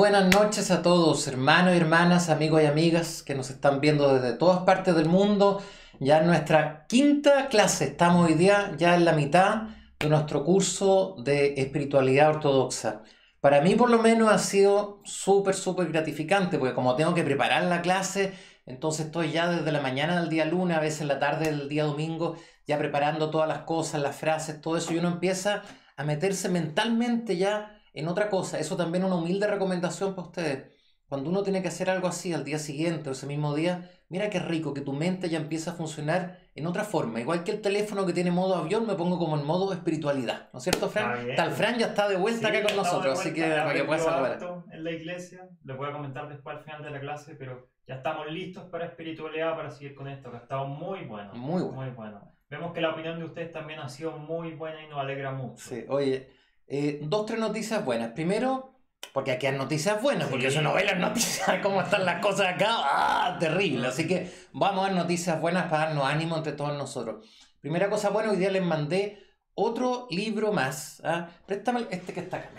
buenas 0.00 0.34
noches 0.34 0.70
a 0.70 0.80
todos, 0.80 1.28
hermanos 1.28 1.74
y 1.74 1.76
hermanas, 1.76 2.30
amigos 2.30 2.62
y 2.62 2.64
amigas 2.64 3.22
que 3.22 3.34
nos 3.34 3.50
están 3.50 3.82
viendo 3.82 4.14
desde 4.14 4.34
todas 4.34 4.60
partes 4.60 4.94
del 4.94 5.10
mundo. 5.10 5.62
Ya 5.98 6.20
en 6.20 6.26
nuestra 6.26 6.86
quinta 6.88 7.48
clase, 7.48 7.84
estamos 7.84 8.26
hoy 8.26 8.32
día 8.32 8.72
ya 8.78 8.96
en 8.96 9.04
la 9.04 9.12
mitad 9.12 9.64
de 9.98 10.08
nuestro 10.08 10.42
curso 10.42 11.16
de 11.22 11.52
espiritualidad 11.58 12.30
ortodoxa. 12.30 13.02
Para 13.40 13.60
mí 13.60 13.74
por 13.74 13.90
lo 13.90 13.98
menos 13.98 14.32
ha 14.32 14.38
sido 14.38 15.02
súper, 15.04 15.54
súper 15.54 15.88
gratificante, 15.92 16.58
porque 16.58 16.74
como 16.74 16.96
tengo 16.96 17.12
que 17.12 17.22
preparar 17.22 17.64
la 17.64 17.82
clase, 17.82 18.32
entonces 18.64 19.04
estoy 19.04 19.32
ya 19.32 19.50
desde 19.50 19.70
la 19.70 19.82
mañana 19.82 20.18
del 20.18 20.30
día 20.30 20.46
lunes, 20.46 20.78
a 20.78 20.80
veces 20.80 21.06
la 21.06 21.18
tarde 21.18 21.50
del 21.50 21.68
día 21.68 21.84
domingo, 21.84 22.36
ya 22.66 22.78
preparando 22.78 23.28
todas 23.28 23.48
las 23.48 23.64
cosas, 23.64 24.00
las 24.00 24.16
frases, 24.16 24.62
todo 24.62 24.78
eso, 24.78 24.94
y 24.94 24.98
uno 24.98 25.08
empieza 25.08 25.60
a 25.94 26.04
meterse 26.04 26.48
mentalmente 26.48 27.36
ya 27.36 27.79
en 27.92 28.08
otra 28.08 28.28
cosa. 28.30 28.58
Eso 28.58 28.76
también 28.76 29.04
es 29.04 29.10
una 29.10 29.20
humilde 29.20 29.46
recomendación 29.46 30.14
para 30.14 30.28
ustedes. 30.28 30.80
Cuando 31.10 31.28
uno 31.28 31.42
tiene 31.42 31.60
que 31.60 31.66
hacer 31.66 31.90
algo 31.90 32.06
así 32.06 32.32
al 32.32 32.44
día 32.44 32.60
siguiente 32.60 33.08
o 33.08 33.12
ese 33.12 33.26
mismo 33.26 33.52
día, 33.52 33.90
mira 34.08 34.30
qué 34.30 34.38
rico 34.38 34.72
que 34.72 34.80
tu 34.80 34.92
mente 34.92 35.28
ya 35.28 35.38
empieza 35.38 35.72
a 35.72 35.74
funcionar 35.74 36.38
en 36.54 36.68
otra 36.68 36.84
forma. 36.84 37.20
Igual 37.20 37.42
que 37.42 37.50
el 37.50 37.60
teléfono 37.60 38.06
que 38.06 38.12
tiene 38.12 38.30
modo 38.30 38.54
avión, 38.54 38.86
me 38.86 38.94
pongo 38.94 39.18
como 39.18 39.36
en 39.36 39.44
modo 39.44 39.72
espiritualidad. 39.72 40.50
¿No 40.52 40.58
es 40.58 40.62
cierto, 40.62 40.88
Fran? 40.88 41.34
Tal 41.34 41.50
Fran 41.50 41.78
ya 41.80 41.86
está 41.86 42.08
de 42.08 42.16
vuelta 42.16 42.46
acá 42.46 42.62
con 42.62 42.76
nosotros, 42.76 43.18
así 43.18 43.34
que 43.34 43.42
para 43.42 43.74
que 43.74 43.82
puedas 43.82 44.04
saludar. 44.04 44.38
En 44.70 44.84
la 44.84 44.92
iglesia, 44.92 45.48
les 45.64 45.76
voy 45.76 45.88
a 45.88 45.92
comentar 45.92 46.28
después 46.28 46.58
al 46.58 46.62
final 46.62 46.84
de 46.84 46.90
la 46.90 47.00
clase, 47.00 47.34
pero 47.34 47.68
ya 47.88 47.96
estamos 47.96 48.30
listos 48.30 48.66
para 48.70 48.86
espiritualidad, 48.86 49.56
para 49.56 49.68
seguir 49.72 49.96
con 49.96 50.06
esto, 50.06 50.30
que 50.30 50.36
ha 50.36 50.40
estado 50.40 50.66
muy 50.66 51.06
bueno. 51.06 51.34
Muy 51.34 51.62
bueno. 51.62 51.76
Muy 51.76 51.90
bueno. 51.90 52.32
Vemos 52.48 52.72
que 52.72 52.80
la 52.80 52.90
opinión 52.90 53.18
de 53.18 53.24
ustedes 53.24 53.50
también 53.50 53.80
ha 53.80 53.88
sido 53.88 54.12
muy 54.12 54.52
buena 54.52 54.80
y 54.84 54.88
nos 54.88 55.00
alegra 55.00 55.32
mucho. 55.32 55.68
Sí, 55.68 55.84
oye. 55.88 56.39
Eh, 56.72 57.00
dos, 57.02 57.26
tres 57.26 57.40
noticias 57.40 57.84
buenas. 57.84 58.12
Primero, 58.12 58.80
porque 59.12 59.32
aquí 59.32 59.46
hay 59.46 59.58
noticias 59.58 60.00
buenas, 60.00 60.28
porque 60.28 60.50
yo 60.50 60.62
no 60.62 60.72
veo 60.72 60.84
las 60.84 60.98
noticias, 60.98 61.58
cómo 61.62 61.82
están 61.82 62.04
las 62.04 62.22
cosas 62.22 62.54
acá, 62.54 62.68
¡ah! 62.70 63.36
Terrible. 63.40 63.88
Así 63.88 64.06
que 64.06 64.30
vamos 64.52 64.84
a 64.84 64.88
dar 64.88 64.96
noticias 64.96 65.40
buenas 65.40 65.64
para 65.64 65.86
darnos 65.86 66.04
ánimo 66.04 66.36
entre 66.36 66.52
todos 66.52 66.78
nosotros. 66.78 67.28
Primera 67.60 67.90
cosa 67.90 68.10
buena, 68.10 68.30
hoy 68.30 68.36
día 68.36 68.52
les 68.52 68.62
mandé 68.62 69.18
otro 69.54 70.06
libro 70.10 70.52
más. 70.52 71.02
¿ah? 71.04 71.28
Préstame 71.44 71.88
este 71.90 72.12
que 72.12 72.20
está 72.20 72.36
acá. 72.36 72.50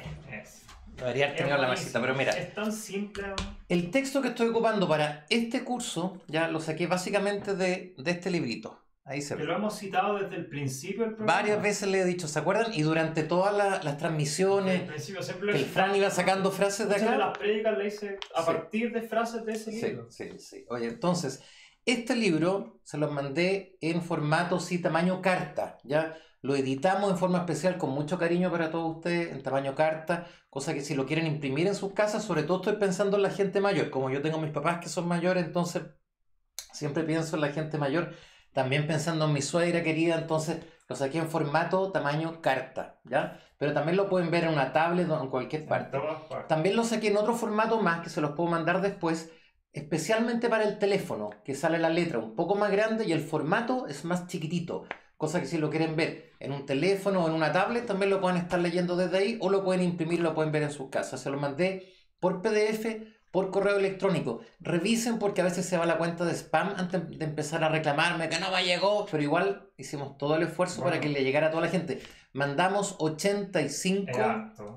Debería 0.97 1.27
haber 1.27 1.37
tenido 1.37 1.57
la 1.57 1.69
mesita, 1.69 2.01
pero 2.01 2.13
mira. 2.13 2.31
Es 2.33 2.53
tan 2.53 2.71
simple. 2.73 3.23
El 3.69 3.91
texto 3.91 4.21
que 4.21 4.27
estoy 4.27 4.49
ocupando 4.49 4.89
para 4.89 5.25
este 5.29 5.63
curso, 5.63 6.21
ya 6.27 6.49
lo 6.49 6.59
saqué 6.59 6.85
básicamente 6.85 7.55
de, 7.55 7.95
de 7.97 8.11
este 8.11 8.29
librito. 8.29 8.77
Ahí 9.11 9.21
se 9.21 9.35
lo 9.35 9.53
hemos 9.53 9.77
citado 9.77 10.19
desde 10.19 10.37
el 10.37 10.45
principio 10.47 11.03
del 11.03 11.15
programa. 11.15 11.41
Varias 11.41 11.61
veces 11.61 11.89
le 11.89 11.99
he 11.99 12.05
dicho, 12.05 12.29
¿se 12.29 12.39
acuerdan? 12.39 12.73
Y 12.73 12.81
durante 12.83 13.23
todas 13.23 13.83
las 13.83 13.97
transmisiones, 13.97 14.89
el 15.53 15.65
Fran 15.65 15.93
iba 15.97 16.09
sacando 16.09 16.49
frases 16.49 16.87
de 16.87 16.95
acá. 16.95 17.11
de 17.11 17.17
las 17.17 17.37
prédicas 17.37 17.77
le 17.77 17.87
hice 17.87 18.19
a 18.33 18.45
partir 18.45 18.93
de 18.93 19.01
frases 19.01 19.43
de 19.45 19.51
ese 19.51 19.71
libro. 19.73 20.09
Sí, 20.09 20.29
sí, 20.29 20.39
sí. 20.39 20.65
Oye, 20.69 20.87
entonces, 20.87 21.43
este 21.85 22.15
libro 22.15 22.79
se 22.83 22.97
lo 22.97 23.11
mandé 23.11 23.77
en 23.81 24.01
formato, 24.01 24.61
sí, 24.61 24.81
tamaño 24.81 25.21
carta, 25.21 25.77
¿ya? 25.83 26.17
Lo 26.41 26.55
editamos 26.55 27.11
en 27.11 27.17
forma 27.17 27.39
especial 27.39 27.77
con 27.77 27.89
mucho 27.89 28.17
cariño 28.17 28.49
para 28.49 28.71
todos 28.71 28.95
ustedes, 28.95 29.33
en 29.33 29.43
tamaño 29.43 29.75
carta, 29.75 30.25
cosa 30.49 30.73
que 30.73 30.79
si 30.79 30.95
lo 30.95 31.05
quieren 31.05 31.27
imprimir 31.27 31.67
en 31.67 31.75
sus 31.75 31.91
casas, 31.91 32.23
sobre 32.23 32.43
todo 32.43 32.61
estoy 32.61 32.77
pensando 32.77 33.17
en 33.17 33.23
la 33.23 33.29
gente 33.29 33.59
mayor. 33.59 33.89
Como 33.89 34.09
yo 34.09 34.21
tengo 34.21 34.39
mis 34.39 34.51
papás 34.51 34.79
que 34.79 34.87
son 34.87 35.05
mayores, 35.05 35.43
entonces 35.43 35.83
siempre 36.71 37.03
pienso 37.03 37.35
en 37.35 37.41
la 37.41 37.49
gente 37.49 37.77
mayor 37.77 38.13
también 38.53 38.87
pensando 38.87 39.25
en 39.25 39.33
mi 39.33 39.41
suegra 39.41 39.83
querida, 39.83 40.15
entonces 40.15 40.59
lo 40.87 40.95
saqué 40.95 41.19
en 41.19 41.29
formato 41.29 41.91
tamaño 41.91 42.41
carta, 42.41 42.99
¿ya? 43.05 43.39
Pero 43.57 43.73
también 43.73 43.95
lo 43.95 44.09
pueden 44.09 44.31
ver 44.31 44.43
en 44.43 44.53
una 44.53 44.73
tablet 44.73 45.09
o 45.09 45.21
en 45.21 45.29
cualquier 45.29 45.65
parte. 45.65 45.97
También 46.47 46.75
lo 46.75 46.83
saqué 46.83 47.07
en 47.07 47.17
otro 47.17 47.33
formato 47.33 47.79
más 47.81 48.01
que 48.01 48.09
se 48.09 48.19
los 48.21 48.31
puedo 48.31 48.49
mandar 48.49 48.81
después, 48.81 49.31
especialmente 49.71 50.49
para 50.49 50.65
el 50.65 50.79
teléfono, 50.79 51.29
que 51.45 51.55
sale 51.55 51.79
la 51.79 51.89
letra 51.89 52.19
un 52.19 52.35
poco 52.35 52.55
más 52.55 52.71
grande 52.71 53.05
y 53.05 53.13
el 53.13 53.21
formato 53.21 53.87
es 53.87 54.03
más 54.03 54.27
chiquitito. 54.27 54.85
Cosa 55.15 55.39
que 55.39 55.45
si 55.45 55.59
lo 55.59 55.69
quieren 55.69 55.95
ver 55.95 56.31
en 56.39 56.51
un 56.51 56.65
teléfono 56.65 57.23
o 57.23 57.27
en 57.27 57.35
una 57.35 57.51
tablet, 57.51 57.85
también 57.85 58.09
lo 58.09 58.19
pueden 58.19 58.37
estar 58.37 58.59
leyendo 58.59 58.95
desde 58.95 59.19
ahí 59.19 59.37
o 59.39 59.49
lo 59.49 59.63
pueden 59.63 59.83
imprimir, 59.83 60.19
lo 60.19 60.33
pueden 60.33 60.51
ver 60.51 60.63
en 60.63 60.71
sus 60.71 60.89
casas. 60.89 61.21
Se 61.21 61.29
lo 61.29 61.37
mandé 61.37 61.93
por 62.19 62.41
PDF 62.41 62.85
por 63.31 63.49
correo 63.49 63.77
electrónico. 63.77 64.41
Revisen 64.59 65.17
porque 65.17 65.41
a 65.41 65.45
veces 65.45 65.65
se 65.65 65.77
va 65.77 65.85
la 65.85 65.97
cuenta 65.97 66.25
de 66.25 66.33
spam 66.33 66.73
antes 66.77 67.17
de 67.17 67.25
empezar 67.25 67.63
a 67.63 67.69
reclamarme 67.69 68.29
que 68.29 68.39
no 68.39 68.51
me 68.51 68.63
llegó, 68.63 69.05
pero 69.09 69.23
igual 69.23 69.69
hicimos 69.77 70.17
todo 70.17 70.35
el 70.35 70.43
esfuerzo 70.43 70.83
para 70.83 70.99
que 70.99 71.09
le 71.09 71.23
llegara 71.23 71.47
a 71.47 71.51
toda 71.51 71.63
la 71.63 71.69
gente. 71.69 72.01
Mandamos 72.33 72.95
85 72.99 74.11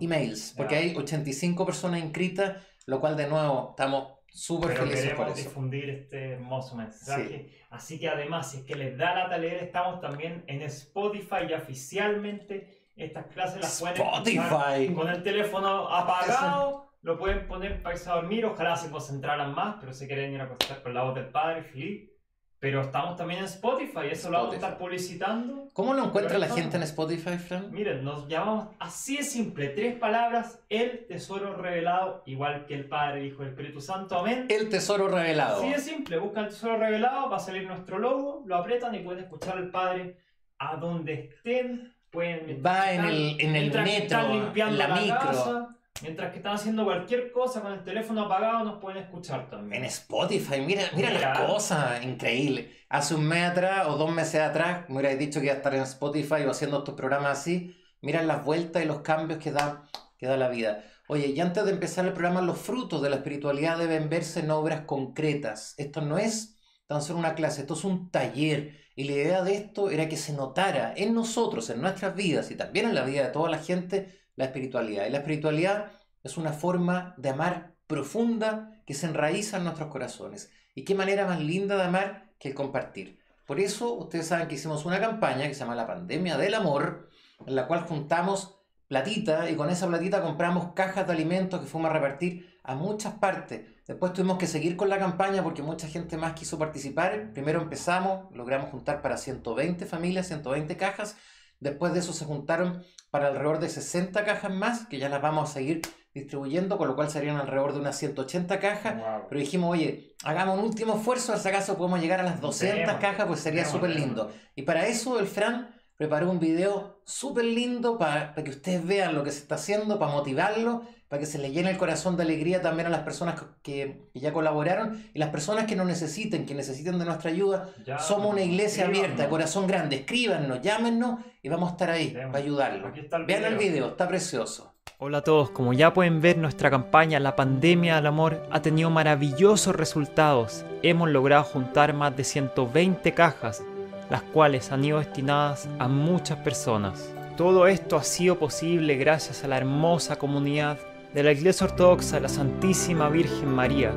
emails, 0.01 0.55
porque 0.57 0.77
hay 0.77 0.95
85 0.95 1.67
personas 1.67 2.01
inscritas, 2.01 2.63
lo 2.87 3.01
cual 3.01 3.17
de 3.17 3.27
nuevo 3.27 3.71
estamos 3.71 4.15
súper 4.35 4.77
felices 4.77 5.15
por 5.15 5.29
eso. 5.29 5.37
difundir 5.37 5.91
este 5.91 6.33
hermoso 6.33 6.77
mensaje. 6.77 7.51
Así 7.71 7.99
que 7.99 8.09
además, 8.09 8.51
si 8.51 8.59
es 8.59 8.65
que 8.65 8.75
les 8.77 8.97
da 8.97 9.15
la 9.15 9.29
talera, 9.29 9.61
estamos 9.63 10.01
también 10.01 10.45
en 10.47 10.63
Spotify 10.63 11.47
y 11.49 11.55
oficialmente 11.55 12.85
estas 12.97 13.27
clases 13.27 13.61
las 13.61 13.81
pueden 13.81 14.01
Spotify. 14.01 14.95
con 14.95 15.09
el 15.09 15.23
teléfono 15.23 15.89
apagado 15.89 16.84
lo 17.05 17.19
pueden 17.19 17.47
poner 17.47 17.83
para 17.83 17.95
irse 17.95 18.11
a 18.11 18.15
dormir, 18.15 18.47
ojalá 18.47 18.77
se 18.77 18.91
concentraran 18.91 19.55
más, 19.55 19.77
pero 19.79 19.93
se 19.93 20.07
quieren 20.07 20.33
ir 20.33 20.41
a 20.41 20.45
acostar 20.45 20.83
con 20.83 20.95
la 20.95 21.03
voz 21.03 21.15
del 21.15 21.27
padre, 21.27 21.63
feliz. 21.63 22.11
Pero 22.59 22.81
estamos 22.81 23.17
también 23.17 23.41
en 23.41 23.45
Spotify, 23.45 24.07
eso 24.11 24.31
lo 24.31 24.39
vamos 24.39 24.53
a 24.53 24.57
estar 24.57 24.79
publicitando. 24.79 25.69
¿Cómo 25.75 25.93
lo 25.93 26.03
encuentra 26.03 26.39
la 26.39 26.49
gente 26.49 26.79
en 26.79 26.83
Spotify, 26.85 27.37
Fran? 27.37 27.71
Miren, 27.71 28.03
nos 28.03 28.27
llamamos 28.27 28.69
así 28.79 29.19
de 29.19 29.23
simple, 29.23 29.69
tres 29.69 29.97
palabras, 29.97 30.65
el 30.71 31.07
tesoro 31.07 31.55
revelado, 31.57 32.23
igual 32.25 32.65
que 32.65 32.75
el 32.75 32.89
Padre, 32.89 33.27
Hijo 33.27 33.43
y 33.43 33.47
el 33.47 33.51
Espíritu 33.51 33.83
Santo, 33.83 34.19
amén. 34.19 34.47
El 34.49 34.71
tesoro 34.71 35.07
revelado. 35.07 35.59
Así 35.59 35.69
de 35.75 35.81
simple, 35.81 36.17
buscan 36.17 36.45
el 36.45 36.51
tesoro 36.53 36.79
revelado, 36.79 37.29
va 37.29 37.37
a 37.37 37.41
salir 37.41 37.67
nuestro 37.67 37.99
logo, 37.99 38.45
lo 38.47 38.57
apretan 38.57 38.95
y 38.95 39.01
pueden 39.01 39.25
escuchar 39.25 39.59
al 39.59 39.71
Padre 39.71 40.17
a 40.57 40.77
donde 40.77 41.35
estén. 41.35 41.93
Pueden 42.11 42.63
va 42.65 42.93
en 42.93 43.05
el, 43.05 43.41
en 43.41 43.57
el 43.57 43.73
metro, 43.73 44.21
en 44.55 44.79
la, 44.79 44.89
micro. 44.89 45.75
Mientras 46.03 46.33
que 46.33 46.39
están 46.39 46.55
haciendo 46.55 46.85
cualquier 46.85 47.31
cosa 47.31 47.63
con 47.63 47.73
el 47.73 47.85
teléfono 47.85 48.23
apagado, 48.23 48.65
nos 48.65 48.81
pueden 48.81 49.05
escuchar 49.05 49.49
también. 49.49 49.83
En 49.83 49.89
Spotify, 49.89 50.61
mira, 50.61 50.83
mira, 50.97 51.13
las 51.13 51.39
cosas, 51.39 52.05
increíble. 52.05 52.73
Hace 52.89 53.15
un 53.15 53.27
mes 53.27 53.45
atrás 53.51 53.87
o 53.87 53.97
dos 53.97 54.13
meses 54.13 54.41
atrás, 54.41 54.89
me 54.89 54.97
hubierais 54.97 55.19
dicho 55.19 55.39
que 55.39 55.47
iba 55.47 55.55
a 55.55 55.59
estar 55.59 55.73
en 55.73 55.83
Spotify 55.83 56.43
o 56.47 56.51
haciendo 56.51 56.79
estos 56.79 56.95
programas 56.95 57.39
así. 57.39 57.77
Mira 58.03 58.23
las 58.23 58.45
vueltas 58.45 58.83
y 58.83 58.87
los 58.87 59.03
cambios 59.03 59.39
que 59.39 59.53
da, 59.53 59.89
que 60.19 60.27
da 60.27 60.37
la 60.37 60.49
vida. 60.49 60.85
Oye, 61.07 61.29
y 61.29 61.41
antes 61.41 61.65
de 61.65 61.71
empezar 61.71 62.05
el 62.05 62.13
programa, 62.13 62.43
los 62.43 62.59
frutos 62.59 63.01
de 63.01 63.11
la 63.11 63.17
espiritualidad 63.17 63.79
deben 63.79 64.11
verse 64.11 64.41
en 64.41 64.51
obras 64.51 64.83
concretas. 64.87 65.75
Esto 65.79 66.01
no 66.01 66.19
es 66.19 66.59
tan 66.89 67.03
solo 67.03 67.21
una 67.21 67.37
clase, 67.37 67.61
esto 67.61 67.75
es 67.75 67.85
un 67.85 68.11
taller. 68.11 68.81
Y 68.97 69.05
la 69.05 69.13
idea 69.13 69.43
de 69.45 69.55
esto 69.55 69.91
era 69.91 70.09
que 70.09 70.17
se 70.17 70.33
notara 70.33 70.93
en 70.97 71.15
nosotros, 71.15 71.71
en 71.71 71.81
nuestras 71.81 72.17
vidas 72.17 72.51
y 72.51 72.57
también 72.57 72.87
en 72.89 72.97
la 72.97 73.05
vida 73.05 73.27
de 73.27 73.33
toda 73.33 73.49
la 73.49 73.59
gente 73.59 74.24
la 74.37 74.47
espiritualidad. 74.47 75.07
Y 75.07 75.11
la 75.11 75.19
espiritualidad 75.19 75.93
es 76.23 76.37
una 76.37 76.53
forma 76.53 77.15
de 77.17 77.31
amar 77.31 77.75
profunda 77.87 78.81
que 78.87 78.95
se 78.95 79.07
enraiza 79.07 79.59
en 79.59 79.65
nuestros 79.65 79.89
corazones. 79.89 80.51
Y 80.75 80.85
qué 80.85 80.95
manera 80.95 81.27
más 81.27 81.41
linda 81.41 81.77
de 81.77 81.85
amar 81.85 82.31
que 82.39 82.49
el 82.49 82.55
compartir. 82.55 83.21
Por 83.47 83.61
eso 83.61 83.93
ustedes 83.95 84.27
saben 84.27 84.49
que 84.49 84.55
hicimos 84.55 84.85
una 84.87 85.01
campaña 85.01 85.47
que 85.47 85.55
se 85.55 85.61
llama 85.61 85.75
La 85.75 85.87
Pandemia 85.87 86.37
del 86.37 86.55
Amor, 86.55 87.11
en 87.47 87.55
la 87.55 87.67
cual 87.67 87.83
juntamos 87.83 88.59
platita 88.89 89.51
y 89.51 89.57
con 89.57 89.71
esa 89.71 89.87
platita 89.87 90.23
compramos 90.23 90.73
cajas 90.75 91.07
de 91.07 91.13
alimentos 91.13 91.61
que 91.61 91.67
fuimos 91.67 91.91
a 91.91 91.95
repartir 91.95 92.59
a 92.63 92.75
muchas 92.75 93.15
partes. 93.15 93.63
Después 93.87 94.15
tuvimos 94.15 94.39
que 94.39 94.47
seguir 94.47 94.77
con 94.77 94.89
la 94.89 94.99
campaña 94.99 95.43
porque 95.43 95.63
mucha 95.63 95.89
gente 95.89 96.17
más 96.17 96.33
quiso 96.33 96.59
participar. 96.59 97.33
Primero 97.35 97.61
empezamos, 97.61 98.35
logramos 98.35 98.71
juntar 98.71 99.03
para 99.03 99.19
120 99.19 99.85
familias, 99.85 100.29
120 100.29 100.77
cajas. 100.79 101.17
Después 101.61 101.93
de 101.93 102.01
eso 102.01 102.15
se 102.15 102.25
juntaron 102.25 102.83
para 103.15 103.29
alrededor 103.29 103.61
de 103.61 103.69
60 103.69 104.25
cajas 104.25 104.51
más, 104.53 104.89
que 104.89 104.99
ya 104.99 105.09
las 105.09 105.23
vamos 105.23 105.49
a 105.49 105.53
seguir 105.53 105.83
distribuyendo, 106.13 106.77
con 106.77 106.89
lo 106.89 106.97
cual 106.97 107.11
serían 107.11 107.37
alrededor 107.37 107.73
de 107.73 107.79
unas 107.79 107.97
180 107.97 108.59
cajas. 108.59 108.95
Pero 109.29 109.41
dijimos, 109.41 109.71
oye, 109.71 110.17
hagamos 110.25 110.59
un 110.59 110.65
último 110.65 110.97
esfuerzo, 110.97 111.37
si 111.37 111.49
acaso 111.49 111.79
podemos 111.79 112.01
llegar 112.01 112.19
a 112.19 112.25
las 112.25 112.41
200 112.41 112.97
cajas, 112.97 113.27
pues 113.29 113.39
sería 113.39 113.65
súper 113.67 113.91
lindo. 113.91 114.33
Y 114.57 114.63
para 114.63 114.89
eso 114.89 115.21
el 115.21 115.29
Fran 115.29 115.74
preparó 116.05 116.31
un 116.31 116.39
video 116.39 117.01
súper 117.05 117.47
lindo 117.47 117.97
para, 117.97 118.35
que 118.35 118.51
ustedes 118.51 118.87
vean 118.87 119.15
lo 119.15 119.25
que 119.25 119.31
se 119.31 119.39
está 119.39 119.55
haciendo, 119.55 119.99
para 119.99 120.13
motivarlo, 120.13 120.83
para 121.09 121.21
que 121.21 121.25
se 121.25 121.39
le 121.39 121.51
llene 121.51 121.71
el 121.71 121.79
corazón 121.79 122.19
de 122.19 122.25
alegría 122.25 122.61
también 122.61 122.89
a 122.89 122.91
las 122.91 123.01
personas 123.01 123.43
que, 123.63 124.03
ya 124.13 124.35
colaboraron 124.35 125.03
y 125.15 125.19
las 125.19 125.31
personas 125.31 125.65
que 125.65 125.77
nos 125.77 125.87
necesiten, 125.87 126.45
que 126.45 126.55
necesiten 126.55 126.99
de 126.99 127.07
nuestra 127.07 127.31
ayuda. 127.31 127.71
Somos 128.01 128.35
una 128.35 128.43
iglesia 128.43 128.85
abierta, 128.85 129.31
corazón 129.31 129.67
grande. 129.67 129.97
Escríbanos, 129.97 130.61
llámenos 130.61 131.21
y 131.43 131.49
vamos 131.49 131.71
a 131.71 131.73
estar 131.73 131.89
ahí 131.89 132.11
para 132.11 132.37
ayudarlo. 132.37 132.93
Vean 133.27 133.45
el 133.45 133.57
video, 133.57 133.89
está 133.89 134.07
precioso. 134.07 134.75
Hola 134.99 135.19
a 135.19 135.23
todos, 135.23 135.51
como 135.51 135.73
ya 135.73 135.95
pueden 135.95 136.21
ver 136.21 136.37
nuestra 136.37 136.71
campaña 136.71 137.19
La 137.19 137.35
pandemia 137.35 137.97
del 137.97 138.07
amor 138.07 138.47
ha 138.51 138.61
tenido 138.61 138.91
maravillosos 138.91 139.75
resultados. 139.75 140.67
Hemos 140.83 141.09
logrado 141.09 141.45
juntar 141.45 141.95
más 141.95 142.15
de 142.15 142.25
120 142.25 143.15
cajas 143.15 143.65
las 144.11 144.23
cuales 144.23 144.73
han 144.73 144.85
ido 144.85 144.99
destinadas 144.99 145.69
a 145.79 145.89
muchas 145.89 146.39
personas. 146.39 147.13
Todo 147.37 147.67
esto 147.67 147.97
ha 147.97 148.05
sido 148.05 148.39
posible 148.39 148.97
gracias 148.97 149.45
a 149.45 149.49
la 149.49 149.57
hermosa 149.57 150.17
comunidad 150.17 150.79
de 151.13 151.23
la 151.23 151.33
Iglesia 151.33 151.67
Ortodoxa 151.67 152.21
la 152.21 152.29
Santísima 152.29 153.09
Virgen 153.09 153.49
María, 153.49 153.93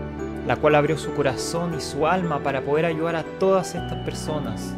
la 0.45 0.55
cual 0.55 0.75
abrió 0.75 0.97
su 0.97 1.13
corazón 1.13 1.75
y 1.77 1.81
su 1.81 2.07
alma 2.07 2.39
para 2.39 2.61
poder 2.61 2.85
ayudar 2.85 3.15
a 3.15 3.23
todas 3.39 3.75
estas 3.75 4.03
personas. 4.05 4.73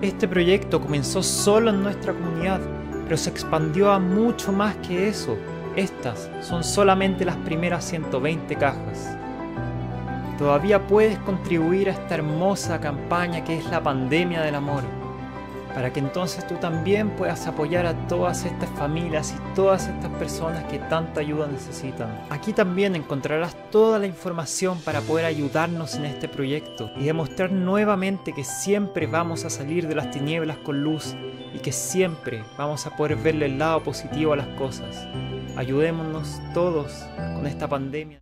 Este 0.00 0.26
proyecto 0.26 0.80
comenzó 0.80 1.22
solo 1.22 1.70
en 1.70 1.82
nuestra 1.82 2.12
comunidad, 2.12 2.60
pero 3.04 3.16
se 3.16 3.30
expandió 3.30 3.90
a 3.90 3.98
mucho 3.98 4.52
más 4.52 4.74
que 4.76 5.08
eso. 5.08 5.36
Estas 5.76 6.30
son 6.40 6.64
solamente 6.64 7.24
las 7.24 7.36
primeras 7.36 7.84
120 7.84 8.56
cajas. 8.56 9.16
Todavía 10.38 10.86
puedes 10.86 11.18
contribuir 11.20 11.88
a 11.88 11.92
esta 11.92 12.14
hermosa 12.14 12.80
campaña 12.80 13.44
que 13.44 13.58
es 13.58 13.64
la 13.66 13.82
pandemia 13.82 14.42
del 14.42 14.54
amor 14.54 14.82
para 15.74 15.92
que 15.92 16.00
entonces 16.00 16.46
tú 16.46 16.54
también 16.56 17.10
puedas 17.10 17.46
apoyar 17.46 17.86
a 17.86 17.94
todas 18.06 18.44
estas 18.44 18.70
familias 18.70 19.34
y 19.36 19.54
todas 19.54 19.88
estas 19.88 20.10
personas 20.12 20.64
que 20.64 20.78
tanta 20.78 21.20
ayuda 21.20 21.46
necesitan. 21.46 22.26
Aquí 22.30 22.52
también 22.52 22.94
encontrarás 22.94 23.56
toda 23.70 23.98
la 23.98 24.06
información 24.06 24.78
para 24.80 25.00
poder 25.00 25.26
ayudarnos 25.26 25.94
en 25.94 26.04
este 26.04 26.28
proyecto 26.28 26.90
y 26.96 27.04
demostrar 27.04 27.52
nuevamente 27.52 28.32
que 28.32 28.44
siempre 28.44 29.06
vamos 29.06 29.44
a 29.44 29.50
salir 29.50 29.88
de 29.88 29.94
las 29.94 30.10
tinieblas 30.10 30.58
con 30.58 30.82
luz 30.82 31.14
y 31.54 31.58
que 31.58 31.72
siempre 31.72 32.44
vamos 32.56 32.86
a 32.86 32.96
poder 32.96 33.16
verle 33.16 33.46
el 33.46 33.58
lado 33.58 33.82
positivo 33.82 34.32
a 34.32 34.36
las 34.36 34.48
cosas. 34.58 35.06
Ayudémonos 35.56 36.40
todos 36.54 37.04
con 37.34 37.46
esta 37.46 37.68
pandemia. 37.68 38.21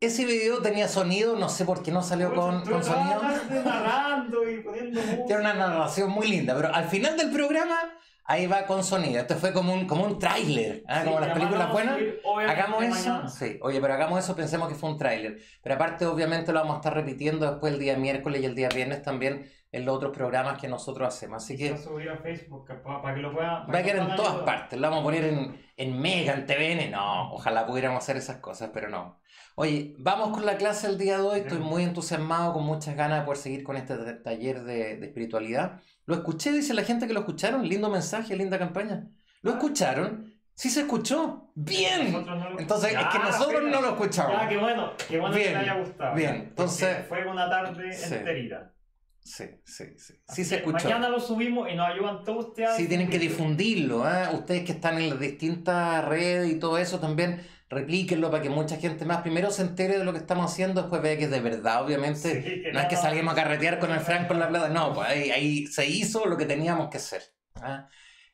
Ese 0.00 0.24
video 0.24 0.62
tenía 0.62 0.86
sonido, 0.86 1.34
no 1.34 1.48
sé 1.48 1.64
por 1.64 1.82
qué 1.82 1.90
no 1.90 2.02
salió 2.02 2.32
con, 2.32 2.64
con 2.64 2.84
sonido. 2.84 3.20
narrando 3.64 4.48
y 4.48 4.60
poniendo 4.60 5.00
Tiene 5.26 5.40
una 5.40 5.54
narración 5.54 6.10
muy 6.10 6.28
linda, 6.28 6.54
pero 6.54 6.72
al 6.72 6.84
final 6.84 7.16
del 7.16 7.32
programa 7.32 7.98
ahí 8.24 8.46
va 8.46 8.64
con 8.64 8.84
sonido. 8.84 9.20
Esto 9.20 9.34
fue 9.34 9.52
como 9.52 9.74
un, 9.74 9.88
como 9.88 10.04
un 10.04 10.20
tráiler, 10.20 10.84
¿ah? 10.86 11.02
como 11.02 11.18
las 11.18 11.30
películas 11.30 11.72
buenas. 11.72 11.98
Hagamos 12.48 12.84
eso. 12.84 13.28
Sí, 13.28 13.58
oye, 13.60 13.80
pero 13.80 13.94
hagamos 13.94 14.22
eso, 14.22 14.36
pensemos 14.36 14.68
que 14.68 14.76
fue 14.76 14.88
un 14.88 14.98
tráiler. 14.98 15.40
Pero 15.62 15.74
aparte, 15.74 16.06
obviamente, 16.06 16.52
lo 16.52 16.60
vamos 16.60 16.74
a 16.74 16.78
estar 16.78 16.94
repitiendo 16.94 17.50
después 17.50 17.72
el 17.72 17.80
día 17.80 17.96
miércoles 17.96 18.40
y 18.40 18.44
el 18.44 18.54
día 18.54 18.68
viernes 18.68 19.02
también 19.02 19.50
en 19.72 19.84
los 19.84 19.96
otros 19.96 20.16
programas 20.16 20.60
que 20.60 20.68
nosotros 20.68 21.08
hacemos. 21.08 21.42
Así 21.42 21.56
que. 21.56 21.76
Subir 21.76 22.10
a 22.10 22.18
Facebook 22.18 22.68
para 22.84 23.14
que 23.14 23.20
lo 23.20 23.32
puedan. 23.32 23.66
Va 23.68 23.78
a 23.78 23.82
quedar 23.82 24.08
en 24.08 24.14
todas 24.14 24.36
partes. 24.44 24.78
Lo 24.78 24.88
vamos 24.88 25.00
a 25.00 25.04
poner 25.04 25.24
en, 25.24 25.60
en 25.76 26.00
Mega, 26.00 26.34
en 26.34 26.46
TVN. 26.46 26.90
No, 26.92 27.32
ojalá 27.32 27.66
pudiéramos 27.66 28.02
hacer 28.02 28.16
esas 28.16 28.36
cosas, 28.36 28.70
pero 28.72 28.88
no. 28.88 29.18
Oye, 29.60 29.96
vamos 29.98 30.30
con 30.30 30.46
la 30.46 30.56
clase 30.56 30.86
del 30.86 30.98
día 30.98 31.16
de 31.16 31.24
hoy. 31.24 31.40
Estoy 31.40 31.58
muy 31.58 31.82
entusiasmado, 31.82 32.52
con 32.52 32.62
muchas 32.62 32.94
ganas 32.94 33.18
de 33.18 33.24
poder 33.24 33.38
seguir 33.38 33.64
con 33.64 33.76
este 33.76 33.96
taller 33.96 34.62
de, 34.62 35.04
espiritualidad. 35.04 35.80
Lo 36.06 36.14
escuché, 36.14 36.52
dice 36.52 36.74
la 36.74 36.84
gente 36.84 37.08
que 37.08 37.12
lo 37.12 37.18
escucharon. 37.18 37.68
Lindo 37.68 37.90
mensaje, 37.90 38.36
linda 38.36 38.56
campaña. 38.56 39.08
¿Lo 39.42 39.50
escucharon? 39.50 40.32
Sí 40.54 40.70
se 40.70 40.82
escuchó. 40.82 41.50
Bien. 41.56 42.24
Entonces, 42.56 42.92
es 42.92 43.06
que 43.08 43.18
nosotros 43.18 43.64
no 43.64 43.80
lo 43.80 43.88
escuchamos. 43.88 44.36
Ah, 44.38 44.48
qué 44.48 44.56
bueno. 44.58 44.92
Qué 45.08 45.18
bueno 45.18 45.34
que 45.34 45.42
te 45.42 45.56
haya 45.56 45.74
gustado. 45.74 46.14
Bien, 46.14 46.34
entonces... 46.36 47.08
Fue 47.08 47.26
una 47.26 47.50
tarde 47.50 47.92
sí. 47.92 48.14
enterita. 48.14 48.72
Sí, 49.24 49.44
sí, 49.64 49.84
sí. 49.96 50.14
Sí 50.28 50.44
se 50.44 50.56
escuchó. 50.58 50.84
Mañana 50.84 51.08
lo 51.08 51.18
subimos 51.18 51.68
y 51.68 51.74
nos 51.74 51.88
ayudan 51.88 52.22
todos 52.22 52.46
ustedes. 52.46 52.76
Sí, 52.76 52.86
tienen 52.86 53.10
que 53.10 53.18
difundirlo. 53.18 54.08
¿eh? 54.08 54.28
Ustedes 54.32 54.64
que 54.64 54.70
están 54.70 54.98
en 54.98 55.10
las 55.10 55.18
distintas 55.18 56.04
redes 56.04 56.48
y 56.48 56.60
todo 56.60 56.78
eso 56.78 57.00
también 57.00 57.42
replíquenlo 57.70 58.30
para 58.30 58.42
que 58.42 58.50
mucha 58.50 58.76
gente 58.76 59.04
más 59.04 59.18
primero 59.18 59.50
se 59.50 59.62
entere 59.62 59.98
de 59.98 60.04
lo 60.04 60.12
que 60.12 60.18
estamos 60.18 60.50
haciendo, 60.50 60.82
después 60.82 61.02
vea 61.02 61.18
que 61.18 61.24
es 61.24 61.30
de 61.30 61.40
verdad, 61.40 61.84
obviamente. 61.84 62.70
no, 62.72 62.80
es 62.80 62.86
que 62.86 62.96
salimos 62.96 63.32
a 63.32 63.36
carretear 63.36 63.78
con 63.78 63.90
el 63.90 64.00
Franco 64.00 64.34
en 64.34 64.40
la 64.40 64.48
plata, 64.48 64.68
no, 64.68 64.94
pues 64.94 65.08
ahí, 65.08 65.66
se 65.66 65.86
hizo 65.86 66.26
lo 66.26 66.36
que 66.36 66.46
teníamos 66.46 66.88
que 66.88 66.96
hacer. 66.96 67.22
¿ah? 67.56 67.88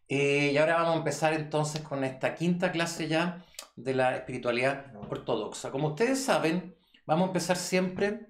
Eh, 0.08 0.50
y 0.52 0.56
ahora 0.56 0.76
vamos 0.76 0.94
a 0.94 0.98
empezar 0.98 1.32
entonces 1.32 1.82
con 1.82 2.04
esta 2.04 2.34
quinta 2.34 2.70
clase 2.70 3.08
ya 3.08 3.44
de 3.76 3.94
la 3.94 4.16
espiritualidad 4.16 4.94
ortodoxa. 5.10 5.70
Como 5.70 5.88
ustedes 5.88 6.22
saben, 6.22 6.76
vamos 7.06 7.24
a 7.24 7.26
empezar 7.28 7.56
siempre 7.56 8.28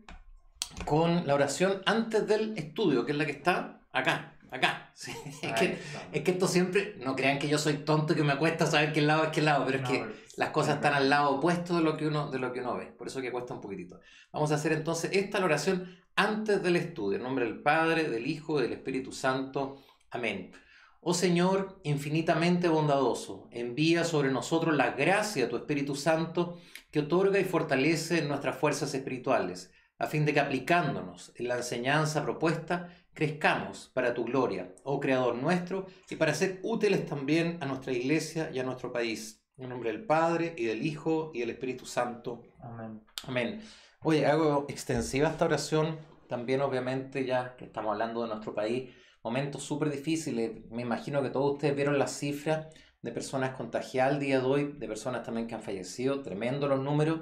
con 0.86 1.26
la 1.26 1.34
oración 1.34 1.82
antes 1.84 2.26
del 2.26 2.56
estudio, 2.56 3.04
que 3.04 3.12
es 3.12 3.18
la 3.18 3.26
que 3.26 3.32
está 3.32 3.80
acá 3.92 4.33
acá. 4.54 4.92
Es, 5.42 5.52
que, 5.52 5.78
es, 6.12 6.22
que, 6.22 6.30
esto 6.30 6.46
siempre, 6.46 6.96
no 7.04 7.16
crean 7.16 7.38
que 7.38 7.48
yo 7.48 7.58
soy 7.58 7.78
tonto 7.78 8.12
y 8.12 8.16
que 8.16 8.22
me 8.22 8.38
cuesta 8.38 8.66
saber 8.66 8.92
qué 8.92 9.02
lado 9.02 9.24
es 9.24 9.30
qué 9.30 9.42
lado, 9.42 9.66
pero 9.66 9.78
es 9.78 9.88
que 9.88 10.06
las 10.36 10.50
cosas 10.50 10.76
están 10.76 10.94
al 10.94 11.10
lado 11.10 11.32
opuesto 11.32 11.76
de 11.76 11.82
lo, 11.82 11.96
que 11.96 12.06
uno, 12.06 12.30
de 12.30 12.38
lo 12.38 12.52
que 12.52 12.60
uno 12.60 12.76
ve, 12.76 12.86
por 12.86 13.08
eso 13.08 13.20
que 13.20 13.32
cuesta 13.32 13.54
un 13.54 13.60
poquitito. 13.60 14.00
Vamos 14.32 14.52
a 14.52 14.54
hacer 14.54 14.72
entonces 14.72 15.10
esta 15.12 15.40
la 15.40 15.46
oración 15.46 15.98
antes 16.16 16.62
del 16.62 16.76
estudio, 16.76 17.18
en 17.18 17.24
nombre 17.24 17.44
del 17.44 17.60
Padre, 17.60 18.08
del 18.08 18.26
Hijo, 18.26 18.60
del 18.60 18.72
Espíritu 18.72 19.12
Santo. 19.12 19.82
Amén. 20.10 20.52
Oh 21.00 21.12
Señor, 21.12 21.80
infinitamente 21.82 22.68
bondadoso, 22.68 23.48
envía 23.50 24.04
sobre 24.04 24.30
nosotros 24.30 24.74
la 24.74 24.92
gracia 24.92 25.44
de 25.44 25.50
tu 25.50 25.56
Espíritu 25.56 25.96
Santo 25.96 26.58
que 26.90 27.00
otorga 27.00 27.38
y 27.38 27.44
fortalece 27.44 28.22
nuestras 28.22 28.56
fuerzas 28.56 28.94
espirituales, 28.94 29.70
a 29.98 30.06
fin 30.06 30.24
de 30.24 30.32
que 30.32 30.40
aplicándonos 30.40 31.32
en 31.36 31.48
la 31.48 31.56
enseñanza 31.56 32.22
propuesta, 32.22 32.88
crezcamos 33.14 33.90
para 33.94 34.12
tu 34.12 34.24
gloria, 34.24 34.74
oh 34.82 35.00
Creador 35.00 35.36
nuestro, 35.36 35.86
y 36.10 36.16
para 36.16 36.34
ser 36.34 36.60
útiles 36.62 37.06
también 37.06 37.58
a 37.60 37.66
nuestra 37.66 37.92
iglesia 37.92 38.50
y 38.52 38.58
a 38.58 38.64
nuestro 38.64 38.92
país. 38.92 39.40
En 39.56 39.68
nombre 39.68 39.92
del 39.92 40.04
Padre, 40.04 40.54
y 40.58 40.64
del 40.64 40.84
Hijo, 40.84 41.30
y 41.32 41.40
del 41.40 41.50
Espíritu 41.50 41.86
Santo. 41.86 42.42
Amén. 42.60 43.00
Amén. 43.26 43.62
Oye, 44.02 44.26
hago 44.26 44.66
extensiva 44.68 45.28
esta 45.28 45.44
oración, 45.44 45.96
también 46.28 46.60
obviamente 46.60 47.24
ya 47.24 47.56
que 47.56 47.66
estamos 47.66 47.92
hablando 47.92 48.22
de 48.22 48.28
nuestro 48.28 48.52
país, 48.52 48.90
momentos 49.22 49.62
súper 49.62 49.90
difíciles. 49.90 50.68
Me 50.70 50.82
imagino 50.82 51.22
que 51.22 51.30
todos 51.30 51.52
ustedes 51.52 51.76
vieron 51.76 51.98
las 51.98 52.18
cifras 52.18 52.66
de 53.00 53.12
personas 53.12 53.54
contagiadas 53.54 54.14
el 54.14 54.20
día 54.20 54.40
de 54.40 54.46
hoy, 54.46 54.72
de 54.72 54.88
personas 54.88 55.22
también 55.22 55.46
que 55.46 55.54
han 55.54 55.62
fallecido, 55.62 56.22
tremendo 56.22 56.66
los 56.66 56.80
números, 56.80 57.20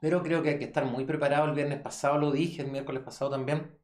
pero 0.00 0.22
creo 0.22 0.42
que 0.42 0.50
hay 0.50 0.58
que 0.58 0.66
estar 0.66 0.84
muy 0.84 1.04
preparado. 1.04 1.46
El 1.46 1.54
viernes 1.54 1.80
pasado 1.80 2.18
lo 2.18 2.30
dije, 2.30 2.62
el 2.62 2.70
miércoles 2.70 3.02
pasado 3.02 3.30
también 3.30 3.76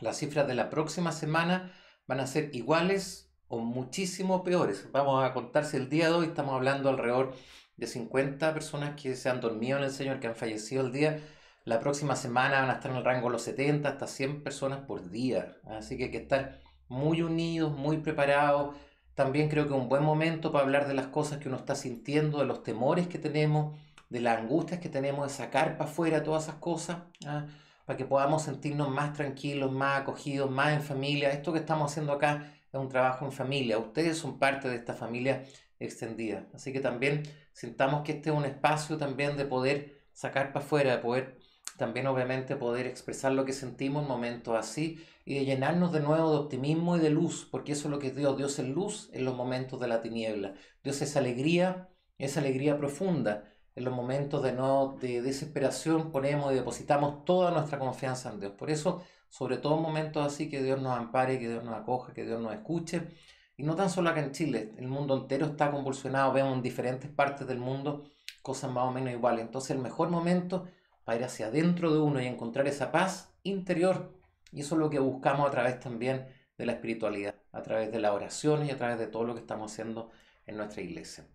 las 0.00 0.18
cifras 0.18 0.46
de 0.46 0.54
la 0.54 0.70
próxima 0.70 1.12
semana 1.12 1.72
van 2.06 2.20
a 2.20 2.26
ser 2.26 2.50
iguales 2.54 3.30
o 3.48 3.58
muchísimo 3.58 4.44
peores. 4.44 4.88
Vamos 4.92 5.24
a 5.24 5.32
contar 5.32 5.64
si 5.64 5.76
el 5.76 5.88
día 5.88 6.08
de 6.08 6.14
hoy 6.14 6.26
estamos 6.26 6.54
hablando 6.54 6.88
alrededor 6.88 7.34
de 7.76 7.86
50 7.86 8.54
personas 8.54 9.00
que 9.00 9.16
se 9.16 9.28
han 9.28 9.40
dormido 9.40 9.78
en 9.78 9.84
el 9.84 9.90
Señor, 9.90 10.20
que 10.20 10.28
han 10.28 10.36
fallecido 10.36 10.86
el 10.86 10.92
día. 10.92 11.20
La 11.64 11.80
próxima 11.80 12.14
semana 12.16 12.60
van 12.60 12.70
a 12.70 12.74
estar 12.74 12.90
en 12.90 12.98
el 12.98 13.04
rango 13.04 13.28
de 13.28 13.32
los 13.32 13.42
70 13.42 13.88
hasta 13.88 14.06
100 14.06 14.42
personas 14.42 14.80
por 14.80 15.10
día. 15.10 15.56
Así 15.66 15.96
que 15.96 16.04
hay 16.04 16.10
que 16.10 16.18
estar 16.18 16.60
muy 16.88 17.22
unidos, 17.22 17.76
muy 17.76 17.98
preparados. 17.98 18.76
También 19.14 19.48
creo 19.48 19.66
que 19.66 19.74
es 19.74 19.80
un 19.80 19.88
buen 19.88 20.04
momento 20.04 20.52
para 20.52 20.64
hablar 20.64 20.88
de 20.88 20.94
las 20.94 21.08
cosas 21.08 21.38
que 21.38 21.48
uno 21.48 21.56
está 21.56 21.74
sintiendo, 21.74 22.38
de 22.38 22.46
los 22.46 22.62
temores 22.62 23.08
que 23.08 23.18
tenemos, 23.18 23.76
de 24.08 24.20
las 24.20 24.38
angustias 24.38 24.80
que 24.80 24.88
tenemos, 24.88 25.26
de 25.28 25.34
sacar 25.34 25.76
para 25.76 25.90
afuera 25.90 26.22
todas 26.22 26.44
esas 26.44 26.56
cosas. 26.56 26.98
¿ah? 27.26 27.46
Para 27.90 27.98
que 27.98 28.04
podamos 28.04 28.42
sentirnos 28.42 28.88
más 28.88 29.14
tranquilos, 29.14 29.72
más 29.72 30.02
acogidos, 30.02 30.48
más 30.48 30.74
en 30.74 30.80
familia. 30.80 31.32
Esto 31.32 31.52
que 31.52 31.58
estamos 31.58 31.90
haciendo 31.90 32.12
acá 32.12 32.54
es 32.72 32.78
un 32.78 32.88
trabajo 32.88 33.24
en 33.24 33.32
familia. 33.32 33.78
Ustedes 33.78 34.16
son 34.16 34.38
parte 34.38 34.68
de 34.68 34.76
esta 34.76 34.94
familia 34.94 35.44
extendida. 35.80 36.46
Así 36.54 36.72
que 36.72 36.78
también 36.78 37.24
sintamos 37.52 38.02
que 38.04 38.12
este 38.12 38.30
es 38.30 38.36
un 38.36 38.44
espacio 38.44 38.96
también 38.96 39.36
de 39.36 39.44
poder 39.44 40.04
sacar 40.12 40.52
para 40.52 40.64
afuera, 40.64 40.92
de 40.92 40.98
poder 40.98 41.38
también 41.78 42.06
obviamente 42.06 42.54
poder 42.54 42.86
expresar 42.86 43.32
lo 43.32 43.44
que 43.44 43.52
sentimos 43.52 44.04
en 44.04 44.08
momentos 44.08 44.56
así 44.56 45.04
y 45.24 45.34
de 45.34 45.44
llenarnos 45.44 45.90
de 45.90 45.98
nuevo 45.98 46.30
de 46.30 46.38
optimismo 46.38 46.96
y 46.96 47.00
de 47.00 47.10
luz, 47.10 47.48
porque 47.50 47.72
eso 47.72 47.88
es 47.88 47.90
lo 47.90 47.98
que 47.98 48.06
es 48.06 48.14
Dios. 48.14 48.36
Dios 48.36 48.56
es 48.60 48.68
luz 48.68 49.10
en 49.12 49.24
los 49.24 49.34
momentos 49.34 49.80
de 49.80 49.88
la 49.88 50.00
tiniebla. 50.00 50.54
Dios 50.84 51.02
es 51.02 51.16
alegría, 51.16 51.88
es 52.18 52.36
alegría 52.36 52.78
profunda 52.78 53.49
en 53.76 53.84
los 53.84 53.94
momentos 53.94 54.42
de, 54.42 54.52
no, 54.52 54.96
de 55.00 55.22
desesperación 55.22 56.10
ponemos 56.10 56.52
y 56.52 56.56
depositamos 56.56 57.24
toda 57.24 57.50
nuestra 57.50 57.78
confianza 57.78 58.30
en 58.30 58.40
Dios. 58.40 58.52
Por 58.52 58.70
eso, 58.70 59.02
sobre 59.28 59.58
todo 59.58 59.76
en 59.76 59.82
momentos 59.82 60.26
así, 60.26 60.48
que 60.48 60.62
Dios 60.62 60.80
nos 60.80 60.96
ampare, 60.96 61.38
que 61.38 61.48
Dios 61.48 61.64
nos 61.64 61.74
acoja, 61.74 62.12
que 62.12 62.24
Dios 62.24 62.40
nos 62.40 62.52
escuche. 62.52 63.08
Y 63.56 63.62
no 63.62 63.76
tan 63.76 63.90
solo 63.90 64.10
acá 64.10 64.20
en 64.20 64.32
Chile, 64.32 64.72
el 64.78 64.88
mundo 64.88 65.16
entero 65.16 65.46
está 65.46 65.70
convulsionado, 65.70 66.32
vemos 66.32 66.54
en 66.54 66.62
diferentes 66.62 67.10
partes 67.10 67.46
del 67.46 67.58
mundo 67.58 68.04
cosas 68.42 68.70
más 68.70 68.84
o 68.84 68.90
menos 68.90 69.12
iguales. 69.12 69.44
Entonces 69.44 69.72
el 69.72 69.82
mejor 69.82 70.08
momento 70.10 70.66
para 71.04 71.18
ir 71.18 71.24
hacia 71.24 71.46
adentro 71.46 71.92
de 71.92 71.98
uno 71.98 72.20
y 72.20 72.26
encontrar 72.26 72.66
esa 72.66 72.90
paz 72.90 73.32
interior. 73.42 74.14
Y 74.52 74.60
eso 74.60 74.74
es 74.74 74.80
lo 74.80 74.90
que 74.90 74.98
buscamos 74.98 75.46
a 75.46 75.50
través 75.50 75.80
también 75.80 76.26
de 76.56 76.66
la 76.66 76.72
espiritualidad, 76.72 77.34
a 77.52 77.62
través 77.62 77.90
de 77.92 78.00
la 78.00 78.12
oración 78.12 78.66
y 78.66 78.70
a 78.70 78.76
través 78.76 78.98
de 78.98 79.06
todo 79.06 79.24
lo 79.24 79.34
que 79.34 79.40
estamos 79.40 79.72
haciendo 79.72 80.10
en 80.46 80.56
nuestra 80.56 80.82
iglesia. 80.82 81.26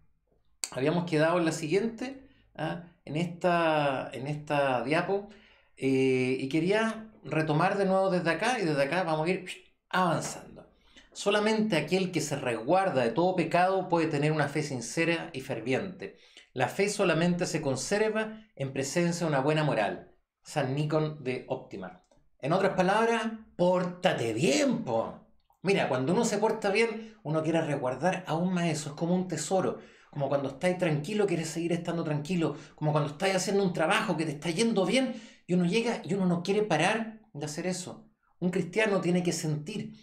Habíamos 0.71 1.05
quedado 1.05 1.37
en 1.37 1.45
la 1.45 1.51
siguiente, 1.51 2.24
¿ah? 2.57 2.83
en, 3.05 3.15
esta, 3.15 4.09
en 4.13 4.27
esta 4.27 4.83
diapo 4.83 5.29
eh, 5.77 6.37
y 6.39 6.49
quería 6.49 7.11
retomar 7.23 7.77
de 7.77 7.85
nuevo 7.85 8.09
desde 8.09 8.29
acá 8.29 8.59
y 8.59 8.65
desde 8.65 8.83
acá 8.83 9.03
vamos 9.03 9.27
a 9.27 9.31
ir 9.31 9.45
avanzando. 9.89 10.67
Solamente 11.11 11.77
aquel 11.77 12.11
que 12.11 12.21
se 12.21 12.35
resguarda 12.35 13.03
de 13.03 13.11
todo 13.11 13.35
pecado 13.35 13.87
puede 13.87 14.07
tener 14.07 14.31
una 14.31 14.47
fe 14.47 14.63
sincera 14.63 15.29
y 15.33 15.41
ferviente. 15.41 16.17
La 16.53 16.67
fe 16.67 16.89
solamente 16.89 17.45
se 17.45 17.61
conserva 17.61 18.41
en 18.55 18.73
presencia 18.73 19.25
de 19.25 19.31
una 19.31 19.41
buena 19.41 19.63
moral. 19.63 20.11
San 20.43 20.75
Nikon 20.75 21.23
de 21.23 21.45
Optima. 21.47 22.03
En 22.39 22.53
otras 22.53 22.75
palabras, 22.75 23.23
pórtate 23.55 24.33
bien, 24.33 24.83
po. 24.83 25.25
Mira, 25.63 25.89
cuando 25.89 26.13
uno 26.13 26.25
se 26.25 26.37
porta 26.37 26.69
bien, 26.69 27.17
uno 27.23 27.41
quiere 27.41 27.61
resguardar 27.61 28.23
aún 28.27 28.53
más 28.53 28.65
eso, 28.65 28.89
es 28.89 28.95
como 28.95 29.15
un 29.15 29.27
tesoro 29.27 29.79
como 30.15 30.29
cuando 30.29 30.47
estáis 30.47 30.77
tranquilo 30.77 31.27
quieres 31.27 31.49
seguir 31.49 31.73
estando 31.73 32.01
tranquilo, 32.01 32.55
como 32.75 32.93
cuando 32.93 33.09
estáis 33.09 33.35
haciendo 33.35 33.61
un 33.61 33.73
trabajo 33.73 34.15
que 34.15 34.23
te 34.23 34.31
está 34.31 34.49
yendo 34.49 34.85
bien 34.85 35.13
y 35.45 35.55
uno 35.55 35.65
llega 35.65 36.01
y 36.05 36.13
uno 36.13 36.25
no 36.25 36.41
quiere 36.41 36.63
parar 36.63 37.19
de 37.33 37.45
hacer 37.45 37.67
eso. 37.67 38.07
Un 38.39 38.49
cristiano 38.49 39.01
tiene 39.01 39.23
que 39.23 39.33
sentir 39.33 39.99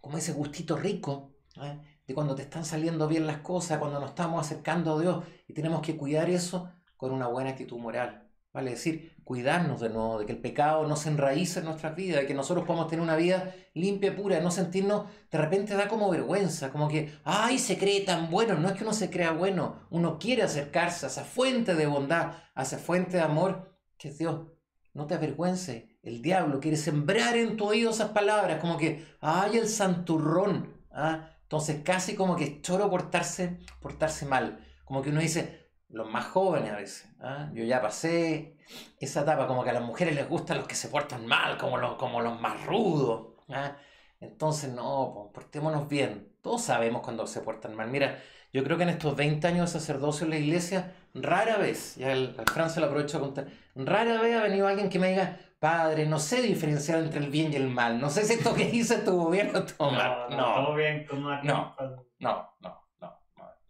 como 0.00 0.16
ese 0.16 0.32
gustito 0.32 0.76
rico 0.76 1.34
¿eh? 1.60 1.76
de 2.06 2.14
cuando 2.14 2.36
te 2.36 2.42
están 2.42 2.64
saliendo 2.64 3.08
bien 3.08 3.26
las 3.26 3.38
cosas, 3.38 3.78
cuando 3.78 3.98
nos 3.98 4.10
estamos 4.10 4.46
acercando 4.46 4.96
a 4.96 5.00
Dios 5.00 5.24
y 5.48 5.54
tenemos 5.54 5.82
que 5.82 5.96
cuidar 5.96 6.30
eso 6.30 6.70
con 6.96 7.10
una 7.10 7.26
buena 7.26 7.50
actitud 7.50 7.78
moral. 7.78 8.30
¿Vale? 8.52 8.70
Decir, 8.70 9.17
cuidarnos 9.28 9.80
de 9.80 9.90
nuevo, 9.90 10.18
de 10.18 10.24
que 10.24 10.32
el 10.32 10.38
pecado 10.38 10.88
no 10.88 10.96
se 10.96 11.10
enraíce 11.10 11.58
en 11.58 11.66
nuestras 11.66 11.94
vidas, 11.94 12.22
de 12.22 12.26
que 12.26 12.32
nosotros 12.32 12.64
podamos 12.64 12.88
tener 12.88 13.02
una 13.02 13.14
vida 13.14 13.54
limpia, 13.74 14.16
pura, 14.16 14.40
no 14.40 14.50
sentirnos, 14.50 15.04
de 15.30 15.36
repente 15.36 15.74
da 15.74 15.86
como 15.86 16.08
vergüenza, 16.08 16.72
como 16.72 16.88
que, 16.88 17.12
ay, 17.24 17.58
se 17.58 17.76
cree 17.76 18.00
tan 18.00 18.30
bueno. 18.30 18.54
No 18.54 18.68
es 18.68 18.74
que 18.74 18.84
uno 18.84 18.94
se 18.94 19.10
crea 19.10 19.32
bueno, 19.32 19.80
uno 19.90 20.18
quiere 20.18 20.44
acercarse 20.44 21.04
a 21.04 21.10
esa 21.10 21.24
fuente 21.24 21.74
de 21.74 21.86
bondad, 21.86 22.32
a 22.54 22.62
esa 22.62 22.78
fuente 22.78 23.18
de 23.18 23.22
amor 23.22 23.78
que 23.98 24.08
es 24.08 24.16
Dios. 24.16 24.46
No 24.94 25.06
te 25.06 25.16
avergüences, 25.16 25.84
el 26.02 26.22
diablo 26.22 26.58
quiere 26.58 26.78
sembrar 26.78 27.36
en 27.36 27.58
tu 27.58 27.66
oído 27.66 27.90
esas 27.90 28.12
palabras, 28.12 28.60
como 28.62 28.78
que, 28.78 29.04
ay, 29.20 29.58
el 29.58 29.68
santurrón. 29.68 30.72
¿ah? 30.90 31.32
Entonces, 31.42 31.82
casi 31.84 32.14
como 32.14 32.34
que 32.34 32.44
es 32.44 32.62
choro 32.62 32.88
portarse, 32.88 33.58
portarse 33.82 34.24
mal. 34.24 34.64
Como 34.86 35.02
que 35.02 35.10
uno 35.10 35.20
dice, 35.20 35.57
los 35.90 36.10
más 36.10 36.26
jóvenes 36.26 36.72
a 36.72 36.76
veces. 36.76 37.08
¿ah? 37.20 37.48
Yo 37.52 37.64
ya 37.64 37.80
pasé 37.80 38.56
esa 39.00 39.22
etapa, 39.22 39.46
como 39.46 39.64
que 39.64 39.70
a 39.70 39.74
las 39.74 39.82
mujeres 39.82 40.14
les 40.14 40.28
gustan 40.28 40.58
los 40.58 40.66
que 40.66 40.74
se 40.74 40.88
portan 40.88 41.26
mal, 41.26 41.56
como 41.58 41.78
los, 41.78 41.94
como 41.96 42.20
los 42.20 42.40
más 42.40 42.64
rudos. 42.66 43.34
¿ah? 43.48 43.76
Entonces, 44.20 44.72
no, 44.72 45.30
portémonos 45.32 45.88
bien. 45.88 46.32
Todos 46.42 46.62
sabemos 46.62 47.02
cuando 47.02 47.26
se 47.26 47.40
portan 47.40 47.74
mal. 47.74 47.88
Mira, 47.88 48.18
yo 48.52 48.64
creo 48.64 48.76
que 48.76 48.82
en 48.84 48.90
estos 48.90 49.14
20 49.16 49.46
años 49.46 49.72
de 49.72 49.80
sacerdocio 49.80 50.24
en 50.24 50.30
la 50.30 50.38
iglesia, 50.38 50.94
rara 51.14 51.56
vez, 51.58 51.96
ya 51.96 52.12
el, 52.12 52.34
el 52.38 52.46
Fran 52.46 52.70
se 52.70 52.80
lo 52.80 52.86
aprovecho 52.86 53.18
a 53.18 53.20
contar, 53.20 53.46
rara 53.74 54.20
vez 54.20 54.36
ha 54.36 54.42
venido 54.42 54.66
alguien 54.66 54.88
que 54.88 54.98
me 54.98 55.10
diga, 55.10 55.38
padre, 55.58 56.06
no 56.06 56.18
sé 56.18 56.42
diferenciar 56.42 57.00
entre 57.00 57.20
el 57.20 57.30
bien 57.30 57.52
y 57.52 57.56
el 57.56 57.68
mal. 57.68 58.00
No 58.00 58.10
sé 58.10 58.24
si 58.24 58.34
esto 58.34 58.54
que 58.54 58.64
hice 58.72 58.96
estuvo 58.96 59.30
bien 59.30 59.54
o 59.54 59.58
estuvo 59.58 59.90
mal. 59.90 60.28
No, 60.30 60.36
no, 60.36 60.66
todo 60.66 60.74
bien, 60.74 61.06
no, 61.12 61.42
no, 61.42 61.76
no, 62.18 62.50
no. 62.60 62.77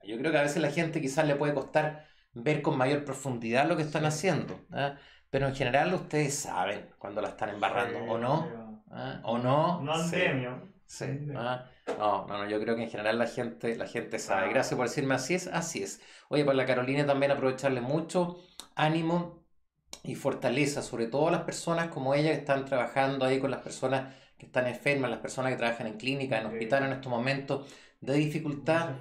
Yo 0.08 0.16
creo 0.16 0.32
que 0.32 0.38
a 0.38 0.42
veces 0.42 0.62
la 0.62 0.70
gente 0.70 1.02
quizás 1.02 1.26
le 1.26 1.36
puede 1.36 1.52
costar 1.52 2.06
ver 2.32 2.62
con 2.62 2.78
mayor 2.78 3.04
profundidad 3.04 3.68
lo 3.68 3.76
que 3.76 3.82
están 3.82 4.06
haciendo. 4.06 4.58
¿ah? 4.72 4.96
Pero 5.28 5.46
en 5.46 5.54
general 5.54 5.92
ustedes 5.92 6.34
saben 6.34 6.88
cuando 6.98 7.20
la 7.20 7.28
están 7.28 7.50
embarrando, 7.50 7.98
¿o 8.10 8.16
no? 8.16 8.84
¿Ah? 8.90 9.20
¿O 9.24 9.36
no? 9.36 9.82
No 9.82 10.02
sí. 10.08 10.22
sí. 10.86 11.04
¿ah? 11.36 11.66
No, 11.98 12.26
no, 12.26 12.38
no, 12.38 12.48
yo 12.48 12.58
creo 12.58 12.74
que 12.74 12.84
en 12.84 12.90
general 12.90 13.18
la 13.18 13.26
gente, 13.26 13.76
la 13.76 13.86
gente 13.86 14.18
sabe. 14.18 14.48
Gracias 14.48 14.76
por 14.76 14.88
decirme 14.88 15.14
así 15.14 15.34
es, 15.34 15.46
así 15.46 15.82
es. 15.82 16.00
Oye, 16.30 16.44
para 16.44 16.56
la 16.56 16.64
Carolina 16.64 17.04
también 17.04 17.32
aprovecharle 17.32 17.82
mucho 17.82 18.38
ánimo 18.76 19.44
y 20.02 20.14
fortaleza, 20.14 20.80
sobre 20.80 21.06
todo 21.06 21.28
a 21.28 21.32
las 21.32 21.42
personas 21.42 21.88
como 21.88 22.14
ella 22.14 22.30
que 22.30 22.38
están 22.38 22.64
trabajando 22.64 23.26
ahí 23.26 23.40
con 23.40 23.50
las 23.50 23.60
personas 23.60 24.14
que 24.38 24.46
están 24.46 24.66
enfermas, 24.66 25.10
las 25.10 25.20
personas 25.20 25.52
que 25.52 25.58
trabajan 25.58 25.86
en 25.86 25.98
clínica, 25.98 26.38
en 26.38 26.46
hospital 26.46 26.84
en 26.84 26.92
estos 26.92 27.10
momentos 27.10 27.70
de 28.00 28.14
dificultad 28.14 28.96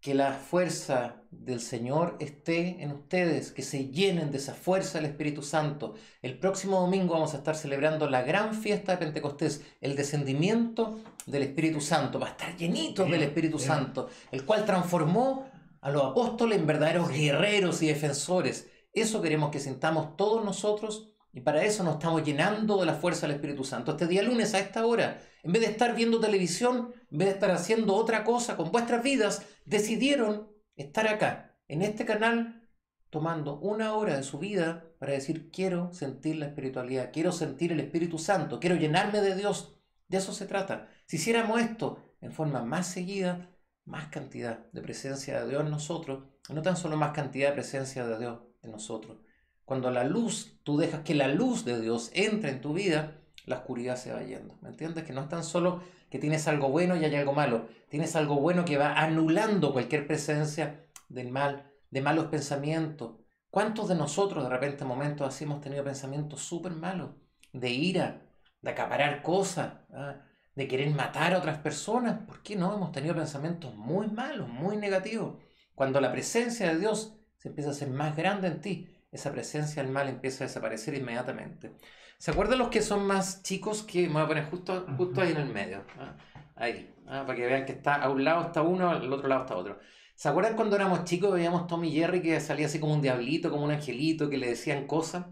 que 0.00 0.14
la 0.14 0.32
fuerza 0.32 1.16
del 1.30 1.60
Señor 1.60 2.16
esté 2.20 2.82
en 2.82 2.92
ustedes, 2.92 3.50
que 3.52 3.62
se 3.62 3.88
llenen 3.88 4.30
de 4.30 4.38
esa 4.38 4.54
fuerza 4.54 4.98
del 4.98 5.10
Espíritu 5.10 5.42
Santo. 5.42 5.94
El 6.22 6.38
próximo 6.38 6.80
domingo 6.80 7.14
vamos 7.14 7.34
a 7.34 7.38
estar 7.38 7.56
celebrando 7.56 8.08
la 8.08 8.22
gran 8.22 8.54
fiesta 8.54 8.92
de 8.92 8.98
Pentecostés, 8.98 9.62
el 9.80 9.96
descendimiento 9.96 11.00
del 11.26 11.42
Espíritu 11.42 11.80
Santo. 11.80 12.20
Va 12.20 12.28
a 12.28 12.30
estar 12.30 12.56
llenito 12.56 13.04
del 13.04 13.22
Espíritu 13.22 13.58
Santo, 13.58 14.08
el 14.30 14.44
cual 14.44 14.64
transformó 14.64 15.50
a 15.80 15.90
los 15.90 16.04
apóstoles 16.04 16.58
en 16.58 16.66
verdaderos 16.66 17.10
guerreros 17.10 17.82
y 17.82 17.88
defensores. 17.88 18.68
Eso 18.92 19.20
queremos 19.20 19.50
que 19.50 19.60
sintamos 19.60 20.16
todos 20.16 20.44
nosotros 20.44 21.08
y 21.32 21.40
para 21.40 21.62
eso 21.62 21.84
nos 21.84 21.94
estamos 21.94 22.24
llenando 22.24 22.80
de 22.80 22.86
la 22.86 22.94
fuerza 22.94 23.26
del 23.26 23.36
Espíritu 23.36 23.64
Santo. 23.64 23.92
Este 23.92 24.06
día 24.06 24.22
lunes 24.22 24.54
a 24.54 24.60
esta 24.60 24.86
hora, 24.86 25.20
en 25.48 25.54
vez 25.54 25.62
de 25.62 25.70
estar 25.70 25.96
viendo 25.96 26.20
televisión, 26.20 26.92
en 27.10 27.18
vez 27.18 27.28
de 27.28 27.34
estar 27.34 27.50
haciendo 27.50 27.94
otra 27.94 28.22
cosa 28.22 28.54
con 28.54 28.70
vuestras 28.70 29.02
vidas, 29.02 29.46
decidieron 29.64 30.52
estar 30.76 31.08
acá, 31.08 31.56
en 31.68 31.80
este 31.80 32.04
canal, 32.04 32.68
tomando 33.08 33.58
una 33.58 33.94
hora 33.94 34.14
de 34.14 34.24
su 34.24 34.38
vida 34.38 34.84
para 34.98 35.12
decir, 35.12 35.50
quiero 35.50 35.90
sentir 35.94 36.36
la 36.36 36.48
espiritualidad, 36.48 37.12
quiero 37.14 37.32
sentir 37.32 37.72
el 37.72 37.80
Espíritu 37.80 38.18
Santo, 38.18 38.60
quiero 38.60 38.76
llenarme 38.76 39.22
de 39.22 39.34
Dios. 39.34 39.74
De 40.06 40.18
eso 40.18 40.34
se 40.34 40.44
trata. 40.44 40.90
Si 41.06 41.16
hiciéramos 41.16 41.62
esto 41.62 41.98
en 42.20 42.32
forma 42.32 42.62
más 42.62 42.86
seguida, 42.86 43.48
más 43.86 44.08
cantidad 44.08 44.70
de 44.72 44.82
presencia 44.82 45.40
de 45.40 45.48
Dios 45.48 45.64
en 45.64 45.70
nosotros, 45.70 46.24
no 46.50 46.60
tan 46.60 46.76
solo 46.76 46.98
más 46.98 47.12
cantidad 47.12 47.48
de 47.48 47.54
presencia 47.54 48.06
de 48.06 48.18
Dios 48.18 48.40
en 48.60 48.70
nosotros, 48.70 49.16
cuando 49.64 49.90
la 49.90 50.04
luz, 50.04 50.60
tú 50.62 50.76
dejas 50.76 51.04
que 51.04 51.14
la 51.14 51.28
luz 51.28 51.64
de 51.64 51.80
Dios 51.80 52.10
entre 52.12 52.50
en 52.50 52.60
tu 52.60 52.74
vida, 52.74 53.22
la 53.48 53.58
oscuridad 53.58 53.96
se 53.96 54.12
va 54.12 54.22
yendo. 54.22 54.56
¿Me 54.60 54.68
entiendes? 54.68 55.04
Que 55.04 55.12
no 55.12 55.22
es 55.22 55.28
tan 55.28 55.44
solo 55.44 55.82
que 56.10 56.18
tienes 56.18 56.46
algo 56.48 56.68
bueno 56.68 56.96
y 56.96 57.04
hay 57.04 57.14
algo 57.14 57.32
malo. 57.32 57.66
Tienes 57.88 58.16
algo 58.16 58.36
bueno 58.36 58.64
que 58.64 58.78
va 58.78 58.94
anulando 58.94 59.72
cualquier 59.72 60.06
presencia 60.06 60.86
del 61.08 61.30
mal, 61.30 61.70
de 61.90 62.00
malos 62.00 62.26
pensamientos. 62.26 63.16
¿Cuántos 63.50 63.88
de 63.88 63.94
nosotros 63.94 64.44
de 64.44 64.50
repente 64.50 64.82
en 64.82 64.88
momentos 64.88 65.26
así 65.26 65.44
hemos 65.44 65.60
tenido 65.60 65.84
pensamientos 65.84 66.40
súper 66.40 66.72
malos? 66.72 67.10
De 67.52 67.70
ira, 67.70 68.22
de 68.60 68.70
acaparar 68.70 69.22
cosas, 69.22 69.74
¿ah? 69.92 70.22
de 70.54 70.68
querer 70.68 70.90
matar 70.90 71.34
a 71.34 71.38
otras 71.38 71.58
personas. 71.58 72.20
¿Por 72.26 72.42
qué 72.42 72.56
no? 72.56 72.74
Hemos 72.74 72.92
tenido 72.92 73.14
pensamientos 73.14 73.74
muy 73.74 74.08
malos, 74.08 74.48
muy 74.48 74.76
negativos. 74.76 75.42
Cuando 75.74 76.00
la 76.00 76.12
presencia 76.12 76.68
de 76.68 76.78
Dios 76.78 77.16
se 77.36 77.48
empieza 77.48 77.70
a 77.70 77.72
hacer 77.72 77.88
más 77.88 78.16
grande 78.16 78.48
en 78.48 78.60
ti, 78.60 78.88
esa 79.10 79.32
presencia 79.32 79.82
del 79.82 79.92
mal 79.92 80.08
empieza 80.08 80.44
a 80.44 80.46
desaparecer 80.48 80.94
inmediatamente. 80.94 81.76
¿Se 82.18 82.32
acuerdan 82.32 82.58
los 82.58 82.68
que 82.68 82.82
son 82.82 83.06
más 83.06 83.44
chicos 83.44 83.84
que 83.84 84.08
me 84.08 84.14
voy 84.14 84.22
a 84.22 84.26
poner 84.26 84.44
justo, 84.46 84.86
justo 84.96 85.20
ahí 85.20 85.30
en 85.30 85.36
el 85.36 85.48
medio? 85.48 85.84
¿ah? 86.00 86.16
Ahí, 86.56 86.92
¿ah? 87.06 87.22
para 87.24 87.36
que 87.36 87.46
vean 87.46 87.64
que 87.64 87.72
está 87.72 87.94
a 87.94 88.10
un 88.10 88.24
lado 88.24 88.46
está 88.46 88.62
uno, 88.62 88.90
al 88.90 89.12
otro 89.12 89.28
lado 89.28 89.42
está 89.42 89.56
otro. 89.56 89.78
¿Se 90.16 90.28
acuerdan 90.28 90.56
cuando 90.56 90.74
éramos 90.74 91.04
chicos 91.04 91.32
veíamos 91.32 91.68
Tommy 91.68 91.92
Jerry 91.92 92.20
que 92.20 92.40
salía 92.40 92.66
así 92.66 92.80
como 92.80 92.92
un 92.92 93.00
diablito, 93.00 93.52
como 93.52 93.64
un 93.64 93.70
angelito, 93.70 94.28
que 94.28 94.36
le 94.36 94.48
decían 94.48 94.88
cosas? 94.88 95.26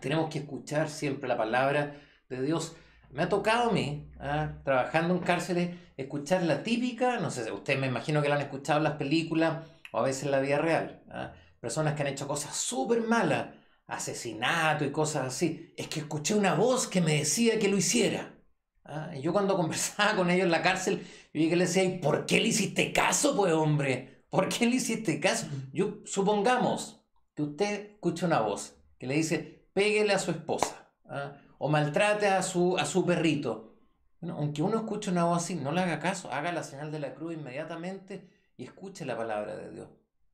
Tenemos 0.00 0.28
que 0.28 0.40
escuchar 0.40 0.90
siempre 0.90 1.26
la 1.26 1.38
palabra 1.38 1.96
de 2.28 2.42
Dios. 2.42 2.76
Me 3.10 3.22
ha 3.22 3.28
tocado 3.30 3.70
a 3.70 3.72
mí, 3.72 4.12
¿ah? 4.20 4.58
trabajando 4.62 5.14
en 5.14 5.20
cárceles, 5.20 5.78
escuchar 5.96 6.42
la 6.42 6.62
típica, 6.62 7.18
no 7.18 7.30
sé, 7.30 7.50
ustedes 7.50 7.80
me 7.80 7.86
imagino 7.86 8.20
que 8.20 8.28
la 8.28 8.34
han 8.34 8.42
escuchado 8.42 8.78
en 8.78 8.84
las 8.84 8.94
películas 8.94 9.64
o 9.90 10.00
a 10.00 10.02
veces 10.02 10.24
en 10.24 10.32
la 10.32 10.40
vida 10.40 10.58
real 10.58 11.00
personas 11.64 11.94
que 11.94 12.02
han 12.02 12.08
hecho 12.08 12.28
cosas 12.28 12.54
súper 12.54 13.00
malas, 13.00 13.46
asesinato 13.86 14.84
y 14.84 14.92
cosas 14.92 15.26
así, 15.26 15.72
es 15.76 15.88
que 15.88 16.00
escuché 16.00 16.34
una 16.34 16.54
voz 16.54 16.86
que 16.86 17.00
me 17.00 17.18
decía 17.18 17.58
que 17.58 17.68
lo 17.68 17.76
hiciera. 17.76 18.34
¿Ah? 18.84 19.10
Y 19.16 19.22
yo 19.22 19.32
cuando 19.32 19.56
conversaba 19.58 20.16
con 20.16 20.30
ellos 20.30 20.44
en 20.44 20.50
la 20.50 20.62
cárcel, 20.62 21.00
yo 21.32 21.40
vi 21.40 21.48
que 21.48 21.56
le 21.56 21.66
decía, 21.66 21.84
¿y 21.84 21.98
por 21.98 22.26
qué 22.26 22.40
le 22.40 22.48
hiciste 22.48 22.92
caso, 22.92 23.36
pues 23.36 23.52
hombre? 23.52 24.24
¿Por 24.28 24.48
qué 24.48 24.66
le 24.66 24.76
hiciste 24.76 25.20
caso? 25.20 25.46
Yo 25.72 25.98
supongamos 26.04 27.00
que 27.34 27.42
usted 27.42 27.90
escucha 27.92 28.26
una 28.26 28.40
voz 28.40 28.76
que 28.98 29.06
le 29.06 29.14
dice, 29.14 29.68
péguele 29.72 30.12
a 30.12 30.18
su 30.18 30.30
esposa 30.30 30.90
¿ah? 31.06 31.34
o 31.58 31.68
maltrate 31.68 32.26
a 32.28 32.42
su, 32.42 32.76
a 32.78 32.86
su 32.86 33.04
perrito. 33.04 33.76
Bueno, 34.20 34.38
aunque 34.38 34.62
uno 34.62 34.78
escuche 34.78 35.10
una 35.10 35.24
voz 35.24 35.44
así, 35.44 35.54
no 35.54 35.72
le 35.72 35.82
haga 35.82 35.98
caso, 35.98 36.32
haga 36.32 36.52
la 36.52 36.62
señal 36.62 36.90
de 36.90 36.98
la 36.98 37.14
cruz 37.14 37.34
inmediatamente 37.34 38.28
y 38.56 38.64
escuche 38.64 39.04
la 39.04 39.16
palabra 39.16 39.56
de 39.56 39.70
Dios. 39.70 39.88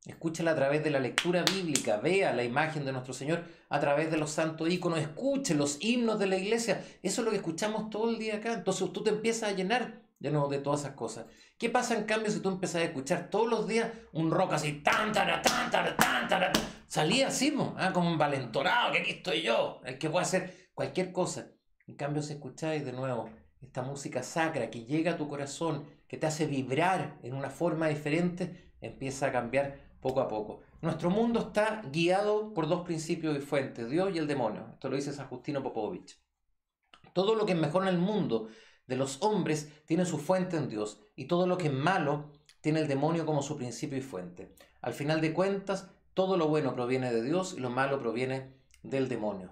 Escúchala 0.06 0.52
a 0.52 0.56
través 0.56 0.82
de 0.82 0.90
la 0.90 0.98
lectura 0.98 1.44
bíblica, 1.44 1.98
vea 1.98 2.32
la 2.32 2.42
imagen 2.42 2.86
de 2.86 2.92
nuestro 2.92 3.12
Señor 3.12 3.44
a 3.68 3.80
través 3.80 4.10
de 4.10 4.16
los 4.16 4.30
santos 4.30 4.70
íconos, 4.70 4.98
escuche 4.98 5.54
los 5.54 5.76
himnos 5.80 6.18
de 6.18 6.26
la 6.26 6.36
iglesia. 6.36 6.82
Eso 7.02 7.20
es 7.20 7.24
lo 7.24 7.30
que 7.30 7.36
escuchamos 7.36 7.90
todo 7.90 8.10
el 8.10 8.18
día 8.18 8.36
acá. 8.36 8.54
Entonces 8.54 8.90
tú 8.92 9.02
te 9.02 9.10
empiezas 9.10 9.50
a 9.50 9.52
llenar 9.52 10.02
de 10.18 10.30
nuevo 10.30 10.48
de 10.48 10.58
todas 10.58 10.80
esas 10.80 10.92
cosas. 10.94 11.26
¿Qué 11.58 11.68
pasa 11.68 11.94
en 11.94 12.04
cambio 12.04 12.30
si 12.30 12.40
tú 12.40 12.48
empiezas 12.48 12.82
a 12.82 12.84
escuchar 12.84 13.28
todos 13.28 13.48
los 13.48 13.68
días 13.68 13.90
un 14.12 14.30
rock 14.30 14.54
así, 14.54 14.80
tan, 14.82 15.12
tan, 15.12 15.42
tan, 15.42 15.70
tan, 15.70 15.96
tan, 15.96 16.28
tan, 16.28 16.52
salía 16.86 17.28
así, 17.28 17.54
¿ah? 17.76 17.90
como 17.92 18.10
un 18.10 18.18
valentorado, 18.18 18.92
que 18.92 18.98
aquí 19.00 19.10
estoy 19.10 19.42
yo, 19.42 19.80
el 19.84 19.98
que 19.98 20.08
puede 20.08 20.24
hacer 20.24 20.70
cualquier 20.74 21.12
cosa. 21.12 21.48
En 21.86 21.96
cambio, 21.96 22.22
si 22.22 22.34
escucháis 22.34 22.84
de 22.84 22.92
nuevo 22.92 23.30
esta 23.60 23.82
música 23.82 24.22
sacra 24.22 24.70
que 24.70 24.84
llega 24.84 25.12
a 25.12 25.16
tu 25.16 25.28
corazón, 25.28 25.84
que 26.08 26.16
te 26.16 26.26
hace 26.26 26.46
vibrar 26.46 27.18
en 27.22 27.34
una 27.34 27.50
forma 27.50 27.88
diferente, 27.88 28.72
empieza 28.80 29.26
a 29.26 29.32
cambiar 29.32 29.89
poco 30.00 30.20
a 30.20 30.28
poco. 30.28 30.60
Nuestro 30.80 31.10
mundo 31.10 31.40
está 31.40 31.82
guiado 31.92 32.52
por 32.54 32.68
dos 32.68 32.82
principios 32.82 33.36
y 33.36 33.40
fuentes, 33.40 33.88
Dios 33.90 34.14
y 34.14 34.18
el 34.18 34.26
demonio. 34.26 34.66
Esto 34.72 34.88
lo 34.88 34.96
dice 34.96 35.12
San 35.12 35.28
Justino 35.28 35.62
Popovich. 35.62 36.18
Todo 37.12 37.34
lo 37.34 37.46
que 37.46 37.52
es 37.52 37.58
mejor 37.58 37.82
en 37.82 37.88
el 37.88 37.98
mundo 37.98 38.48
de 38.86 38.96
los 38.96 39.22
hombres 39.22 39.72
tiene 39.86 40.04
su 40.04 40.18
fuente 40.18 40.56
en 40.56 40.68
Dios 40.68 41.02
y 41.16 41.26
todo 41.26 41.46
lo 41.46 41.58
que 41.58 41.66
es 41.66 41.72
malo 41.72 42.32
tiene 42.60 42.80
el 42.80 42.88
demonio 42.88 43.26
como 43.26 43.42
su 43.42 43.56
principio 43.56 43.98
y 43.98 44.02
fuente. 44.02 44.54
Al 44.80 44.94
final 44.94 45.20
de 45.20 45.32
cuentas, 45.32 45.90
todo 46.14 46.36
lo 46.36 46.48
bueno 46.48 46.74
proviene 46.74 47.12
de 47.12 47.22
Dios 47.22 47.54
y 47.56 47.60
lo 47.60 47.70
malo 47.70 48.00
proviene 48.00 48.54
del 48.82 49.08
demonio. 49.08 49.50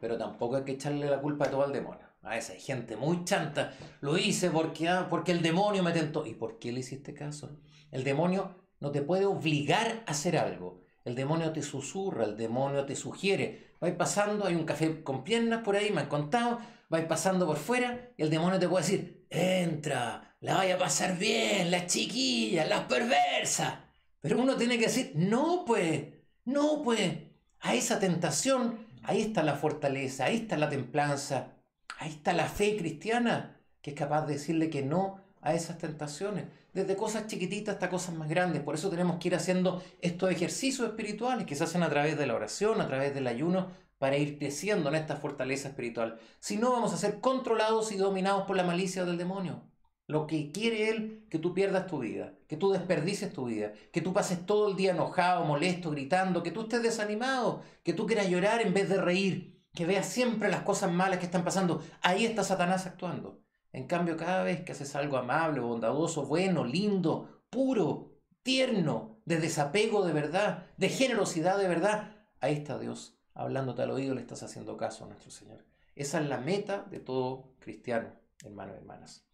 Pero 0.00 0.18
tampoco 0.18 0.56
hay 0.56 0.64
que 0.64 0.72
echarle 0.72 1.08
la 1.08 1.20
culpa 1.20 1.46
de 1.46 1.50
todo 1.52 1.62
al 1.64 1.72
demonio. 1.72 2.06
A 2.22 2.36
esa 2.36 2.54
hay 2.54 2.60
gente 2.60 2.96
muy 2.96 3.24
chanta. 3.24 3.72
Lo 4.00 4.18
hice 4.18 4.50
porque, 4.50 4.88
ah, 4.88 5.06
porque 5.08 5.32
el 5.32 5.42
demonio 5.42 5.82
me 5.82 5.92
tentó. 5.92 6.26
¿Y 6.26 6.34
por 6.34 6.58
qué 6.58 6.72
le 6.72 6.80
hiciste 6.80 7.14
caso? 7.14 7.56
El 7.92 8.02
demonio 8.02 8.65
no 8.80 8.90
te 8.90 9.02
puede 9.02 9.24
obligar 9.24 10.02
a 10.06 10.10
hacer 10.10 10.36
algo. 10.36 10.80
El 11.04 11.14
demonio 11.14 11.52
te 11.52 11.62
susurra, 11.62 12.24
el 12.24 12.36
demonio 12.36 12.84
te 12.84 12.96
sugiere. 12.96 13.74
Vais 13.80 13.94
pasando, 13.94 14.46
hay 14.46 14.54
un 14.54 14.64
café 14.64 15.02
con 15.02 15.22
piernas 15.22 15.62
por 15.62 15.76
ahí, 15.76 15.90
me 15.90 16.00
han 16.00 16.08
contado, 16.08 16.58
vais 16.88 17.04
pasando 17.06 17.46
por 17.46 17.56
fuera 17.56 18.10
y 18.16 18.22
el 18.22 18.30
demonio 18.30 18.58
te 18.58 18.68
puede 18.68 18.84
decir, 18.84 19.26
entra, 19.30 20.36
la 20.40 20.54
vaya 20.54 20.74
a 20.74 20.78
pasar 20.78 21.16
bien, 21.18 21.70
las 21.70 21.86
chiquillas, 21.86 22.68
las 22.68 22.84
perversas. 22.84 23.74
Pero 24.20 24.40
uno 24.40 24.56
tiene 24.56 24.78
que 24.78 24.86
decir, 24.86 25.12
no 25.14 25.64
pues, 25.64 26.04
no 26.44 26.82
pues, 26.82 27.12
a 27.60 27.74
esa 27.74 27.98
tentación, 27.98 28.86
ahí 29.02 29.22
está 29.22 29.42
la 29.42 29.54
fortaleza, 29.54 30.24
ahí 30.24 30.36
está 30.36 30.56
la 30.56 30.68
templanza, 30.68 31.52
ahí 31.98 32.10
está 32.10 32.32
la 32.32 32.46
fe 32.46 32.76
cristiana, 32.76 33.60
que 33.80 33.90
es 33.90 33.96
capaz 33.96 34.26
de 34.26 34.34
decirle 34.34 34.70
que 34.70 34.82
no 34.82 35.20
a 35.40 35.54
esas 35.54 35.78
tentaciones 35.78 36.46
desde 36.76 36.94
cosas 36.94 37.26
chiquititas 37.26 37.76
hasta 37.76 37.88
cosas 37.88 38.14
más 38.14 38.28
grandes. 38.28 38.62
Por 38.62 38.74
eso 38.74 38.90
tenemos 38.90 39.18
que 39.18 39.28
ir 39.28 39.34
haciendo 39.34 39.82
estos 40.02 40.30
ejercicios 40.30 40.86
espirituales 40.86 41.46
que 41.46 41.54
se 41.54 41.64
hacen 41.64 41.82
a 41.82 41.88
través 41.88 42.18
de 42.18 42.26
la 42.26 42.34
oración, 42.34 42.82
a 42.82 42.86
través 42.86 43.14
del 43.14 43.26
ayuno, 43.26 43.68
para 43.96 44.18
ir 44.18 44.38
creciendo 44.38 44.90
en 44.90 44.96
esta 44.96 45.16
fortaleza 45.16 45.68
espiritual. 45.68 46.20
Si 46.38 46.58
no, 46.58 46.72
vamos 46.72 46.92
a 46.92 46.98
ser 46.98 47.20
controlados 47.20 47.92
y 47.92 47.96
dominados 47.96 48.46
por 48.46 48.56
la 48.56 48.62
malicia 48.62 49.06
del 49.06 49.16
demonio. 49.16 49.62
Lo 50.06 50.26
que 50.26 50.52
quiere 50.52 50.90
él, 50.90 51.26
que 51.30 51.38
tú 51.38 51.54
pierdas 51.54 51.86
tu 51.86 52.00
vida, 52.00 52.34
que 52.46 52.58
tú 52.58 52.70
desperdices 52.70 53.32
tu 53.32 53.46
vida, 53.46 53.72
que 53.90 54.02
tú 54.02 54.12
pases 54.12 54.44
todo 54.44 54.68
el 54.68 54.76
día 54.76 54.90
enojado, 54.90 55.46
molesto, 55.46 55.90
gritando, 55.90 56.42
que 56.42 56.50
tú 56.50 56.62
estés 56.62 56.82
desanimado, 56.82 57.62
que 57.82 57.94
tú 57.94 58.06
quieras 58.06 58.28
llorar 58.28 58.60
en 58.60 58.74
vez 58.74 58.90
de 58.90 59.00
reír, 59.00 59.64
que 59.74 59.86
veas 59.86 60.06
siempre 60.06 60.50
las 60.50 60.60
cosas 60.62 60.92
malas 60.92 61.20
que 61.20 61.24
están 61.24 61.42
pasando. 61.42 61.82
Ahí 62.02 62.26
está 62.26 62.44
Satanás 62.44 62.84
actuando. 62.86 63.45
En 63.76 63.86
cambio, 63.86 64.16
cada 64.16 64.42
vez 64.42 64.62
que 64.62 64.72
haces 64.72 64.96
algo 64.96 65.18
amable, 65.18 65.60
bondadoso, 65.60 66.24
bueno, 66.24 66.64
lindo, 66.64 67.42
puro, 67.50 68.22
tierno, 68.42 69.20
de 69.26 69.38
desapego 69.38 70.02
de 70.06 70.14
verdad, 70.14 70.64
de 70.78 70.88
generosidad 70.88 71.58
de 71.58 71.68
verdad, 71.68 72.24
ahí 72.40 72.54
está 72.54 72.78
Dios 72.78 73.18
hablándote 73.34 73.82
al 73.82 73.90
oído, 73.90 74.14
le 74.14 74.22
estás 74.22 74.42
haciendo 74.42 74.78
caso 74.78 75.04
a 75.04 75.08
nuestro 75.08 75.30
Señor. 75.30 75.66
Esa 75.94 76.22
es 76.22 76.26
la 76.26 76.38
meta 76.38 76.86
de 76.90 77.00
todo 77.00 77.52
cristiano, 77.58 78.14
hermanos 78.46 78.76
y 78.76 78.78
hermanas. 78.78 79.28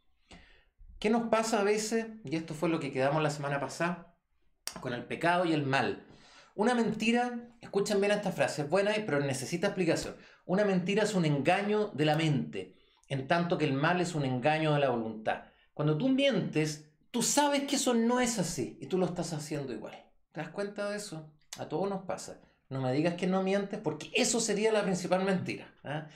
¿Qué 0.98 1.08
nos 1.08 1.28
pasa 1.28 1.60
a 1.60 1.62
veces? 1.62 2.06
Y 2.24 2.34
esto 2.34 2.52
fue 2.52 2.68
lo 2.68 2.80
que 2.80 2.90
quedamos 2.90 3.22
la 3.22 3.30
semana 3.30 3.60
pasada 3.60 4.16
con 4.80 4.92
el 4.92 5.04
pecado 5.04 5.44
y 5.44 5.52
el 5.52 5.64
mal. 5.64 6.04
Una 6.56 6.74
mentira, 6.74 7.54
escuchen 7.60 8.00
bien 8.00 8.10
esta 8.10 8.32
frase, 8.32 8.62
es 8.62 8.68
buena, 8.68 8.92
pero 9.06 9.20
necesita 9.20 9.68
explicación. 9.68 10.16
Una 10.46 10.64
mentira 10.64 11.04
es 11.04 11.14
un 11.14 11.26
engaño 11.26 11.92
de 11.94 12.04
la 12.06 12.16
mente 12.16 12.81
en 13.12 13.28
tanto 13.28 13.58
que 13.58 13.66
el 13.66 13.74
mal 13.74 14.00
es 14.00 14.14
un 14.14 14.24
engaño 14.24 14.72
de 14.72 14.80
la 14.80 14.88
voluntad. 14.88 15.42
Cuando 15.74 15.98
tú 15.98 16.08
mientes, 16.08 16.88
tú 17.10 17.22
sabes 17.22 17.64
que 17.64 17.76
eso 17.76 17.92
no 17.92 18.20
es 18.20 18.38
así 18.38 18.78
y 18.80 18.86
tú 18.86 18.96
lo 18.96 19.04
estás 19.04 19.34
haciendo 19.34 19.74
igual. 19.74 20.02
¿Te 20.32 20.40
das 20.40 20.48
cuenta 20.48 20.88
de 20.88 20.96
eso? 20.96 21.30
A 21.58 21.68
todos 21.68 21.90
nos 21.90 22.04
pasa. 22.04 22.40
No 22.70 22.80
me 22.80 22.90
digas 22.90 23.16
que 23.16 23.26
no 23.26 23.42
mientes 23.42 23.78
porque 23.78 24.10
eso 24.14 24.40
sería 24.40 24.72
la 24.72 24.82
principal 24.82 25.26
mentira. 25.26 25.70
¿ah? 25.84 26.06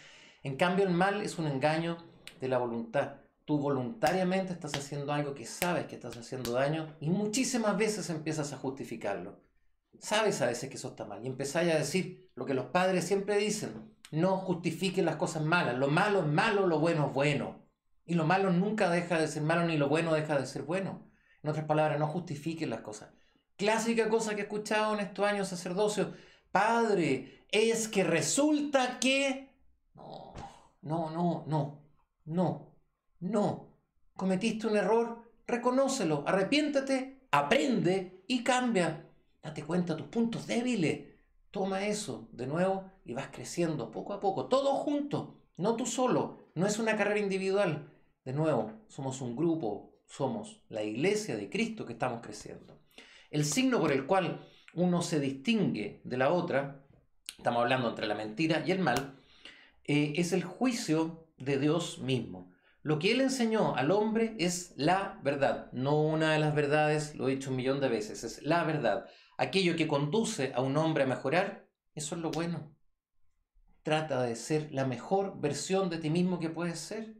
En 0.42 0.56
cambio, 0.56 0.86
el 0.86 0.90
mal 0.94 1.20
es 1.20 1.38
un 1.38 1.46
engaño 1.46 1.98
de 2.40 2.48
la 2.48 2.56
voluntad. 2.56 3.16
Tú 3.44 3.58
voluntariamente 3.58 4.54
estás 4.54 4.72
haciendo 4.74 5.12
algo 5.12 5.34
que 5.34 5.44
sabes 5.44 5.84
que 5.84 5.96
estás 5.96 6.16
haciendo 6.16 6.52
daño 6.52 6.96
y 6.98 7.10
muchísimas 7.10 7.76
veces 7.76 8.08
empiezas 8.08 8.54
a 8.54 8.56
justificarlo. 8.56 9.38
Sabes 9.98 10.40
a 10.40 10.46
veces 10.46 10.70
que 10.70 10.76
eso 10.76 10.88
está 10.88 11.04
mal 11.04 11.22
y 11.22 11.26
empezáis 11.26 11.74
a 11.74 11.78
decir 11.78 12.30
lo 12.36 12.46
que 12.46 12.54
los 12.54 12.66
padres 12.66 13.04
siempre 13.04 13.36
dicen 13.36 13.94
no 14.10 14.36
justifiquen 14.38 15.04
las 15.04 15.16
cosas 15.16 15.42
malas. 15.42 15.76
Lo 15.76 15.88
malo 15.88 16.20
es 16.20 16.26
malo, 16.26 16.66
lo 16.66 16.78
bueno 16.78 17.08
es 17.08 17.12
bueno. 17.12 17.66
Y 18.04 18.14
lo 18.14 18.24
malo 18.24 18.52
nunca 18.52 18.88
deja 18.88 19.18
de 19.18 19.28
ser 19.28 19.42
malo, 19.42 19.66
ni 19.66 19.76
lo 19.76 19.88
bueno 19.88 20.14
deja 20.14 20.38
de 20.38 20.46
ser 20.46 20.62
bueno. 20.62 21.10
En 21.42 21.50
otras 21.50 21.66
palabras, 21.66 21.98
no 21.98 22.06
justifiquen 22.06 22.70
las 22.70 22.80
cosas. 22.80 23.10
Clásica 23.56 24.08
cosa 24.08 24.34
que 24.34 24.42
he 24.42 24.44
escuchado 24.44 24.94
en 24.94 25.00
estos 25.00 25.24
años 25.26 25.48
sacerdocio. 25.48 26.14
Padre, 26.52 27.46
es 27.50 27.88
que 27.88 28.04
resulta 28.04 28.98
que... 29.00 29.50
No, 29.94 30.34
no, 30.82 31.10
no, 31.10 31.44
no, 31.46 31.82
no, 32.24 32.74
no. 33.20 33.78
Cometiste 34.14 34.66
un 34.66 34.76
error, 34.76 35.32
reconócelo, 35.46 36.22
arrepiéntate, 36.26 37.26
aprende 37.30 38.24
y 38.28 38.44
cambia. 38.44 39.08
Date 39.42 39.64
cuenta 39.64 39.94
de 39.94 40.02
tus 40.02 40.08
puntos 40.08 40.46
débiles. 40.46 41.15
Toma 41.56 41.86
eso 41.86 42.28
de 42.32 42.46
nuevo 42.46 42.92
y 43.06 43.14
vas 43.14 43.28
creciendo 43.32 43.90
poco 43.90 44.12
a 44.12 44.20
poco, 44.20 44.44
todos 44.44 44.78
juntos, 44.80 45.30
no 45.56 45.74
tú 45.74 45.86
solo, 45.86 46.50
no 46.54 46.66
es 46.66 46.78
una 46.78 46.98
carrera 46.98 47.18
individual. 47.18 47.90
De 48.26 48.34
nuevo, 48.34 48.72
somos 48.88 49.22
un 49.22 49.34
grupo, 49.34 49.94
somos 50.04 50.60
la 50.68 50.82
iglesia 50.82 51.34
de 51.34 51.48
Cristo 51.48 51.86
que 51.86 51.94
estamos 51.94 52.20
creciendo. 52.20 52.78
El 53.30 53.46
signo 53.46 53.80
por 53.80 53.90
el 53.90 54.04
cual 54.04 54.46
uno 54.74 55.00
se 55.00 55.18
distingue 55.18 56.02
de 56.04 56.18
la 56.18 56.30
otra, 56.30 56.84
estamos 57.38 57.62
hablando 57.62 57.88
entre 57.88 58.06
la 58.06 58.16
mentira 58.16 58.62
y 58.66 58.72
el 58.72 58.80
mal, 58.80 59.14
eh, 59.84 60.12
es 60.16 60.34
el 60.34 60.44
juicio 60.44 61.26
de 61.38 61.58
Dios 61.58 62.00
mismo. 62.00 62.52
Lo 62.82 62.98
que 62.98 63.12
Él 63.12 63.22
enseñó 63.22 63.74
al 63.76 63.92
hombre 63.92 64.36
es 64.38 64.74
la 64.76 65.18
verdad, 65.22 65.72
no 65.72 66.02
una 66.02 66.34
de 66.34 66.38
las 66.38 66.54
verdades, 66.54 67.14
lo 67.14 67.26
he 67.28 67.36
dicho 67.36 67.48
un 67.48 67.56
millón 67.56 67.80
de 67.80 67.88
veces, 67.88 68.24
es 68.24 68.42
la 68.42 68.62
verdad. 68.64 69.06
Aquello 69.36 69.76
que 69.76 69.86
conduce 69.86 70.52
a 70.54 70.60
un 70.62 70.76
hombre 70.76 71.04
a 71.04 71.06
mejorar, 71.06 71.68
eso 71.94 72.14
es 72.14 72.20
lo 72.22 72.30
bueno. 72.30 72.74
Trata 73.82 74.22
de 74.22 74.34
ser 74.34 74.72
la 74.72 74.84
mejor 74.84 75.40
versión 75.40 75.90
de 75.90 75.98
ti 75.98 76.10
mismo 76.10 76.38
que 76.38 76.50
puedes 76.50 76.78
ser. 76.78 77.14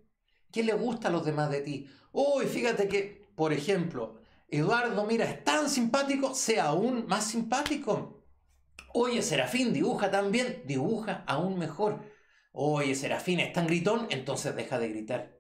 ¿Qué 0.51 0.63
le 0.63 0.73
gusta 0.73 1.09
a 1.09 1.11
los 1.11 1.25
demás 1.25 1.51
de 1.51 1.61
ti? 1.61 1.91
Uy, 2.13 2.47
fíjate 2.47 2.89
que, 2.89 3.29
por 3.37 3.53
ejemplo, 3.53 4.19
Eduardo, 4.49 5.05
mira, 5.05 5.31
es 5.31 5.45
tan 5.45 5.69
simpático, 5.69 6.35
sea 6.35 6.67
aún 6.67 7.07
más 7.07 7.25
simpático. 7.25 8.25
Oye, 8.95 9.21
Serafín, 9.21 9.73
dibuja 9.73 10.11
tan 10.11 10.33
bien, 10.33 10.63
dibuja 10.67 11.25
aún 11.27 11.59
mejor. 11.59 12.01
Oye, 12.53 12.95
Serafín, 12.95 13.41
es 13.41 13.53
tan 13.53 13.67
gritón, 13.67 14.07
entonces 14.11 14.57
deja 14.57 14.79
de 14.79 14.89
gritar. 14.89 15.39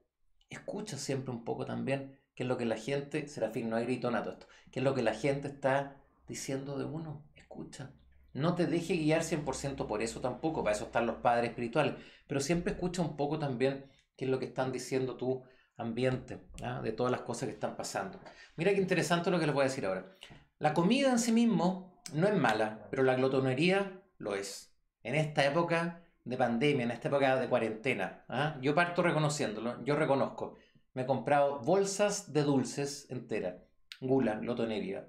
Escucha 0.51 0.99
siempre 0.99 1.33
un 1.33 1.45
poco 1.45 1.65
también 1.65 2.21
qué 2.35 2.43
es 2.43 2.49
lo 2.49 2.59
que 2.59 2.67
la 2.67 2.77
gente, 2.77 3.27
Serafín, 3.29 3.71
no 3.71 3.77
hay 3.77 3.87
gritonato 3.87 4.31
esto, 4.31 4.47
qué 4.71 4.81
es 4.81 4.85
lo 4.85 4.95
que 4.95 5.03
la 5.03 5.15
gente 5.15 5.49
está 5.49 6.03
diciendo 6.29 6.79
de 6.79 6.85
uno. 6.85 7.25
Escucha. 7.35 7.93
No 8.33 8.55
te 8.55 8.67
deje 8.67 8.97
guiar 8.97 9.23
100% 9.23 9.87
por 9.87 10.03
eso 10.03 10.21
tampoco, 10.21 10.62
para 10.62 10.77
eso 10.77 10.85
están 10.85 11.07
los 11.07 11.17
padres 11.17 11.51
espirituales, 11.51 11.95
pero 12.27 12.41
siempre 12.41 12.73
escucha 12.75 13.01
un 13.01 13.17
poco 13.17 13.39
también 13.39 13.87
qué 14.15 14.27
es 14.27 14.31
lo 14.31 14.39
que 14.39 14.45
están 14.45 14.73
diciendo 14.73 15.17
tu 15.17 15.43
ambiente, 15.77 16.43
¿ah? 16.62 16.81
de 16.83 16.93
todas 16.93 17.11
las 17.11 17.23
cosas 17.23 17.49
que 17.49 17.55
están 17.55 17.77
pasando. 17.77 18.21
Mira 18.57 18.75
qué 18.75 18.81
interesante 18.81 19.31
lo 19.31 19.39
que 19.39 19.47
les 19.47 19.55
voy 19.55 19.62
a 19.62 19.69
decir 19.69 19.87
ahora. 19.87 20.15
La 20.59 20.75
comida 20.75 21.11
en 21.11 21.19
sí 21.19 21.33
mismo 21.33 22.01
no 22.12 22.29
es 22.29 22.35
mala, 22.35 22.87
pero 22.91 23.03
la 23.03 23.15
glotonería 23.15 24.03
lo 24.19 24.35
es. 24.35 24.75
En 25.03 25.15
esta 25.15 25.45
época 25.45 26.03
de 26.25 26.37
pandemia, 26.37 26.85
en 26.85 26.91
esta 26.91 27.09
época 27.09 27.37
de 27.37 27.49
cuarentena, 27.49 28.25
¿ah? 28.29 28.59
yo 28.61 28.75
parto 28.75 29.03
reconociéndolo, 29.03 29.83
yo 29.85 29.97
reconozco, 29.97 30.57
me 30.93 31.03
he 31.03 31.07
comprado 31.07 31.61
bolsas 31.61 32.33
de 32.33 32.43
dulces 32.43 33.07
enteras, 33.11 33.57
gula, 34.01 34.37
glotonería, 34.37 35.09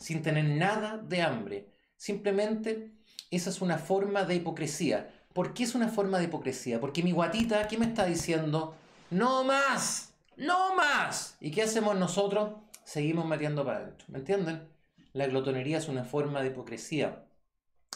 sin 0.00 0.22
tener 0.22 0.44
nada 0.44 0.98
de 0.98 1.22
hambre 1.22 1.68
Simplemente 2.00 2.94
esa 3.30 3.50
es 3.50 3.60
una 3.60 3.76
forma 3.76 4.24
de 4.24 4.36
hipocresía. 4.36 5.12
¿Por 5.34 5.52
qué 5.52 5.64
es 5.64 5.74
una 5.74 5.88
forma 5.88 6.16
de 6.16 6.24
hipocresía? 6.24 6.80
Porque 6.80 7.02
mi 7.02 7.12
guatita, 7.12 7.68
¿qué 7.68 7.76
me 7.76 7.84
está 7.84 8.06
diciendo? 8.06 8.74
No 9.10 9.44
más, 9.44 10.14
no 10.38 10.74
más. 10.74 11.36
¿Y 11.40 11.50
qué 11.50 11.60
hacemos 11.60 11.94
nosotros? 11.96 12.54
Seguimos 12.84 13.26
metiendo 13.26 13.66
para 13.66 13.80
adentro. 13.80 14.06
¿Me 14.08 14.20
entienden? 14.20 14.66
La 15.12 15.26
glotonería 15.26 15.76
es 15.76 15.88
una 15.88 16.04
forma 16.04 16.40
de 16.40 16.48
hipocresía. 16.48 17.26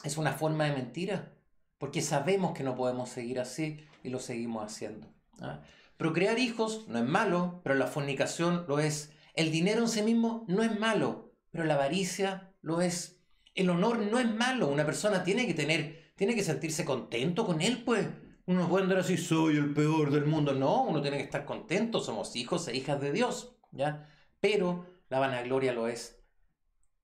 Es 0.03 0.19
una 0.19 0.35
forma 0.35 0.65
de 0.65 0.73
mentira. 0.73 1.33
Porque 1.79 2.03
sabemos 2.03 2.53
que 2.53 2.63
no 2.63 2.75
podemos 2.75 3.09
seguir 3.09 3.41
así 3.41 3.89
y 4.03 4.11
lo 4.11 4.19
seguimos 4.21 4.67
haciendo. 4.67 5.07
¿ah? 5.41 5.63
Procrear 5.97 6.39
hijos 6.39 6.85
no 6.89 6.99
es 6.99 7.07
malo, 7.07 7.63
pero 7.63 7.75
la 7.75 7.87
fornicación 7.87 8.67
lo 8.69 8.81
es. 8.81 9.13
El 9.33 9.51
dinero 9.51 9.81
en 9.81 9.89
sí 9.89 10.03
mismo 10.03 10.45
no 10.47 10.63
es 10.63 10.79
malo, 10.79 11.33
pero 11.55 11.67
la 11.67 11.75
avaricia 11.75 12.53
lo 12.63 12.81
es. 12.81 13.21
El 13.55 13.71
honor 13.71 13.99
no 13.99 14.19
es 14.19 14.29
malo, 14.29 14.67
una 14.67 14.85
persona 14.85 15.23
tiene 15.23 15.47
que 15.47 15.55
tener, 15.55 16.13
tiene 16.17 16.35
que 16.35 16.43
sentirse 16.43 16.85
contento 16.85 17.47
con 17.47 17.61
él, 17.61 17.85
pues. 17.85 18.09
Uno 18.47 18.63
no 18.63 18.69
puede 18.69 18.83
andar 18.83 18.99
así, 18.99 19.17
soy 19.17 19.57
el 19.57 19.73
peor 19.73 20.11
del 20.11 20.27
mundo. 20.27 20.53
No, 20.53 20.83
uno 20.83 21.01
tiene 21.01 21.19
que 21.19 21.23
estar 21.23 21.45
contento, 21.45 22.01
somos 22.01 22.35
hijos 22.35 22.67
e 22.67 22.77
hijas 22.77 23.01
de 23.01 23.13
Dios, 23.13 23.55
¿ya? 23.71 24.11
Pero 24.41 24.85
la 25.09 25.21
vanagloria 25.21 25.73
lo 25.73 25.87
es. 25.87 26.19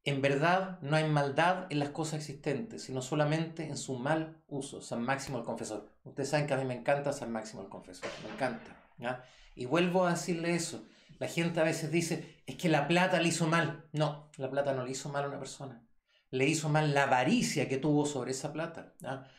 En 0.02 0.20
verdad 0.20 0.80
no 0.82 0.96
hay 0.96 1.08
maldad 1.08 1.68
en 1.70 1.78
las 1.78 1.90
cosas 1.90 2.14
existentes, 2.14 2.82
sino 2.82 3.02
solamente 3.02 3.68
en 3.68 3.76
su 3.76 4.00
mal 4.00 4.42
uso. 4.48 4.82
San 4.82 5.04
Máximo 5.04 5.38
el 5.38 5.44
Confesor. 5.44 5.92
Ustedes 6.02 6.28
saben 6.28 6.48
que 6.48 6.54
a 6.54 6.56
mí 6.56 6.64
me 6.64 6.74
encanta 6.74 7.12
San 7.12 7.30
Máximo 7.30 7.62
el 7.62 7.68
Confesor, 7.68 8.10
me 8.26 8.34
encanta. 8.34 8.90
¿ya? 8.98 9.22
Y 9.54 9.66
vuelvo 9.66 10.06
a 10.06 10.10
decirle 10.10 10.56
eso. 10.56 10.88
La 11.18 11.28
gente 11.28 11.60
a 11.60 11.64
veces 11.64 11.90
dice, 11.90 12.42
es 12.46 12.56
que 12.56 12.68
la 12.68 12.88
plata 12.88 13.20
le 13.20 13.28
hizo 13.28 13.46
mal. 13.46 13.84
No, 13.92 14.30
la 14.36 14.50
plata 14.50 14.72
no 14.72 14.84
le 14.84 14.92
hizo 14.92 15.08
mal 15.08 15.24
a 15.24 15.28
una 15.28 15.38
persona 15.38 15.82
le 16.30 16.46
hizo 16.46 16.68
mal 16.68 16.94
la 16.94 17.04
avaricia 17.04 17.68
que 17.68 17.76
tuvo 17.76 18.06
sobre 18.06 18.30
esa 18.30 18.52
plata. 18.52 18.94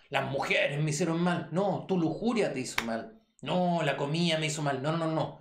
Las 0.10 0.32
mujeres 0.32 0.82
me 0.84 0.90
hicieron 0.90 1.22
mal. 1.22 1.48
No, 1.52 1.86
tu 1.88 1.98
lujuria 1.98 2.54
te 2.54 2.60
hizo 2.60 2.84
mal. 2.86 3.22
No, 3.42 3.82
la 3.84 3.98
comida 3.98 4.38
me 4.38 4.48
hizo 4.48 4.62
mal. 4.62 4.82
No, 4.82 4.96
no, 4.98 5.08
no. 5.08 5.40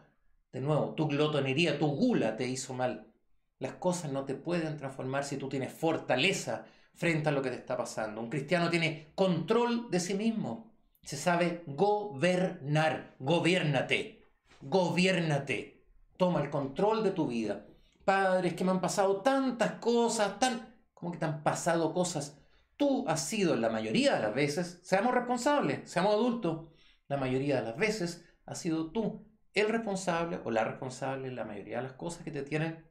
De 0.53 0.61
nuevo, 0.61 0.95
tu 0.95 1.09
glotonería, 1.09 1.79
tu 1.79 1.89
gula 1.89 2.37
te 2.37 2.47
hizo 2.47 2.73
mal. 2.75 3.13
Las 3.59 3.75
cosas 3.75 4.11
no 4.13 4.25
te 4.25 4.35
pueden 4.35 4.77
transformar 4.77 5.25
si 5.25 5.37
tú 5.37 5.49
tienes 5.49 5.73
fortaleza 5.73 6.65
frente 6.95 7.29
a 7.29 7.33
lo 7.33 7.43
que 7.43 7.51
te 7.51 7.57
está 7.57 7.77
pasando. 7.77 8.21
Un 8.21 8.31
cristiano 8.31 8.71
tiene 8.71 9.13
control 9.15 9.91
de 9.91 10.01
sí 10.01 10.15
mismo. 10.15 10.73
Se 11.03 11.17
sabe 11.17 11.65
gobernar. 11.67 13.17
Gobiérnate. 13.19 14.29
Gobiérnate. 14.63 15.80
Toma 16.21 16.43
el 16.43 16.51
control 16.51 17.03
de 17.03 17.13
tu 17.13 17.29
vida. 17.29 17.65
Padres, 18.05 18.53
que 18.53 18.63
me 18.63 18.73
han 18.73 18.83
pasado 18.83 19.23
tantas 19.23 19.81
cosas, 19.81 20.39
tan... 20.39 20.77
¿Cómo 20.93 21.13
que 21.13 21.17
te 21.17 21.25
han 21.25 21.43
pasado 21.43 21.95
cosas? 21.95 22.37
Tú 22.77 23.07
has 23.09 23.25
sido 23.25 23.57
la 23.57 23.71
mayoría 23.71 24.17
de 24.17 24.21
las 24.25 24.35
veces, 24.35 24.81
seamos 24.83 25.15
responsables, 25.15 25.91
seamos 25.91 26.13
adultos, 26.13 26.69
la 27.09 27.17
mayoría 27.17 27.63
de 27.63 27.69
las 27.69 27.77
veces 27.79 28.23
has 28.45 28.59
sido 28.59 28.91
tú 28.91 29.27
el 29.55 29.71
responsable 29.71 30.43
o 30.45 30.51
la 30.51 30.63
responsable 30.63 31.29
en 31.29 31.37
la 31.37 31.47
mayoría 31.47 31.79
de 31.79 31.85
las 31.85 31.95
cosas 31.95 32.23
que 32.23 32.31
te 32.31 32.43
tienen 32.43 32.87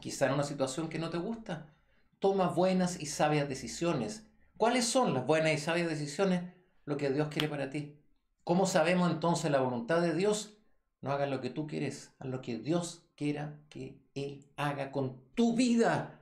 quizá 0.00 0.26
en 0.26 0.34
una 0.34 0.44
situación 0.44 0.88
que 0.88 1.00
no 1.00 1.10
te 1.10 1.18
gusta. 1.18 1.74
Toma 2.20 2.46
buenas 2.46 3.00
y 3.00 3.06
sabias 3.06 3.48
decisiones. 3.48 4.28
¿Cuáles 4.56 4.84
son 4.84 5.14
las 5.14 5.26
buenas 5.26 5.52
y 5.52 5.58
sabias 5.58 5.88
decisiones? 5.88 6.54
Lo 6.84 6.96
que 6.96 7.10
Dios 7.10 7.26
quiere 7.26 7.48
para 7.48 7.70
ti. 7.70 8.00
¿Cómo 8.44 8.66
sabemos 8.66 9.10
entonces 9.10 9.50
la 9.50 9.60
voluntad 9.60 10.00
de 10.00 10.14
Dios? 10.14 10.61
No 11.02 11.10
hagas 11.10 11.28
lo 11.28 11.40
que 11.40 11.50
tú 11.50 11.66
quieres, 11.66 12.12
haz 12.20 12.28
lo 12.28 12.40
que 12.40 12.58
Dios 12.58 13.02
quiera 13.16 13.58
que 13.68 13.98
Él 14.14 14.46
haga 14.56 14.92
con 14.92 15.20
tu 15.34 15.56
vida. 15.56 16.20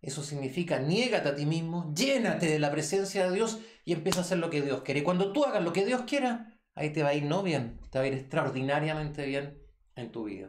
Eso 0.00 0.22
significa 0.22 0.78
niégate 0.78 1.30
a 1.30 1.34
ti 1.34 1.46
mismo, 1.46 1.92
llénate 1.94 2.46
de 2.46 2.60
la 2.60 2.70
presencia 2.70 3.28
de 3.28 3.34
Dios 3.34 3.58
y 3.84 3.92
empieza 3.92 4.20
a 4.20 4.22
hacer 4.22 4.38
lo 4.38 4.50
que 4.50 4.62
Dios 4.62 4.82
quiere. 4.82 5.02
Cuando 5.02 5.32
tú 5.32 5.44
hagas 5.44 5.64
lo 5.64 5.72
que 5.72 5.84
Dios 5.84 6.02
quiera, 6.02 6.56
ahí 6.76 6.90
te 6.90 7.02
va 7.02 7.08
a 7.08 7.14
ir 7.14 7.24
no 7.24 7.42
bien, 7.42 7.80
te 7.90 7.98
va 7.98 8.04
a 8.04 8.06
ir 8.06 8.14
extraordinariamente 8.14 9.26
bien 9.26 9.58
en 9.96 10.12
tu 10.12 10.24
vida. 10.24 10.48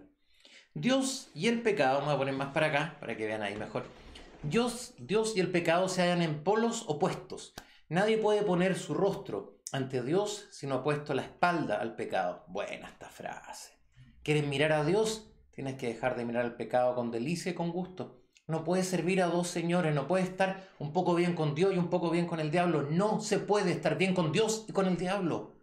Dios 0.75 1.29
y 1.33 1.47
el 1.47 1.63
pecado, 1.63 1.99
vamos 1.99 2.13
a 2.13 2.17
poner 2.17 2.35
más 2.35 2.53
para 2.53 2.67
acá, 2.67 2.97
para 2.99 3.17
que 3.17 3.25
vean 3.25 3.41
ahí 3.41 3.55
mejor. 3.55 3.85
Dios, 4.43 4.93
Dios 4.99 5.35
y 5.35 5.39
el 5.39 5.49
pecado 5.49 5.89
se 5.89 6.03
hallan 6.03 6.21
en 6.21 6.43
polos 6.43 6.83
opuestos. 6.87 7.55
Nadie 7.89 8.19
puede 8.19 8.43
poner 8.43 8.77
su 8.77 8.93
rostro 8.93 9.54
ante 9.71 10.01
Dios 10.01 10.47
si 10.51 10.67
no 10.67 10.75
ha 10.75 10.83
puesto 10.83 11.13
la 11.13 11.23
espalda 11.23 11.79
al 11.79 11.95
pecado. 11.95 12.45
Buena 12.47 12.87
esta 12.87 13.09
frase. 13.09 13.73
¿Quieres 14.23 14.47
mirar 14.47 14.71
a 14.71 14.85
Dios? 14.85 15.31
Tienes 15.51 15.75
que 15.75 15.87
dejar 15.87 16.17
de 16.17 16.25
mirar 16.25 16.45
al 16.45 16.55
pecado 16.55 16.95
con 16.95 17.11
delicia 17.11 17.51
y 17.51 17.55
con 17.55 17.71
gusto. 17.71 18.21
No 18.47 18.63
puedes 18.63 18.87
servir 18.87 19.21
a 19.21 19.27
dos 19.27 19.47
señores, 19.47 19.95
no 19.95 20.07
puedes 20.07 20.27
estar 20.27 20.69
un 20.77 20.93
poco 20.93 21.15
bien 21.15 21.33
con 21.33 21.55
Dios 21.55 21.73
y 21.73 21.77
un 21.77 21.89
poco 21.89 22.11
bien 22.11 22.27
con 22.27 22.39
el 22.39 22.51
diablo. 22.51 22.83
No 22.83 23.19
se 23.19 23.39
puede 23.39 23.71
estar 23.71 23.97
bien 23.97 24.13
con 24.13 24.31
Dios 24.31 24.65
y 24.67 24.71
con 24.71 24.85
el 24.85 24.97
diablo. 24.97 25.55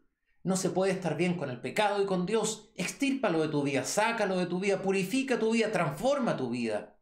No 0.43 0.57
se 0.57 0.71
puede 0.71 0.91
estar 0.91 1.17
bien 1.17 1.35
con 1.37 1.51
el 1.51 1.61
pecado 1.61 2.03
y 2.03 2.07
con 2.07 2.27
Dios. 2.27 2.73
Extírpalo 2.75 3.41
de 3.41 3.49
tu 3.49 3.63
vida, 3.63 3.85
sácalo 3.85 4.37
de 4.37 4.47
tu 4.47 4.59
vida, 4.59 4.83
purifica 4.83 5.39
tu 5.39 5.53
vida, 5.53 5.71
transforma 5.71 6.37
tu 6.37 6.51
vida. 6.51 6.99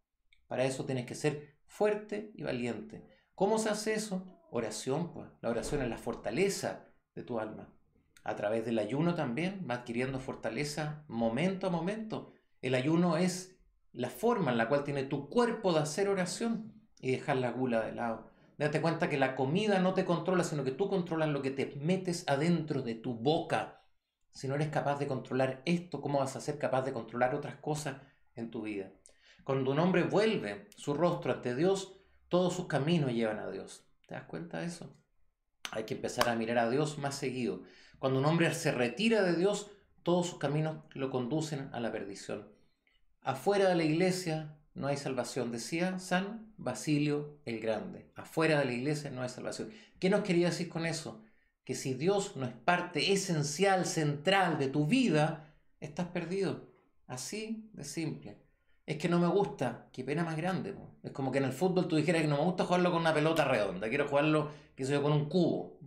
Para 0.47 0.65
eso 0.65 0.85
tienes 0.85 1.07
que 1.07 1.15
ser 1.15 1.57
fuerte 1.65 2.33
y 2.35 2.43
valiente. 2.43 3.07
¿Cómo 3.35 3.59
se 3.59 3.71
hace 3.71 3.95
eso? 3.95 4.27
Oración, 4.51 5.15
pues. 5.15 5.31
La 5.41 5.49
oración 5.49 5.81
es 5.81 5.89
la 5.89 5.97
fortaleza 5.97 6.90
de 7.15 7.23
tu 7.23 7.41
alma. 7.41 7.69
A 8.25 8.37
través 8.37 8.65
del 8.65 8.79
ayuno 8.79 9.15
también 9.15 9.67
va 9.69 9.77
adquiriendo 9.77 10.21
fortaleza 10.21 11.05
momento 11.09 11.67
a 11.67 11.71
momento. 11.71 12.33
El 12.61 12.75
ayuno 12.75 13.17
es 13.17 13.57
la 13.93 14.11
forma 14.11 14.51
en 14.51 14.59
la 14.59 14.69
cual 14.69 14.85
tiene 14.85 15.05
tu 15.05 15.29
cuerpo 15.29 15.73
de 15.73 15.81
hacer 15.81 16.09
oración 16.09 16.75
y 17.01 17.13
dejar 17.13 17.37
la 17.37 17.51
gula 17.51 17.81
de 17.81 17.93
lado. 17.93 18.31
Date 18.59 18.83
cuenta 18.83 19.09
que 19.09 19.17
la 19.17 19.37
comida 19.37 19.79
no 19.79 19.95
te 19.95 20.05
controla, 20.05 20.45
sino 20.45 20.65
que 20.65 20.71
tú 20.71 20.89
controlas 20.89 21.31
lo 21.31 21.41
que 21.41 21.51
te 21.51 21.75
metes 21.77 22.25
adentro 22.29 22.83
de 22.83 22.95
tu 22.95 23.15
boca. 23.15 23.83
Si 24.33 24.49
no 24.49 24.55
eres 24.55 24.69
capaz 24.69 24.99
de 24.99 25.07
controlar 25.07 25.63
esto, 25.65 26.03
¿cómo 26.03 26.19
vas 26.19 26.37
a 26.37 26.41
ser 26.41 26.59
capaz 26.59 26.83
de 26.83 26.93
controlar 26.93 27.35
otras 27.35 27.57
cosas 27.57 28.03
en 28.35 28.51
tu 28.51 28.63
vida? 28.63 28.93
Cuando 29.45 29.73
un 29.73 29.79
hombre 29.79 30.03
vuelve 30.03 30.69
su 30.77 30.93
rostro 30.93 31.33
ante 31.33 31.57
Dios, 31.57 31.97
todos 32.29 32.55
sus 32.55 32.67
caminos 32.67 33.13
llevan 33.13 33.39
a 33.39 33.51
Dios. 33.51 33.87
¿Te 34.07 34.15
das 34.15 34.25
cuenta 34.25 34.61
de 34.61 34.67
eso? 34.67 34.95
Hay 35.71 35.85
que 35.85 35.95
empezar 35.95 36.29
a 36.29 36.35
mirar 36.35 36.59
a 36.59 36.71
Dios 36.71 36.99
más 36.99 37.15
seguido. 37.15 37.63
Cuando 37.99 38.19
un 38.19 38.25
hombre 38.25 38.53
se 38.55 38.73
retira 38.73 39.23
de 39.23 39.37
Dios, 39.37 39.71
todos 40.03 40.27
sus 40.27 40.39
caminos 40.39 40.79
lo 40.95 41.11
conducen 41.11 41.69
a 41.73 41.81
la 41.81 41.93
perdición. 41.93 42.49
Afuera 43.23 43.69
de 43.69 43.75
la 43.77 43.85
iglesia 43.85 44.57
no 44.75 44.87
hay 44.87 44.97
salvación. 44.97 45.53
Decía 45.53 45.99
San 45.99 46.53
Basilio 46.57 47.39
el 47.45 47.61
Grande, 47.61 48.11
afuera 48.17 48.59
de 48.59 48.65
la 48.65 48.73
iglesia 48.73 49.11
no 49.11 49.23
hay 49.23 49.29
salvación. 49.29 49.71
¿Qué 49.99 50.11
nos 50.11 50.23
quería 50.23 50.49
decir 50.49 50.69
con 50.69 50.87
eso? 50.87 51.23
Que 51.65 51.75
si 51.75 51.95
Dios 51.95 52.37
no 52.37 52.47
es 52.47 52.53
parte 52.53 53.13
esencial, 53.13 53.87
central 53.87 54.59
de 54.59 54.69
tu 54.69 54.87
vida, 54.87 55.55
estás 55.81 56.09
perdido. 56.09 56.69
Así 57.07 57.69
de 57.75 57.85
simple. 57.85 58.39
Es 58.91 58.97
que 58.97 59.09
no 59.09 59.21
me 59.21 59.29
gusta, 59.29 59.87
qué 59.93 60.03
pena 60.03 60.25
más 60.25 60.37
grande. 60.37 60.75
Es 61.05 61.13
como 61.13 61.31
que 61.31 61.39
en 61.39 61.45
el 61.45 61.53
fútbol 61.53 61.87
tú 61.87 61.95
dijeras 61.95 62.23
que 62.23 62.27
no 62.27 62.39
me 62.39 62.43
gusta 62.43 62.65
jugarlo 62.65 62.91
con 62.91 63.03
una 63.03 63.15
pelota 63.15 63.45
redonda, 63.45 63.89
quiero 63.89 64.09
jugarlo 64.09 64.51
que 64.75 64.85
yo, 64.85 65.01
con 65.01 65.13
un 65.13 65.29
cubo. 65.29 65.79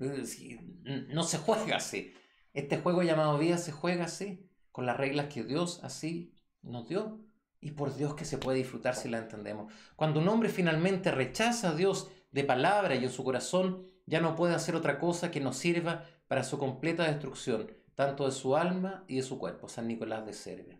No 1.09 1.23
se 1.23 1.37
juega 1.37 1.75
así. 1.75 2.13
Este 2.53 2.77
juego 2.77 3.03
llamado 3.03 3.37
vida 3.37 3.57
se 3.57 3.73
juega 3.73 4.05
así, 4.05 4.49
con 4.71 4.85
las 4.85 4.95
reglas 4.95 5.25
que 5.25 5.43
Dios 5.43 5.81
así 5.83 6.33
nos 6.61 6.87
dio 6.87 7.19
y 7.59 7.71
por 7.71 7.93
Dios 7.93 8.15
que 8.15 8.23
se 8.23 8.37
puede 8.37 8.59
disfrutar 8.59 8.95
si 8.95 9.09
la 9.09 9.17
entendemos. 9.17 9.73
Cuando 9.97 10.21
un 10.21 10.29
hombre 10.29 10.47
finalmente 10.47 11.11
rechaza 11.11 11.71
a 11.71 11.75
Dios 11.75 12.09
de 12.31 12.45
palabra 12.45 12.95
y 12.95 13.03
en 13.03 13.11
su 13.11 13.25
corazón, 13.25 13.85
ya 14.05 14.21
no 14.21 14.37
puede 14.37 14.55
hacer 14.55 14.77
otra 14.77 14.97
cosa 14.97 15.29
que 15.29 15.41
nos 15.41 15.57
sirva 15.57 16.05
para 16.29 16.45
su 16.45 16.57
completa 16.57 17.03
destrucción, 17.03 17.69
tanto 17.95 18.25
de 18.25 18.31
su 18.31 18.55
alma 18.55 19.03
y 19.09 19.17
de 19.17 19.23
su 19.23 19.37
cuerpo. 19.39 19.67
San 19.67 19.89
Nicolás 19.89 20.25
de 20.25 20.31
Serbia. 20.31 20.79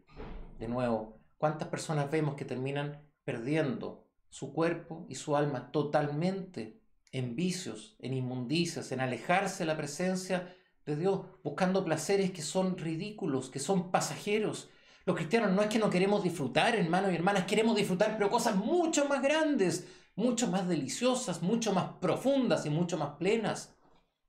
De 0.57 0.69
nuevo, 0.69 1.22
¿cuántas 1.43 1.67
personas 1.67 2.09
vemos 2.09 2.35
que 2.35 2.45
terminan 2.45 3.01
perdiendo 3.25 4.07
su 4.29 4.53
cuerpo 4.53 5.05
y 5.09 5.15
su 5.15 5.35
alma 5.35 5.73
totalmente 5.73 6.79
en 7.11 7.35
vicios, 7.35 7.97
en 7.99 8.13
inmundicias, 8.13 8.93
en 8.93 9.01
alejarse 9.01 9.63
de 9.63 9.67
la 9.67 9.75
presencia 9.75 10.55
de 10.85 10.95
Dios, 10.95 11.25
buscando 11.43 11.83
placeres 11.83 12.31
que 12.31 12.41
son 12.41 12.77
ridículos, 12.77 13.49
que 13.49 13.59
son 13.59 13.91
pasajeros, 13.91 14.69
los 15.05 15.17
cristianos 15.17 15.51
no 15.51 15.61
es 15.61 15.67
que 15.67 15.79
no 15.79 15.89
queremos 15.89 16.23
disfrutar, 16.23 16.77
hermanos 16.77 17.11
y 17.11 17.15
hermanas, 17.15 17.43
queremos 17.43 17.75
disfrutar, 17.75 18.15
pero 18.17 18.29
cosas 18.29 18.55
mucho 18.55 19.09
más 19.09 19.21
grandes, 19.21 19.85
mucho 20.15 20.47
más 20.47 20.65
deliciosas, 20.65 21.41
mucho 21.41 21.73
más 21.73 21.91
profundas 21.99 22.65
y 22.65 22.69
mucho 22.69 22.97
más 22.97 23.17
plenas. 23.17 23.75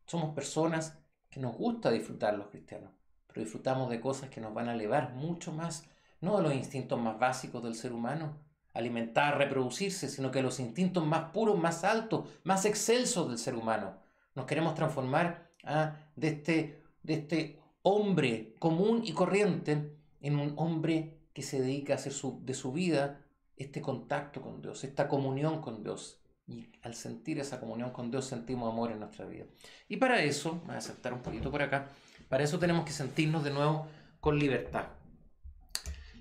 Somos 0.04 0.34
personas 0.34 0.98
que 1.30 1.38
nos 1.38 1.54
gusta 1.54 1.92
disfrutar 1.92 2.36
los 2.36 2.48
cristianos, 2.48 2.90
pero 3.28 3.40
disfrutamos 3.40 3.88
de 3.88 4.00
cosas 4.00 4.30
que 4.30 4.40
nos 4.40 4.52
van 4.52 4.68
a 4.68 4.74
elevar 4.74 5.14
mucho 5.14 5.52
más, 5.52 5.88
no 6.24 6.38
de 6.38 6.42
los 6.42 6.54
instintos 6.54 7.00
más 7.00 7.18
básicos 7.18 7.62
del 7.62 7.74
ser 7.74 7.92
humano, 7.92 8.36
alimentar, 8.72 9.38
reproducirse, 9.38 10.08
sino 10.08 10.30
que 10.30 10.42
los 10.42 10.58
instintos 10.58 11.06
más 11.06 11.30
puros, 11.30 11.58
más 11.58 11.84
altos, 11.84 12.28
más 12.42 12.64
excelsos 12.64 13.28
del 13.28 13.38
ser 13.38 13.54
humano. 13.54 13.96
Nos 14.34 14.46
queremos 14.46 14.74
transformar 14.74 15.50
ah, 15.64 15.96
de, 16.16 16.28
este, 16.28 16.82
de 17.02 17.14
este 17.14 17.60
hombre 17.82 18.54
común 18.58 19.02
y 19.04 19.12
corriente 19.12 19.96
en 20.20 20.38
un 20.38 20.54
hombre 20.56 21.20
que 21.32 21.42
se 21.42 21.60
dedica 21.60 21.92
a 21.92 21.96
hacer 21.96 22.12
de 22.40 22.54
su 22.54 22.72
vida 22.72 23.20
este 23.56 23.80
contacto 23.80 24.40
con 24.40 24.60
Dios, 24.60 24.82
esta 24.82 25.08
comunión 25.08 25.60
con 25.60 25.82
Dios. 25.82 26.20
Y 26.46 26.68
al 26.82 26.94
sentir 26.94 27.38
esa 27.38 27.60
comunión 27.60 27.90
con 27.90 28.10
Dios 28.10 28.26
sentimos 28.26 28.70
amor 28.70 28.90
en 28.90 29.00
nuestra 29.00 29.24
vida. 29.24 29.44
Y 29.88 29.96
para 29.96 30.22
eso, 30.22 30.60
voy 30.66 30.76
a 30.76 30.80
saltar 30.80 31.14
un 31.14 31.20
poquito 31.20 31.50
por 31.50 31.62
acá, 31.62 31.88
para 32.28 32.44
eso 32.44 32.58
tenemos 32.58 32.84
que 32.84 32.92
sentirnos 32.92 33.44
de 33.44 33.50
nuevo 33.50 33.86
con 34.20 34.38
libertad. 34.38 34.86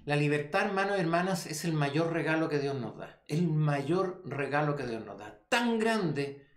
La 0.06 0.16
libertad, 0.16 0.66
hermanos 0.66 0.98
y 0.98 1.02
hermanas, 1.02 1.46
es 1.48 1.66
el 1.66 1.74
mayor 1.74 2.12
regalo 2.12 2.50
que 2.50 2.60
Dios 2.60 2.76
nos 2.76 2.98
da. 2.98 3.24
El 3.28 3.48
mayor 3.48 4.22
regalo 4.26 4.76
que 4.76 4.86
Dios 4.86 5.04
nos 5.06 5.18
da. 5.18 5.40
Tan 5.50 5.80
grande 5.80 6.48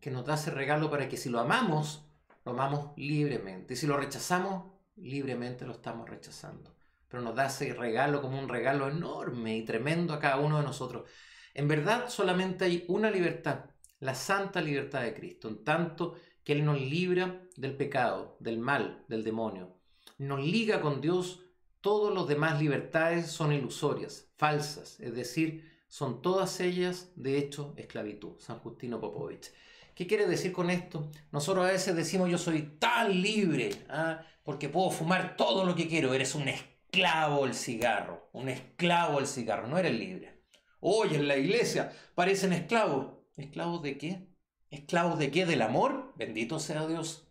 que 0.00 0.10
nos 0.10 0.24
da 0.24 0.34
ese 0.34 0.50
regalo 0.50 0.90
para 0.90 1.08
que 1.08 1.16
si 1.16 1.28
lo 1.28 1.40
amamos, 1.40 2.08
lo 2.44 2.52
amamos 2.52 2.92
libremente. 2.96 3.74
Y 3.74 3.76
si 3.76 3.86
lo 3.86 3.96
rechazamos, 3.96 4.72
libremente 4.96 5.66
lo 5.66 5.72
estamos 5.72 6.08
rechazando 6.08 6.78
pero 7.08 7.22
nos 7.22 7.34
da 7.34 7.46
ese 7.46 7.72
regalo 7.72 8.20
como 8.20 8.38
un 8.38 8.48
regalo 8.48 8.88
enorme 8.88 9.56
y 9.56 9.64
tremendo 9.64 10.12
a 10.12 10.20
cada 10.20 10.38
uno 10.38 10.58
de 10.58 10.64
nosotros. 10.64 11.08
En 11.54 11.66
verdad 11.66 12.08
solamente 12.08 12.66
hay 12.66 12.84
una 12.88 13.10
libertad, 13.10 13.64
la 14.00 14.14
santa 14.14 14.60
libertad 14.60 15.02
de 15.02 15.14
Cristo, 15.14 15.48
en 15.48 15.64
tanto 15.64 16.16
que 16.44 16.52
Él 16.52 16.64
nos 16.64 16.80
libra 16.80 17.42
del 17.56 17.76
pecado, 17.76 18.36
del 18.40 18.58
mal, 18.58 19.04
del 19.08 19.24
demonio. 19.24 19.78
Nos 20.18 20.40
liga 20.40 20.80
con 20.80 21.00
Dios, 21.00 21.44
todas 21.80 22.14
las 22.14 22.26
demás 22.26 22.60
libertades 22.60 23.26
son 23.30 23.52
ilusorias, 23.52 24.28
falsas, 24.36 24.98
es 25.00 25.14
decir, 25.14 25.68
son 25.88 26.22
todas 26.22 26.60
ellas 26.60 27.10
de 27.16 27.38
hecho 27.38 27.74
esclavitud. 27.76 28.38
San 28.38 28.58
Justino 28.58 29.00
Popovich. 29.00 29.52
¿Qué 29.94 30.06
quiere 30.06 30.26
decir 30.26 30.52
con 30.52 30.70
esto? 30.70 31.10
Nosotros 31.32 31.66
a 31.66 31.72
veces 31.72 31.96
decimos 31.96 32.30
yo 32.30 32.38
soy 32.38 32.62
tan 32.78 33.20
libre 33.20 33.70
¿ah? 33.88 34.22
porque 34.44 34.68
puedo 34.68 34.90
fumar 34.90 35.36
todo 35.36 35.64
lo 35.64 35.74
que 35.74 35.88
quiero, 35.88 36.14
eres 36.14 36.34
un 36.34 36.48
esclavo 36.48 37.46
el 37.46 37.54
cigarro, 37.54 38.28
un 38.32 38.48
esclavo 38.48 39.18
el 39.18 39.26
cigarro, 39.26 39.66
no 39.66 39.78
eres 39.78 39.98
libre. 39.98 40.42
Hoy 40.80 41.14
en 41.14 41.26
la 41.26 41.36
iglesia 41.36 41.92
parecen 42.14 42.52
esclavos. 42.52 43.18
¿Esclavos 43.36 43.82
de 43.82 43.98
qué? 43.98 44.28
¿Esclavos 44.70 45.18
de 45.18 45.30
qué? 45.30 45.46
¿Del 45.46 45.62
amor? 45.62 46.12
Bendito 46.16 46.60
sea 46.60 46.86
Dios. 46.86 47.28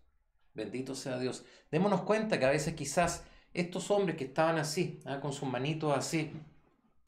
Bendito 0.53 0.95
sea 0.95 1.19
Dios. 1.19 1.45
Démonos 1.71 2.01
cuenta 2.01 2.39
que 2.39 2.45
a 2.45 2.49
veces 2.49 2.73
quizás 2.73 3.23
estos 3.57 3.89
hombres 3.91 4.15
que 4.17 4.25
estaban 4.25 4.57
así, 4.57 4.99
¿ah? 5.05 5.19
con 5.19 5.33
sus 5.33 5.49
manitos 5.49 5.97
así, 5.97 6.31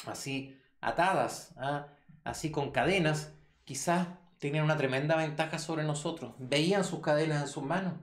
así, 0.05 0.57
atadas, 0.81 1.53
¿ah? 1.57 1.87
así 2.23 2.51
con 2.51 2.71
cadenas, 2.71 3.31
quizás 3.65 4.07
tenían 4.39 4.65
una 4.65 4.77
tremenda 4.77 5.15
ventaja 5.15 5.59
sobre 5.59 5.83
nosotros. 5.83 6.33
Veían 6.39 6.83
sus 6.83 7.01
cadenas 7.01 7.41
en 7.41 7.47
sus 7.47 7.63
manos, 7.63 7.93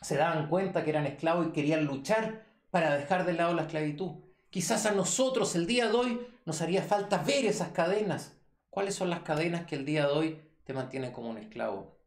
se 0.00 0.16
daban 0.16 0.48
cuenta 0.48 0.84
que 0.84 0.90
eran 0.90 1.06
esclavos 1.06 1.48
y 1.48 1.52
querían 1.52 1.84
luchar 1.84 2.46
para 2.70 2.96
dejar 2.96 3.26
de 3.26 3.34
lado 3.34 3.54
la 3.54 3.62
esclavitud. 3.62 4.12
Quizás 4.48 4.86
a 4.86 4.92
nosotros 4.92 5.54
el 5.54 5.66
día 5.66 5.88
de 5.88 5.92
hoy 5.92 6.26
nos 6.46 6.62
haría 6.62 6.82
falta 6.82 7.18
ver 7.18 7.44
esas 7.44 7.68
cadenas. 7.68 8.36
¿Cuáles 8.70 8.94
son 8.94 9.10
las 9.10 9.20
cadenas 9.20 9.66
que 9.66 9.76
el 9.76 9.84
día 9.84 10.06
de 10.06 10.12
hoy 10.12 10.40
te 10.64 10.72
mantienen 10.72 11.12
como 11.12 11.28
un 11.28 11.38
esclavo? 11.38 11.98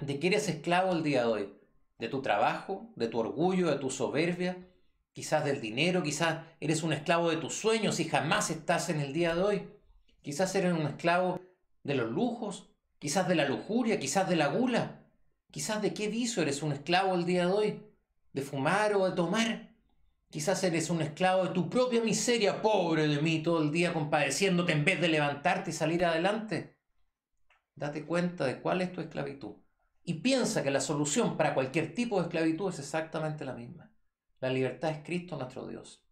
¿De 0.00 0.18
qué 0.18 0.26
eres 0.26 0.48
esclavo 0.48 0.92
el 0.92 1.02
día 1.02 1.22
de 1.22 1.28
hoy? 1.28 1.54
¿De 1.98 2.08
tu 2.08 2.20
trabajo? 2.20 2.92
¿De 2.96 3.08
tu 3.08 3.18
orgullo? 3.18 3.70
¿De 3.70 3.78
tu 3.78 3.90
soberbia? 3.90 4.56
Quizás 5.14 5.44
del 5.44 5.60
dinero, 5.60 6.02
quizás 6.02 6.44
eres 6.58 6.82
un 6.82 6.92
esclavo 6.92 7.30
de 7.30 7.36
tus 7.36 7.54
sueños 7.54 8.00
y 8.00 8.04
jamás 8.04 8.50
estás 8.50 8.88
en 8.88 9.00
el 9.00 9.12
día 9.12 9.36
de 9.36 9.42
hoy. 9.42 9.68
Quizás 10.22 10.52
eres 10.56 10.72
un 10.72 10.86
esclavo 10.88 11.40
de 11.84 11.94
los 11.94 12.10
lujos, 12.10 12.68
quizás 12.98 13.28
de 13.28 13.36
la 13.36 13.48
lujuria, 13.48 14.00
quizás 14.00 14.28
de 14.28 14.34
la 14.34 14.48
gula. 14.48 15.04
Quizás 15.52 15.80
de 15.80 15.94
qué 15.94 16.08
vicio 16.08 16.42
eres 16.42 16.64
un 16.64 16.72
esclavo 16.72 17.14
el 17.14 17.26
día 17.26 17.46
de 17.46 17.52
hoy. 17.52 17.82
¿De 18.32 18.42
fumar 18.42 18.92
o 18.94 19.08
de 19.08 19.14
tomar? 19.14 19.76
Quizás 20.30 20.64
eres 20.64 20.90
un 20.90 21.00
esclavo 21.00 21.44
de 21.44 21.50
tu 21.50 21.70
propia 21.70 22.02
miseria, 22.02 22.60
pobre 22.60 23.06
de 23.06 23.22
mí, 23.22 23.40
todo 23.40 23.62
el 23.62 23.70
día 23.70 23.92
compadeciéndote 23.92 24.72
en 24.72 24.84
vez 24.84 25.00
de 25.00 25.06
levantarte 25.06 25.70
y 25.70 25.74
salir 25.74 26.04
adelante. 26.04 26.76
Date 27.76 28.04
cuenta 28.04 28.44
de 28.46 28.60
cuál 28.60 28.80
es 28.80 28.90
tu 28.90 29.00
esclavitud. 29.00 29.54
Y 30.02 30.14
piensa 30.14 30.64
que 30.64 30.72
la 30.72 30.80
solución 30.80 31.36
para 31.36 31.54
cualquier 31.54 31.94
tipo 31.94 32.16
de 32.16 32.24
esclavitud 32.24 32.70
es 32.70 32.80
exactamente 32.80 33.44
la 33.44 33.52
misma. 33.52 33.93
La 34.44 34.52
libertad 34.52 34.90
es 34.90 34.98
Cristo 35.04 35.36
nuestro 35.36 35.66
Dios. 35.66 36.04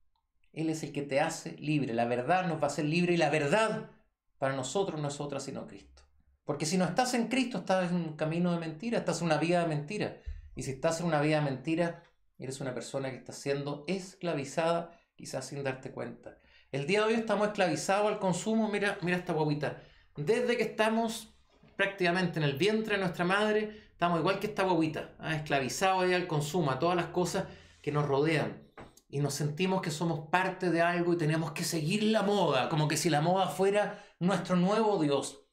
Él 0.53 0.71
es 0.71 0.83
el 0.83 0.93
que 0.93 1.03
te 1.03 1.21
hace 1.21 1.53
libre. 1.59 1.93
La 1.95 2.07
verdad 2.07 2.47
nos 2.47 2.59
va 2.59 2.65
a 2.65 2.67
hacer 2.67 2.85
libre 2.85 3.15
y 3.15 3.17
la 3.19 3.31
verdad 3.31 3.91
para 4.39 4.57
nosotros 4.57 5.01
no 5.01 5.09
es 5.09 5.21
otra 5.21 5.39
sino 5.39 5.67
Cristo. 5.67 6.03
Porque 6.45 6.67
si 6.67 6.79
no 6.79 6.85
estás 6.85 7.15
en 7.15 7.29
Cristo, 7.29 7.59
estás 7.59 7.91
en 7.91 7.97
un 7.97 8.17
camino 8.17 8.53
de 8.53 8.59
mentira, 8.59 8.99
estás 8.99 9.21
en 9.21 9.27
una 9.27 9.37
vida 9.37 9.61
de 9.61 9.67
mentira. 9.67 10.17
Y 10.57 10.63
si 10.63 10.73
estás 10.73 11.01
en 11.01 11.07
una 11.07 11.21
vida 11.21 11.41
de 11.41 11.45
mentira, 11.45 12.03
Eres 12.43 12.61
una 12.61 12.75
persona 12.75 13.09
que 13.09 13.19
está 13.19 13.33
siendo 13.33 13.85
esclavizada, 13.87 14.99
quizás 15.15 15.47
sin 15.47 15.63
darte 15.63 15.93
cuenta. 15.93 16.39
El 16.73 16.89
día 16.89 17.01
de 17.01 17.07
hoy 17.07 17.15
estamos 17.15 17.47
esclavizados 17.47 18.11
al 18.11 18.19
consumo. 18.19 18.69
Mira, 18.69 18.99
mira 19.03 19.17
esta 19.17 19.33
guaguita. 19.33 19.81
Desde 20.17 20.57
que 20.57 20.65
estamos 20.65 21.33
prácticamente 21.77 22.41
en 22.41 22.45
el 22.45 22.55
vientre 22.55 22.97
de 22.97 23.01
nuestra 23.01 23.25
madre, 23.25 23.83
estamos 23.93 24.19
igual 24.19 24.41
que 24.41 24.49
esta 24.49 24.65
guaguita, 24.65 25.13
¿ah? 25.21 25.37
esclavizados 25.37 26.13
al 26.13 26.27
consumo, 26.27 26.73
a 26.73 26.81
todas 26.81 26.97
las 26.97 27.07
cosas 27.07 27.45
que 27.83 27.93
nos 27.93 28.07
rodean. 28.07 28.63
Y 29.11 29.19
nos 29.19 29.35
sentimos 29.35 29.83
que 29.83 29.91
somos 29.91 30.31
parte 30.31 30.71
de 30.71 30.81
algo 30.81 31.13
y 31.13 31.19
tenemos 31.19 31.53
que 31.53 31.65
seguir 31.65 32.05
la 32.05 32.23
moda, 32.23 32.71
como 32.71 32.89
que 32.89 32.97
si 32.97 33.11
la 33.11 33.21
moda 33.21 33.49
fuera 33.49 34.03
nuestro 34.19 34.57
nuevo 34.57 34.99
Dios. 35.03 35.45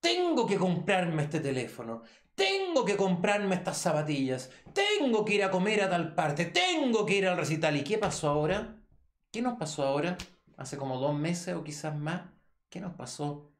Tengo 0.00 0.44
que 0.46 0.56
comprarme 0.56 1.22
este 1.22 1.38
teléfono, 1.38 2.02
tengo 2.34 2.84
que 2.84 2.96
comprarme 2.96 3.54
estas 3.54 3.78
zapatillas, 3.78 4.50
tengo 4.72 5.24
que 5.24 5.34
ir 5.34 5.44
a 5.44 5.52
comer 5.52 5.82
a 5.82 5.90
tal 5.90 6.14
parte, 6.16 6.46
tengo 6.46 7.06
que 7.06 7.18
ir 7.18 7.28
al 7.28 7.36
recital. 7.36 7.76
¿Y 7.76 7.84
qué 7.84 7.96
pasó 7.96 8.28
ahora? 8.28 8.82
¿Qué 9.30 9.40
nos 9.40 9.56
pasó 9.56 9.84
ahora? 9.84 10.16
Hace 10.56 10.76
como 10.76 10.98
dos 10.98 11.14
meses 11.14 11.54
o 11.54 11.62
quizás 11.62 11.96
más. 11.96 12.22
¿Qué 12.68 12.80
nos 12.80 12.94
pasó? 12.94 13.52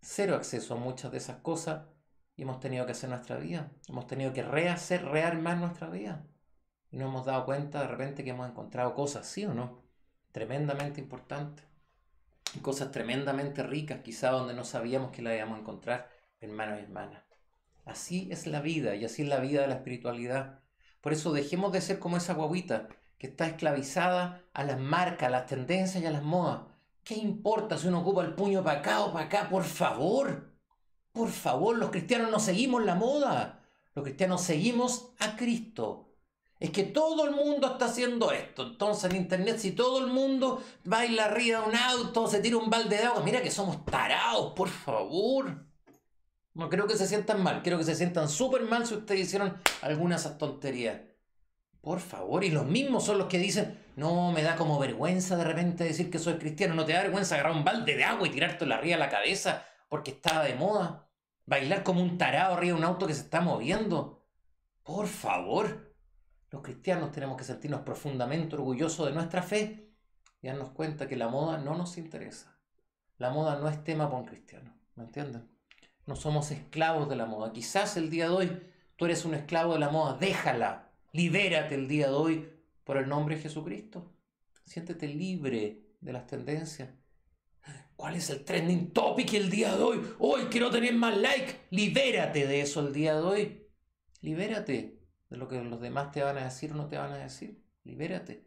Cero 0.00 0.34
acceso 0.34 0.74
a 0.74 0.78
muchas 0.78 1.12
de 1.12 1.18
esas 1.18 1.36
cosas 1.38 1.86
y 2.36 2.42
hemos 2.42 2.60
tenido 2.60 2.86
que 2.86 2.92
hacer 2.92 3.10
nuestra 3.10 3.36
vida. 3.36 3.70
Hemos 3.86 4.06
tenido 4.06 4.32
que 4.32 4.42
rehacer, 4.42 5.04
rearmar 5.04 5.58
nuestra 5.58 5.90
vida. 5.90 6.24
Y 6.90 6.96
nos 6.96 7.08
hemos 7.08 7.26
dado 7.26 7.44
cuenta 7.44 7.80
de 7.80 7.88
repente 7.88 8.24
que 8.24 8.30
hemos 8.30 8.48
encontrado 8.48 8.94
cosas, 8.94 9.26
¿sí 9.26 9.44
o 9.44 9.54
no? 9.54 9.82
Tremendamente 10.32 11.00
importantes. 11.00 11.64
Cosas 12.62 12.90
tremendamente 12.90 13.62
ricas, 13.62 14.00
quizá 14.02 14.30
donde 14.30 14.54
no 14.54 14.64
sabíamos 14.64 15.10
que 15.10 15.22
la 15.22 15.34
íbamos 15.34 15.58
a 15.58 15.60
encontrar, 15.60 16.08
hermanos 16.40 16.78
y 16.80 16.84
hermanas. 16.84 17.22
Así 17.84 18.28
es 18.30 18.46
la 18.46 18.60
vida 18.60 18.94
y 18.94 19.04
así 19.04 19.22
es 19.22 19.28
la 19.28 19.40
vida 19.40 19.62
de 19.62 19.68
la 19.68 19.74
espiritualidad. 19.74 20.60
Por 21.00 21.12
eso 21.12 21.32
dejemos 21.32 21.72
de 21.72 21.80
ser 21.80 21.98
como 21.98 22.16
esa 22.16 22.34
guaguita 22.34 22.88
que 23.18 23.28
está 23.28 23.46
esclavizada 23.46 24.44
a 24.52 24.64
las 24.64 24.78
marcas, 24.78 25.28
a 25.28 25.30
las 25.30 25.46
tendencias 25.46 26.02
y 26.02 26.06
a 26.06 26.10
las 26.10 26.22
modas. 26.22 26.62
¿Qué 27.04 27.14
importa 27.14 27.78
si 27.78 27.88
uno 27.88 28.00
ocupa 28.00 28.22
el 28.22 28.34
puño 28.34 28.62
para 28.62 28.80
acá 28.80 29.00
o 29.00 29.12
para 29.12 29.26
acá? 29.26 29.48
Por 29.48 29.64
favor. 29.64 30.52
Por 31.12 31.30
favor, 31.30 31.76
los 31.78 31.90
cristianos 31.90 32.30
no 32.30 32.38
seguimos 32.38 32.84
la 32.84 32.94
moda. 32.94 33.64
Los 33.94 34.04
cristianos 34.04 34.42
seguimos 34.42 35.12
a 35.18 35.36
Cristo. 35.36 36.07
Es 36.60 36.70
que 36.70 36.82
todo 36.82 37.24
el 37.24 37.30
mundo 37.30 37.72
está 37.72 37.84
haciendo 37.84 38.32
esto. 38.32 38.64
Entonces 38.64 39.10
en 39.10 39.16
internet, 39.16 39.58
si 39.58 39.72
todo 39.72 40.04
el 40.04 40.08
mundo 40.08 40.62
baila 40.84 41.26
arriba 41.26 41.60
de 41.60 41.68
un 41.68 41.76
auto, 41.76 42.26
se 42.26 42.40
tira 42.40 42.56
un 42.56 42.68
balde 42.68 42.96
de 42.96 43.04
agua, 43.04 43.22
mira 43.22 43.42
que 43.42 43.50
somos 43.50 43.84
tarados, 43.84 44.52
por 44.54 44.68
favor. 44.68 45.66
No 46.54 46.68
creo 46.68 46.88
que 46.88 46.96
se 46.96 47.06
sientan 47.06 47.42
mal, 47.42 47.62
creo 47.62 47.78
que 47.78 47.84
se 47.84 47.94
sientan 47.94 48.28
súper 48.28 48.62
mal 48.62 48.84
si 48.84 48.94
ustedes 48.94 49.20
hicieron 49.20 49.56
algunas 49.82 50.22
esas 50.22 50.38
tonterías. 50.38 51.00
Por 51.80 52.00
favor, 52.00 52.42
y 52.42 52.50
los 52.50 52.66
mismos 52.66 53.04
son 53.04 53.18
los 53.18 53.28
que 53.28 53.38
dicen, 53.38 53.78
no, 53.94 54.32
me 54.32 54.42
da 54.42 54.56
como 54.56 54.80
vergüenza 54.80 55.36
de 55.36 55.44
repente 55.44 55.84
decir 55.84 56.10
que 56.10 56.18
soy 56.18 56.34
cristiano, 56.34 56.74
no 56.74 56.84
te 56.84 56.92
da 56.92 57.02
vergüenza 57.02 57.36
agarrar 57.36 57.52
un 57.54 57.64
balde 57.64 57.96
de 57.96 58.02
agua 58.02 58.26
y 58.26 58.30
tirártelo 58.30 58.74
arriba 58.74 58.96
a 58.96 58.98
la 58.98 59.08
cabeza 59.08 59.64
porque 59.88 60.10
estaba 60.10 60.42
de 60.42 60.56
moda. 60.56 61.08
Bailar 61.46 61.84
como 61.84 62.02
un 62.02 62.18
tarado 62.18 62.54
arriba 62.54 62.74
de 62.74 62.80
un 62.80 62.84
auto 62.84 63.06
que 63.06 63.14
se 63.14 63.22
está 63.22 63.40
moviendo. 63.40 64.26
Por 64.82 65.06
favor, 65.06 65.87
los 66.50 66.62
cristianos 66.62 67.12
tenemos 67.12 67.36
que 67.36 67.44
sentirnos 67.44 67.82
profundamente 67.82 68.56
orgullosos 68.56 69.06
de 69.06 69.12
nuestra 69.12 69.42
fe 69.42 69.90
y 70.40 70.46
darnos 70.46 70.70
cuenta 70.70 71.06
que 71.06 71.16
la 71.16 71.28
moda 71.28 71.58
no 71.58 71.76
nos 71.76 71.98
interesa. 71.98 72.58
La 73.18 73.30
moda 73.30 73.58
no 73.58 73.68
es 73.68 73.82
tema 73.84 74.08
para 74.08 74.20
un 74.20 74.26
cristiano, 74.26 74.74
¿me 74.94 75.04
entienden? 75.04 75.48
No 76.06 76.16
somos 76.16 76.50
esclavos 76.50 77.08
de 77.08 77.16
la 77.16 77.26
moda. 77.26 77.52
Quizás 77.52 77.96
el 77.96 78.08
día 78.08 78.28
de 78.28 78.34
hoy 78.34 78.62
tú 78.96 79.04
eres 79.04 79.24
un 79.24 79.34
esclavo 79.34 79.74
de 79.74 79.80
la 79.80 79.90
moda. 79.90 80.16
Déjala. 80.16 80.90
Libérate 81.12 81.74
el 81.74 81.86
día 81.86 82.06
de 82.06 82.14
hoy 82.14 82.50
por 82.84 82.96
el 82.96 83.08
nombre 83.08 83.36
de 83.36 83.42
Jesucristo. 83.42 84.10
Siéntete 84.64 85.06
libre 85.06 85.82
de 86.00 86.12
las 86.12 86.26
tendencias. 86.26 86.88
¿Cuál 87.96 88.14
es 88.14 88.30
el 88.30 88.44
trending 88.44 88.92
topic 88.92 89.34
el 89.34 89.50
día 89.50 89.76
de 89.76 89.82
hoy? 89.82 90.00
Hoy 90.18 90.42
quiero 90.50 90.70
tener 90.70 90.94
más 90.94 91.16
like. 91.16 91.66
Libérate 91.70 92.46
de 92.46 92.60
eso 92.60 92.86
el 92.86 92.94
día 92.94 93.14
de 93.14 93.20
hoy. 93.20 93.66
Libérate 94.20 94.97
de 95.30 95.36
lo 95.36 95.48
que 95.48 95.62
los 95.62 95.80
demás 95.80 96.12
te 96.12 96.22
van 96.22 96.38
a 96.38 96.44
decir 96.44 96.72
o 96.72 96.74
no 96.74 96.86
te 96.86 96.96
van 96.98 97.12
a 97.12 97.18
decir. 97.18 97.62
Libérate. 97.84 98.46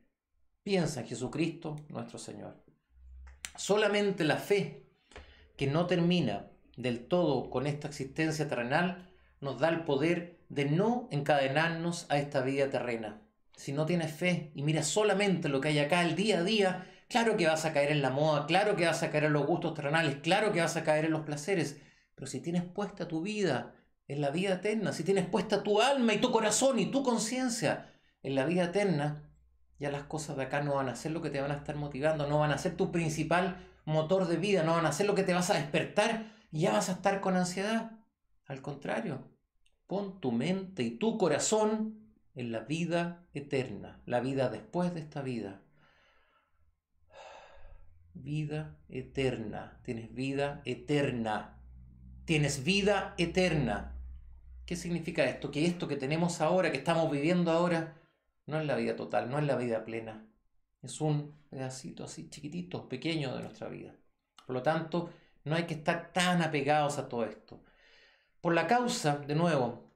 Piensa 0.64 1.02
en 1.02 1.08
Jesucristo 1.08 1.76
nuestro 1.90 2.20
Señor. 2.20 2.64
Solamente 3.56 4.24
la 4.24 4.38
fe 4.38 4.86
que 5.58 5.68
no 5.68 5.88
termina 5.88 6.48
del 6.78 7.06
todo 7.08 7.50
con 7.50 7.68
esta 7.68 7.88
existencia 7.88 8.48
terrenal 8.48 9.10
nos 9.40 9.60
da 9.60 9.70
el 9.70 9.84
poder 9.84 10.40
de 10.50 10.66
no 10.66 11.08
encadenarnos 11.12 12.06
a 12.10 12.18
esta 12.18 12.42
vida 12.42 12.70
terrena. 12.70 13.22
Si 13.56 13.74
no 13.74 13.86
tienes 13.86 14.12
fe 14.12 14.52
y 14.56 14.64
miras 14.64 14.88
solamente 14.88 15.50
lo 15.50 15.62
que 15.62 15.70
hay 15.70 15.80
acá 15.80 16.02
el 16.04 16.16
día 16.16 16.40
a 16.40 16.44
día, 16.44 16.88
claro 17.10 17.38
que 17.38 17.48
vas 17.48 17.66
a 17.66 17.74
caer 17.74 17.92
en 17.92 18.02
la 18.02 18.10
moda, 18.10 18.46
claro 18.46 18.76
que 18.76 18.86
vas 18.86 19.04
a 19.04 19.12
caer 19.12 19.26
en 19.26 19.34
los 19.34 19.46
gustos 19.46 19.74
terrenales, 19.74 20.18
claro 20.22 20.52
que 20.52 20.62
vas 20.62 20.78
a 20.78 20.84
caer 20.84 21.06
en 21.06 21.12
los 21.12 21.22
placeres, 21.22 21.80
pero 22.16 22.28
si 22.28 22.40
tienes 22.40 22.64
puesta 22.64 23.08
tu 23.08 23.22
vida 23.22 23.76
en 24.08 24.22
la 24.22 24.30
vida 24.30 24.56
eterna, 24.56 24.94
si 24.94 25.04
tienes 25.04 25.26
puesta 25.26 25.64
tu 25.64 25.82
alma 25.82 26.14
y 26.14 26.22
tu 26.22 26.32
corazón 26.32 26.80
y 26.80 26.92
tu 26.92 27.04
conciencia 27.04 27.94
en 28.24 28.36
la 28.36 28.46
vida 28.46 28.66
eterna, 28.66 29.32
ya 29.80 29.90
las 29.90 30.04
cosas 30.04 30.38
de 30.38 30.44
acá 30.44 30.62
no 30.62 30.76
van 30.76 30.90
a 30.90 30.96
ser 30.96 31.12
lo 31.12 31.22
que 31.22 31.30
te 31.30 31.42
van 31.42 31.52
a 31.52 31.56
estar 31.56 31.76
motivando, 31.76 32.28
no 32.28 32.40
van 32.40 32.52
a 32.52 32.58
ser 32.58 32.78
tu 32.78 32.92
principal 32.92 33.68
motor 33.86 34.28
de 34.28 34.38
vida, 34.38 34.64
no 34.64 34.74
van 34.74 34.86
a 34.86 34.92
ser 34.92 35.08
lo 35.08 35.16
que 35.16 35.24
te 35.24 35.34
vas 35.34 35.50
a 35.50 35.56
despertar 35.56 36.34
y 36.52 36.62
ya 36.62 36.74
vas 36.74 36.90
a 36.90 36.94
estar 36.94 37.22
con 37.22 37.36
ansiedad. 37.36 37.92
Al 38.46 38.62
contrario, 38.62 39.32
pon 39.88 40.20
tu 40.20 40.32
mente 40.32 40.84
y 40.84 40.98
tu 40.98 41.18
corazón 41.18 42.02
en 42.36 42.52
la 42.52 42.60
vida 42.60 43.28
eterna, 43.34 44.02
la 44.06 44.20
vida 44.20 44.50
después 44.50 44.94
de 44.94 45.00
esta 45.00 45.22
vida. 45.22 45.62
Vida 48.14 48.78
eterna, 48.90 49.80
tienes 49.84 50.14
vida 50.14 50.62
eterna, 50.66 51.61
tienes 52.26 52.64
vida 52.64 53.14
eterna. 53.18 53.96
¿Qué 54.66 54.76
significa 54.76 55.26
esto? 55.26 55.52
Que 55.52 55.66
esto 55.66 55.88
que 55.88 55.98
tenemos 55.98 56.42
ahora, 56.42 56.72
que 56.72 56.78
estamos 56.78 57.12
viviendo 57.12 57.52
ahora, 57.52 57.98
no 58.46 58.60
es 58.60 58.66
la 58.66 58.76
vida 58.76 58.96
total, 58.96 59.30
no 59.30 59.40
es 59.40 59.46
la 59.46 59.56
vida 59.56 59.86
plena. 59.86 60.26
Es 60.82 61.02
un 61.02 61.36
pedacito 61.50 62.04
así 62.04 62.30
chiquitito, 62.30 62.88
pequeño 62.88 63.36
de 63.36 63.44
nuestra 63.44 63.68
vida. 63.68 63.94
Por 64.46 64.56
lo 64.56 64.64
tanto, 64.64 65.12
no 65.44 65.56
hay 65.56 65.64
que 65.64 65.76
estar 65.76 66.12
tan 66.14 66.42
apegados 66.42 66.98
a 66.98 67.08
todo 67.10 67.26
esto. 67.26 67.64
Por 68.42 68.54
la 68.54 68.68
causa, 68.68 69.18
de 69.18 69.36
nuevo, 69.36 69.92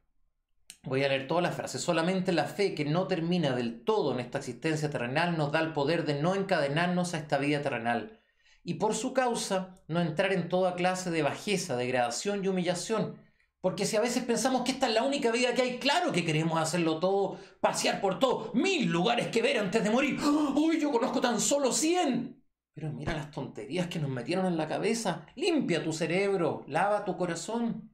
voy 0.83 1.03
a 1.03 1.09
leer 1.09 1.27
toda 1.27 1.41
la 1.41 1.51
frase, 1.51 1.79
solamente 1.79 2.31
la 2.31 2.45
fe 2.45 2.75
que 2.75 2.85
no 2.85 3.07
termina 3.07 3.55
del 3.55 3.83
todo 3.83 4.13
en 4.13 4.19
esta 4.19 4.37
existencia 4.37 4.89
terrenal 4.89 5.37
nos 5.37 5.51
da 5.51 5.59
el 5.59 5.73
poder 5.73 6.05
de 6.05 6.21
no 6.21 6.35
encadenarnos 6.35 7.13
a 7.13 7.17
esta 7.17 7.37
vida 7.37 7.61
terrenal. 7.61 8.19
Y 8.67 8.73
por 8.73 8.95
su 8.95 9.13
causa, 9.13 9.79
no 9.87 10.01
entrar 10.01 10.33
en 10.33 10.49
toda 10.49 10.73
clase 10.73 11.11
de 11.11 11.21
bajeza, 11.21 11.77
degradación 11.77 12.43
y 12.43 12.47
humillación. 12.47 13.15
Porque 13.61 13.85
si 13.85 13.95
a 13.95 14.01
veces 14.01 14.23
pensamos 14.23 14.63
que 14.63 14.71
esta 14.71 14.87
es 14.87 14.95
la 14.95 15.03
única 15.03 15.31
vida 15.31 15.53
que 15.53 15.61
hay, 15.61 15.77
claro 15.77 16.11
que 16.11 16.25
queremos 16.25 16.59
hacerlo 16.59 16.99
todo, 16.99 17.37
pasear 17.61 18.01
por 18.01 18.17
todo, 18.17 18.51
mil 18.55 18.89
lugares 18.89 19.27
que 19.27 19.43
ver 19.43 19.59
antes 19.59 19.83
de 19.83 19.91
morir. 19.91 20.19
¡Uy, 20.55 20.79
yo 20.79 20.91
conozco 20.91 21.21
tan 21.21 21.39
solo 21.39 21.71
100! 21.71 22.43
Pero 22.73 22.91
mira 22.91 23.13
las 23.13 23.29
tonterías 23.29 23.85
que 23.85 23.99
nos 23.99 24.09
metieron 24.09 24.47
en 24.47 24.57
la 24.57 24.67
cabeza. 24.67 25.27
Limpia 25.35 25.83
tu 25.83 25.93
cerebro, 25.93 26.65
lava 26.67 27.05
tu 27.05 27.15
corazón. 27.17 27.91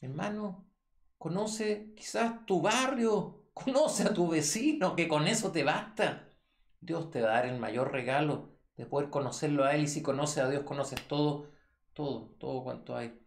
Hermano, 0.00 0.66
conoce 1.16 1.92
quizás 1.96 2.44
tu 2.44 2.60
barrio, 2.60 3.50
conoce 3.54 4.02
a 4.02 4.12
tu 4.12 4.28
vecino, 4.28 4.96
que 4.96 5.06
con 5.06 5.28
eso 5.28 5.52
te 5.52 5.62
basta. 5.62 6.32
Dios 6.80 7.08
te 7.12 7.22
va 7.22 7.28
a 7.28 7.34
dar 7.34 7.46
el 7.46 7.60
mayor 7.60 7.92
regalo 7.92 8.55
de 8.76 8.86
poder 8.86 9.10
conocerlo 9.10 9.64
a 9.64 9.74
Él 9.74 9.84
y 9.84 9.88
si 9.88 10.02
conoces 10.02 10.38
a 10.38 10.50
Dios 10.50 10.62
conoces 10.64 11.00
todo, 11.08 11.50
todo, 11.92 12.34
todo 12.38 12.62
cuanto 12.62 12.96
hay. 12.96 13.18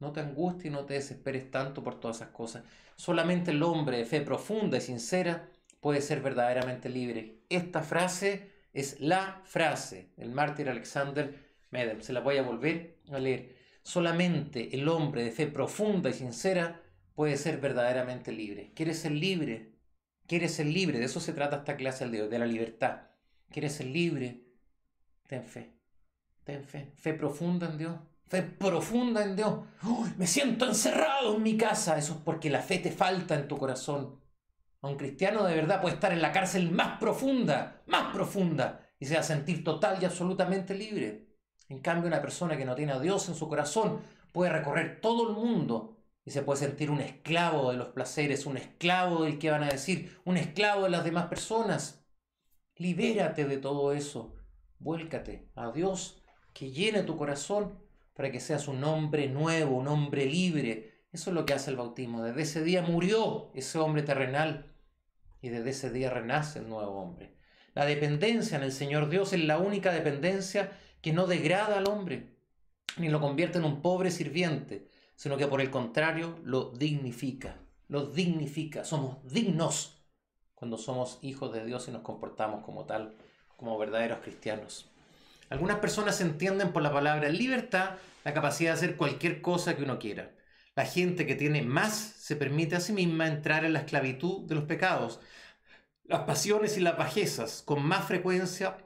No 0.00 0.12
te 0.12 0.20
angusties 0.20 0.66
y 0.66 0.70
no 0.70 0.84
te 0.84 0.94
desesperes 0.94 1.50
tanto 1.50 1.82
por 1.82 1.98
todas 2.00 2.16
esas 2.16 2.28
cosas. 2.30 2.64
Solamente 2.96 3.50
el 3.50 3.62
hombre 3.62 3.98
de 3.98 4.04
fe 4.04 4.20
profunda 4.20 4.78
y 4.78 4.80
sincera 4.80 5.48
puede 5.80 6.00
ser 6.00 6.20
verdaderamente 6.20 6.88
libre. 6.88 7.40
Esta 7.48 7.82
frase 7.82 8.50
es 8.72 9.00
la 9.00 9.40
frase 9.44 10.10
del 10.16 10.30
mártir 10.30 10.68
Alexander 10.68 11.34
Medem. 11.70 12.00
Se 12.00 12.12
la 12.12 12.20
voy 12.20 12.36
a 12.36 12.42
volver 12.42 12.98
a 13.10 13.18
leer. 13.18 13.56
Solamente 13.82 14.74
el 14.74 14.88
hombre 14.88 15.24
de 15.24 15.30
fe 15.30 15.46
profunda 15.46 16.10
y 16.10 16.14
sincera 16.14 16.80
puede 17.14 17.36
ser 17.36 17.58
verdaderamente 17.58 18.32
libre. 18.32 18.72
¿Quieres 18.74 18.98
ser 18.98 19.12
libre? 19.12 19.72
¿Quieres 20.26 20.54
ser 20.54 20.66
libre? 20.66 20.98
De 20.98 21.04
eso 21.04 21.20
se 21.20 21.32
trata 21.32 21.56
esta 21.56 21.76
clase 21.76 22.08
de 22.08 22.38
la 22.38 22.46
libertad. 22.46 23.02
¿Quieres 23.50 23.74
ser 23.74 23.86
libre? 23.86 24.43
Ten 25.26 25.44
fe. 25.44 25.78
Ten 26.44 26.64
fe. 26.64 26.92
Fe 26.96 27.14
profunda 27.14 27.66
en 27.66 27.78
Dios. 27.78 27.96
Fe 28.26 28.42
profunda 28.42 29.22
en 29.22 29.36
Dios. 29.36 29.60
me 30.16 30.26
siento 30.26 30.66
encerrado 30.66 31.36
en 31.36 31.42
mi 31.42 31.56
casa. 31.56 31.98
Eso 31.98 32.14
es 32.14 32.18
porque 32.20 32.50
la 32.50 32.62
fe 32.62 32.78
te 32.78 32.90
falta 32.90 33.34
en 33.34 33.48
tu 33.48 33.56
corazón. 33.56 34.20
Un 34.80 34.96
cristiano 34.96 35.44
de 35.44 35.54
verdad 35.54 35.80
puede 35.80 35.94
estar 35.94 36.12
en 36.12 36.20
la 36.20 36.32
cárcel 36.32 36.70
más 36.70 36.98
profunda, 36.98 37.82
más 37.86 38.12
profunda, 38.12 38.86
y 38.98 39.06
se 39.06 39.14
va 39.14 39.20
a 39.20 39.24
sentir 39.24 39.64
total 39.64 39.98
y 40.00 40.04
absolutamente 40.04 40.74
libre. 40.74 41.26
En 41.70 41.80
cambio, 41.80 42.08
una 42.08 42.20
persona 42.20 42.56
que 42.56 42.66
no 42.66 42.74
tiene 42.74 42.92
a 42.92 43.00
Dios 43.00 43.28
en 43.30 43.34
su 43.34 43.48
corazón 43.48 44.00
puede 44.32 44.52
recorrer 44.52 45.00
todo 45.00 45.30
el 45.30 45.34
mundo 45.34 45.96
y 46.24 46.30
se 46.30 46.42
puede 46.42 46.60
sentir 46.60 46.90
un 46.90 47.00
esclavo 47.00 47.70
de 47.70 47.78
los 47.78 47.88
placeres, 47.88 48.44
un 48.44 48.58
esclavo 48.58 49.24
del 49.24 49.38
que 49.38 49.50
van 49.50 49.62
a 49.62 49.68
decir, 49.68 50.18
un 50.24 50.36
esclavo 50.36 50.82
de 50.82 50.90
las 50.90 51.04
demás 51.04 51.26
personas. 51.26 52.04
Libérate 52.76 53.46
de 53.46 53.56
todo 53.56 53.92
eso. 53.92 54.34
Vuélcate 54.78 55.48
a 55.54 55.70
Dios 55.70 56.22
que 56.52 56.70
llene 56.70 57.02
tu 57.02 57.16
corazón 57.16 57.78
para 58.14 58.30
que 58.30 58.40
seas 58.40 58.68
un 58.68 58.82
hombre 58.84 59.28
nuevo, 59.28 59.76
un 59.76 59.88
hombre 59.88 60.26
libre. 60.26 60.92
Eso 61.12 61.30
es 61.30 61.34
lo 61.34 61.46
que 61.46 61.54
hace 61.54 61.70
el 61.70 61.76
bautismo. 61.76 62.22
Desde 62.22 62.42
ese 62.42 62.64
día 62.64 62.82
murió 62.82 63.50
ese 63.54 63.78
hombre 63.78 64.02
terrenal 64.02 64.72
y 65.40 65.48
desde 65.48 65.70
ese 65.70 65.90
día 65.90 66.10
renace 66.10 66.60
el 66.60 66.68
nuevo 66.68 67.00
hombre. 67.00 67.34
La 67.74 67.84
dependencia 67.84 68.56
en 68.56 68.62
el 68.62 68.72
Señor 68.72 69.08
Dios 69.08 69.32
es 69.32 69.44
la 69.44 69.58
única 69.58 69.92
dependencia 69.92 70.72
que 71.02 71.12
no 71.12 71.26
degrada 71.26 71.76
al 71.76 71.88
hombre, 71.88 72.36
ni 72.96 73.08
lo 73.08 73.20
convierte 73.20 73.58
en 73.58 73.64
un 73.64 73.82
pobre 73.82 74.10
sirviente, 74.10 74.88
sino 75.16 75.36
que 75.36 75.48
por 75.48 75.60
el 75.60 75.70
contrario 75.70 76.38
lo 76.44 76.70
dignifica, 76.70 77.58
lo 77.88 78.06
dignifica. 78.06 78.84
Somos 78.84 79.18
dignos 79.30 80.02
cuando 80.54 80.78
somos 80.78 81.18
hijos 81.20 81.52
de 81.52 81.64
Dios 81.66 81.88
y 81.88 81.90
nos 81.90 82.02
comportamos 82.02 82.64
como 82.64 82.86
tal, 82.86 83.16
como 83.56 83.78
verdaderos 83.78 84.18
cristianos. 84.18 84.90
Algunas 85.50 85.78
personas 85.78 86.20
entienden 86.20 86.72
por 86.72 86.82
la 86.82 86.92
palabra 86.92 87.28
libertad 87.28 87.90
la 88.24 88.34
capacidad 88.34 88.72
de 88.72 88.78
hacer 88.78 88.96
cualquier 88.96 89.42
cosa 89.42 89.76
que 89.76 89.82
uno 89.82 89.98
quiera. 89.98 90.32
La 90.74 90.86
gente 90.86 91.26
que 91.26 91.34
tiene 91.34 91.62
más 91.62 91.94
se 91.94 92.36
permite 92.36 92.76
a 92.76 92.80
sí 92.80 92.92
misma 92.92 93.28
entrar 93.28 93.64
en 93.64 93.74
la 93.74 93.80
esclavitud 93.80 94.46
de 94.48 94.56
los 94.56 94.64
pecados, 94.64 95.20
las 96.04 96.22
pasiones 96.22 96.76
y 96.76 96.80
las 96.80 96.98
bajezas 96.98 97.62
con 97.62 97.84
más 97.84 98.06
frecuencia 98.06 98.78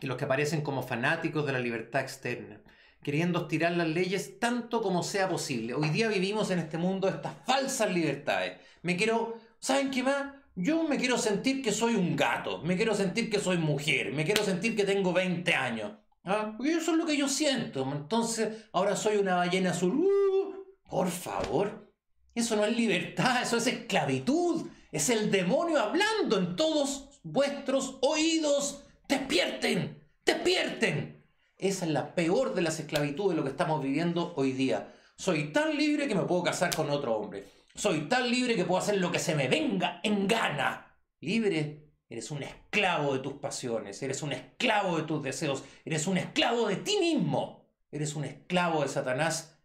que 0.00 0.06
los 0.06 0.16
que 0.16 0.24
aparecen 0.24 0.60
como 0.60 0.82
fanáticos 0.82 1.46
de 1.46 1.52
la 1.52 1.58
libertad 1.60 2.02
externa, 2.02 2.60
queriendo 3.02 3.42
estirar 3.42 3.72
las 3.72 3.88
leyes 3.88 4.38
tanto 4.38 4.82
como 4.82 5.02
sea 5.02 5.28
posible. 5.28 5.74
Hoy 5.74 5.88
día 5.90 6.08
vivimos 6.08 6.50
en 6.50 6.58
este 6.58 6.78
mundo 6.78 7.08
estas 7.08 7.34
falsas 7.46 7.92
libertades. 7.92 8.58
Me 8.82 8.96
quiero, 8.96 9.38
¿saben 9.60 9.90
qué 9.90 10.02
más? 10.02 10.34
Yo 10.60 10.82
me 10.82 10.98
quiero 10.98 11.16
sentir 11.16 11.62
que 11.62 11.70
soy 11.70 11.94
un 11.94 12.16
gato, 12.16 12.58
me 12.62 12.76
quiero 12.76 12.92
sentir 12.92 13.30
que 13.30 13.38
soy 13.38 13.58
mujer, 13.58 14.12
me 14.12 14.24
quiero 14.24 14.42
sentir 14.42 14.74
que 14.74 14.82
tengo 14.82 15.12
20 15.12 15.54
años. 15.54 15.92
¿Ah? 16.24 16.58
eso 16.64 16.90
es 16.90 16.96
lo 16.96 17.06
que 17.06 17.16
yo 17.16 17.28
siento. 17.28 17.88
Entonces, 17.92 18.66
ahora 18.72 18.96
soy 18.96 19.18
una 19.18 19.36
ballena 19.36 19.70
azul. 19.70 19.94
¡Uh! 19.94 20.54
Por 20.90 21.10
favor, 21.10 21.92
eso 22.34 22.56
no 22.56 22.64
es 22.64 22.76
libertad, 22.76 23.40
eso 23.40 23.56
es 23.56 23.68
esclavitud. 23.68 24.66
Es 24.90 25.10
el 25.10 25.30
demonio 25.30 25.78
hablando 25.78 26.38
en 26.38 26.56
todos 26.56 27.20
vuestros 27.22 27.98
oídos. 28.02 28.84
Despierten, 29.06 30.02
despierten. 30.26 31.24
Esa 31.56 31.84
es 31.84 31.92
la 31.92 32.16
peor 32.16 32.56
de 32.56 32.62
las 32.62 32.80
esclavitudes 32.80 33.30
de 33.30 33.36
lo 33.36 33.44
que 33.44 33.50
estamos 33.50 33.80
viviendo 33.80 34.32
hoy 34.34 34.50
día. 34.50 34.92
Soy 35.16 35.52
tan 35.52 35.76
libre 35.76 36.08
que 36.08 36.16
me 36.16 36.22
puedo 36.22 36.42
casar 36.42 36.74
con 36.74 36.90
otro 36.90 37.16
hombre. 37.16 37.57
Soy 37.78 38.08
tan 38.08 38.28
libre 38.28 38.56
que 38.56 38.64
puedo 38.64 38.80
hacer 38.80 38.96
lo 38.98 39.12
que 39.12 39.20
se 39.20 39.36
me 39.36 39.46
venga 39.46 40.00
en 40.02 40.26
gana. 40.26 40.96
Libre, 41.20 41.92
eres 42.08 42.32
un 42.32 42.42
esclavo 42.42 43.14
de 43.14 43.20
tus 43.20 43.34
pasiones, 43.34 44.02
eres 44.02 44.24
un 44.24 44.32
esclavo 44.32 44.96
de 44.96 45.04
tus 45.04 45.22
deseos, 45.22 45.62
eres 45.84 46.08
un 46.08 46.18
esclavo 46.18 46.66
de 46.66 46.74
ti 46.74 46.96
mismo, 46.98 47.68
eres 47.92 48.16
un 48.16 48.24
esclavo 48.24 48.82
de 48.82 48.88
Satanás 48.88 49.60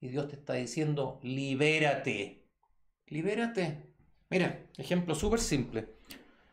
y 0.00 0.08
Dios 0.08 0.28
te 0.28 0.36
está 0.36 0.54
diciendo, 0.54 1.20
libérate. 1.22 2.48
Libérate. 3.08 3.92
Mira, 4.30 4.62
ejemplo 4.78 5.14
súper 5.14 5.40
simple. 5.40 5.86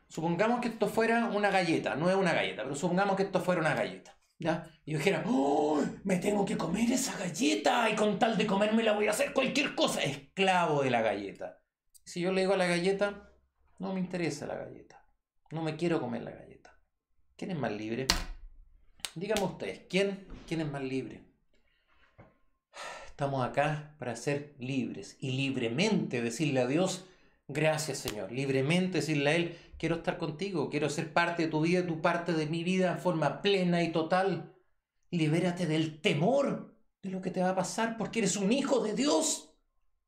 Supongamos 0.10 0.60
que 0.60 0.68
esto 0.68 0.90
fuera 0.90 1.28
una 1.28 1.52
galleta, 1.52 1.96
no 1.96 2.10
es 2.10 2.18
una 2.18 2.34
galleta, 2.34 2.64
pero 2.64 2.76
supongamos 2.76 3.16
que 3.16 3.24
esto 3.24 3.40
fuera 3.40 3.62
una 3.62 3.76
galleta. 3.76 4.18
¿Ya? 4.42 4.68
Y 4.86 4.92
yo 4.92 4.98
dijera, 4.98 5.24
¡Oh, 5.28 5.82
me 6.04 6.18
tengo 6.18 6.44
que 6.44 6.58
comer 6.58 6.92
esa 6.92 7.16
galleta 7.18 7.90
y 7.90 7.96
con 7.96 8.18
tal 8.18 8.38
de 8.38 8.48
comérmela 8.48 8.94
voy 8.94 9.08
a 9.08 9.12
hacer 9.12 9.34
cualquier 9.34 9.76
cosa. 9.76 10.02
Esclavo 10.02 10.82
de 10.82 10.90
la 10.90 11.02
galleta. 11.02 11.62
Si 12.04 12.22
yo 12.22 12.32
le 12.32 12.42
digo 12.42 12.54
a 12.54 12.58
la 12.58 12.66
galleta, 12.66 13.32
no 13.78 13.94
me 13.94 14.00
interesa 14.00 14.48
la 14.48 14.56
galleta. 14.56 15.06
No 15.52 15.62
me 15.62 15.76
quiero 15.76 16.02
comer 16.02 16.24
la 16.24 16.32
galleta. 16.32 16.76
¿Quién 17.36 17.52
es 17.52 17.58
más 17.58 17.72
libre? 17.72 18.08
Díganme 19.14 19.46
ustedes, 19.46 19.82
¿quién, 19.90 20.26
quién 20.48 20.62
es 20.62 20.72
más 20.72 20.82
libre? 20.82 21.22
Estamos 23.08 23.46
acá 23.46 23.96
para 24.00 24.16
ser 24.16 24.56
libres 24.58 25.18
y 25.20 25.32
libremente 25.32 26.22
decirle 26.22 26.62
a 26.62 26.68
Dios, 26.68 27.06
gracias 27.48 28.00
Señor, 28.00 28.32
libremente 28.32 29.00
decirle 29.00 29.30
a 29.30 29.36
Él, 29.36 29.58
quiero 29.82 29.96
estar 29.96 30.20
contigo, 30.20 30.70
quiero 30.70 30.92
ser 30.92 31.12
parte 31.12 31.42
de 31.42 31.50
tu 31.50 31.62
vida, 31.62 31.88
tu 31.88 32.02
parte 32.02 32.34
de 32.34 32.46
mi 32.46 32.64
vida 32.64 32.92
en 32.92 33.00
forma 33.00 33.42
plena 33.42 33.82
y 33.82 33.92
total. 33.92 34.56
Libérate 35.10 35.66
del 35.66 36.00
temor 36.02 36.76
de 37.02 37.10
lo 37.10 37.20
que 37.20 37.32
te 37.32 37.42
va 37.42 37.50
a 37.50 37.56
pasar 37.56 37.98
porque 37.98 38.20
eres 38.20 38.36
un 38.36 38.52
hijo 38.52 38.82
de 38.82 38.94
Dios. 38.94 39.56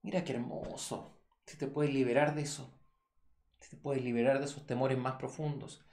Mira 0.04 0.24
qué 0.24 0.34
hermoso. 0.34 1.18
Si 1.48 1.58
te 1.58 1.66
puedes 1.66 1.92
liberar 1.92 2.36
de 2.36 2.44
eso. 2.44 2.72
Si 3.62 3.72
te 3.72 3.76
puedes 3.76 4.04
liberar 4.04 4.38
de 4.38 4.46
esos 4.46 4.64
temores 4.68 5.00
más 5.00 5.16
profundos. 5.16 5.84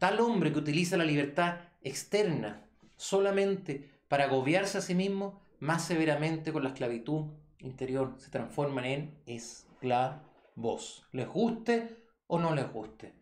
Tal 0.00 0.18
hombre 0.18 0.52
que 0.52 0.58
utiliza 0.58 0.96
la 0.96 1.04
libertad 1.04 1.60
externa 1.80 2.66
solamente 2.96 3.88
para 4.08 4.24
agobiarse 4.24 4.78
a 4.78 4.80
sí 4.80 4.96
mismo 4.96 5.40
más 5.60 5.84
severamente 5.84 6.52
con 6.52 6.64
la 6.64 6.70
esclavitud 6.70 7.26
interior, 7.60 8.16
se 8.18 8.30
transforman 8.30 8.84
en 8.84 9.14
esclavos. 9.26 11.06
Les 11.12 11.28
guste 11.28 12.01
o 12.32 12.38
no 12.38 12.54
les 12.54 12.72
guste, 12.72 13.12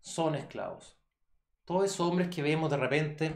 son 0.00 0.34
esclavos. 0.34 0.96
Todos 1.64 1.84
esos 1.84 2.00
hombres 2.00 2.26
que 2.26 2.42
vemos 2.42 2.68
de 2.68 2.76
repente, 2.76 3.32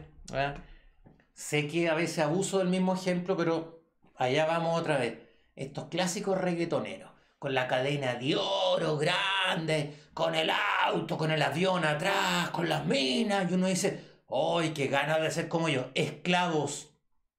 sé 1.32 1.68
que 1.68 1.88
a 1.88 1.94
veces 1.94 2.18
abuso 2.18 2.58
del 2.58 2.66
mismo 2.68 2.92
ejemplo, 2.92 3.36
pero 3.36 3.84
allá 4.16 4.46
vamos 4.46 4.80
otra 4.80 4.98
vez. 4.98 5.20
Estos 5.54 5.86
clásicos 5.86 6.40
reggaetoneros, 6.40 7.12
con 7.38 7.54
la 7.54 7.68
cadena 7.68 8.16
de 8.16 8.34
oro 8.34 8.98
grande, 8.98 9.96
con 10.12 10.34
el 10.34 10.50
auto, 10.50 11.16
con 11.16 11.30
el 11.30 11.42
avión 11.42 11.84
atrás, 11.84 12.50
con 12.50 12.68
las 12.68 12.84
minas, 12.84 13.48
y 13.48 13.54
uno 13.54 13.68
dice, 13.68 14.02
¡ay, 14.28 14.70
qué 14.70 14.88
ganas 14.88 15.22
de 15.22 15.30
ser 15.30 15.46
como 15.48 15.68
yo! 15.68 15.90
Esclavos 15.94 16.88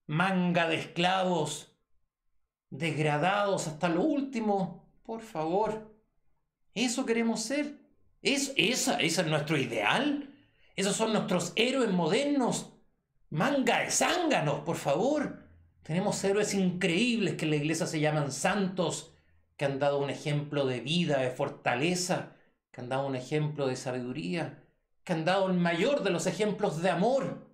manga 0.06 0.70
de 0.70 0.76
esclavos, 0.76 1.76
degradados 2.70 3.68
hasta 3.68 3.90
lo 3.90 4.04
último. 4.04 4.86
Por 5.04 5.20
favor, 5.22 5.93
eso 6.76 7.06
queremos 7.06 7.42
ser. 7.42 7.78
¿Es, 8.22 8.54
esa, 8.56 9.00
¿Ese 9.00 9.22
es 9.22 9.28
nuestro 9.28 9.58
ideal? 9.58 10.30
¿Esos 10.76 10.96
son 10.96 11.14
nuestros 11.14 11.54
héroes 11.56 11.92
modernos? 11.92 12.72
Manga 13.30 13.80
de 13.80 13.92
zánganos, 13.92 14.62
por 14.62 14.78
favor. 14.78 15.44
Tenemos 15.84 16.24
héroes 16.24 16.54
increíbles 16.54 17.36
que 17.36 17.46
en 17.46 17.52
la 17.52 17.58
iglesia 17.58 17.86
se 17.86 18.00
llaman 18.00 18.32
santos, 18.32 19.14
que 19.58 19.66
han 19.66 19.80
dado 19.80 20.00
un 20.00 20.10
ejemplo 20.10 20.66
de 20.66 20.80
vida, 20.80 21.20
de 21.20 21.30
fortaleza, 21.30 22.34
que 22.72 22.82
han 22.82 22.90
dado 22.90 23.06
un 23.06 23.16
ejemplo 23.16 23.68
de 23.68 23.76
sabiduría, 23.76 24.64
que 25.04 25.14
han 25.14 25.26
dado 25.26 25.48
el 25.48 25.58
mayor 25.58 26.04
de 26.04 26.10
los 26.10 26.26
ejemplos 26.26 26.82
de 26.82 26.90
amor, 26.90 27.48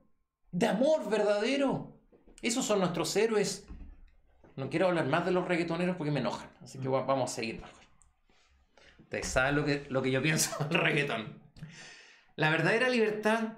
de 0.51 0.67
amor 0.67 1.09
verdadero. 1.09 1.99
Esos 2.41 2.65
son 2.65 2.80
nuestros 2.80 3.15
héroes. 3.15 3.65
No 4.55 4.70
quiero 4.70 4.88
hablar 4.88 5.07
más 5.07 5.26
de 5.26 5.32
los 5.32 5.47
reggaetoneros 5.47 5.95
porque 5.95 6.11
me 6.11 6.20
enojan. 6.20 6.49
Así 6.61 6.78
que 6.78 6.88
vamos 6.88 7.32
a 7.32 7.36
seguir 7.36 7.59
mejor. 7.59 7.78
Ustedes 9.10 9.28
saben 9.28 9.55
lo 9.55 9.66
que, 9.66 9.88
lo 9.89 10.03
que 10.03 10.12
yo 10.12 10.22
pienso 10.22 10.64
del 10.70 10.80
reggaetón. 10.80 11.41
La 12.36 12.51
verdadera 12.51 12.89
libertad 12.89 13.57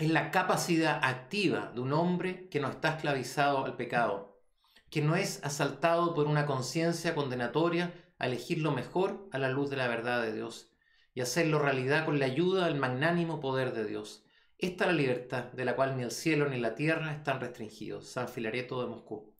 es 0.00 0.10
la 0.10 0.30
capacidad 0.30 0.98
activa 1.02 1.70
de 1.74 1.82
un 1.82 1.92
hombre 1.92 2.48
que 2.48 2.58
no 2.58 2.70
está 2.70 2.96
esclavizado 2.96 3.66
al 3.66 3.76
pecado, 3.76 4.40
que 4.88 5.02
no 5.02 5.14
es 5.14 5.44
asaltado 5.44 6.14
por 6.14 6.26
una 6.26 6.46
conciencia 6.46 7.14
condenatoria 7.14 7.92
a 8.18 8.28
elegir 8.28 8.62
lo 8.62 8.72
mejor 8.72 9.28
a 9.30 9.36
la 9.36 9.50
luz 9.50 9.68
de 9.68 9.76
la 9.76 9.88
verdad 9.88 10.22
de 10.22 10.32
Dios 10.32 10.72
y 11.12 11.20
hacerlo 11.20 11.58
realidad 11.58 12.06
con 12.06 12.18
la 12.18 12.24
ayuda 12.24 12.64
del 12.64 12.76
magnánimo 12.76 13.40
poder 13.40 13.74
de 13.74 13.84
Dios. 13.84 14.24
Esta 14.56 14.84
es 14.84 14.90
la 14.90 14.96
libertad 14.96 15.52
de 15.52 15.66
la 15.66 15.76
cual 15.76 15.98
ni 15.98 16.02
el 16.02 16.12
cielo 16.12 16.48
ni 16.48 16.58
la 16.58 16.74
tierra 16.74 17.12
están 17.12 17.40
restringidos. 17.40 18.08
San 18.08 18.26
Filareto 18.26 18.80
de 18.80 18.88
Moscú. 18.88 19.36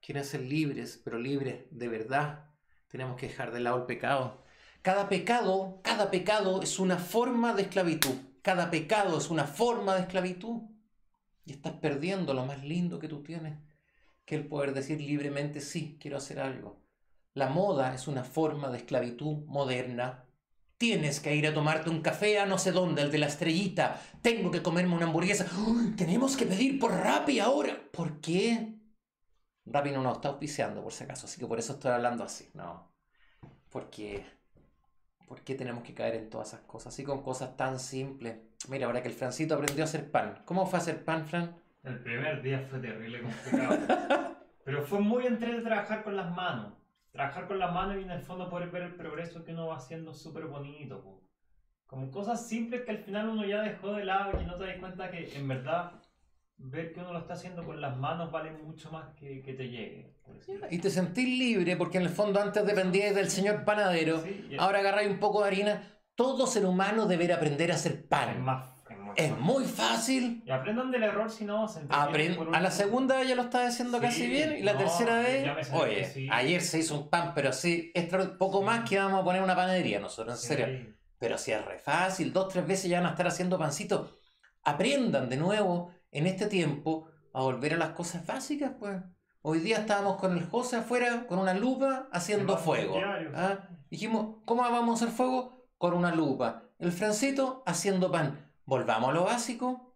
Quieren 0.00 0.24
ser 0.24 0.42
libres, 0.42 1.00
pero 1.02 1.18
libres 1.18 1.64
de 1.72 1.88
verdad. 1.88 2.44
Tenemos 2.86 3.16
que 3.16 3.26
dejar 3.26 3.50
de 3.50 3.58
lado 3.58 3.78
el 3.78 3.86
pecado. 3.86 4.44
Cada 4.82 5.08
pecado, 5.08 5.80
cada 5.82 6.10
pecado 6.10 6.62
es 6.62 6.78
una 6.78 6.96
forma 6.98 7.54
de 7.54 7.62
esclavitud. 7.62 8.14
Cada 8.42 8.70
pecado 8.70 9.18
es 9.18 9.30
una 9.30 9.44
forma 9.44 9.94
de 9.94 10.02
esclavitud. 10.02 10.62
Y 11.44 11.52
estás 11.52 11.74
perdiendo 11.74 12.34
lo 12.34 12.46
más 12.46 12.64
lindo 12.64 12.98
que 12.98 13.08
tú 13.08 13.22
tienes, 13.22 13.58
que 14.24 14.36
el 14.36 14.46
poder 14.46 14.72
decir 14.72 15.00
libremente, 15.00 15.60
sí, 15.60 15.98
quiero 16.00 16.18
hacer 16.18 16.40
algo. 16.40 16.80
La 17.34 17.48
moda 17.48 17.94
es 17.94 18.08
una 18.08 18.24
forma 18.24 18.70
de 18.70 18.78
esclavitud 18.78 19.44
moderna 19.46 20.26
Tienes 20.80 21.20
que 21.20 21.36
ir 21.36 21.46
a 21.46 21.52
tomarte 21.52 21.90
un 21.90 22.00
café 22.00 22.38
a 22.38 22.46
no 22.46 22.56
sé 22.56 22.72
dónde, 22.72 23.02
el 23.02 23.10
de 23.10 23.18
la 23.18 23.26
estrellita. 23.26 24.00
Tengo 24.22 24.50
que 24.50 24.62
comerme 24.62 24.94
una 24.94 25.04
hamburguesa. 25.04 25.46
tenemos 25.98 26.38
que 26.38 26.46
pedir 26.46 26.78
por 26.78 26.92
Rappi 26.92 27.38
ahora. 27.38 27.78
¿Por 27.92 28.18
qué? 28.22 28.78
Rappi 29.66 29.90
no 29.90 30.02
nos 30.02 30.14
está 30.16 30.30
auspiciando, 30.30 30.82
por 30.82 30.94
si 30.94 31.04
acaso, 31.04 31.26
así 31.26 31.38
que 31.38 31.46
por 31.46 31.58
eso 31.58 31.74
estoy 31.74 31.92
hablando 31.92 32.24
así. 32.24 32.48
No. 32.54 32.90
Porque. 33.68 34.24
¿Por 35.30 35.42
qué 35.42 35.54
tenemos 35.54 35.84
que 35.84 35.94
caer 35.94 36.16
en 36.16 36.28
todas 36.28 36.48
esas 36.48 36.62
cosas? 36.62 36.92
Así 36.92 37.04
con 37.04 37.22
cosas 37.22 37.56
tan 37.56 37.78
simples. 37.78 38.36
Mira, 38.68 38.86
ahora 38.86 39.00
que 39.00 39.06
el 39.06 39.14
Francito 39.14 39.54
aprendió 39.54 39.84
a 39.84 39.86
hacer 39.86 40.10
pan. 40.10 40.42
¿Cómo 40.44 40.66
fue 40.66 40.80
a 40.80 40.82
hacer 40.82 41.04
pan, 41.04 41.24
Fran? 41.28 41.54
El 41.84 42.00
primer 42.00 42.42
día 42.42 42.66
fue 42.68 42.80
terrible 42.80 43.22
complicado. 43.22 43.78
Pero 44.64 44.82
fue 44.82 44.98
muy 44.98 45.26
entretenido 45.26 45.62
trabajar 45.62 46.02
con 46.02 46.16
las 46.16 46.34
manos 46.34 46.72
trabajar 47.12 47.46
con 47.46 47.58
las 47.58 47.72
manos 47.72 47.96
y 47.96 48.02
en 48.02 48.10
el 48.10 48.22
fondo 48.22 48.48
poder 48.48 48.70
ver 48.70 48.82
el 48.82 48.94
progreso 48.94 49.44
que 49.44 49.52
uno 49.52 49.68
va 49.68 49.76
haciendo 49.76 50.12
súper 50.12 50.46
bonito. 50.46 51.20
Como 51.86 52.10
cosas 52.10 52.48
simples 52.48 52.82
que 52.82 52.92
al 52.92 52.98
final 52.98 53.28
uno 53.28 53.44
ya 53.44 53.62
dejó 53.62 53.92
de 53.92 54.04
lado 54.04 54.40
y 54.40 54.44
no 54.44 54.56
te 54.56 54.66
das 54.66 54.78
cuenta 54.78 55.10
que 55.10 55.36
en 55.36 55.48
verdad 55.48 55.99
ver 56.62 56.92
que 56.92 57.00
uno 57.00 57.12
lo 57.12 57.18
está 57.20 57.34
haciendo 57.34 57.64
con 57.64 57.80
las 57.80 57.96
manos 57.96 58.30
vale 58.30 58.52
mucho 58.52 58.90
más 58.90 59.14
que, 59.16 59.42
que 59.42 59.54
te 59.54 59.68
llegue. 59.68 60.14
Y 60.70 60.78
te 60.78 60.90
sentís 60.90 61.26
libre 61.26 61.76
porque 61.76 61.98
en 61.98 62.04
el 62.04 62.10
fondo 62.10 62.40
antes 62.40 62.64
dependías 62.64 63.14
del 63.14 63.30
señor 63.30 63.64
panadero, 63.64 64.22
ahora 64.58 64.78
agarráis 64.78 65.10
un 65.10 65.18
poco 65.18 65.42
de 65.42 65.48
harina. 65.48 65.82
Todo 66.14 66.46
ser 66.46 66.66
humano 66.66 67.06
debería 67.06 67.36
aprender 67.36 67.72
a 67.72 67.74
hacer 67.74 68.06
pan. 68.06 68.42
más 68.42 68.80
es 69.16 69.38
muy 69.38 69.64
fácil. 69.64 70.42
Y 70.46 70.50
aprendan 70.50 70.90
del 70.90 71.02
error 71.02 71.30
si 71.30 71.44
no 71.44 71.68
se 71.68 71.80
A 71.90 72.60
la 72.60 72.70
segunda 72.70 73.22
ya 73.22 73.34
lo 73.34 73.42
estaba 73.42 73.66
haciendo 73.66 74.00
casi 74.00 74.26
bien 74.26 74.56
y 74.58 74.62
la 74.62 74.76
tercera 74.76 75.20
vez, 75.20 75.70
oye, 75.72 76.28
ayer 76.30 76.60
se 76.60 76.78
hizo 76.78 76.98
un 76.98 77.10
pan, 77.10 77.32
pero 77.34 77.52
sí, 77.52 77.90
extra, 77.94 78.36
poco 78.38 78.62
más 78.62 78.88
que 78.88 78.98
vamos 78.98 79.20
a 79.20 79.24
poner 79.24 79.42
una 79.42 79.56
panadería 79.56 80.00
nosotros, 80.00 80.42
en 80.42 80.48
serio. 80.48 80.94
Pero 81.18 81.36
si 81.36 81.52
es 81.52 81.64
re 81.64 81.78
fácil, 81.78 82.32
dos, 82.32 82.48
tres 82.48 82.66
veces 82.66 82.90
ya 82.90 83.00
van 83.00 83.08
a 83.08 83.10
estar 83.10 83.26
haciendo 83.26 83.58
pancitos. 83.58 84.16
Aprendan 84.62 85.28
de 85.28 85.36
nuevo 85.36 85.92
en 86.12 86.26
este 86.26 86.46
tiempo 86.46 87.08
a 87.32 87.42
volver 87.42 87.74
a 87.74 87.78
las 87.78 87.90
cosas 87.90 88.26
básicas, 88.26 88.72
pues. 88.78 88.96
Hoy 89.42 89.60
día 89.60 89.78
estábamos 89.78 90.16
con 90.16 90.36
el 90.36 90.44
José 90.44 90.76
afuera 90.76 91.26
con 91.26 91.38
una 91.38 91.54
lupa 91.54 92.08
haciendo 92.12 92.58
fuego. 92.58 92.96
¿ah? 93.34 93.68
Dijimos, 93.90 94.36
¿cómo 94.44 94.62
vamos 94.62 95.00
a 95.00 95.04
hacer 95.04 95.16
fuego? 95.16 95.66
Con 95.78 95.94
una 95.94 96.14
lupa. 96.14 96.64
El 96.78 96.92
Francito 96.92 97.62
haciendo 97.64 98.10
pan 98.10 98.50
volvamos 98.66 99.10
a 99.10 99.12
lo 99.12 99.24
básico 99.24 99.94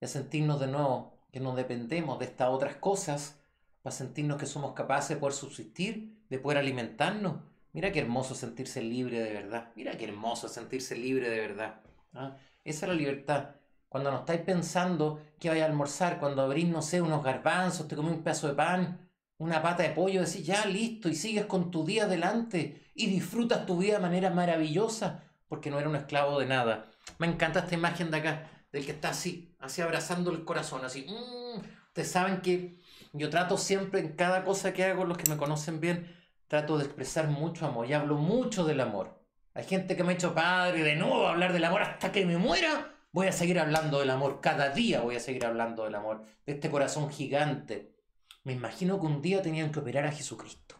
y 0.00 0.04
a 0.04 0.08
sentirnos 0.08 0.60
de 0.60 0.66
nuevo 0.66 1.18
que 1.32 1.40
no 1.40 1.54
dependemos 1.54 2.18
de 2.18 2.26
estas 2.26 2.50
otras 2.50 2.76
cosas 2.76 3.40
para 3.82 3.96
sentirnos 3.96 4.38
que 4.38 4.46
somos 4.46 4.74
capaces 4.74 5.10
de 5.10 5.16
poder 5.16 5.34
subsistir, 5.34 6.22
de 6.28 6.38
poder 6.38 6.58
alimentarnos. 6.58 7.36
Mira 7.72 7.90
qué 7.90 8.00
hermoso 8.00 8.34
sentirse 8.34 8.82
libre 8.82 9.20
de 9.20 9.32
verdad. 9.32 9.72
Mira 9.76 9.96
qué 9.96 10.04
hermoso 10.04 10.48
sentirse 10.48 10.94
libre 10.94 11.28
de 11.30 11.40
verdad. 11.40 11.80
¿ah? 12.12 12.36
Esa 12.64 12.86
es 12.86 12.92
la 12.92 12.94
libertad. 12.94 13.56
Cuando 13.94 14.10
no 14.10 14.18
estáis 14.18 14.40
pensando 14.40 15.22
que 15.38 15.48
vais 15.48 15.62
a 15.62 15.66
almorzar, 15.66 16.18
cuando 16.18 16.42
abrís, 16.42 16.66
no 16.66 16.82
sé, 16.82 17.00
unos 17.00 17.22
garbanzos, 17.22 17.86
te 17.86 17.94
comés 17.94 18.14
un 18.14 18.24
pedazo 18.24 18.48
de 18.48 18.54
pan, 18.54 19.08
una 19.38 19.62
pata 19.62 19.84
de 19.84 19.90
pollo, 19.90 20.24
decís, 20.24 20.44
ya, 20.44 20.66
listo, 20.66 21.08
y 21.08 21.14
sigues 21.14 21.46
con 21.46 21.70
tu 21.70 21.84
día 21.84 22.06
adelante 22.06 22.90
y 22.96 23.06
disfrutas 23.06 23.66
tu 23.66 23.78
vida 23.78 23.92
de 23.92 24.00
manera 24.00 24.30
maravillosa, 24.30 25.22
porque 25.46 25.70
no 25.70 25.78
eres 25.78 25.90
un 25.90 25.94
esclavo 25.94 26.40
de 26.40 26.46
nada. 26.46 26.90
Me 27.18 27.28
encanta 27.28 27.60
esta 27.60 27.76
imagen 27.76 28.10
de 28.10 28.16
acá, 28.16 28.50
del 28.72 28.84
que 28.84 28.90
está 28.90 29.10
así, 29.10 29.54
así 29.60 29.80
abrazando 29.80 30.32
el 30.32 30.44
corazón, 30.44 30.84
así. 30.84 31.06
Mm. 31.08 31.60
Ustedes 31.86 32.10
saben 32.10 32.40
que 32.40 32.80
yo 33.12 33.30
trato 33.30 33.56
siempre 33.56 34.00
en 34.00 34.16
cada 34.16 34.42
cosa 34.42 34.72
que 34.72 34.82
hago, 34.82 35.04
los 35.04 35.18
que 35.18 35.30
me 35.30 35.36
conocen 35.36 35.78
bien, 35.78 36.12
trato 36.48 36.78
de 36.78 36.86
expresar 36.86 37.28
mucho 37.28 37.64
amor 37.64 37.86
y 37.86 37.92
hablo 37.92 38.16
mucho 38.16 38.64
del 38.64 38.80
amor. 38.80 39.22
Hay 39.54 39.62
gente 39.62 39.96
que 39.96 40.02
me 40.02 40.14
ha 40.14 40.16
hecho 40.16 40.34
padre 40.34 40.82
de 40.82 40.96
nuevo 40.96 41.28
hablar 41.28 41.52
del 41.52 41.62
amor 41.62 41.82
hasta 41.82 42.10
que 42.10 42.26
me 42.26 42.38
muera. 42.38 42.90
Voy 43.14 43.28
a 43.28 43.32
seguir 43.32 43.60
hablando 43.60 44.00
del 44.00 44.10
amor, 44.10 44.40
cada 44.40 44.70
día 44.70 45.00
voy 45.00 45.14
a 45.14 45.20
seguir 45.20 45.46
hablando 45.46 45.84
del 45.84 45.94
amor, 45.94 46.24
de 46.44 46.54
este 46.54 46.68
corazón 46.68 47.10
gigante. 47.10 47.94
Me 48.42 48.54
imagino 48.54 48.98
que 48.98 49.06
un 49.06 49.22
día 49.22 49.40
tenían 49.40 49.70
que 49.70 49.78
operar 49.78 50.04
a 50.04 50.10
Jesucristo. 50.10 50.74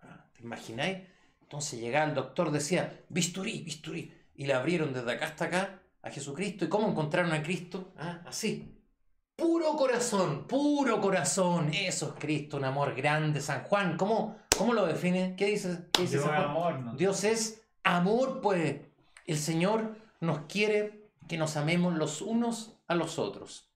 Ah, 0.00 0.24
¿Te 0.32 0.42
imagináis? 0.42 1.00
Entonces 1.42 1.78
llegaba 1.78 2.06
el 2.06 2.14
doctor, 2.14 2.50
decía, 2.52 3.02
bisturí, 3.10 3.60
bisturí 3.60 4.14
y 4.34 4.46
la 4.46 4.60
abrieron 4.60 4.94
desde 4.94 5.12
acá 5.12 5.26
hasta 5.26 5.44
acá 5.44 5.82
a 6.00 6.08
Jesucristo. 6.08 6.64
¿Y 6.64 6.70
cómo 6.70 6.88
encontraron 6.88 7.32
a 7.32 7.42
Cristo? 7.42 7.92
¿Ah? 7.98 8.22
Así. 8.24 8.80
Puro 9.36 9.76
corazón, 9.76 10.46
puro 10.46 11.02
corazón. 11.02 11.70
Eso 11.74 12.14
es 12.14 12.14
Cristo, 12.18 12.56
un 12.56 12.64
amor 12.64 12.94
grande. 12.94 13.42
San 13.42 13.62
Juan, 13.64 13.98
¿cómo, 13.98 14.38
cómo 14.56 14.72
lo 14.72 14.86
define? 14.86 15.34
¿Qué 15.36 15.48
dice, 15.48 15.84
Dios 15.98 16.12
San 16.12 16.22
Juan? 16.22 16.44
Amor, 16.44 16.96
Dios 16.96 17.24
es 17.24 17.62
amor, 17.82 18.40
pues 18.40 18.80
el 19.26 19.36
Señor 19.36 19.98
nos 20.20 20.46
quiere 20.46 21.03
que 21.28 21.38
nos 21.38 21.56
amemos 21.56 21.94
los 21.94 22.20
unos 22.20 22.78
a 22.86 22.94
los 22.94 23.18
otros. 23.18 23.70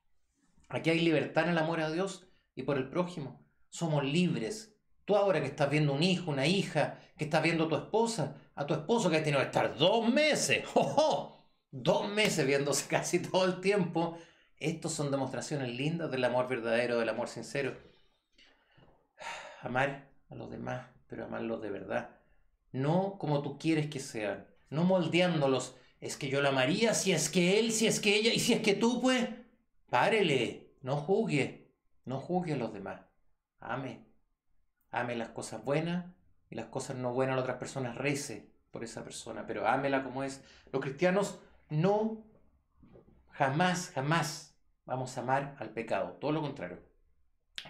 Aquí 0.69 0.91
hay 0.91 1.01
libertad 1.01 1.45
en 1.45 1.51
el 1.51 1.59
amor 1.59 1.81
a 1.81 1.91
Dios 1.91 2.27
y 2.55 2.63
por 2.63 2.77
el 2.77 2.89
prójimo. 2.89 3.45
Somos 3.71 4.05
libres. 4.05 4.77
Tú 5.05 5.17
ahora 5.17 5.41
que 5.41 5.47
estás 5.47 5.71
viendo 5.71 5.95
un 5.95 6.03
hijo, 6.03 6.31
una 6.31 6.47
hija, 6.47 6.99
que 7.17 7.25
estás 7.25 7.43
viendo 7.43 7.65
a 7.65 7.69
tu 7.69 7.77
esposa, 7.77 8.37
a 8.55 8.67
tu 8.67 8.75
esposo 8.75 9.09
que 9.09 9.17
ha 9.17 9.23
tenido 9.23 9.41
que 9.41 9.47
estar 9.47 9.77
dos 9.77 10.09
meses, 10.13 10.65
dos 11.71 12.09
meses 12.09 12.47
viéndose 12.47 12.87
casi 12.91 13.21
todo 13.21 13.45
el 13.47 13.61
tiempo. 13.61 14.19
Estos 14.59 14.93
son 14.93 15.11
demostraciones 15.11 15.69
lindas 15.69 16.11
del 16.11 16.25
amor 16.25 16.49
verdadero, 16.49 16.99
del 16.99 17.09
amor 17.09 17.29
sincero. 17.29 17.77
Amar 19.63 20.11
a 20.29 20.35
los 20.35 20.51
demás, 20.51 20.87
pero 21.07 21.25
amarlos 21.25 21.63
de 21.63 21.71
verdad. 21.71 22.11
No 22.73 23.17
como 23.19 23.41
tú 23.41 23.59
quieres 23.59 23.89
que 23.89 24.01
sean, 24.01 24.47
no 24.69 24.85
moldeándolos. 24.85 25.78
Es 26.01 26.17
que 26.17 26.29
yo 26.29 26.41
la 26.43 26.51
amaría, 26.51 26.95
si 26.95 27.13
es 27.13 27.29
que 27.29 27.59
él, 27.59 27.73
si 27.73 27.87
es 27.87 28.01
que 28.01 28.15
ella, 28.15 28.33
y 28.33 28.39
si 28.39 28.53
es 28.53 28.63
que 28.63 28.75
tú, 28.75 29.01
pues, 29.01 29.29
párele, 29.91 30.75
no 30.83 30.97
juzgue, 30.97 31.73
no 32.05 32.21
juzgue 32.21 32.53
a 32.53 32.57
los 32.57 32.73
demás. 32.73 33.01
Ame, 33.61 34.05
ame 34.91 35.17
las 35.17 35.31
cosas 35.31 35.65
buenas 35.65 36.07
y 36.51 36.55
las 36.55 36.67
cosas 36.67 36.97
no 36.97 37.13
buenas 37.13 37.37
a 37.37 37.41
otras 37.41 37.57
personas, 37.57 37.97
rece 37.97 38.49
por 38.71 38.85
esa 38.85 39.03
persona, 39.03 39.45
pero 39.47 39.67
ámela 39.67 40.05
como 40.05 40.23
es. 40.23 40.43
Los 40.73 40.83
cristianos 40.83 41.39
no, 41.69 42.25
jamás, 43.31 43.91
jamás 43.95 44.55
vamos 44.85 45.17
a 45.17 45.21
amar 45.21 45.57
al 45.59 45.71
pecado, 45.71 46.13
todo 46.21 46.33
lo 46.33 46.41
contrario. 46.41 46.79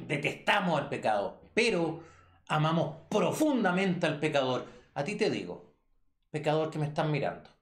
Detestamos 0.01 0.81
al 0.81 0.89
pecado, 0.89 1.41
pero 1.55 2.03
amamos 2.47 2.97
profundamente 3.09 4.07
al 4.07 4.21
pecador. 4.21 4.67
A 4.95 5.03
ti 5.03 5.17
te 5.17 5.31
digo, 5.31 5.75
pecador 6.31 6.71
que 6.71 6.79
me 6.79 6.87
están 6.87 7.11
mirando. 7.11 7.58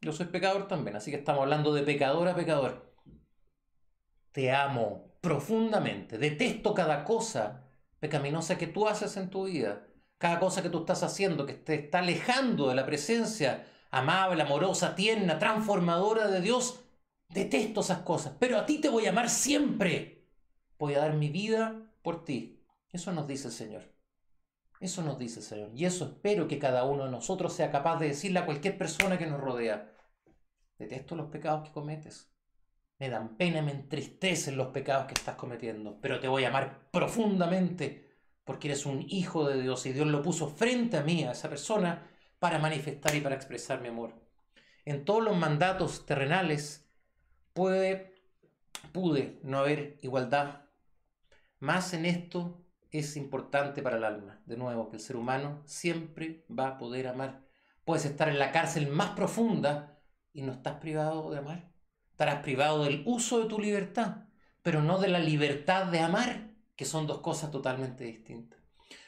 Yo 0.00 0.12
soy 0.12 0.26
pecador 0.26 0.68
también, 0.68 0.96
así 0.96 1.10
que 1.10 1.18
estamos 1.18 1.42
hablando 1.42 1.74
de 1.74 1.82
pecador 1.82 2.28
a 2.28 2.34
pecador. 2.34 2.94
Te 4.32 4.52
amo 4.52 5.16
profundamente, 5.20 6.18
detesto 6.18 6.74
cada 6.74 7.04
cosa 7.04 7.64
pecaminosa 7.98 8.56
que 8.56 8.68
tú 8.68 8.86
haces 8.86 9.16
en 9.16 9.30
tu 9.30 9.46
vida 9.46 9.88
cada 10.18 10.40
cosa 10.40 10.62
que 10.62 10.68
tú 10.68 10.80
estás 10.80 11.02
haciendo 11.02 11.46
que 11.46 11.54
te 11.54 11.74
está 11.74 12.00
alejando 12.00 12.68
de 12.68 12.74
la 12.74 12.84
presencia 12.84 13.66
amable, 13.90 14.42
amorosa, 14.42 14.94
tierna, 14.94 15.38
transformadora 15.38 16.28
de 16.28 16.40
Dios, 16.40 16.84
detesto 17.28 17.80
esas 17.80 18.00
cosas, 18.00 18.34
pero 18.38 18.58
a 18.58 18.66
ti 18.66 18.80
te 18.80 18.90
voy 18.90 19.06
a 19.06 19.10
amar 19.10 19.30
siempre. 19.30 20.26
Voy 20.78 20.94
a 20.94 21.00
dar 21.00 21.14
mi 21.14 21.30
vida 21.30 21.90
por 22.02 22.24
ti. 22.24 22.66
Eso 22.90 23.12
nos 23.12 23.26
dice 23.26 23.48
el 23.48 23.54
Señor. 23.54 23.97
Eso 24.80 25.02
nos 25.02 25.18
dice 25.18 25.42
Señor. 25.42 25.70
Y 25.74 25.84
eso 25.84 26.04
espero 26.04 26.48
que 26.48 26.58
cada 26.58 26.84
uno 26.84 27.04
de 27.04 27.10
nosotros 27.10 27.52
sea 27.52 27.70
capaz 27.70 27.98
de 27.98 28.08
decirle 28.08 28.38
a 28.38 28.46
cualquier 28.46 28.78
persona 28.78 29.18
que 29.18 29.26
nos 29.26 29.40
rodea. 29.40 29.92
Detesto 30.78 31.16
los 31.16 31.30
pecados 31.30 31.66
que 31.66 31.72
cometes. 31.72 32.30
Me 32.98 33.08
dan 33.08 33.36
pena, 33.36 33.62
me 33.62 33.72
entristecen 33.72 34.56
los 34.56 34.68
pecados 34.68 35.06
que 35.06 35.14
estás 35.14 35.36
cometiendo, 35.36 36.00
pero 36.00 36.20
te 36.20 36.28
voy 36.28 36.44
a 36.44 36.48
amar 36.48 36.90
profundamente 36.90 38.08
porque 38.44 38.68
eres 38.68 38.86
un 38.86 39.04
hijo 39.08 39.46
de 39.48 39.60
Dios 39.60 39.84
y 39.86 39.92
Dios 39.92 40.06
lo 40.06 40.22
puso 40.22 40.48
frente 40.48 40.96
a 40.96 41.02
mí, 41.02 41.24
a 41.24 41.32
esa 41.32 41.48
persona, 41.48 42.08
para 42.38 42.58
manifestar 42.58 43.14
y 43.14 43.20
para 43.20 43.34
expresar 43.34 43.80
mi 43.80 43.88
amor. 43.88 44.14
En 44.84 45.04
todos 45.04 45.22
los 45.22 45.36
mandatos 45.36 46.06
terrenales 46.06 46.88
puede 47.52 48.18
pude 48.92 49.38
no 49.42 49.58
haber 49.58 49.98
igualdad. 50.02 50.62
Más 51.60 51.92
en 51.94 52.06
esto 52.06 52.64
es 52.90 53.16
importante 53.16 53.82
para 53.82 53.96
el 53.96 54.04
alma. 54.04 54.40
De 54.46 54.56
nuevo, 54.56 54.88
que 54.88 54.96
el 54.96 55.02
ser 55.02 55.16
humano 55.16 55.62
siempre 55.64 56.44
va 56.50 56.68
a 56.68 56.78
poder 56.78 57.08
amar. 57.08 57.42
Puedes 57.84 58.04
estar 58.04 58.28
en 58.28 58.38
la 58.38 58.52
cárcel 58.52 58.88
más 58.88 59.10
profunda 59.10 59.98
y 60.32 60.42
no 60.42 60.52
estás 60.52 60.74
privado 60.74 61.30
de 61.30 61.38
amar. 61.38 61.70
Estarás 62.10 62.42
privado 62.42 62.84
del 62.84 63.02
uso 63.06 63.40
de 63.40 63.46
tu 63.46 63.60
libertad, 63.60 64.24
pero 64.62 64.82
no 64.82 64.98
de 64.98 65.08
la 65.08 65.18
libertad 65.18 65.86
de 65.86 66.00
amar, 66.00 66.50
que 66.76 66.84
son 66.84 67.06
dos 67.06 67.20
cosas 67.20 67.50
totalmente 67.50 68.04
distintas. 68.04 68.58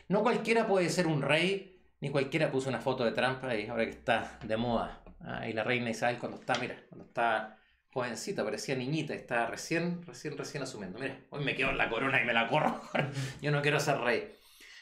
No 0.08 0.22
cualquiera 0.22 0.66
puede 0.66 0.88
ser 0.88 1.06
un 1.06 1.22
rey, 1.22 1.80
ni 2.00 2.10
cualquiera 2.10 2.50
puso 2.50 2.68
una 2.68 2.80
foto 2.80 3.04
de 3.04 3.12
Trump 3.12 3.44
ahí, 3.44 3.66
ahora 3.66 3.84
que 3.84 3.90
está 3.90 4.38
de 4.44 4.56
moda. 4.56 5.02
Ah, 5.20 5.48
y 5.48 5.52
la 5.52 5.64
reina 5.64 5.90
Isabel 5.90 6.18
cuando 6.18 6.38
está, 6.38 6.54
mira, 6.58 6.76
cuando 6.88 7.04
está 7.04 7.59
jovencita, 7.92 8.44
parecía 8.44 8.76
niñita, 8.76 9.14
está 9.14 9.46
recién, 9.46 10.02
recién, 10.02 10.36
recién 10.36 10.62
asumiendo. 10.62 10.98
Mira, 10.98 11.20
hoy 11.30 11.44
me 11.44 11.54
quedo 11.54 11.70
en 11.70 11.78
la 11.78 11.90
corona 11.90 12.22
y 12.22 12.24
me 12.24 12.32
la 12.32 12.48
corro. 12.48 12.80
Yo 13.42 13.50
no 13.50 13.62
quiero 13.62 13.80
ser 13.80 13.98
rey. 13.98 14.32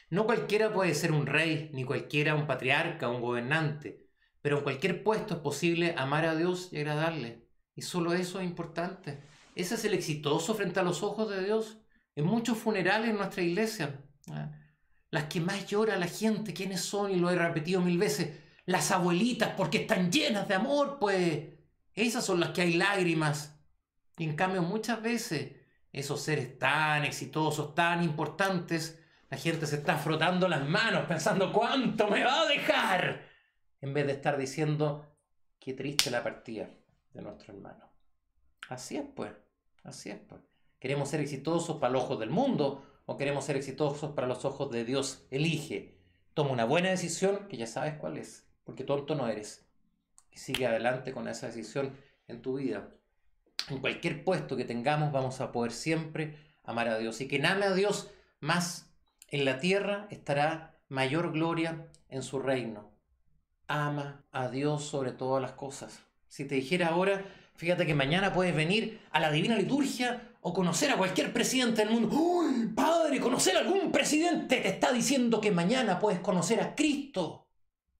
No 0.09 0.25
cualquiera 0.25 0.73
puede 0.73 0.95
ser 0.95 1.11
un 1.11 1.25
rey, 1.25 1.69
ni 1.73 1.83
cualquiera 1.83 2.35
un 2.35 2.47
patriarca, 2.47 3.09
un 3.09 3.21
gobernante, 3.21 4.07
pero 4.41 4.57
en 4.57 4.63
cualquier 4.63 5.03
puesto 5.03 5.35
es 5.35 5.39
posible 5.39 5.95
amar 5.97 6.25
a 6.25 6.35
Dios 6.35 6.69
y 6.71 6.77
agradarle. 6.77 7.47
Y 7.75 7.81
solo 7.81 8.13
eso 8.13 8.39
es 8.39 8.45
importante. 8.45 9.19
Ese 9.55 9.75
es 9.75 9.85
el 9.85 9.93
exitoso 9.93 10.55
frente 10.55 10.79
a 10.79 10.83
los 10.83 11.03
ojos 11.03 11.29
de 11.29 11.43
Dios. 11.43 11.77
En 12.15 12.25
muchos 12.25 12.57
funerales 12.57 13.09
en 13.09 13.17
nuestra 13.17 13.43
iglesia, 13.43 14.03
¿ah? 14.31 14.51
las 15.11 15.25
que 15.25 15.41
más 15.41 15.67
llora 15.67 15.97
la 15.97 16.07
gente, 16.07 16.53
¿quiénes 16.53 16.81
son? 16.81 17.11
Y 17.11 17.17
lo 17.17 17.29
he 17.29 17.35
repetido 17.35 17.81
mil 17.81 17.97
veces, 17.97 18.39
las 18.65 18.91
abuelitas, 18.91 19.53
porque 19.55 19.79
están 19.79 20.11
llenas 20.11 20.47
de 20.47 20.55
amor, 20.55 20.97
pues 20.99 21.58
esas 21.95 22.25
son 22.25 22.39
las 22.39 22.51
que 22.51 22.61
hay 22.61 22.73
lágrimas. 22.73 23.59
Y 24.17 24.25
en 24.25 24.35
cambio 24.35 24.61
muchas 24.61 25.01
veces 25.01 25.53
esos 25.91 26.21
seres 26.21 26.57
tan 26.59 27.05
exitosos, 27.05 27.73
tan 27.73 28.03
importantes, 28.03 29.01
la 29.29 29.37
gente 29.37 29.65
se 29.65 29.77
está 29.77 29.97
frotando 29.97 30.47
las 30.47 30.67
manos 30.67 31.05
pensando 31.07 31.51
cuánto 31.53 32.07
me 32.07 32.23
va 32.23 32.41
a 32.41 32.47
dejar, 32.47 33.21
en 33.81 33.93
vez 33.93 34.07
de 34.07 34.13
estar 34.13 34.37
diciendo 34.37 35.05
qué 35.59 35.73
triste 35.73 36.11
la 36.11 36.23
partida 36.23 36.69
de 37.13 37.21
nuestro 37.21 37.53
hermano. 37.53 37.85
Así 38.69 38.97
es 38.97 39.05
pues, 39.15 39.31
así 39.83 40.09
es 40.09 40.19
pues. 40.19 40.41
Queremos 40.79 41.09
ser 41.09 41.19
exitosos 41.19 41.77
para 41.77 41.93
los 41.93 42.03
ojos 42.03 42.19
del 42.19 42.29
mundo 42.29 42.85
o 43.05 43.17
queremos 43.17 43.45
ser 43.45 43.57
exitosos 43.57 44.11
para 44.11 44.27
los 44.27 44.45
ojos 44.45 44.71
de 44.71 44.85
Dios. 44.85 45.25
Elige, 45.29 45.97
toma 46.33 46.51
una 46.51 46.65
buena 46.65 46.89
decisión 46.89 47.47
que 47.47 47.57
ya 47.57 47.67
sabes 47.67 47.95
cuál 47.95 48.17
es, 48.17 48.47
porque 48.63 48.83
tonto 48.83 49.15
no 49.15 49.27
eres 49.27 49.68
sigue 50.39 50.67
adelante 50.67 51.11
con 51.11 51.27
esa 51.27 51.47
decisión 51.47 51.95
en 52.27 52.41
tu 52.41 52.57
vida. 52.57 52.89
En 53.69 53.79
cualquier 53.79 54.23
puesto 54.23 54.55
que 54.55 54.65
tengamos 54.65 55.11
vamos 55.11 55.41
a 55.41 55.51
poder 55.51 55.71
siempre 55.71 56.37
amar 56.63 56.87
a 56.87 56.97
Dios. 56.97 57.21
Y 57.21 57.27
quien 57.27 57.45
ame 57.45 57.65
a 57.65 57.73
Dios 57.73 58.09
más 58.39 58.91
en 59.27 59.45
la 59.45 59.59
tierra 59.59 60.07
estará 60.09 60.79
mayor 60.87 61.31
gloria 61.31 61.87
en 62.07 62.23
su 62.23 62.39
reino. 62.39 62.91
Ama 63.67 64.25
a 64.31 64.49
Dios 64.49 64.83
sobre 64.83 65.11
todas 65.11 65.41
las 65.41 65.51
cosas. 65.51 66.01
Si 66.27 66.45
te 66.45 66.55
dijera 66.55 66.87
ahora, 66.87 67.23
fíjate 67.55 67.85
que 67.85 67.93
mañana 67.93 68.33
puedes 68.33 68.55
venir 68.55 69.01
a 69.11 69.19
la 69.19 69.31
divina 69.31 69.55
liturgia 69.55 70.29
o 70.41 70.53
conocer 70.53 70.89
a 70.91 70.97
cualquier 70.97 71.33
presidente 71.33 71.83
del 71.83 71.93
mundo. 71.93 72.09
¡Uy, 72.15 72.67
padre, 72.75 73.19
conocer 73.19 73.57
a 73.57 73.59
algún 73.59 73.91
presidente! 73.91 74.61
Te 74.61 74.67
está 74.67 74.91
diciendo 74.91 75.41
que 75.41 75.51
mañana 75.51 75.99
puedes 75.99 76.19
conocer 76.21 76.61
a 76.61 76.73
Cristo. 76.73 77.47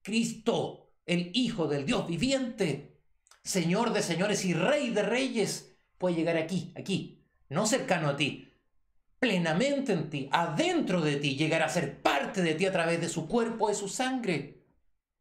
Cristo 0.02 0.79
el 1.10 1.32
Hijo 1.34 1.68
del 1.68 1.88
Dios 1.88 2.08
viviente, 2.08 3.02
Señor 3.44 3.94
de 3.94 4.04
señores 4.04 4.46
y 4.46 4.54
Rey 4.54 4.92
de 4.92 5.02
reyes, 5.02 5.76
puede 5.98 6.16
llegar 6.16 6.38
aquí, 6.38 6.72
aquí, 6.78 7.26
no 7.50 7.66
cercano 7.66 8.10
a 8.10 8.16
ti, 8.16 8.54
plenamente 9.18 9.94
en 9.94 10.12
ti, 10.12 10.30
adentro 10.32 11.02
de 11.02 11.16
ti, 11.16 11.36
llegar 11.36 11.64
a 11.64 11.70
ser 11.70 12.04
parte 12.04 12.44
de 12.44 12.54
ti 12.54 12.68
a 12.68 12.72
través 12.72 13.02
de 13.02 13.10
su 13.10 13.28
cuerpo, 13.28 13.70
de 13.70 13.74
su 13.74 13.90
sangre. 13.90 14.64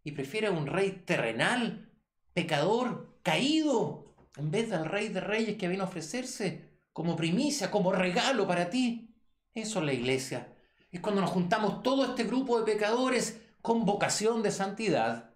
Y 0.04 0.12
prefiere 0.12 0.50
un 0.50 0.66
rey 0.66 1.02
terrenal, 1.06 1.90
pecador, 2.34 3.18
caído, 3.22 4.14
en 4.36 4.50
vez 4.50 4.68
del 4.68 4.84
rey 4.84 5.08
de 5.08 5.20
reyes 5.20 5.56
que 5.56 5.68
vino 5.68 5.84
a 5.84 5.88
ofrecerse 5.88 6.68
como 6.92 7.16
primicia, 7.16 7.70
como 7.70 7.92
regalo 7.92 8.46
para 8.46 8.68
ti. 8.68 9.14
Eso 9.54 9.78
es 9.78 9.86
la 9.86 9.94
iglesia. 9.94 10.54
Es 10.90 11.00
cuando 11.00 11.22
nos 11.22 11.30
juntamos 11.30 11.82
todo 11.82 12.04
este 12.04 12.24
grupo 12.24 12.58
de 12.58 12.70
pecadores 12.70 13.40
con 13.62 13.86
vocación 13.86 14.42
de 14.42 14.50
santidad 14.50 15.27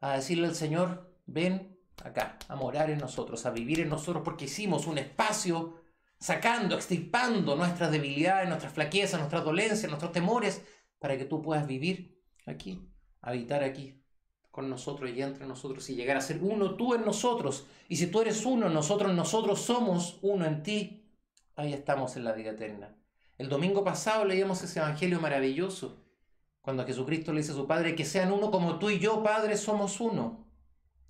a 0.00 0.14
decirle 0.14 0.48
al 0.48 0.54
Señor, 0.54 1.14
ven 1.26 1.78
acá, 2.02 2.38
a 2.48 2.56
morar 2.56 2.90
en 2.90 2.98
nosotros, 2.98 3.46
a 3.46 3.50
vivir 3.50 3.80
en 3.80 3.88
nosotros, 3.88 4.22
porque 4.24 4.46
hicimos 4.46 4.86
un 4.86 4.98
espacio 4.98 5.80
sacando, 6.18 6.74
extirpando 6.74 7.56
nuestras 7.56 7.90
debilidades, 7.90 8.48
nuestras 8.48 8.72
flaquezas, 8.72 9.20
nuestras 9.20 9.44
dolencias, 9.44 9.88
nuestros 9.88 10.12
temores, 10.12 10.62
para 10.98 11.18
que 11.18 11.24
tú 11.24 11.42
puedas 11.42 11.66
vivir 11.66 12.18
aquí, 12.46 12.80
habitar 13.20 13.62
aquí 13.62 14.00
con 14.50 14.70
nosotros 14.70 15.10
y 15.10 15.20
entre 15.20 15.46
nosotros 15.46 15.90
y 15.90 15.96
llegar 15.96 16.16
a 16.16 16.20
ser 16.20 16.38
uno 16.40 16.76
tú 16.76 16.94
en 16.94 17.04
nosotros. 17.04 17.66
Y 17.88 17.96
si 17.96 18.06
tú 18.06 18.20
eres 18.20 18.46
uno, 18.46 18.68
nosotros 18.68 19.12
nosotros 19.12 19.60
somos 19.60 20.18
uno 20.22 20.46
en 20.46 20.62
ti, 20.62 21.10
ahí 21.56 21.72
estamos 21.72 22.16
en 22.16 22.24
la 22.24 22.32
vida 22.32 22.52
eterna. 22.52 22.96
El 23.36 23.48
domingo 23.48 23.82
pasado 23.82 24.24
leíamos 24.24 24.62
ese 24.62 24.78
evangelio 24.78 25.20
maravilloso 25.20 26.03
cuando 26.64 26.86
Jesucristo 26.86 27.34
le 27.34 27.42
dice 27.42 27.52
a 27.52 27.56
su 27.56 27.66
Padre 27.66 27.94
que 27.94 28.06
sean 28.06 28.32
uno 28.32 28.50
como 28.50 28.78
tú 28.78 28.88
y 28.88 28.98
yo, 28.98 29.22
Padre, 29.22 29.58
somos 29.58 30.00
uno. 30.00 30.48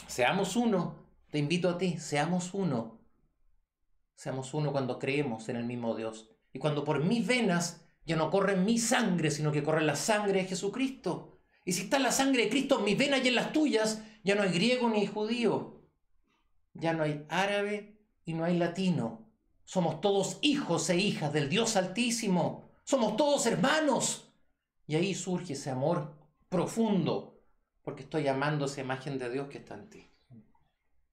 Seamos 0.09 0.57
uno. 0.57 1.07
Te 1.31 1.39
invito 1.39 1.71
a 1.71 1.79
ti, 1.79 1.97
seamos 1.97 2.55
uno. 2.55 2.99
Seamos 4.17 4.53
uno 4.53 4.73
cuando 4.73 4.99
creemos 4.99 5.49
en 5.49 5.55
el 5.55 5.65
mismo 5.65 5.95
Dios. 5.95 6.29
Y 6.53 6.59
cuando 6.59 6.83
por 6.83 7.05
mis 7.05 7.25
venas 7.25 7.87
ya 8.05 8.17
no 8.17 8.33
corre 8.33 8.57
mi 8.57 8.79
sangre, 8.79 9.31
sino 9.31 9.53
que 9.53 9.63
corre 9.63 9.83
la 9.83 9.95
sangre 9.95 10.43
de 10.43 10.49
Jesucristo. 10.49 11.39
Y 11.65 11.75
si 11.75 11.83
está 11.83 12.01
la 12.01 12.11
sangre 12.11 12.43
de 12.43 12.51
Cristo 12.51 12.81
en 12.81 12.87
mis 12.87 12.99
venas 12.99 13.25
y 13.25 13.29
en 13.29 13.37
las 13.37 13.53
tuyas, 13.53 14.03
ya 14.25 14.35
no 14.35 14.43
hay 14.43 14.51
griego 14.51 14.89
ni 14.91 15.07
judío. 15.07 15.85
Ya 16.73 16.95
no 16.95 17.05
hay 17.05 17.27
árabe 17.29 18.01
y 18.25 18.33
no 18.33 18.43
hay 18.43 18.59
latino. 18.59 19.31
Somos 19.63 20.01
todos 20.01 20.39
hijos 20.43 20.91
e 20.91 20.97
hijas 20.97 21.33
del 21.33 21.49
Dios 21.49 21.77
Altísimo. 21.77 22.73
Somos 22.83 23.17
todos 23.17 23.47
hermanos. 23.47 24.24
Y 24.87 24.97
ahí 24.97 25.15
surge 25.15 25.55
ese 25.55 25.71
amor 25.71 26.15
profundo, 26.49 27.41
porque 27.83 28.03
estoy 28.03 28.29
amando 28.29 28.67
esa 28.67 28.81
imagen 28.81 29.19
de 29.19 29.31
Dios 29.31 29.49
que 29.49 29.59
está 29.59 29.75
en 29.75 29.89
ti. 29.89 30.11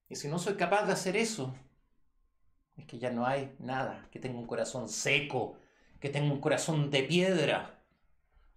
Y 0.08 0.16
si 0.16 0.28
no 0.28 0.38
soy 0.38 0.54
capaz 0.54 0.84
de 0.84 0.92
hacer 0.92 1.16
eso, 1.16 1.54
es 2.76 2.86
que 2.86 2.98
ya 2.98 3.10
no 3.10 3.26
hay 3.26 3.54
nada, 3.58 4.08
que 4.10 4.18
tengo 4.18 4.38
un 4.38 4.46
corazón 4.46 4.88
seco, 4.88 5.56
que 6.00 6.10
tengo 6.10 6.32
un 6.32 6.40
corazón 6.40 6.90
de 6.90 7.02
piedra. 7.02 7.78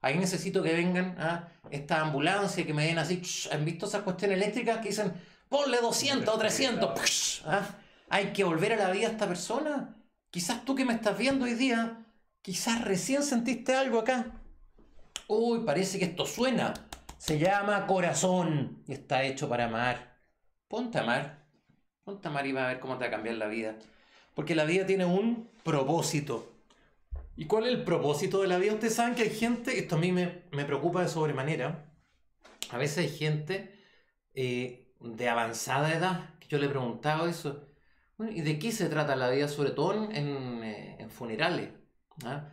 Ahí 0.01 0.17
necesito 0.17 0.61
que 0.61 0.73
vengan 0.73 1.19
a 1.19 1.49
esta 1.71 2.01
ambulancia, 2.01 2.65
que 2.65 2.73
me 2.73 2.85
den 2.85 2.97
así, 2.97 3.21
¿han 3.51 3.65
visto 3.65 3.85
esas 3.85 4.03
cuestiones 4.03 4.37
eléctricas 4.37 4.79
que 4.79 4.89
dicen, 4.89 5.13
ponle 5.49 5.79
200 5.79 6.33
o 6.33 6.37
300? 6.37 7.43
¿Ah? 7.45 7.67
Hay 8.09 8.33
que 8.33 8.43
volver 8.43 8.73
a 8.73 8.75
la 8.75 8.91
vida 8.91 9.07
a 9.07 9.11
esta 9.11 9.27
persona. 9.27 9.95
Quizás 10.29 10.63
tú 10.65 10.75
que 10.75 10.85
me 10.85 10.93
estás 10.93 11.17
viendo 11.17 11.45
hoy 11.45 11.55
día, 11.55 12.05
quizás 12.41 12.83
recién 12.83 13.23
sentiste 13.23 13.73
algo 13.73 13.99
acá. 13.99 14.44
Uy, 15.27 15.61
parece 15.65 15.99
que 15.99 16.05
esto 16.05 16.25
suena. 16.25 16.73
Se 17.17 17.39
llama 17.39 17.87
corazón 17.87 18.83
y 18.87 18.93
está 18.93 19.23
hecho 19.23 19.49
para 19.49 19.65
amar. 19.65 20.19
Ponte 20.67 20.97
a 20.97 21.01
amar. 21.01 21.45
Ponte 22.03 22.27
a 22.27 22.31
amar 22.31 22.45
y 22.45 22.51
va 22.51 22.65
a 22.65 22.67
ver 22.67 22.79
cómo 22.79 22.97
te 22.97 23.05
va 23.05 23.07
a 23.07 23.11
cambiar 23.11 23.35
la 23.35 23.47
vida. 23.47 23.75
Porque 24.35 24.53
la 24.53 24.65
vida 24.65 24.85
tiene 24.85 25.05
un 25.05 25.49
propósito. 25.63 26.53
¿Y 27.35 27.45
cuál 27.45 27.65
es 27.65 27.73
el 27.73 27.83
propósito 27.83 28.41
de 28.41 28.47
la 28.47 28.57
vida? 28.57 28.73
Ustedes 28.73 28.95
saben 28.95 29.15
que 29.15 29.23
hay 29.23 29.29
gente, 29.29 29.77
esto 29.79 29.95
a 29.95 29.99
mí 29.99 30.11
me, 30.11 30.27
preocupa 30.65 31.01
de 31.01 31.07
sobremanera. 31.07 31.91
A 32.71 32.77
veces 32.77 32.99
hay 32.99 33.09
gente 33.09 33.79
eh, 34.33 34.93
de 34.99 35.29
avanzada 35.29 35.93
edad 35.93 36.35
que 36.39 36.47
yo 36.47 36.57
le 36.57 36.67
he 36.67 36.69
preguntado 36.69 37.27
eso. 37.27 37.67
¿Y 38.19 38.41
de 38.41 38.59
qué 38.59 38.71
se 38.71 38.87
trata 38.87 39.15
la 39.15 39.29
vida? 39.29 39.47
Sobre 39.47 39.71
todo 39.71 40.09
en, 40.11 40.63
eh, 40.63 41.07
funerales. 41.09 41.71
¿ah? 42.23 42.49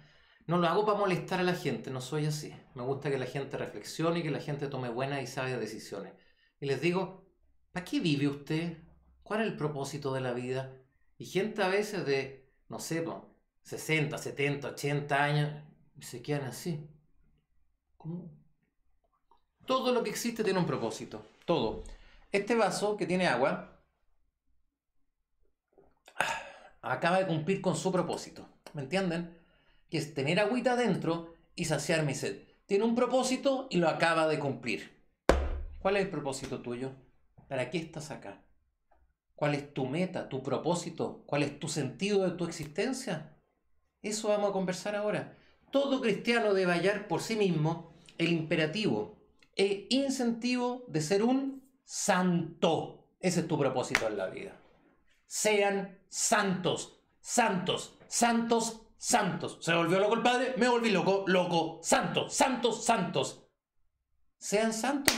No 0.47 0.59
lo 0.59 0.67
hago 0.67 0.85
para 0.85 0.99
molestar 0.99 1.41
a 1.41 1.45
la 1.45 1.55
gente, 1.55 1.91
no 1.91 2.01
soy 2.01 2.27
así. 2.27 2.53
Me 2.75 2.83
gusta 2.83 3.11
que 3.11 3.19
la 3.19 3.27
gente 3.27 3.57
reflexione 3.57 4.21
y 4.21 4.23
que 4.23 4.31
la 4.31 4.41
gente 4.41 4.69
tome 4.69 4.89
buenas 4.89 5.23
y 5.23 5.27
sabias 5.27 5.61
decisiones. 5.61 6.13
Y 6.61 6.67
les 6.67 6.81
digo, 6.81 7.27
¿para 7.73 7.85
qué 7.85 8.01
vive 8.01 8.29
usted? 8.29 8.79
¿Cuál 9.23 9.43
es 9.43 9.47
el 9.49 9.57
propósito 9.57 10.13
de 10.13 10.21
la 10.21 10.33
vida? 10.33 10.77
Y 11.19 11.27
gente 11.27 11.63
a 11.63 11.69
veces 11.69 12.07
de, 12.07 12.51
no 12.69 12.79
sé, 12.79 13.05
60, 13.63 14.19
70, 14.19 14.69
80 14.69 15.23
años, 15.23 15.65
se 16.01 16.23
quedan 16.23 16.45
así. 16.45 16.89
¿Cómo? 17.97 18.31
Todo 19.67 19.93
lo 19.93 20.03
que 20.03 20.11
existe 20.11 20.43
tiene 20.43 20.59
un 20.59 20.67
propósito. 20.67 21.25
Todo. 21.45 21.85
Este 22.33 22.55
vaso 22.57 22.97
que 22.97 23.07
tiene 23.07 23.29
agua 23.29 23.83
acaba 26.81 27.19
de 27.19 27.27
cumplir 27.27 27.61
con 27.61 27.77
su 27.77 27.93
propósito. 27.93 28.49
¿Me 28.75 28.83
entienden? 28.83 29.43
que 29.93 29.99
es 29.99 30.15
tener 30.15 30.41
agüita 30.41 30.73
adentro 30.73 31.35
y 31.55 31.67
saciar 31.67 32.03
mi 32.03 32.15
sed. 32.15 32.39
Tiene 32.73 32.87
un 32.87 32.95
propósito 32.95 33.67
y 33.69 33.77
lo 33.77 33.87
acaba 33.87 34.27
de 34.27 34.39
cumplir. 34.39 34.99
¿Cuál 35.79 35.99
es 35.99 36.05
el 36.05 36.11
propósito 36.11 36.63
tuyo? 36.63 36.93
¿Para 37.47 37.69
qué 37.69 37.77
estás 37.77 38.11
acá? 38.11 38.47
¿Cuál 39.35 39.55
es 39.55 39.75
tu 39.75 39.85
meta, 39.85 40.31
tu 40.31 40.43
propósito? 40.43 41.23
¿Cuál 41.27 41.43
es 41.43 41.61
tu 41.61 41.69
sentido 41.69 42.25
de 42.25 42.31
tu 42.31 42.47
existencia? 42.47 43.37
Eso 44.01 44.29
vamos 44.29 44.49
a 44.49 44.53
conversar 44.55 44.97
ahora. 44.97 45.37
Todo 45.71 46.01
cristiano 46.01 46.55
debe 46.55 46.73
hallar 46.73 47.09
por 47.09 47.21
sí 47.21 47.37
mismo 47.37 47.93
el 48.17 48.33
imperativo 48.33 49.19
e 49.55 49.87
incentivo 49.91 50.87
de 50.89 51.03
ser 51.03 51.25
un 51.25 51.71
santo. 51.85 53.07
Ese 53.21 53.41
es 53.41 53.49
tu 53.49 53.59
propósito 53.59 54.07
en 54.07 54.17
la 54.17 54.29
vida. 54.29 54.57
Sean 55.27 55.99
santos, 56.09 56.99
santos, 57.21 57.99
santos, 58.09 58.81
santos. 59.03 59.59
¿Se 59.61 59.75
volvió 59.75 59.99
loco 59.99 60.15
el 60.15 60.23
padre? 60.23 60.55
Me 60.59 60.69
volví 60.69 60.89
loco, 60.91 61.25
loco, 61.27 61.81
santos, 61.83 62.33
santos, 62.33 62.85
santos. 62.85 63.43
Sean 64.39 64.73
santos. 64.73 65.13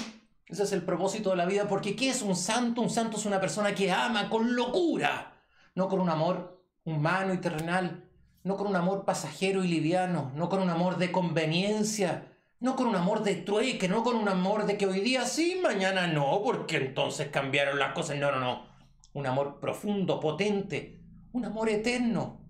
Ese 0.47 0.62
es 0.62 0.72
el 0.72 0.82
propósito 0.82 1.30
de 1.30 1.37
la 1.37 1.45
vida, 1.45 1.68
porque 1.68 1.95
¿qué 1.95 2.09
es 2.09 2.22
un 2.22 2.35
santo? 2.35 2.80
Un 2.80 2.89
santo 2.89 3.18
es 3.18 3.26
una 3.26 3.41
persona 3.41 3.74
que 3.74 3.93
ama 3.93 4.30
con 4.30 4.57
locura, 4.57 5.45
no 5.74 5.89
con 5.89 6.01
un 6.01 6.09
amor 6.09 6.64
humano 6.85 7.35
y 7.35 7.39
terrenal, 7.39 8.09
no 8.43 8.57
con 8.57 8.68
un 8.68 8.76
amor 8.76 9.05
pasajero 9.05 9.62
y 9.62 9.68
liviano, 9.68 10.32
no 10.35 10.49
con 10.49 10.62
un 10.62 10.70
amor 10.70 10.97
de 10.97 11.12
conveniencia, 11.12 12.32
no 12.61 12.76
con 12.76 12.87
un 12.87 12.97
amor 12.97 13.22
de 13.22 13.35
trueque, 13.35 13.87
no 13.87 14.03
con 14.03 14.16
un 14.16 14.30
amor 14.30 14.64
de 14.64 14.78
que 14.78 14.87
hoy 14.87 15.01
día 15.01 15.26
sí, 15.26 15.61
mañana 15.62 16.07
no, 16.07 16.41
porque 16.43 16.78
entonces 16.78 17.28
cambiaron 17.28 17.78
las 17.78 17.93
cosas. 17.93 18.16
No, 18.16 18.32
no, 18.32 18.41
no. 18.41 18.66
Un 19.12 19.26
amor 19.26 19.61
profundo, 19.61 20.20
potente, 20.20 21.03
un 21.32 21.45
amor 21.45 21.68
eterno. 21.68 22.43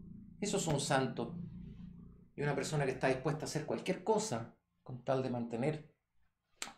Eso 0.44 0.58
es 0.58 0.66
un 0.66 0.78
santo. 0.78 1.38
Y 2.36 2.42
una 2.42 2.54
persona 2.54 2.84
que 2.84 2.90
está 2.90 3.08
dispuesta 3.08 3.46
a 3.46 3.48
hacer 3.48 3.64
cualquier 3.64 4.04
cosa 4.04 4.54
con 4.82 5.02
tal 5.02 5.22
de 5.22 5.30
mantener 5.30 5.90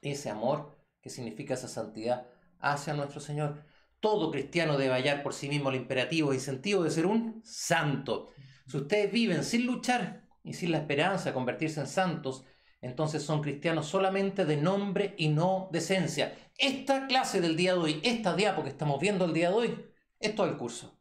ese 0.02 0.30
amor 0.30 0.78
que 1.00 1.10
significa 1.10 1.54
esa 1.54 1.66
santidad 1.66 2.28
hacia 2.60 2.94
nuestro 2.94 3.18
Señor. 3.18 3.64
Todo 3.98 4.30
cristiano 4.30 4.78
debe 4.78 4.94
hallar 4.94 5.24
por 5.24 5.34
sí 5.34 5.48
mismo 5.48 5.70
el 5.70 5.74
imperativo 5.74 6.30
e 6.30 6.36
incentivo 6.36 6.84
de 6.84 6.92
ser 6.92 7.06
un 7.06 7.42
santo. 7.44 8.28
Si 8.68 8.76
ustedes 8.76 9.10
viven 9.10 9.42
sin 9.42 9.66
luchar 9.66 10.28
y 10.44 10.52
sin 10.52 10.70
la 10.70 10.78
esperanza 10.78 11.30
de 11.30 11.34
convertirse 11.34 11.80
en 11.80 11.88
santos, 11.88 12.44
entonces 12.80 13.24
son 13.24 13.42
cristianos 13.42 13.88
solamente 13.88 14.44
de 14.44 14.58
nombre 14.58 15.16
y 15.18 15.26
no 15.26 15.70
de 15.72 15.80
esencia. 15.80 16.38
Esta 16.56 17.08
clase 17.08 17.40
del 17.40 17.56
día 17.56 17.72
de 17.72 17.80
hoy, 17.80 18.00
esta 18.04 18.36
diapo 18.36 18.62
que 18.62 18.68
estamos 18.68 19.00
viendo 19.00 19.24
el 19.24 19.32
día 19.32 19.48
de 19.48 19.56
hoy, 19.56 19.86
esto 20.20 20.46
es 20.46 20.52
el 20.52 20.56
curso. 20.56 21.00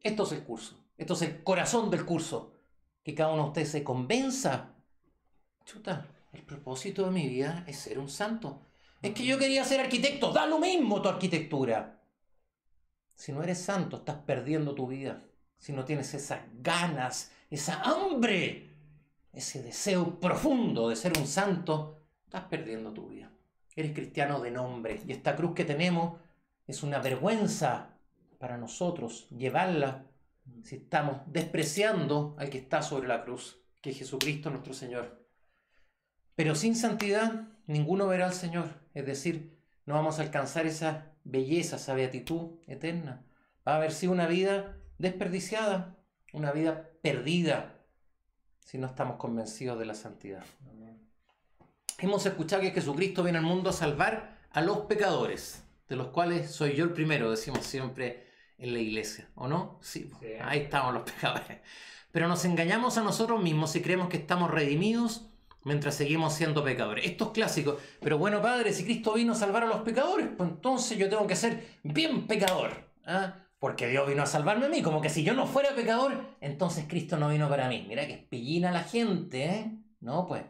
Esto 0.00 0.24
es 0.24 0.32
el 0.32 0.44
curso. 0.44 0.81
Esto 1.02 1.14
es 1.14 1.22
el 1.22 1.42
corazón 1.42 1.90
del 1.90 2.06
curso. 2.06 2.54
Que 3.02 3.12
cada 3.12 3.32
uno 3.32 3.42
de 3.42 3.48
ustedes 3.48 3.70
se 3.70 3.82
convenza. 3.82 4.76
Chuta, 5.64 6.06
el 6.30 6.44
propósito 6.44 7.04
de 7.04 7.10
mi 7.10 7.26
vida 7.26 7.64
es 7.66 7.76
ser 7.76 7.98
un 7.98 8.08
santo. 8.08 8.62
Es 9.02 9.12
que 9.12 9.24
yo 9.24 9.36
quería 9.36 9.64
ser 9.64 9.80
arquitecto. 9.80 10.32
Da 10.32 10.46
lo 10.46 10.60
mismo 10.60 11.02
tu 11.02 11.08
arquitectura. 11.08 12.04
Si 13.16 13.32
no 13.32 13.42
eres 13.42 13.58
santo, 13.58 13.96
estás 13.96 14.18
perdiendo 14.24 14.76
tu 14.76 14.86
vida. 14.86 15.20
Si 15.58 15.72
no 15.72 15.84
tienes 15.84 16.14
esas 16.14 16.42
ganas, 16.60 17.32
esa 17.50 17.82
hambre, 17.82 18.70
ese 19.32 19.60
deseo 19.60 20.20
profundo 20.20 20.88
de 20.88 20.94
ser 20.94 21.18
un 21.18 21.26
santo, 21.26 22.00
estás 22.26 22.44
perdiendo 22.44 22.92
tu 22.92 23.08
vida. 23.08 23.32
Eres 23.74 23.92
cristiano 23.92 24.38
de 24.38 24.52
nombre. 24.52 25.00
Y 25.04 25.10
esta 25.10 25.34
cruz 25.34 25.52
que 25.52 25.64
tenemos 25.64 26.20
es 26.64 26.84
una 26.84 27.00
vergüenza 27.00 27.98
para 28.38 28.56
nosotros 28.56 29.28
llevarla 29.30 30.06
si 30.64 30.76
estamos 30.76 31.20
despreciando 31.26 32.36
al 32.38 32.50
que 32.50 32.58
está 32.58 32.82
sobre 32.82 33.08
la 33.08 33.24
cruz, 33.24 33.60
que 33.80 33.90
es 33.90 33.98
Jesucristo 33.98 34.50
nuestro 34.50 34.74
Señor. 34.74 35.26
Pero 36.34 36.54
sin 36.54 36.76
santidad 36.76 37.48
ninguno 37.66 38.06
verá 38.08 38.26
al 38.26 38.34
Señor. 38.34 38.68
Es 38.94 39.06
decir, 39.06 39.58
no 39.86 39.94
vamos 39.94 40.18
a 40.18 40.22
alcanzar 40.22 40.66
esa 40.66 41.12
belleza, 41.24 41.76
esa 41.76 41.94
beatitud 41.94 42.58
eterna. 42.66 43.24
Va 43.66 43.74
a 43.74 43.76
haber 43.76 43.92
sido 43.92 44.12
una 44.12 44.26
vida 44.26 44.76
desperdiciada, 44.98 45.96
una 46.32 46.52
vida 46.52 46.90
perdida, 47.02 47.84
si 48.60 48.78
no 48.78 48.86
estamos 48.86 49.16
convencidos 49.16 49.78
de 49.78 49.86
la 49.86 49.94
santidad. 49.94 50.44
Hemos 51.98 52.26
escuchado 52.26 52.62
que 52.62 52.70
Jesucristo 52.70 53.22
viene 53.22 53.38
al 53.38 53.44
mundo 53.44 53.70
a 53.70 53.72
salvar 53.72 54.38
a 54.50 54.60
los 54.60 54.78
pecadores, 54.86 55.62
de 55.88 55.96
los 55.96 56.08
cuales 56.08 56.50
soy 56.50 56.74
yo 56.74 56.84
el 56.84 56.92
primero, 56.92 57.30
decimos 57.30 57.64
siempre 57.64 58.31
en 58.62 58.72
la 58.72 58.78
iglesia, 58.78 59.28
¿o 59.34 59.48
no? 59.48 59.78
Sí, 59.82 60.10
ahí 60.40 60.60
estamos 60.60 60.94
los 60.94 61.02
pecadores. 61.10 61.58
Pero 62.12 62.28
nos 62.28 62.44
engañamos 62.44 62.96
a 62.96 63.02
nosotros 63.02 63.42
mismos 63.42 63.72
si 63.72 63.82
creemos 63.82 64.08
que 64.08 64.18
estamos 64.18 64.50
redimidos 64.50 65.26
mientras 65.64 65.96
seguimos 65.96 66.34
siendo 66.34 66.62
pecadores. 66.62 67.04
Esto 67.04 67.26
es 67.26 67.30
clásico. 67.32 67.78
Pero 68.00 68.18
bueno, 68.18 68.40
Padre, 68.40 68.72
si 68.72 68.84
Cristo 68.84 69.14
vino 69.14 69.32
a 69.32 69.36
salvar 69.36 69.64
a 69.64 69.66
los 69.66 69.80
pecadores, 69.80 70.28
pues 70.36 70.48
entonces 70.48 70.96
yo 70.96 71.08
tengo 71.08 71.26
que 71.26 71.34
ser 71.34 71.66
bien 71.82 72.26
pecador. 72.26 72.70
¿ah? 73.04 73.34
Porque 73.58 73.88
Dios 73.88 74.06
vino 74.08 74.22
a 74.22 74.26
salvarme 74.26 74.66
a 74.66 74.68
mí. 74.68 74.82
Como 74.82 75.00
que 75.00 75.08
si 75.08 75.24
yo 75.24 75.34
no 75.34 75.46
fuera 75.46 75.74
pecador, 75.74 76.36
entonces 76.40 76.84
Cristo 76.88 77.16
no 77.16 77.30
vino 77.30 77.48
para 77.48 77.68
mí. 77.68 77.84
Mira 77.88 78.06
que 78.06 78.14
es 78.14 78.22
pillina 78.24 78.70
la 78.70 78.84
gente, 78.84 79.44
¿eh? 79.44 79.72
No, 80.00 80.26
pues. 80.26 80.42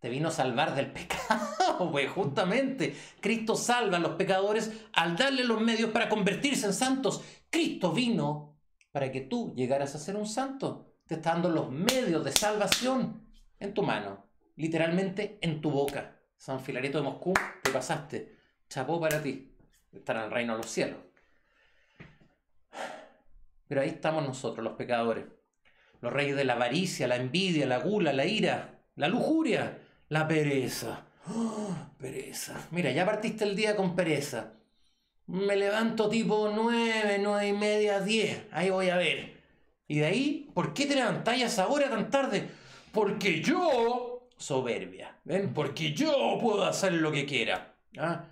Te 0.00 0.08
vino 0.08 0.28
a 0.28 0.32
salvar 0.32 0.74
del 0.74 0.86
pecado, 0.92 1.90
pues 1.92 2.10
justamente. 2.10 2.96
Cristo 3.20 3.54
salva 3.54 3.98
a 3.98 4.00
los 4.00 4.16
pecadores 4.16 4.72
al 4.92 5.16
darle 5.16 5.44
los 5.44 5.60
medios 5.60 5.90
para 5.90 6.08
convertirse 6.08 6.66
en 6.66 6.72
santos. 6.72 7.22
Cristo 7.50 7.92
vino 7.92 8.58
para 8.90 9.12
que 9.12 9.20
tú 9.20 9.54
llegaras 9.54 9.94
a 9.94 9.98
ser 9.98 10.16
un 10.16 10.26
santo. 10.26 10.94
Te 11.06 11.14
está 11.14 11.32
dando 11.32 11.48
los 11.48 11.70
medios 11.70 12.24
de 12.24 12.32
salvación 12.32 13.26
en 13.58 13.74
tu 13.74 13.82
mano 13.82 14.30
literalmente 14.60 15.38
en 15.40 15.62
tu 15.62 15.70
boca. 15.70 16.20
San 16.36 16.60
Filareto 16.60 16.98
de 16.98 17.04
Moscú, 17.04 17.32
te 17.62 17.70
pasaste. 17.70 18.36
Chapó 18.68 19.00
para 19.00 19.22
ti. 19.22 19.56
Estar 19.90 20.16
en 20.16 20.22
el 20.24 20.30
reino 20.30 20.52
de 20.52 20.58
los 20.58 20.70
cielos. 20.70 20.98
Pero 23.66 23.80
ahí 23.80 23.88
estamos 23.88 24.22
nosotros, 24.22 24.62
los 24.62 24.74
pecadores. 24.74 25.24
Los 26.02 26.12
reyes 26.12 26.36
de 26.36 26.44
la 26.44 26.54
avaricia, 26.54 27.08
la 27.08 27.16
envidia, 27.16 27.66
la 27.66 27.78
gula, 27.78 28.12
la 28.12 28.26
ira, 28.26 28.82
la 28.96 29.08
lujuria, 29.08 29.78
la 30.10 30.28
pereza. 30.28 31.06
¡Oh, 31.28 31.74
pereza. 31.98 32.68
Mira, 32.72 32.90
ya 32.90 33.06
partiste 33.06 33.44
el 33.44 33.56
día 33.56 33.76
con 33.76 33.94
pereza. 33.94 34.52
Me 35.26 35.56
levanto 35.56 36.08
tipo 36.08 36.50
nueve, 36.54 37.18
nueve 37.20 37.48
y 37.48 37.52
media, 37.52 38.00
diez. 38.00 38.42
Ahí 38.50 38.70
voy 38.70 38.90
a 38.90 38.96
ver. 38.96 39.40
Y 39.86 40.00
de 40.00 40.06
ahí, 40.06 40.50
¿por 40.52 40.74
qué 40.74 40.86
te 40.86 40.96
levantáis 40.96 41.58
ahora 41.58 41.88
tan 41.88 42.10
tarde? 42.10 42.48
Porque 42.92 43.40
yo 43.40 44.28
soberbia. 44.36 45.16
¿Ven? 45.24 45.54
Porque 45.54 45.92
yo 45.92 46.38
puedo 46.40 46.64
hacer 46.64 46.92
lo 46.94 47.12
que 47.12 47.24
quiera. 47.24 47.76
¿ah? 47.98 48.24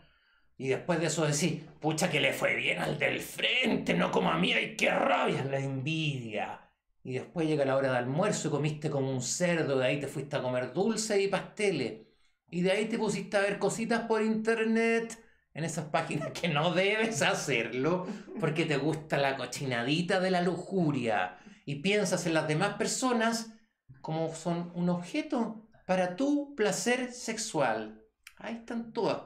Y 0.57 0.68
después 0.68 0.99
de 0.99 1.07
eso 1.07 1.24
decir, 1.24 1.64
pucha 1.81 2.11
que 2.11 2.20
le 2.20 2.33
fue 2.33 2.57
bien 2.57 2.81
al 2.81 2.99
del 2.99 3.20
frente, 3.20 3.95
no 3.95 4.11
como 4.11 4.31
a 4.31 4.39
mí, 4.39 4.53
ay, 4.53 4.74
qué 4.76 4.91
rabia, 4.91 5.45
la 5.45 5.59
envidia. 5.59 6.68
Y 7.05 7.15
después 7.15 7.47
llega 7.47 7.65
la 7.65 7.77
hora 7.77 7.93
de 7.93 7.99
almuerzo 7.99 8.49
y 8.49 8.51
comiste 8.51 8.91
como 8.91 9.11
un 9.11 9.23
cerdo, 9.23 9.79
de 9.79 9.87
ahí 9.87 10.01
te 10.01 10.09
fuiste 10.09 10.37
a 10.37 10.43
comer 10.43 10.73
dulce 10.73 11.21
y 11.21 11.29
pasteles. 11.29 12.07
Y 12.51 12.63
de 12.63 12.73
ahí 12.73 12.87
te 12.87 12.99
pusiste 12.99 13.37
a 13.37 13.41
ver 13.41 13.59
cositas 13.59 14.03
por 14.03 14.23
internet, 14.23 15.19
en 15.55 15.65
esas 15.65 15.87
páginas 15.87 16.31
que 16.31 16.49
no 16.49 16.73
debes 16.73 17.23
hacerlo, 17.23 18.07
porque 18.39 18.65
te 18.65 18.77
gusta 18.77 19.19
la 19.19 19.37
cochinadita 19.37 20.21
de 20.21 20.31
la 20.31 20.43
lujuria. 20.43 21.39
Y 21.65 21.77
piensas 21.77 22.27
en 22.27 22.35
las 22.35 22.47
demás 22.47 22.75
personas 22.75 23.53
como 24.01 24.35
son 24.35 24.71
un 24.75 24.89
objeto 24.89 25.69
para 25.87 26.17
tu 26.17 26.55
placer 26.55 27.13
sexual. 27.13 28.05
Ahí 28.37 28.55
están 28.55 28.93
todas. 28.93 29.23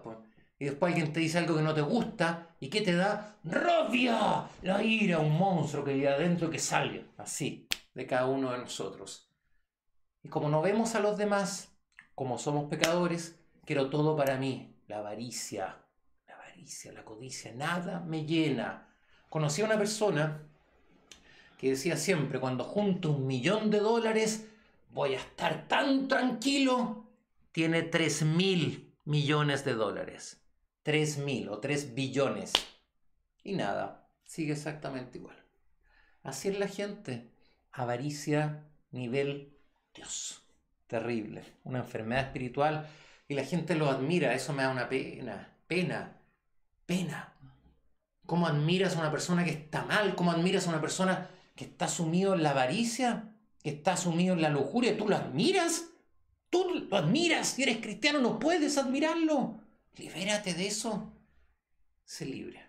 Y 0.58 0.66
después 0.66 0.92
alguien 0.92 1.12
te 1.12 1.20
dice 1.20 1.38
algo 1.38 1.56
que 1.56 1.62
no 1.62 1.74
te 1.74 1.82
gusta 1.82 2.51
y 2.62 2.70
que 2.70 2.80
te 2.80 2.94
da 2.94 3.40
rabia, 3.42 4.48
la 4.62 4.84
ira, 4.84 5.18
un 5.18 5.36
monstruo 5.36 5.82
que 5.82 5.90
hay 5.90 6.06
adentro 6.06 6.48
que 6.48 6.60
sale, 6.60 7.06
así, 7.18 7.66
de 7.92 8.06
cada 8.06 8.28
uno 8.28 8.52
de 8.52 8.58
nosotros. 8.58 9.28
Y 10.22 10.28
como 10.28 10.48
no 10.48 10.62
vemos 10.62 10.94
a 10.94 11.00
los 11.00 11.18
demás, 11.18 11.72
como 12.14 12.38
somos 12.38 12.70
pecadores, 12.70 13.36
quiero 13.64 13.90
todo 13.90 14.16
para 14.16 14.36
mí. 14.36 14.76
La 14.86 14.98
avaricia, 14.98 15.76
la 16.28 16.34
avaricia, 16.36 16.92
la 16.92 17.04
codicia, 17.04 17.52
nada 17.52 17.98
me 17.98 18.26
llena. 18.26 18.94
Conocí 19.28 19.62
a 19.62 19.64
una 19.64 19.76
persona 19.76 20.42
que 21.58 21.70
decía 21.70 21.96
siempre, 21.96 22.38
cuando 22.38 22.62
junto 22.62 23.10
un 23.10 23.26
millón 23.26 23.72
de 23.72 23.80
dólares, 23.80 24.46
voy 24.90 25.14
a 25.14 25.18
estar 25.18 25.66
tan 25.66 26.06
tranquilo, 26.06 27.08
tiene 27.50 27.82
3 27.82 28.22
mil 28.22 28.94
millones 29.04 29.64
de 29.64 29.74
dólares. 29.74 30.41
3 30.82 31.18
mil 31.18 31.48
o 31.48 31.58
3 31.58 31.94
billones. 31.94 32.52
Y 33.42 33.54
nada, 33.54 34.08
sigue 34.24 34.52
exactamente 34.52 35.18
igual. 35.18 35.36
Así 36.22 36.48
es 36.48 36.58
la 36.58 36.68
gente. 36.68 37.30
Avaricia, 37.72 38.64
nivel 38.90 39.58
Dios. 39.94 40.42
Terrible. 40.86 41.42
Una 41.64 41.80
enfermedad 41.80 42.26
espiritual. 42.26 42.88
Y 43.28 43.34
la 43.34 43.44
gente 43.44 43.74
lo 43.74 43.88
admira. 43.88 44.34
Eso 44.34 44.52
me 44.52 44.62
da 44.62 44.70
una 44.70 44.88
pena. 44.88 45.56
Pena. 45.66 46.20
Pena. 46.86 47.32
¿Cómo 48.26 48.46
admiras 48.46 48.96
a 48.96 49.00
una 49.00 49.10
persona 49.10 49.44
que 49.44 49.50
está 49.50 49.84
mal? 49.84 50.14
¿Cómo 50.14 50.30
admiras 50.30 50.66
a 50.66 50.70
una 50.70 50.80
persona 50.80 51.30
que 51.56 51.64
está 51.64 51.88
sumido 51.88 52.34
en 52.34 52.42
la 52.42 52.50
avaricia? 52.50 53.32
que 53.62 53.70
está 53.70 53.96
sumido 53.96 54.34
en 54.34 54.42
la 54.42 54.50
lujuria, 54.50 54.96
tú 54.96 55.08
lo 55.08 55.16
admiras. 55.16 55.88
Tú 56.50 56.86
lo 56.90 56.96
admiras. 56.96 57.48
Si 57.48 57.62
eres 57.62 57.78
cristiano, 57.78 58.20
no 58.20 58.38
puedes 58.38 58.76
admirarlo. 58.76 59.60
Libérate 59.96 60.54
de 60.54 60.66
eso. 60.66 61.12
Sé 62.04 62.26
libre. 62.26 62.60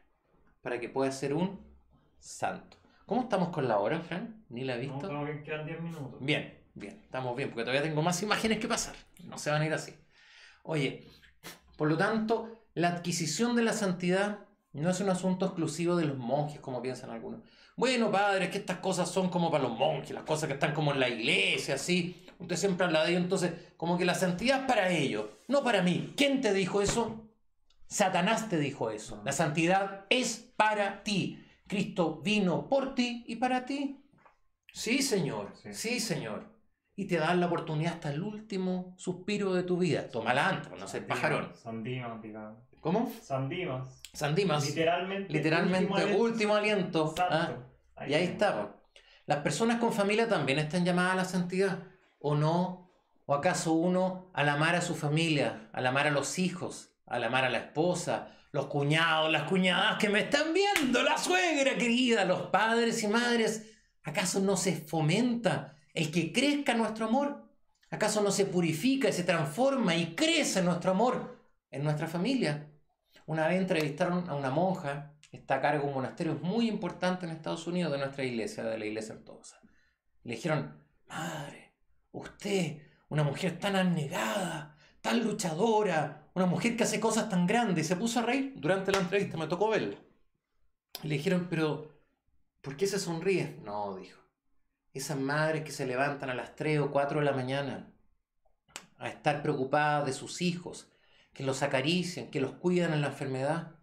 para 0.62 0.80
que 0.80 0.88
puedas 0.88 1.20
ser 1.20 1.34
un 1.34 1.60
santo. 2.20 2.78
¿Cómo 3.06 3.24
estamos 3.24 3.50
con 3.50 3.68
la 3.68 3.80
hora, 3.80 4.00
Fran? 4.00 4.46
¿Ni 4.48 4.64
la 4.64 4.76
he 4.78 4.88
No, 4.88 4.94
visto? 4.94 5.08
como 5.10 5.26
que 5.26 5.44
quedan 5.44 5.66
10 5.66 5.82
minutos. 5.82 6.16
Bien, 6.22 6.58
bien, 6.74 7.02
estamos 7.04 7.36
bien, 7.36 7.50
porque 7.50 7.64
todavía 7.64 7.82
tengo 7.84 8.02
más 8.02 8.24
imágenes 8.24 8.60
que 8.60 8.68
pasar. 8.70 8.96
No 9.26 9.38
se 9.38 9.52
van 9.52 9.62
a 9.62 9.66
ir 9.66 9.74
así. 9.74 9.94
Oye, 10.64 11.06
por 11.76 11.90
lo 11.90 11.98
tanto, 11.98 12.66
la 12.76 12.88
adquisición 12.90 13.58
de 13.58 13.64
la 13.64 13.74
santidad 13.74 14.46
no 14.72 14.90
es 14.90 15.02
un 15.02 15.10
asunto 15.10 15.48
exclusivo 15.48 15.98
de 15.98 16.06
los 16.06 16.18
monjes, 16.18 16.62
como 16.62 16.82
piensan 16.82 17.10
algunos. 17.10 17.42
Bueno, 17.76 18.10
padre, 18.10 18.46
es 18.46 18.52
que 18.52 18.60
estas 18.60 18.78
cosas 18.78 19.10
son 19.12 19.30
como 19.30 19.52
para 19.52 19.64
los 19.66 19.78
monjes, 19.78 20.12
las 20.12 20.24
cosas 20.24 20.48
que 20.48 20.54
están 20.54 20.74
como 20.74 20.94
en 20.94 21.02
la 21.02 21.10
iglesia, 21.10 21.76
así. 21.76 22.26
Usted 22.40 22.56
siempre 22.56 22.86
habla 22.86 23.04
de 23.04 23.10
ello, 23.12 23.20
entonces, 23.20 23.52
como 23.76 23.98
que 23.98 24.06
la 24.06 24.16
santidad 24.16 24.62
es 24.62 24.66
para 24.66 24.90
ellos, 24.90 25.26
no 25.48 25.64
para 25.64 25.82
mí. 25.82 26.14
¿Quién 26.16 26.42
te 26.42 26.54
dijo 26.54 26.82
eso? 26.82 27.30
Satanás 27.88 28.50
te 28.50 28.58
dijo 28.58 28.90
eso. 28.90 29.22
La 29.24 29.32
santidad 29.32 30.06
es 30.10 30.52
para 30.56 31.04
ti. 31.04 31.46
Cristo 31.68 32.22
vino 32.24 32.68
por 32.68 32.96
ti 32.96 33.24
y 33.28 33.36
para 33.36 33.66
ti. 33.66 34.04
Sí, 34.72 35.02
Señor. 35.02 35.54
Sí. 35.62 35.74
Sí, 35.74 36.00
Señor. 36.00 36.52
Y 36.96 37.06
te 37.06 37.18
dan 37.18 37.40
la 37.40 37.48
oportunidad 37.48 37.94
hasta 37.94 38.12
el 38.12 38.22
último 38.22 38.96
suspiro 38.98 39.54
de 39.54 39.64
tu 39.64 39.78
vida. 39.78 40.10
Tómala 40.10 40.50
antes, 40.50 40.72
no 40.80 40.88
sé, 40.88 41.02
pajarón. 41.02 41.52
Sandimas, 41.56 42.22
digamos. 42.22 42.60
¿Cómo? 42.80 43.12
Sandimas. 43.22 44.02
Sandimas. 44.14 44.68
Literalmente. 44.68 45.32
Literalmente, 45.32 46.16
último 46.16 46.56
aliento. 46.56 47.16
Ah, 47.18 47.54
y 48.08 48.14
ahí 48.14 48.26
está. 48.26 48.76
Las 49.26 49.40
personas 49.40 49.80
con 49.80 49.94
familia 49.94 50.28
también 50.28 50.60
están 50.60 50.84
llamadas 50.84 51.14
a 51.14 51.16
la 51.16 51.26
santidad. 51.26 51.84
¿O 52.20 52.36
no? 52.36 52.83
¿O 53.26 53.34
acaso 53.34 53.74
uno 53.74 54.30
al 54.34 54.50
amar 54.50 54.76
a 54.76 54.82
su 54.82 54.96
familia, 54.96 55.70
al 55.72 55.86
amar 55.86 56.08
a 56.08 56.12
los 56.12 56.40
hijos, 56.40 56.94
al 57.06 57.24
amar 57.24 57.46
a 57.46 57.50
la 57.50 57.60
esposa, 57.60 58.38
los 58.52 58.68
cuñados, 58.68 59.32
las 59.32 59.44
cuñadas 59.44 59.98
que 59.98 60.10
me 60.10 60.22
están 60.22 60.54
viendo, 60.54 61.02
la 61.04 61.18
suegra 61.18 61.76
querida, 61.76 62.26
los 62.26 62.48
padres 62.48 63.02
y 63.04 63.08
madres, 63.08 63.72
¿acaso 64.04 64.40
no 64.40 64.58
se 64.58 64.76
fomenta 64.76 65.78
el 65.94 66.12
que 66.12 66.32
crezca 66.32 66.74
nuestro 66.74 67.08
amor? 67.08 67.50
¿Acaso 67.90 68.22
no 68.22 68.32
se 68.32 68.46
purifica 68.46 69.10
y 69.10 69.14
se 69.14 69.24
transforma 69.24 69.96
y 69.96 70.16
crece 70.16 70.62
nuestro 70.62 70.92
amor 70.92 71.40
en 71.72 71.84
nuestra 71.84 72.08
familia? 72.08 72.70
Una 73.26 73.48
vez 73.48 73.58
entrevistaron 73.58 74.30
a 74.30 74.36
una 74.36 74.50
monja 74.50 75.14
está 75.38 75.56
a 75.56 75.62
cargo 75.62 75.84
de 75.84 75.88
un 75.90 75.96
monasterio 75.96 76.36
muy 76.42 76.70
importante 76.70 77.26
en 77.26 77.32
Estados 77.32 77.66
Unidos 77.68 77.92
de 77.92 77.98
nuestra 77.98 78.24
iglesia, 78.24 78.64
de 78.64 78.78
la 78.78 78.86
iglesia 78.86 79.16
ortodoxa. 79.16 79.60
Le 80.24 80.36
dijeron, 80.36 80.80
madre, 81.08 81.74
usted, 82.12 82.82
una 83.10 83.24
mujer 83.24 83.60
tan 83.60 83.76
abnegada, 83.76 84.78
tan 85.02 85.24
luchadora, 85.24 86.30
una 86.34 86.46
mujer 86.46 86.76
que 86.76 86.84
hace 86.84 87.00
cosas 87.00 87.30
tan 87.30 87.46
grandes, 87.46 87.88
se 87.88 87.96
puso 87.96 88.20
a 88.20 88.24
reír 88.24 88.54
durante 88.56 88.92
la 88.92 89.00
entrevista, 89.00 89.38
me 89.38 89.48
tocó 89.48 89.70
verla. 89.70 89.98
Le 91.04 91.16
dijeron, 91.16 91.48
pero, 91.50 91.92
¿por 92.62 92.78
qué 92.78 92.88
se 92.88 93.00
sonríe? 93.00 93.60
No, 93.64 93.96
dijo. 93.96 94.20
Esas 94.94 95.20
madres 95.20 95.64
que 95.64 95.72
se 95.72 95.86
levantan 95.86 96.30
a 96.30 96.36
las 96.36 96.56
3 96.56 96.80
o 96.80 96.92
4 96.92 97.20
de 97.20 97.26
la 97.26 97.34
mañana 97.34 97.92
a 98.98 99.10
estar 99.10 99.42
preocupadas 99.42 100.06
de 100.06 100.14
sus 100.14 100.42
hijos, 100.42 100.90
que 101.34 101.44
los 101.44 101.64
acarician, 101.64 102.30
que 102.30 102.40
los 102.40 102.54
cuidan 102.54 102.94
en 102.94 103.02
la 103.02 103.08
enfermedad. 103.08 103.76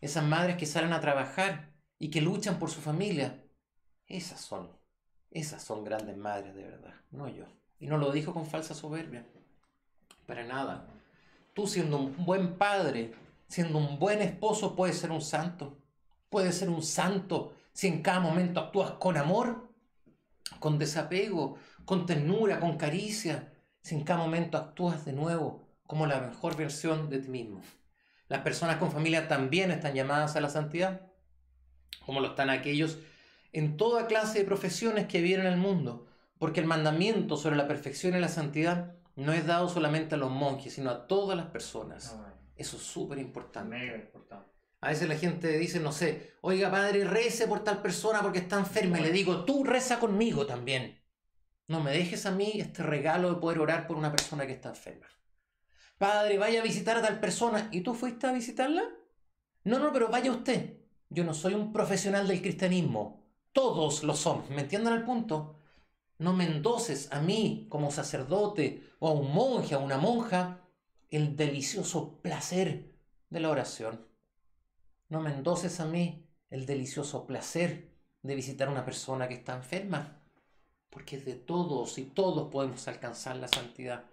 Esas 0.00 0.24
madres 0.24 0.56
que 0.56 0.66
salen 0.66 0.92
a 0.92 1.00
trabajar 1.00 1.74
y 1.98 2.10
que 2.10 2.20
luchan 2.20 2.58
por 2.58 2.70
su 2.70 2.80
familia. 2.80 3.44
Esas 4.06 4.40
son, 4.40 4.70
esas 5.30 5.62
son 5.62 5.84
grandes 5.84 6.16
madres 6.16 6.54
de 6.54 6.62
verdad, 6.62 6.94
no 7.10 7.28
yo. 7.28 7.44
Y 7.80 7.86
no 7.86 7.98
lo 7.98 8.12
dijo 8.12 8.32
con 8.32 8.46
falsa 8.46 8.74
soberbia. 8.74 9.26
Para 10.26 10.44
nada. 10.44 10.86
Tú 11.54 11.66
siendo 11.66 11.96
un 11.96 12.24
buen 12.24 12.56
padre, 12.56 13.12
siendo 13.48 13.78
un 13.78 13.98
buen 13.98 14.22
esposo, 14.22 14.76
puedes 14.76 14.98
ser 14.98 15.10
un 15.10 15.22
santo. 15.22 15.76
Puedes 16.28 16.56
ser 16.56 16.68
un 16.68 16.82
santo 16.82 17.54
si 17.72 17.88
en 17.88 18.02
cada 18.02 18.20
momento 18.20 18.60
actúas 18.60 18.92
con 18.92 19.16
amor, 19.16 19.68
con 20.60 20.78
desapego, 20.78 21.56
con 21.84 22.06
ternura, 22.06 22.60
con 22.60 22.76
caricia, 22.76 23.52
si 23.82 23.94
en 23.94 24.04
cada 24.04 24.20
momento 24.20 24.58
actúas 24.58 25.04
de 25.04 25.12
nuevo 25.12 25.66
como 25.86 26.06
la 26.06 26.20
mejor 26.20 26.56
versión 26.56 27.10
de 27.10 27.18
ti 27.18 27.28
mismo. 27.28 27.60
Las 28.28 28.42
personas 28.42 28.76
con 28.76 28.92
familia 28.92 29.26
también 29.26 29.72
están 29.72 29.94
llamadas 29.94 30.36
a 30.36 30.40
la 30.40 30.50
santidad, 30.50 31.00
como 32.06 32.20
lo 32.20 32.28
están 32.28 32.50
aquellos 32.50 32.98
en 33.52 33.76
toda 33.76 34.06
clase 34.06 34.38
de 34.38 34.44
profesiones 34.44 35.06
que 35.06 35.20
viven 35.20 35.40
en 35.40 35.52
el 35.52 35.58
mundo, 35.58 36.06
porque 36.40 36.60
el 36.60 36.66
mandamiento 36.66 37.36
sobre 37.36 37.54
la 37.54 37.68
perfección 37.68 38.16
y 38.16 38.18
la 38.18 38.28
santidad 38.28 38.94
no 39.14 39.34
es 39.34 39.46
dado 39.46 39.68
solamente 39.68 40.14
a 40.14 40.18
los 40.18 40.30
monjes, 40.30 40.72
sino 40.72 40.88
a 40.88 41.06
todas 41.06 41.36
las 41.36 41.48
personas. 41.48 42.16
Ah, 42.18 42.32
Eso 42.56 42.78
es 42.78 42.82
súper 42.82 43.18
importante. 43.18 44.10
A 44.80 44.88
veces 44.88 45.06
la 45.06 45.16
gente 45.16 45.58
dice, 45.58 45.80
no 45.80 45.92
sé, 45.92 46.32
oiga 46.40 46.70
padre, 46.70 47.04
rece 47.04 47.46
por 47.46 47.62
tal 47.62 47.82
persona 47.82 48.22
porque 48.22 48.38
está 48.38 48.58
enferma. 48.58 48.98
Y 48.98 49.02
le 49.02 49.12
digo, 49.12 49.44
tú 49.44 49.64
reza 49.64 50.00
conmigo 50.00 50.46
también. 50.46 50.98
No 51.68 51.80
me 51.82 51.90
dejes 51.90 52.24
a 52.24 52.30
mí 52.30 52.52
este 52.54 52.84
regalo 52.84 53.34
de 53.34 53.38
poder 53.38 53.58
orar 53.58 53.86
por 53.86 53.98
una 53.98 54.10
persona 54.10 54.46
que 54.46 54.54
está 54.54 54.70
enferma. 54.70 55.08
Padre, 55.98 56.38
vaya 56.38 56.60
a 56.60 56.64
visitar 56.64 56.96
a 56.96 57.02
tal 57.02 57.20
persona. 57.20 57.68
¿Y 57.70 57.82
tú 57.82 57.92
fuiste 57.92 58.26
a 58.26 58.32
visitarla? 58.32 58.84
No, 59.64 59.78
no, 59.78 59.92
pero 59.92 60.08
vaya 60.08 60.32
usted. 60.32 60.78
Yo 61.10 61.22
no 61.22 61.34
soy 61.34 61.52
un 61.52 61.70
profesional 61.70 62.26
del 62.26 62.40
cristianismo. 62.40 63.26
Todos 63.52 64.04
lo 64.04 64.16
somos. 64.16 64.48
¿Me 64.48 64.62
entienden 64.62 64.94
al 64.94 65.04
punto? 65.04 65.59
No 66.20 66.34
me 66.34 66.44
endoses 66.44 67.10
a 67.12 67.22
mí 67.22 67.66
como 67.70 67.90
sacerdote 67.90 68.92
o 68.98 69.08
a 69.08 69.12
un 69.12 69.32
monje, 69.32 69.74
a 69.74 69.78
una 69.78 69.96
monja, 69.96 70.60
el 71.10 71.34
delicioso 71.34 72.20
placer 72.20 72.92
de 73.30 73.40
la 73.40 73.48
oración. 73.48 74.06
No 75.08 75.22
me 75.22 75.32
endoses 75.32 75.80
a 75.80 75.86
mí 75.86 76.28
el 76.50 76.66
delicioso 76.66 77.26
placer 77.26 77.94
de 78.20 78.34
visitar 78.34 78.68
a 78.68 78.70
una 78.70 78.84
persona 78.84 79.28
que 79.28 79.34
está 79.36 79.56
enferma. 79.56 80.20
Porque 80.90 81.16
de 81.16 81.36
todos 81.36 81.96
y 81.96 82.04
todos 82.04 82.50
podemos 82.52 82.86
alcanzar 82.86 83.36
la 83.36 83.48
santidad. 83.48 84.04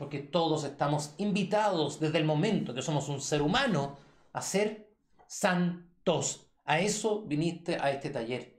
Porque 0.00 0.18
todos 0.18 0.64
estamos 0.64 1.14
invitados 1.18 2.00
desde 2.00 2.18
el 2.18 2.24
momento 2.24 2.74
que 2.74 2.82
somos 2.82 3.08
un 3.08 3.20
ser 3.20 3.40
humano 3.40 3.98
a 4.32 4.42
ser 4.42 4.92
santos. 5.28 6.48
A 6.64 6.80
eso 6.80 7.22
viniste 7.22 7.76
a 7.76 7.92
este 7.92 8.10
taller. 8.10 8.51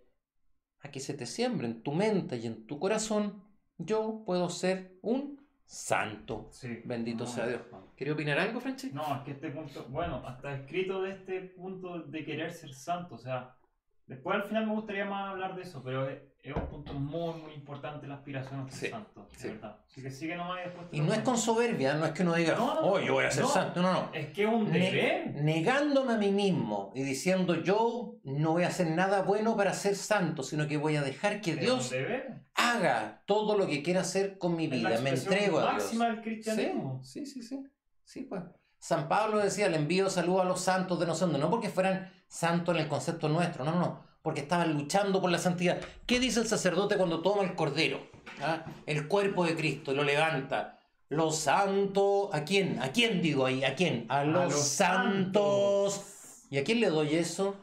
A 0.84 0.92
que 0.92 1.00
se 1.00 1.14
te 1.14 1.26
siembre 1.26 1.68
en 1.68 1.82
tu 1.82 1.92
mente 1.94 2.38
y 2.38 2.46
en 2.46 2.68
tu 2.68 2.80
corazón. 2.80 3.42
Yo 3.78 4.24
puedo 4.26 4.50
ser 4.50 4.98
un 5.02 5.42
santo. 5.66 6.50
Sí. 6.52 6.82
Bendito 6.86 7.24
No, 7.24 7.30
sea 7.30 7.48
Dios. 7.48 7.62
¿Quería 7.96 8.14
opinar 8.14 8.38
algo, 8.38 8.60
Franchi? 8.60 8.92
No, 8.92 9.16
es 9.16 9.22
que 9.24 9.32
este 9.32 9.50
punto, 9.50 9.86
bueno, 9.90 10.22
hasta 10.28 10.54
escrito 10.56 11.02
de 11.02 11.12
este 11.12 11.42
punto 11.42 12.00
de 12.04 12.26
querer 12.26 12.52
ser 12.52 12.74
santo, 12.74 13.16
o 13.16 13.18
sea, 13.18 13.56
después 14.14 14.36
al 14.36 14.44
final 14.44 14.66
me 14.68 14.74
gustaría 14.74 15.06
más 15.06 15.32
hablar 15.32 15.56
de 15.56 15.62
eso, 15.64 15.82
pero 15.84 16.10
es, 16.10 16.20
es 16.42 16.56
un 16.56 16.68
punto 16.68 16.94
muy, 16.94 17.34
muy 17.42 17.54
importante 17.54 18.06
la 18.08 18.16
aspiración 18.16 18.60
a 18.62 18.70
ser 18.70 18.80
Sí, 18.80 18.88
santo, 18.90 19.28
de 19.32 19.38
sí. 19.38 19.48
verdad. 19.50 19.78
Así 19.90 20.02
que 20.02 20.12
sigue 20.12 20.36
nomás 20.36 20.60
y 20.60 20.64
después 20.66 20.90
te 20.90 20.98
Y 20.98 21.00
no 21.02 21.14
es 21.14 21.20
con 21.20 21.38
soberbia, 21.38 21.94
no 21.94 22.06
es 22.06 22.12
que 22.12 22.24
uno 22.24 22.34
diga, 22.36 22.56
No, 22.56 22.74
no, 22.76 22.82
oh, 22.82 23.00
yo 23.00 23.14
voy 23.14 23.26
a 23.26 23.32
ser 23.32 23.44
no. 23.44 23.50
santo. 23.50 23.82
No, 23.82 23.94
no. 23.94 24.10
Es 24.14 24.28
que 24.34 24.44
es 24.44 24.50
un 24.50 24.70
Ne- 24.72 24.80
deber. 24.80 25.36
negándome 25.44 26.14
a 26.14 26.18
mí 26.18 26.32
mismo 26.32 26.92
y 26.96 27.04
diciendo 27.04 27.56
yo 27.62 28.16
no 28.24 28.52
voy 28.54 28.64
a 28.64 28.68
hacer 28.68 28.88
nada 28.92 29.22
bueno 29.22 29.56
para 29.56 29.74
ser 29.74 29.96
santo, 29.96 30.44
sino 30.44 30.68
que 30.68 30.78
voy 30.78 30.96
a 30.96 31.02
dejar 31.02 31.40
que 31.42 31.56
Dios 31.56 31.94
haga 32.56 33.24
todo 33.26 33.58
lo 33.58 33.68
que 33.68 33.82
quiera 33.84 34.02
hacer 34.02 34.38
con 34.38 34.56
mi 34.56 34.68
vida. 34.68 35.00
Me 35.02 35.12
entrego 35.12 35.60
a 35.60 35.62
Dios. 35.72 35.74
máxima 35.84 36.08
del 36.08 36.22
cristianismo. 36.22 37.02
Sí, 37.04 37.26
sí, 37.26 37.42
sí, 37.42 37.48
sí. 37.48 37.64
Sí, 38.04 38.22
pues. 38.24 38.42
San 38.80 39.08
Pablo 39.08 39.38
decía, 39.38 39.70
le 39.70 39.78
envío 39.78 40.10
saludos 40.10 40.42
a 40.42 40.44
los 40.44 40.60
santos 40.60 41.00
de 41.00 41.06
no 41.06 41.16
sé 41.16 41.22
dónde, 41.24 41.40
no 41.40 41.50
porque 41.50 41.70
fueran 41.70 42.12
santos 42.34 42.76
en 42.76 42.82
el 42.82 42.88
concepto 42.88 43.30
nuestro, 43.30 43.64
no, 43.64 43.74
no, 43.74 43.80
no, 43.80 44.04
porque 44.24 44.42
estaban 44.42 44.74
luchando 44.74 45.22
por 45.22 45.30
la 45.30 45.38
santidad. 45.38 45.80
¿Qué 46.08 46.20
dice 46.20 46.40
el 46.40 46.48
sacerdote 46.48 46.98
cuando 46.98 47.22
toma 47.22 47.44
el 47.44 47.54
cordero? 47.54 48.00
¿Ah? 48.42 48.66
El 48.88 49.08
cuerpo 49.08 49.46
de 49.46 49.56
Cristo 49.56 49.94
lo 49.94 50.04
levanta. 50.04 50.80
Los 51.10 51.38
santos, 51.38 52.30
¿a 52.34 52.44
quién? 52.44 52.82
¿A 52.82 52.92
quién 52.92 53.22
digo 53.22 53.46
ahí? 53.46 53.64
¿A 53.64 53.76
quién? 53.76 54.08
A 54.10 54.24
los, 54.24 54.52
los 54.52 54.68
santos. 54.68 56.46
¿Y 56.50 56.58
a 56.58 56.64
quién 56.64 56.80
le 56.80 56.90
doy 56.90 57.14
eso? 57.14 57.56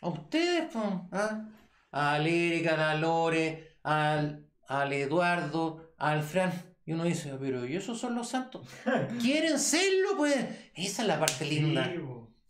A 0.00 0.08
ustedes, 0.08 0.74
¿ah? 0.74 1.44
A 1.92 2.18
Erika, 2.18 2.90
a 2.90 2.94
Lore, 2.96 3.76
al, 3.84 4.48
al 4.66 4.92
Eduardo, 4.92 5.92
al 5.96 6.24
Fran. 6.24 6.52
Y 6.84 6.92
uno 6.92 7.04
dice, 7.04 7.36
pero 7.38 7.64
¿y 7.64 7.76
esos 7.76 8.00
son 8.00 8.16
los 8.16 8.28
santos? 8.28 8.66
¿Quieren 9.20 9.60
serlo? 9.60 10.16
Pues 10.16 10.34
esa 10.74 11.02
es 11.02 11.08
la 11.08 11.20
parte 11.20 11.44
linda. 11.44 11.84
Sí. 11.84 12.00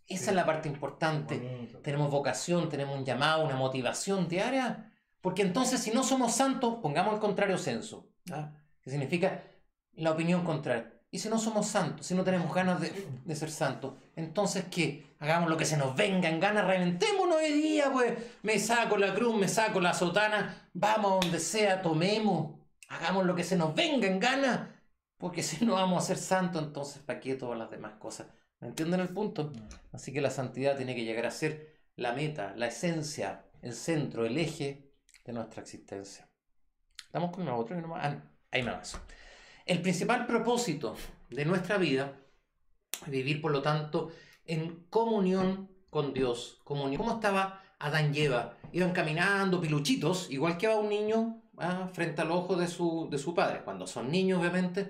Esa 0.09 0.23
sí. 0.25 0.29
es 0.31 0.35
la 0.35 0.45
parte 0.45 0.67
importante. 0.67 1.37
Bonito. 1.37 1.77
Tenemos 1.79 2.11
vocación, 2.11 2.67
tenemos 2.67 2.97
un 2.97 3.05
llamado, 3.05 3.45
una 3.45 3.55
motivación 3.55 4.27
diaria. 4.27 4.91
Porque 5.21 5.43
entonces, 5.43 5.81
si 5.81 5.91
no 5.91 6.03
somos 6.03 6.33
santos, 6.33 6.79
pongamos 6.81 7.13
el 7.13 7.19
contrario 7.19 7.57
censo. 7.57 8.09
¿ah? 8.31 8.51
Que 8.81 8.89
significa 8.89 9.43
la 9.93 10.11
opinión 10.11 10.43
contraria. 10.43 10.91
Y 11.11 11.19
si 11.19 11.29
no 11.29 11.39
somos 11.39 11.67
santos, 11.67 12.05
si 12.05 12.13
no 12.15 12.23
tenemos 12.23 12.53
ganas 12.53 12.81
de, 12.81 13.07
de 13.25 13.35
ser 13.35 13.49
santos, 13.49 13.93
entonces 14.15 14.65
¿qué? 14.69 15.15
Hagamos 15.19 15.49
lo 15.49 15.57
que 15.57 15.65
se 15.65 15.75
nos 15.75 15.95
venga 15.95 16.29
en 16.29 16.39
ganas, 16.39 16.65
reventémonos 16.65 17.37
hoy 17.37 17.53
día, 17.53 17.91
pues. 17.91 18.13
Me 18.43 18.59
saco 18.59 18.97
la 18.97 19.13
cruz, 19.13 19.35
me 19.35 19.47
saco 19.47 19.79
la 19.79 19.93
sotana, 19.93 20.69
vamos 20.73 21.11
a 21.11 21.15
donde 21.25 21.39
sea, 21.39 21.81
tomemos. 21.81 22.59
Hagamos 22.89 23.25
lo 23.25 23.35
que 23.35 23.43
se 23.43 23.55
nos 23.57 23.75
venga 23.75 24.07
en 24.07 24.19
ganas. 24.19 24.69
Porque 25.17 25.43
si 25.43 25.65
no 25.65 25.73
vamos 25.73 26.03
a 26.03 26.07
ser 26.07 26.17
santos, 26.17 26.63
entonces 26.63 27.01
¿para 27.03 27.19
qué 27.19 27.35
todas 27.35 27.57
las 27.57 27.69
demás 27.69 27.93
cosas? 27.99 28.27
¿Me 28.59 28.67
entienden 28.67 28.99
el 28.99 29.09
punto? 29.09 29.51
Así 29.91 30.11
que 30.11 30.21
la 30.21 30.29
santidad 30.29 30.75
tiene 30.75 30.95
que 30.95 31.05
llegar 31.05 31.25
a 31.25 31.31
ser 31.31 31.79
la 31.95 32.13
meta, 32.13 32.53
la 32.57 32.67
esencia, 32.67 33.45
el 33.61 33.73
centro, 33.73 34.25
el 34.25 34.37
eje 34.37 34.91
de 35.25 35.33
nuestra 35.33 35.61
existencia. 35.61 36.29
Estamos 37.05 37.31
con 37.31 37.45
nosotros 37.45 37.79
y 37.79 37.81
no 37.81 37.87
más. 37.89 38.05
Ah, 38.05 38.23
ahí 38.51 38.63
me 38.63 38.71
avanzo. 38.71 38.99
El 39.65 39.81
principal 39.81 40.25
propósito 40.25 40.95
de 41.29 41.45
nuestra 41.45 41.77
vida 41.77 42.19
es 43.05 43.09
vivir, 43.09 43.41
por 43.41 43.51
lo 43.51 43.61
tanto, 43.61 44.11
en 44.45 44.85
comunión 44.89 45.69
con 45.89 46.13
Dios. 46.13 46.59
Comunión. 46.63 46.97
¿Cómo 46.97 47.15
estaba 47.15 47.63
Adán 47.79 48.13
y 48.13 48.21
Eva? 48.21 48.57
Iban 48.71 48.91
caminando 48.91 49.61
piluchitos, 49.61 50.29
igual 50.31 50.57
que 50.57 50.67
va 50.67 50.75
un 50.75 50.89
niño 50.89 51.43
ah, 51.57 51.89
frente 51.93 52.21
al 52.21 52.31
ojo 52.31 52.55
de 52.55 52.67
su, 52.67 53.07
de 53.09 53.17
su 53.17 53.33
padre. 53.33 53.61
Cuando 53.63 53.87
son 53.87 54.11
niños, 54.11 54.39
obviamente, 54.39 54.89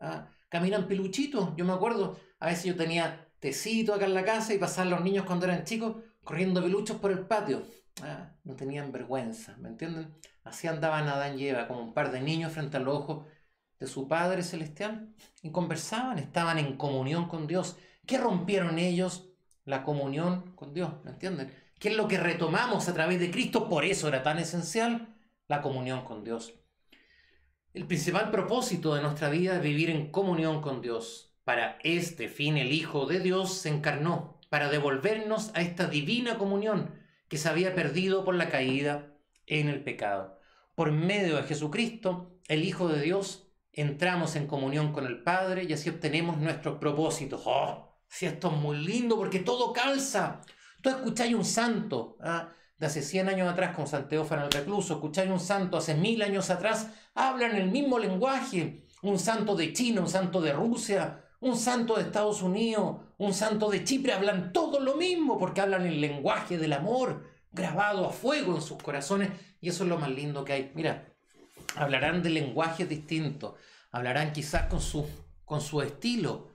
ah, 0.00 0.28
caminan 0.48 0.86
piluchitos. 0.86 1.56
Yo 1.56 1.64
me 1.64 1.72
acuerdo, 1.72 2.18
a 2.38 2.46
veces 2.46 2.64
yo 2.64 2.76
tenía 2.76 3.28
tecito 3.40 3.94
acá 3.94 4.06
en 4.06 4.14
la 4.14 4.24
casa 4.24 4.54
y 4.54 4.58
pasaban 4.58 4.90
los 4.90 5.02
niños 5.02 5.24
cuando 5.24 5.46
eran 5.46 5.64
chicos 5.64 5.96
corriendo 6.24 6.62
peluchos 6.62 6.98
por 6.98 7.10
el 7.10 7.20
patio. 7.20 7.64
Ah, 8.02 8.32
no 8.44 8.54
tenían 8.54 8.92
vergüenza, 8.92 9.56
¿me 9.58 9.68
entienden? 9.68 10.14
Así 10.44 10.66
andaban 10.66 11.08
Adán 11.08 11.38
y 11.38 11.48
Eva, 11.48 11.66
como 11.66 11.80
un 11.82 11.94
par 11.94 12.12
de 12.12 12.20
niños 12.20 12.52
frente 12.52 12.76
al 12.76 12.88
ojo 12.88 13.26
de 13.78 13.86
su 13.86 14.08
Padre 14.08 14.42
Celestial. 14.42 15.14
Y 15.42 15.50
conversaban, 15.50 16.18
estaban 16.18 16.58
en 16.58 16.76
comunión 16.76 17.28
con 17.28 17.46
Dios. 17.46 17.76
¿Qué 18.06 18.18
rompieron 18.18 18.78
ellos? 18.78 19.30
La 19.64 19.82
comunión 19.84 20.54
con 20.54 20.72
Dios, 20.72 20.92
¿me 21.04 21.10
entienden? 21.10 21.52
¿Qué 21.78 21.90
es 21.90 21.96
lo 21.96 22.08
que 22.08 22.18
retomamos 22.18 22.88
a 22.88 22.94
través 22.94 23.20
de 23.20 23.30
Cristo? 23.30 23.68
Por 23.68 23.84
eso 23.84 24.08
era 24.08 24.22
tan 24.22 24.38
esencial 24.38 25.14
la 25.46 25.60
comunión 25.60 26.04
con 26.04 26.24
Dios. 26.24 26.54
El 27.74 27.86
principal 27.86 28.30
propósito 28.30 28.94
de 28.94 29.02
nuestra 29.02 29.28
vida 29.28 29.56
es 29.56 29.62
vivir 29.62 29.90
en 29.90 30.10
comunión 30.10 30.60
con 30.62 30.80
Dios. 30.80 31.27
Para 31.48 31.78
este 31.82 32.28
fin 32.28 32.58
el 32.58 32.72
Hijo 32.72 33.06
de 33.06 33.20
Dios 33.20 33.54
se 33.54 33.70
encarnó, 33.70 34.38
para 34.50 34.68
devolvernos 34.68 35.50
a 35.54 35.62
esta 35.62 35.86
divina 35.86 36.36
comunión 36.36 36.94
que 37.26 37.38
se 37.38 37.48
había 37.48 37.74
perdido 37.74 38.22
por 38.22 38.34
la 38.34 38.50
caída 38.50 39.14
en 39.46 39.70
el 39.70 39.82
pecado. 39.82 40.38
Por 40.74 40.92
medio 40.92 41.36
de 41.36 41.44
Jesucristo, 41.44 42.38
el 42.48 42.64
Hijo 42.64 42.88
de 42.88 43.00
Dios, 43.00 43.48
entramos 43.72 44.36
en 44.36 44.46
comunión 44.46 44.92
con 44.92 45.06
el 45.06 45.22
Padre 45.22 45.64
y 45.64 45.72
así 45.72 45.88
obtenemos 45.88 46.36
nuestros 46.36 46.76
propósitos. 46.76 47.40
¡Oh! 47.46 47.98
Si 48.06 48.26
esto 48.26 48.48
es 48.48 48.54
muy 48.58 48.76
lindo 48.76 49.16
porque 49.16 49.38
todo 49.38 49.72
calza. 49.72 50.42
Tú 50.82 50.90
escucháis 50.90 51.34
un 51.34 51.46
santo 51.46 52.18
¿ah? 52.20 52.52
de 52.76 52.86
hace 52.88 53.00
100 53.00 53.26
años 53.26 53.50
atrás 53.50 53.74
con 53.74 53.86
San 53.86 54.06
Teófano 54.06 54.44
el 54.44 54.52
Recluso, 54.52 54.96
escucháis 54.96 55.30
un 55.30 55.40
santo 55.40 55.78
hace 55.78 55.94
mil 55.94 56.20
años 56.20 56.50
atrás, 56.50 56.90
hablan 57.14 57.56
el 57.56 57.70
mismo 57.70 57.98
lenguaje. 57.98 58.84
Un 59.00 59.18
santo 59.18 59.54
de 59.54 59.72
China, 59.72 60.02
un 60.02 60.10
santo 60.10 60.42
de 60.42 60.52
Rusia, 60.52 61.24
un 61.40 61.56
santo 61.56 61.96
de 61.96 62.02
Estados 62.02 62.42
Unidos, 62.42 62.96
un 63.18 63.32
santo 63.32 63.70
de 63.70 63.84
Chipre, 63.84 64.12
hablan 64.12 64.52
todo 64.52 64.80
lo 64.80 64.96
mismo 64.96 65.38
porque 65.38 65.60
hablan 65.60 65.86
el 65.86 66.00
lenguaje 66.00 66.58
del 66.58 66.72
amor 66.72 67.24
grabado 67.52 68.06
a 68.06 68.12
fuego 68.12 68.54
en 68.54 68.62
sus 68.62 68.82
corazones 68.82 69.30
y 69.60 69.68
eso 69.68 69.84
es 69.84 69.88
lo 69.88 69.98
más 69.98 70.10
lindo 70.10 70.44
que 70.44 70.52
hay. 70.52 70.72
Mira, 70.74 71.14
hablarán 71.76 72.22
de 72.22 72.30
lenguajes 72.30 72.88
distintos, 72.88 73.54
hablarán 73.92 74.32
quizás 74.32 74.66
con 74.66 74.80
su, 74.80 75.06
con 75.44 75.60
su 75.60 75.80
estilo, 75.80 76.48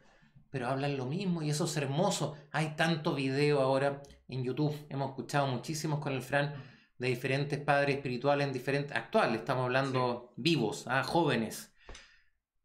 pero 0.49 0.67
hablan 0.67 0.97
lo 0.97 1.05
mismo 1.05 1.41
y 1.41 1.49
eso 1.49 1.65
es 1.65 1.77
hermoso. 1.77 2.35
Hay 2.51 2.75
tanto 2.75 3.15
video 3.15 3.61
ahora 3.61 4.03
en 4.27 4.43
YouTube, 4.43 4.75
hemos 4.89 5.09
escuchado 5.09 5.47
muchísimos 5.47 5.99
con 5.99 6.13
el 6.13 6.21
Fran 6.21 6.53
de 6.97 7.07
diferentes 7.07 7.59
padres 7.59 7.95
espirituales 7.95 8.47
en 8.47 8.53
diferentes, 8.53 8.95
actuales, 8.95 9.39
estamos 9.39 9.65
hablando 9.65 10.33
vivos, 10.35 10.87
a 10.87 10.99
¿ah? 10.99 11.03
jóvenes 11.03 11.73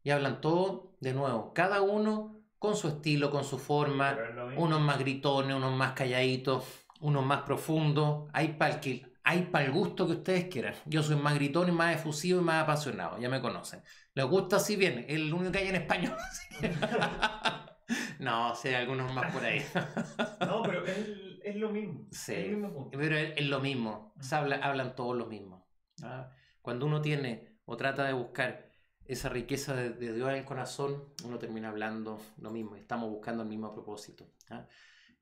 y 0.03 0.11
hablan 0.11 0.41
todo 0.41 0.88
de 0.99 1.13
nuevo, 1.13 1.53
cada 1.53 1.81
uno 1.81 2.35
con 2.57 2.75
su 2.75 2.89
estilo, 2.89 3.31
con 3.31 3.43
su 3.43 3.57
forma, 3.57 4.17
unos 4.57 4.81
más 4.81 4.99
gritones, 4.99 5.55
unos 5.55 5.73
más 5.75 5.93
calladitos, 5.93 6.63
unos 6.99 7.25
más 7.25 7.43
profundos, 7.43 8.29
hay 8.33 8.49
para 8.49 8.75
el, 8.75 9.13
hay 9.23 9.43
para 9.43 9.65
el 9.65 9.71
gusto 9.71 10.05
que 10.05 10.13
ustedes 10.13 10.45
quieran. 10.45 10.73
Yo 10.85 11.01
soy 11.01 11.15
más 11.15 11.35
gritón 11.35 11.69
y 11.69 11.71
más 11.71 11.95
efusivo 11.95 12.41
y 12.41 12.43
más 12.43 12.63
apasionado, 12.63 13.17
ya 13.19 13.29
me 13.29 13.39
conocen. 13.41 13.81
¿Les 14.13 14.25
gusta 14.25 14.57
así 14.57 14.75
bien? 14.75 15.05
Es 15.07 15.15
el 15.15 15.33
único 15.33 15.51
que 15.51 15.59
hay 15.59 15.67
en 15.69 15.75
español. 15.75 16.17
no, 18.19 18.55
sé, 18.55 18.75
algunos 18.75 19.13
más 19.13 19.31
por 19.31 19.43
ahí. 19.43 19.63
no, 20.41 20.61
pero 20.63 20.85
es, 20.85 21.55
lo 21.55 21.69
mismo. 21.69 22.07
Sí, 22.11 22.57
pero 22.91 23.17
es, 23.17 23.45
lo 23.45 23.59
mismo. 23.59 24.13
hablan 24.61 24.95
todos 24.95 25.17
lo 25.17 25.25
mismo. 25.25 25.67
¿ah? 26.03 26.29
Cuando 26.61 26.85
uno 26.85 27.01
tiene 27.01 27.57
o 27.65 27.77
trata 27.77 28.05
de 28.05 28.13
buscar 28.13 28.68
esa 29.09 29.27
riqueza 29.27 29.73
de, 29.73 30.13
Dios 30.13 30.29
en 30.29 30.35
el 30.35 30.45
corazón, 30.45 31.03
uno 31.25 31.39
termina 31.39 31.69
hablando 31.69 32.21
lo 32.37 32.51
mismo, 32.51 32.75
estamos 32.75 33.09
buscando 33.09 33.41
el 33.41 33.49
mismo 33.49 33.73
propósito. 33.73 34.27
¿ah? 34.51 34.67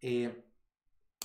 Eh, 0.01 0.43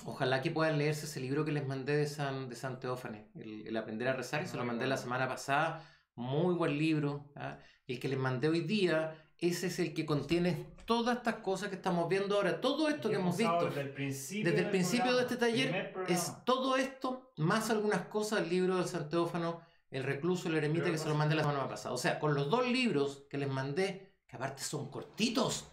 ojalá 0.05 0.41
que 0.41 0.49
puedan 0.49 0.77
leerse 0.77 1.05
ese 1.05 1.19
libro 1.19 1.43
que 1.43 1.51
les 1.51 1.67
mandé 1.67 1.97
de 1.97 2.07
San, 2.07 2.47
de 2.47 2.55
San 2.55 2.79
Teófanes, 2.79 3.25
el, 3.35 3.75
Aprender 3.75 4.07
a 4.07 4.13
Rezar, 4.13 4.43
y 4.43 4.47
se 4.47 4.55
lo 4.55 4.63
mandé 4.63 4.87
la 4.87 4.95
semana 4.95 5.27
pasada, 5.27 5.85
muy 6.15 6.55
buen 6.55 6.77
libro. 6.77 7.29
¿ah? 7.35 7.59
El 7.85 7.99
que 7.99 8.07
les 8.07 8.17
mandé 8.17 8.47
hoy 8.47 8.61
día, 8.61 9.13
ese 9.39 9.67
es 9.67 9.79
el 9.79 9.93
que 9.93 10.05
contiene 10.05 10.73
todas 10.85 11.17
estas 11.17 11.35
cosas 11.35 11.67
que 11.67 11.75
estamos 11.75 12.07
viendo 12.07 12.37
ahora, 12.37 12.61
todo 12.61 12.87
esto 12.87 13.09
que, 13.09 13.17
hemos 13.17 13.35
visto. 13.35 13.65
Desde 13.65 13.81
el 13.81 13.89
principio, 13.89 14.49
desde 14.49 14.63
el 14.63 14.69
principio 14.69 15.15
de 15.17 15.21
este 15.23 15.35
taller, 15.35 15.93
es 16.07 16.31
todo 16.45 16.77
esto, 16.77 17.33
más 17.35 17.69
algunas 17.69 18.05
cosas 18.05 18.39
del 18.39 18.49
libro 18.49 18.77
del 18.77 18.87
San 18.87 19.09
Teófano 19.09 19.72
el 19.93 20.03
recluso, 20.03 20.49
el 20.49 20.55
eremita 20.55 20.89
que 20.89 20.97
se 20.97 21.07
lo 21.07 21.13
mandé 21.13 21.35
la 21.35 21.43
semana 21.43 21.69
pasada. 21.69 21.93
O 21.93 21.97
sea, 21.97 22.19
con 22.19 22.33
los 22.33 22.49
dos 22.49 22.67
libros 22.67 23.25
que 23.29 23.37
les 23.37 23.47
mandé, 23.47 24.15
que 24.27 24.35
aparte 24.35 24.63
son 24.63 24.89
cortitos, 24.89 25.67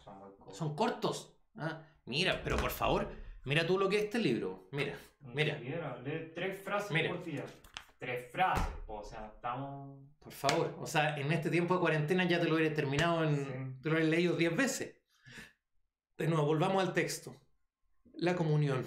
son 0.53 0.77
cortos. 0.77 1.35
¿ah? 1.57 1.83
Mira, 2.05 2.43
pero 2.45 2.57
por 2.59 2.71
favor, 2.71 3.09
mira 3.45 3.67
tú 3.67 3.79
lo 3.79 3.89
que 3.89 3.97
es 3.97 4.05
este 4.05 4.19
libro. 4.19 4.69
Mira, 4.73 4.95
mira. 5.23 5.59
Lee 6.05 6.33
tres 6.35 6.63
frases 6.63 7.09
por 7.09 7.25
día. 7.25 7.45
Tres 7.99 8.31
frases, 8.31 8.75
o 8.87 9.03
sea, 9.03 9.33
estamos... 9.35 9.99
Por 10.19 10.33
favor, 10.33 10.77
o 10.79 10.87
sea, 10.87 11.17
en 11.17 11.33
este 11.33 11.49
tiempo 11.49 11.75
de 11.75 11.81
cuarentena 11.81 12.25
ya 12.25 12.39
te 12.39 12.47
lo 12.47 12.57
hubieras 12.57 12.75
terminado 12.75 13.25
en... 13.25 13.81
Te 13.81 13.89
lo 13.89 13.95
hubieras 13.95 14.11
leído 14.11 14.37
diez 14.37 14.55
veces. 14.55 14.97
De 16.19 16.27
nuevo, 16.27 16.45
volvamos 16.45 16.83
al 16.83 16.93
texto. 16.93 17.35
La 18.15 18.37
comunión. 18.37 18.87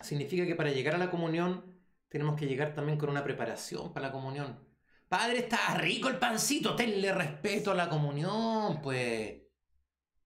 Significa 0.00 0.46
que 0.46 0.54
para 0.54 0.70
llegar 0.70 0.94
a 0.94 0.98
la 0.98 1.10
comunión 1.10 1.71
tenemos 2.12 2.36
que 2.36 2.46
llegar 2.46 2.74
también 2.74 2.98
con 2.98 3.08
una 3.08 3.24
preparación 3.24 3.90
para 3.90 4.08
la 4.08 4.12
comunión. 4.12 4.68
Padre, 5.08 5.38
está 5.38 5.74
rico 5.78 6.10
el 6.10 6.18
pancito, 6.18 6.76
tenle 6.76 7.10
respeto 7.10 7.70
a 7.70 7.74
la 7.74 7.88
comunión, 7.88 8.82
pues. 8.82 9.40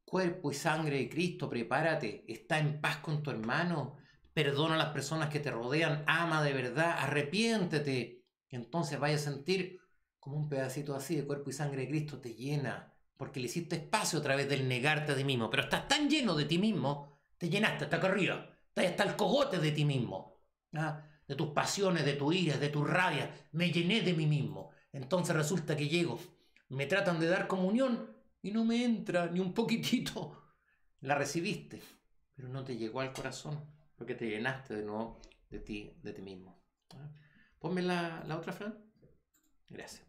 Cuerpo 0.05 0.51
y 0.51 0.55
sangre 0.55 0.99
de 0.99 1.09
Cristo, 1.09 1.49
prepárate, 1.49 2.25
está 2.27 2.59
en 2.59 2.81
paz 2.81 2.97
con 2.97 3.23
tu 3.23 3.31
hermano, 3.31 3.99
perdona 4.33 4.75
a 4.75 4.79
las 4.79 4.89
personas 4.89 5.29
que 5.29 5.39
te 5.39 5.53
rodean, 5.53 6.03
ama 6.09 6.43
de 6.43 6.53
verdad, 6.55 6.97
arrepiéntete. 6.99 8.25
Entonces 8.49 8.99
vaya 8.99 9.15
a 9.15 9.19
sentir 9.19 9.81
como 10.19 10.39
un 10.39 10.49
pedacito 10.49 10.95
así 10.97 11.15
de 11.15 11.25
cuerpo 11.25 11.51
y 11.51 11.53
sangre 11.53 11.83
de 11.83 11.89
Cristo 11.89 12.21
te 12.21 12.35
llena, 12.35 12.93
porque 13.17 13.39
le 13.39 13.47
hiciste 13.47 13.77
espacio 13.77 14.19
a 14.19 14.23
través 14.23 14.49
del 14.49 14.67
negarte 14.67 15.13
a 15.13 15.17
ti 15.17 15.23
mismo, 15.23 15.51
pero 15.51 15.63
estás 15.63 15.87
tan 15.87 16.11
lleno 16.11 16.35
de 16.35 16.47
ti 16.47 16.59
mismo, 16.59 17.17
te 17.39 17.49
llenaste 17.49 17.85
hasta 17.85 17.99
acá 17.99 18.09
arriba, 18.09 18.51
hasta 18.75 19.05
el 19.05 19.15
cogote 19.15 19.59
de 19.59 19.71
ti 19.71 19.85
mismo. 19.85 20.43
¿ah? 20.75 21.05
De 21.27 21.35
tus 21.35 21.49
pasiones, 21.49 22.05
de 22.05 22.15
tu 22.15 22.33
ira, 22.33 22.57
de 22.59 22.69
tu 22.69 22.85
rabia. 22.85 23.49
Me 23.53 23.71
llené 23.71 24.03
de 24.03 24.15
mí 24.15 24.27
mismo. 24.27 24.71
Entonces 24.93 25.35
resulta 25.35 25.77
que 25.77 25.89
llego, 25.89 26.19
me 26.69 26.87
tratan 26.87 27.21
de 27.21 27.29
dar 27.29 27.47
comunión 27.47 28.15
y 28.43 28.51
no 28.51 28.65
me 28.65 28.85
entra 28.85 29.27
ni 29.27 29.41
un 29.41 29.53
poquitito. 29.53 30.43
La 31.01 31.15
recibiste, 31.15 31.83
pero 32.35 32.49
no 32.49 32.65
te 32.65 32.77
llegó 32.77 33.01
al 33.01 33.13
corazón, 33.13 33.63
porque 33.97 34.15
te 34.15 34.29
llenaste 34.29 34.75
de 34.75 34.85
nuevo 34.85 35.21
de 35.51 35.61
ti, 35.61 35.93
de 36.03 36.13
ti 36.13 36.23
mismo. 36.23 36.59
Ponme 37.59 37.83
la, 37.83 38.25
otra, 38.37 38.53
Fran. 38.53 38.79
Gracias. 39.69 40.07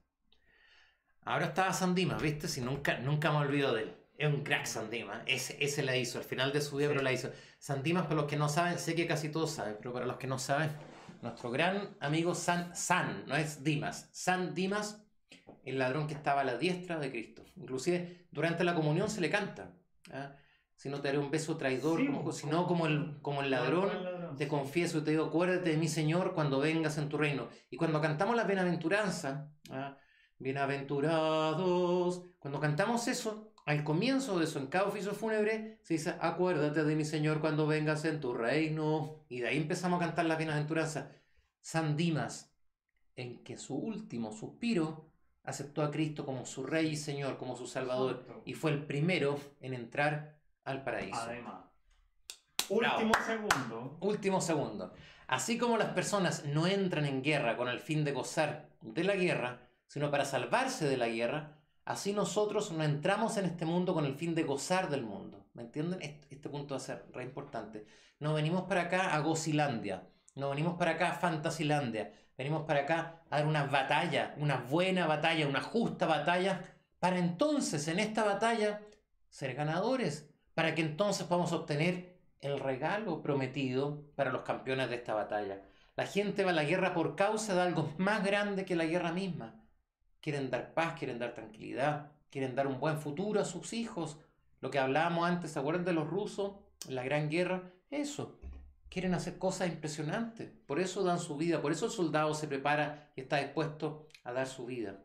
Ahora 1.24 1.48
estaba 1.48 1.74
Sandima, 1.74 2.18
¿viste? 2.18 2.48
Si 2.48 2.62
nunca, 2.62 3.00
nunca 3.00 3.32
me 3.32 3.38
olvido 3.38 3.74
de 3.74 3.84
él. 3.84 3.96
Es 4.18 4.34
un 4.34 4.44
crack 4.44 4.66
Sandima. 4.66 5.24
Ese, 5.26 5.58
ese 5.64 5.84
la 5.84 5.96
hizo. 5.98 6.20
Al 6.20 6.24
final 6.24 6.54
de 6.54 6.62
su 6.62 6.78
vida, 6.78 6.90
pero 6.90 7.02
la 7.02 7.12
hizo. 7.12 7.32
Sandimas, 7.60 8.04
para 8.04 8.16
los 8.16 8.26
que 8.26 8.38
no 8.38 8.50
saben, 8.50 8.80
sé 8.80 8.96
que 8.96 9.08
casi 9.08 9.30
todos 9.30 9.52
saben, 9.52 9.76
pero 9.80 9.94
para 9.94 10.06
los 10.06 10.18
que 10.18 10.28
no 10.28 10.40
saben, 10.40 10.70
nuestro 11.22 11.52
gran 11.52 11.96
amigo 12.00 12.36
San, 12.36 12.76
San, 12.76 13.26
no 13.26 13.36
es 13.36 13.64
Dimas, 13.64 14.10
San 14.12 14.54
Dimas, 14.54 15.04
el 15.64 15.80
ladrón 15.80 16.08
que 16.08 16.14
estaba 16.14 16.42
a 16.42 16.44
la 16.44 16.58
diestra 16.58 16.98
de 17.00 17.12
Cristo. 17.12 17.44
Inclusive 17.56 18.28
durante 18.32 18.64
la 18.64 18.76
comunión 18.76 19.10
se 19.10 19.22
le 19.22 19.30
canta. 19.30 19.74
¿ah? 20.12 20.36
Si 20.76 20.90
no 20.90 21.02
te 21.02 21.10
haré 21.10 21.18
un 21.18 21.32
beso 21.32 21.58
traidor, 21.58 22.06
como, 22.06 22.32
si 22.32 22.48
no 22.48 22.68
como 22.68 22.88
el, 22.88 23.20
como 23.22 23.42
el 23.42 23.50
ladrón, 23.50 24.36
te 24.38 24.48
confieso 24.48 25.00
y 25.00 25.02
te 25.02 25.12
digo, 25.12 25.26
acuérdate 25.26 25.72
de 25.72 25.78
mi 25.78 25.88
Señor 25.88 26.34
cuando 26.34 26.60
vengas 26.60 26.98
en 26.98 27.10
tu 27.10 27.18
reino. 27.18 27.50
Y 27.70 27.78
cuando 27.78 28.00
cantamos 28.00 28.36
la 28.36 28.44
bienaventuranza, 28.44 29.52
¿ah? 29.72 29.98
bienaventurados, 30.38 32.24
cuando 32.38 32.60
cantamos 32.60 33.08
eso, 33.08 33.54
al 33.68 33.84
comienzo 33.84 34.40
de 34.40 34.46
eso, 34.46 34.60
en 34.60 34.68
cada 34.68 34.86
oficio 34.86 35.12
fúnebre, 35.12 35.78
se 35.84 35.96
dice, 35.96 36.16
acuérdate 36.22 36.86
de 36.86 36.96
mi 36.96 37.04
Señor 37.04 37.42
cuando 37.42 37.68
vengas 37.68 38.06
en 38.06 38.22
tu 38.22 38.34
reino. 38.34 39.26
Y 39.28 39.42
de 39.42 39.50
ahí 39.50 39.58
empezamos 39.58 40.02
a 40.02 40.06
cantar 40.06 40.24
la 40.24 40.38
bienaventuranza. 40.38 41.12
San 41.60 41.98
Dimas, 41.98 42.56
en 43.18 43.44
que 43.44 43.58
su 43.58 43.76
último 43.76 44.32
suspiro 44.32 45.12
aceptó 45.44 45.84
a 45.84 45.92
Cristo 45.92 46.26
como 46.26 46.46
su 46.46 46.66
Rey 46.66 46.88
y 46.88 46.96
Señor, 46.96 47.38
como 47.38 47.58
su 47.58 47.68
Salvador, 47.68 48.26
y 48.46 48.54
fue 48.54 48.72
el 48.72 48.86
primero 48.86 49.38
en 49.60 49.74
entrar 49.74 50.40
al 50.64 50.86
paraíso. 50.86 51.20
Además. 51.20 51.66
Último 52.70 53.14
segundo. 53.26 53.98
Último 54.00 54.40
segundo. 54.40 54.94
Así 55.28 55.58
como 55.58 55.76
las 55.76 55.90
personas 55.90 56.46
no 56.46 56.68
entran 56.68 57.04
en 57.04 57.22
guerra 57.22 57.58
con 57.58 57.68
el 57.68 57.80
fin 57.80 58.06
de 58.06 58.14
gozar 58.14 58.70
de 58.80 59.04
la 59.04 59.18
guerra, 59.18 59.60
sino 59.88 60.10
para 60.10 60.24
salvarse 60.24 60.88
de 60.88 60.96
la 60.96 61.10
guerra, 61.10 61.57
así 61.88 62.12
nosotros 62.12 62.72
no 62.72 62.84
entramos 62.84 63.38
en 63.38 63.46
este 63.46 63.66
mundo 63.66 63.94
con 63.94 64.06
el 64.06 64.16
fin 64.16 64.36
de 64.36 64.44
gozar 64.44 64.90
del 64.90 65.04
mundo. 65.04 65.48
¿Me 65.54 65.64
entienden? 65.64 66.02
Este, 66.02 66.50
punto 66.50 66.76
va 66.76 66.78
a 66.78 66.82
ser 66.82 67.06
re 67.14 67.24
importante. 67.24 67.86
No 68.20 68.34
venimos 68.34 68.64
para 68.64 68.82
acá 68.84 69.16
a 69.16 69.20
Gocilandia, 69.20 70.08
no 70.36 70.50
venimos 70.50 70.78
para 70.78 70.92
acá 70.92 71.12
a 71.12 71.14
Fantasilandia, 71.14 72.14
venimos 72.38 72.66
para 72.66 72.82
acá 72.82 73.22
a 73.30 73.38
dar 73.38 73.48
una 73.48 73.64
batalla, 73.64 74.36
una 74.38 74.58
buena 74.58 75.08
batalla, 75.08 75.48
una 75.48 75.62
justa 75.62 76.06
batalla, 76.06 76.62
para 77.00 77.20
entonces 77.20 77.88
en 77.88 78.00
esta 78.00 78.24
batalla 78.24 78.82
ser 79.30 79.56
ganadores, 79.56 80.30
para 80.54 80.76
que 80.76 80.82
entonces 80.82 81.26
podamos 81.26 81.54
obtener 81.54 82.20
el 82.42 82.60
regalo 82.60 83.22
prometido 83.22 84.12
para 84.16 84.32
los 84.32 84.42
campeones 84.42 84.90
de 84.90 84.98
esta 84.98 85.14
batalla. 85.14 85.62
La 85.96 86.06
gente 86.06 86.44
va 86.44 86.52
a 86.52 86.54
la 86.54 86.66
guerra 86.66 86.94
por 86.94 87.16
causa 87.16 87.56
de 87.56 87.62
algo 87.62 87.94
más 87.98 88.24
grande 88.26 88.66
que 88.66 88.76
la 88.76 88.86
guerra 88.86 89.14
misma. 89.14 89.57
Quieren 90.28 90.50
dar 90.50 90.74
paz, 90.74 91.00
quieren 91.00 91.20
dar 91.20 91.34
tranquilidad, 91.34 92.12
quieren 92.30 92.54
dar 92.54 92.68
un 92.68 92.82
buen 92.82 93.00
futuro 93.00 93.40
a 93.40 93.46
sus 93.46 93.72
hijos. 93.72 94.18
Lo 94.60 94.70
que 94.70 94.78
hablábamos 94.78 95.26
antes, 95.26 95.52
¿se 95.52 95.60
acuerdan 95.60 95.86
de 95.86 95.94
los 95.94 96.06
rusos? 96.06 96.52
La 96.90 97.02
Gran 97.02 97.30
Guerra. 97.30 97.72
Eso. 97.92 98.38
Quieren 98.90 99.14
hacer 99.14 99.38
cosas 99.38 99.70
impresionantes. 99.70 100.52
Por 100.66 100.82
eso 100.82 101.06
dan 101.06 101.22
su 101.22 101.38
vida. 101.38 101.62
Por 101.62 101.72
eso 101.72 101.86
el 101.86 101.94
soldado 101.94 102.34
se 102.34 102.50
prepara 102.50 103.10
y 103.16 103.22
está 103.22 103.38
dispuesto 103.38 104.10
a 104.26 104.34
dar 104.34 104.48
su 104.48 104.66
vida. 104.66 105.00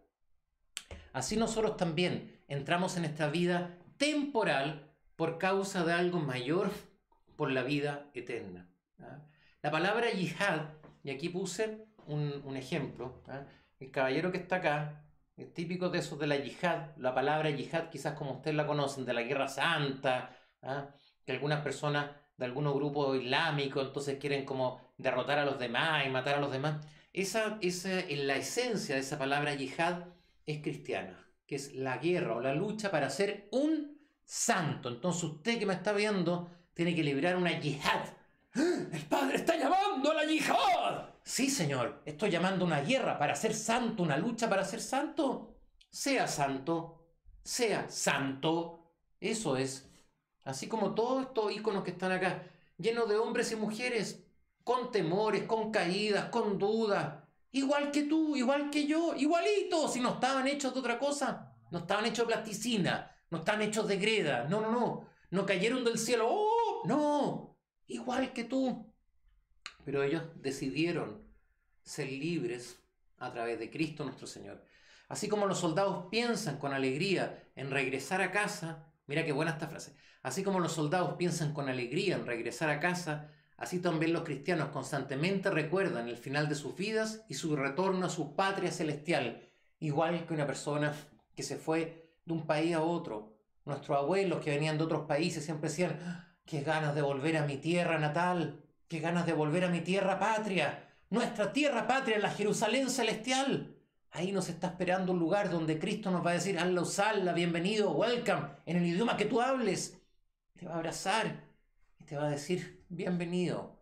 Así 1.12 1.36
nosotros 1.36 1.76
también 1.76 2.40
entramos 2.48 2.96
en 2.96 3.04
esta 3.04 3.28
vida 3.28 3.78
temporal 3.98 4.90
por 5.14 5.38
causa 5.38 5.84
de 5.84 5.92
algo 5.92 6.18
mayor 6.18 6.68
por 7.36 7.52
la 7.52 7.62
vida 7.62 8.10
eterna. 8.14 8.68
¿ah? 8.98 9.20
La 9.62 9.70
palabra 9.70 10.10
yihad, 10.10 10.70
y 11.04 11.10
aquí 11.10 11.28
puse 11.28 11.86
un, 12.08 12.56
ejemplo, 12.56 13.22
¿ah? 13.28 13.44
el 13.78 13.92
caballero 13.92 14.32
que 14.32 14.38
está 14.38 14.56
acá, 14.56 15.01
es 15.36 15.52
típico 15.54 15.88
de 15.88 15.98
esos 15.98 16.18
de 16.18 16.26
la 16.26 16.36
yihad, 16.36 16.96
la 16.96 17.14
palabra 17.14 17.50
yihad 17.50 17.88
quizás 17.90 18.14
como 18.14 18.32
ustedes 18.32 18.56
la 18.56 18.66
conocen, 18.66 19.04
de 19.04 19.14
la 19.14 19.22
guerra 19.22 19.48
santa, 19.48 20.36
¿ah? 20.62 20.88
que 21.24 21.32
algunas 21.32 21.62
personas 21.62 22.10
de 22.36 22.44
algunos 22.44 22.74
grupos 22.74 23.16
islámicos 23.16 23.86
entonces 23.86 24.18
quieren 24.18 24.44
como 24.44 24.80
derrotar 24.98 25.38
a 25.38 25.44
los 25.44 25.58
demás 25.58 26.06
y 26.06 26.10
matar 26.10 26.36
a 26.36 26.40
los 26.40 26.52
demás. 26.52 26.84
Esa, 27.12 27.58
esa, 27.60 27.90
la 28.08 28.36
esencia 28.36 28.94
de 28.94 29.00
esa 29.00 29.18
palabra 29.18 29.54
yihad 29.54 30.04
es 30.46 30.62
cristiana, 30.62 31.26
que 31.46 31.56
es 31.56 31.74
la 31.74 31.98
guerra 31.98 32.36
o 32.36 32.40
la 32.40 32.54
lucha 32.54 32.90
para 32.90 33.10
ser 33.10 33.48
un 33.52 33.98
santo. 34.24 34.88
Entonces 34.88 35.24
usted 35.24 35.58
que 35.58 35.66
me 35.66 35.74
está 35.74 35.92
viendo 35.92 36.50
tiene 36.74 36.94
que 36.94 37.04
librar 37.04 37.36
una 37.36 37.58
yihad. 37.58 38.04
¡Ah! 38.54 38.86
¡El 38.92 39.02
Padre 39.06 39.36
está 39.36 39.56
llamando 39.56 40.10
a 40.10 40.14
la 40.14 40.24
yihad! 40.24 41.11
Sí, 41.24 41.50
Señor, 41.50 42.02
estoy 42.04 42.30
llamando 42.30 42.64
una 42.64 42.80
guerra 42.80 43.18
para 43.18 43.34
ser 43.36 43.54
santo, 43.54 44.02
una 44.02 44.16
lucha 44.16 44.48
para 44.48 44.64
ser 44.64 44.80
santo. 44.80 45.56
Sea 45.90 46.26
santo, 46.26 47.06
sea 47.42 47.88
santo. 47.88 48.92
Eso 49.20 49.56
es. 49.56 49.88
Así 50.44 50.66
como 50.68 50.94
todos 50.94 51.26
estos 51.26 51.52
iconos 51.52 51.84
que 51.84 51.92
están 51.92 52.12
acá, 52.12 52.44
llenos 52.76 53.08
de 53.08 53.16
hombres 53.16 53.52
y 53.52 53.56
mujeres, 53.56 54.24
con 54.64 54.90
temores, 54.90 55.44
con 55.44 55.70
caídas, 55.70 56.28
con 56.30 56.58
dudas. 56.58 57.22
Igual 57.52 57.90
que 57.92 58.02
tú, 58.04 58.36
igual 58.36 58.70
que 58.70 58.86
yo, 58.86 59.14
igualitos, 59.14 59.92
si 59.92 60.00
no 60.00 60.14
estaban 60.14 60.46
hechos 60.48 60.74
de 60.74 60.80
otra 60.80 60.98
cosa. 60.98 61.54
No 61.70 61.80
estaban 61.80 62.04
hechos 62.06 62.26
de 62.26 62.34
plasticina, 62.34 63.10
no 63.30 63.38
estaban 63.38 63.62
hechos 63.62 63.86
de 63.86 63.96
greda. 63.96 64.44
No, 64.48 64.60
no, 64.60 64.70
no. 64.70 65.06
No 65.30 65.46
cayeron 65.46 65.84
del 65.84 65.98
cielo. 65.98 66.26
¡Oh! 66.28 66.82
No. 66.84 67.56
Igual 67.86 68.32
que 68.32 68.44
tú. 68.44 68.91
Pero 69.84 70.02
ellos 70.02 70.22
decidieron 70.36 71.22
ser 71.82 72.10
libres 72.10 72.78
a 73.18 73.32
través 73.32 73.58
de 73.58 73.70
Cristo 73.70 74.04
nuestro 74.04 74.26
Señor. 74.26 74.64
Así 75.08 75.28
como 75.28 75.46
los 75.46 75.58
soldados 75.58 76.06
piensan 76.10 76.58
con 76.58 76.72
alegría 76.72 77.44
en 77.54 77.70
regresar 77.70 78.20
a 78.20 78.30
casa, 78.30 78.92
mira 79.06 79.24
qué 79.24 79.32
buena 79.32 79.52
esta 79.52 79.68
frase, 79.68 79.94
así 80.22 80.42
como 80.42 80.60
los 80.60 80.72
soldados 80.72 81.16
piensan 81.16 81.52
con 81.52 81.68
alegría 81.68 82.16
en 82.16 82.26
regresar 82.26 82.70
a 82.70 82.80
casa, 82.80 83.30
así 83.56 83.78
también 83.78 84.12
los 84.12 84.22
cristianos 84.22 84.70
constantemente 84.70 85.50
recuerdan 85.50 86.08
el 86.08 86.16
final 86.16 86.48
de 86.48 86.54
sus 86.54 86.74
vidas 86.76 87.24
y 87.28 87.34
su 87.34 87.54
retorno 87.56 88.06
a 88.06 88.10
su 88.10 88.34
patria 88.34 88.72
celestial, 88.72 89.48
igual 89.80 90.26
que 90.26 90.34
una 90.34 90.46
persona 90.46 90.94
que 91.36 91.42
se 91.42 91.56
fue 91.56 92.10
de 92.24 92.32
un 92.32 92.46
país 92.46 92.74
a 92.74 92.82
otro. 92.82 93.36
Nuestros 93.64 93.98
abuelos 93.98 94.42
que 94.42 94.50
venían 94.50 94.78
de 94.78 94.84
otros 94.84 95.06
países 95.06 95.44
siempre 95.44 95.68
decían, 95.68 96.00
ah, 96.04 96.34
qué 96.44 96.62
ganas 96.62 96.94
de 96.94 97.02
volver 97.02 97.36
a 97.36 97.46
mi 97.46 97.58
tierra 97.58 97.98
natal, 97.98 98.64
qué 98.93 99.01
ganas 99.01 99.24
de 99.24 99.32
volver 99.32 99.64
a 99.64 99.70
mi 99.70 99.80
tierra 99.80 100.18
patria 100.18 100.86
nuestra 101.09 101.53
tierra 101.53 101.86
patria, 101.86 102.18
la 102.18 102.30
Jerusalén 102.30 102.88
celestial. 102.88 103.76
Ahí 104.11 104.32
nos 104.32 104.49
está 104.49 104.68
esperando 104.68 105.12
un 105.12 105.18
lugar 105.18 105.51
donde 105.51 105.78
Cristo 105.78 106.10
nos 106.10 106.24
va 106.24 106.31
a 106.31 106.35
decir, 106.35 106.59
hazlo, 106.59 106.86
sala, 106.86 107.35
bienvenido, 107.35 107.93
welcome, 107.93 108.48
en 108.64 108.77
el 108.78 108.86
idioma 108.86 109.19
que 109.19 109.27
tú 109.27 109.43
hables. 109.43 110.01
Te 110.59 110.64
va 110.64 110.73
a 110.73 110.77
abrazar 110.77 111.44
y 111.98 112.05
te 112.05 112.16
va 112.16 112.27
a 112.28 112.31
decir, 112.31 112.85
bienvenido, 112.89 113.78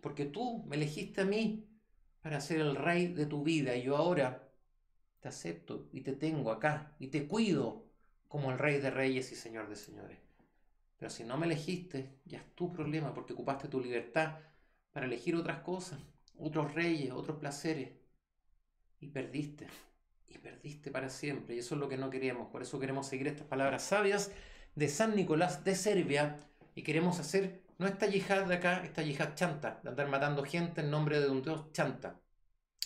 porque 0.00 0.24
tú 0.24 0.64
me 0.66 0.76
elegiste 0.76 1.20
a 1.20 1.26
mí 1.26 1.68
para 2.22 2.40
ser 2.40 2.60
el 2.60 2.76
rey 2.76 3.08
de 3.08 3.26
tu 3.26 3.42
vida 3.42 3.76
y 3.76 3.82
yo 3.82 3.98
ahora 3.98 4.48
te 5.20 5.28
acepto 5.28 5.88
y 5.92 6.00
te 6.00 6.12
tengo 6.12 6.50
acá 6.50 6.94
y 6.98 7.08
te 7.08 7.26
cuido 7.26 7.84
como 8.28 8.50
el 8.50 8.58
rey 8.58 8.78
de 8.78 8.90
reyes 8.90 9.32
y 9.32 9.36
señor 9.36 9.68
de 9.68 9.76
señores. 9.76 10.18
Pero 10.98 11.10
si 11.10 11.24
no 11.24 11.36
me 11.36 11.44
elegiste, 11.44 12.20
ya 12.24 12.38
es 12.38 12.54
tu 12.54 12.72
problema 12.72 13.12
porque 13.12 13.34
ocupaste 13.34 13.68
tu 13.68 13.80
libertad 13.80 14.38
para 14.92 15.06
elegir 15.06 15.36
otras 15.36 15.60
cosas 15.60 15.98
otros 16.40 16.74
reyes, 16.74 17.12
otros 17.12 17.38
placeres, 17.38 17.90
y 18.98 19.08
perdiste, 19.08 19.68
y 20.28 20.38
perdiste 20.38 20.90
para 20.90 21.08
siempre, 21.08 21.54
y 21.54 21.58
eso 21.58 21.74
es 21.74 21.80
lo 21.80 21.88
que 21.88 21.96
no 21.96 22.10
queríamos, 22.10 22.48
por 22.48 22.62
eso 22.62 22.78
queremos 22.78 23.06
seguir 23.06 23.28
estas 23.28 23.46
palabras 23.46 23.82
sabias 23.82 24.30
de 24.74 24.88
San 24.88 25.14
Nicolás 25.14 25.64
de 25.64 25.74
Serbia, 25.74 26.38
y 26.74 26.82
queremos 26.82 27.18
hacer 27.18 27.62
no 27.78 27.86
esta 27.86 28.06
yihad 28.06 28.46
de 28.46 28.56
acá, 28.56 28.82
esta 28.84 29.02
yihad 29.02 29.34
chanta, 29.34 29.80
de 29.82 29.90
andar 29.90 30.08
matando 30.08 30.44
gente 30.44 30.80
en 30.82 30.90
nombre 30.90 31.20
de 31.20 31.28
un 31.28 31.42
dios 31.42 31.72
chanta. 31.72 32.20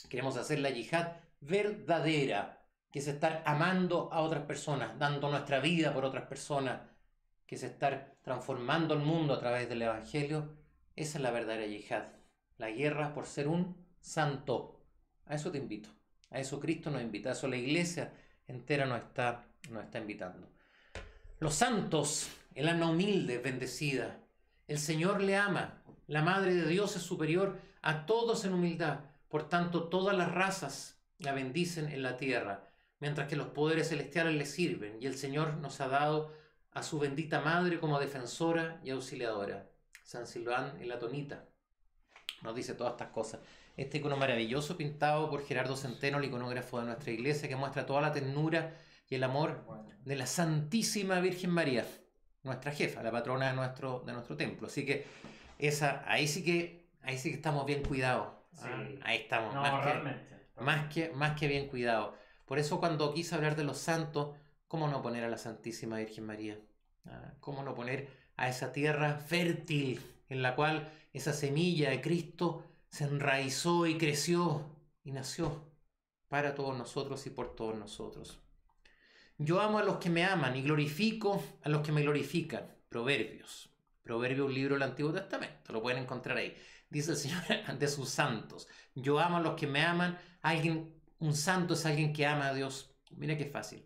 Queremos 0.08 0.36
hacer 0.36 0.60
la 0.60 0.70
yihad 0.70 1.16
verdadera, 1.40 2.64
que 2.90 3.00
es 3.00 3.08
estar 3.08 3.42
amando 3.44 4.12
a 4.12 4.20
otras 4.20 4.44
personas, 4.44 4.96
dando 4.98 5.28
nuestra 5.30 5.58
vida 5.58 5.92
por 5.92 6.04
otras 6.04 6.26
personas, 6.26 6.80
que 7.46 7.56
es 7.56 7.62
estar 7.64 8.16
transformando 8.22 8.94
el 8.94 9.00
mundo 9.00 9.34
a 9.34 9.40
través 9.40 9.68
del 9.68 9.82
Evangelio. 9.82 10.63
Esa 10.96 11.18
es 11.18 11.22
la 11.22 11.30
verdadera 11.30 11.66
yihad 11.66 12.04
la 12.58 12.70
guerra 12.70 13.14
por 13.14 13.26
ser 13.26 13.48
un 13.48 13.76
santo. 14.00 14.80
A 15.26 15.34
eso 15.34 15.50
te 15.50 15.58
invito. 15.58 15.90
A 16.30 16.38
eso 16.38 16.60
Cristo 16.60 16.90
nos 16.90 17.02
invita. 17.02 17.30
A 17.30 17.32
eso 17.32 17.48
la 17.48 17.56
iglesia 17.56 18.12
entera 18.46 18.86
nos 18.86 19.00
está, 19.00 19.46
nos 19.70 19.84
está 19.84 19.98
invitando. 19.98 20.48
Los 21.40 21.54
santos, 21.54 22.28
el 22.54 22.68
alma 22.68 22.90
humilde, 22.90 23.38
bendecida. 23.38 24.20
El 24.68 24.78
Señor 24.78 25.20
le 25.20 25.36
ama. 25.36 25.82
La 26.06 26.22
Madre 26.22 26.54
de 26.54 26.68
Dios 26.68 26.96
es 26.96 27.02
superior 27.02 27.58
a 27.82 28.06
todos 28.06 28.44
en 28.44 28.54
humildad. 28.54 29.00
Por 29.28 29.48
tanto, 29.48 29.88
todas 29.88 30.16
las 30.16 30.32
razas 30.32 31.00
la 31.18 31.32
bendicen 31.32 31.90
en 31.90 32.02
la 32.02 32.16
tierra, 32.16 32.68
mientras 33.00 33.28
que 33.28 33.36
los 33.36 33.48
poderes 33.48 33.88
celestiales 33.88 34.34
le 34.34 34.46
sirven. 34.46 34.98
Y 35.00 35.06
el 35.06 35.16
Señor 35.16 35.56
nos 35.56 35.80
ha 35.80 35.88
dado 35.88 36.32
a 36.72 36.82
su 36.82 36.98
bendita 36.98 37.40
Madre 37.40 37.80
como 37.80 37.98
defensora 37.98 38.80
y 38.84 38.90
auxiliadora. 38.90 39.73
San 40.04 40.26
Silván 40.26 40.80
en 40.80 40.88
la 40.88 40.98
tonita 40.98 41.48
nos 42.44 42.54
dice 42.54 42.74
todas 42.74 42.92
estas 42.92 43.08
cosas. 43.08 43.40
Este 43.76 43.98
icono 43.98 44.16
maravilloso 44.16 44.76
pintado 44.76 45.28
por 45.30 45.44
Gerardo 45.44 45.76
Centeno, 45.76 46.18
el 46.18 46.26
iconógrafo 46.26 46.78
de 46.78 46.86
nuestra 46.86 47.10
iglesia, 47.10 47.48
que 47.48 47.56
muestra 47.56 47.86
toda 47.86 48.02
la 48.02 48.12
ternura 48.12 48.76
y 49.08 49.16
el 49.16 49.24
amor 49.24 49.64
de 50.04 50.14
la 50.14 50.26
Santísima 50.26 51.20
Virgen 51.20 51.50
María, 51.50 51.86
nuestra 52.42 52.70
jefa, 52.70 53.02
la 53.02 53.10
patrona 53.10 53.48
de 53.48 53.54
nuestro, 53.54 54.04
de 54.06 54.12
nuestro 54.12 54.36
templo. 54.36 54.68
Así 54.68 54.84
que 54.84 55.06
esa, 55.58 56.04
ahí 56.06 56.28
sí 56.28 56.44
que, 56.44 56.86
ahí 57.02 57.18
sí 57.18 57.30
que 57.30 57.36
estamos 57.36 57.66
bien 57.66 57.82
cuidados. 57.82 58.28
¿ah? 58.58 58.84
Ahí 59.02 59.18
estamos, 59.18 59.54
más, 59.54 59.86
que, 59.86 60.62
más, 60.62 60.94
que, 60.94 61.08
más 61.10 61.40
que 61.40 61.48
bien 61.48 61.68
cuidados. 61.68 62.14
Por 62.44 62.58
eso 62.58 62.78
cuando 62.78 63.12
quise 63.14 63.34
hablar 63.34 63.56
de 63.56 63.64
los 63.64 63.78
santos, 63.78 64.36
¿cómo 64.68 64.86
no 64.86 65.02
poner 65.02 65.24
a 65.24 65.28
la 65.28 65.38
Santísima 65.38 65.96
Virgen 65.96 66.26
María? 66.26 66.60
¿Ah? 67.06 67.32
¿Cómo 67.40 67.62
no 67.62 67.74
poner 67.74 68.23
a 68.36 68.48
esa 68.48 68.72
tierra 68.72 69.16
fértil 69.18 70.00
en 70.28 70.42
la 70.42 70.54
cual 70.54 70.92
esa 71.12 71.32
semilla 71.32 71.90
de 71.90 72.00
Cristo 72.00 72.64
se 72.88 73.04
enraizó 73.04 73.86
y 73.86 73.98
creció 73.98 74.64
y 75.04 75.12
nació 75.12 75.64
para 76.28 76.54
todos 76.54 76.76
nosotros 76.76 77.26
y 77.26 77.30
por 77.30 77.54
todos 77.54 77.76
nosotros. 77.76 78.40
Yo 79.38 79.60
amo 79.60 79.78
a 79.78 79.84
los 79.84 79.98
que 79.98 80.10
me 80.10 80.24
aman 80.24 80.56
y 80.56 80.62
glorifico 80.62 81.42
a 81.62 81.68
los 81.68 81.82
que 81.82 81.92
me 81.92 82.02
glorifican. 82.02 82.72
Proverbios. 82.88 83.70
Proverbios, 84.02 84.46
un 84.46 84.54
libro 84.54 84.74
del 84.74 84.82
Antiguo 84.84 85.12
Testamento, 85.12 85.72
lo 85.72 85.82
pueden 85.82 86.02
encontrar 86.02 86.36
ahí. 86.36 86.54
Dice 86.88 87.12
el 87.12 87.16
Señor 87.16 87.42
ante 87.66 87.88
sus 87.88 88.08
santos. 88.08 88.68
Yo 88.94 89.18
amo 89.18 89.38
a 89.38 89.40
los 89.40 89.54
que 89.54 89.66
me 89.66 89.82
aman. 89.82 90.18
Alguien, 90.42 91.02
un 91.18 91.34
santo 91.34 91.74
es 91.74 91.86
alguien 91.86 92.12
que 92.12 92.26
ama 92.26 92.48
a 92.48 92.54
Dios. 92.54 92.94
Mira 93.10 93.36
qué 93.36 93.46
fácil. 93.46 93.84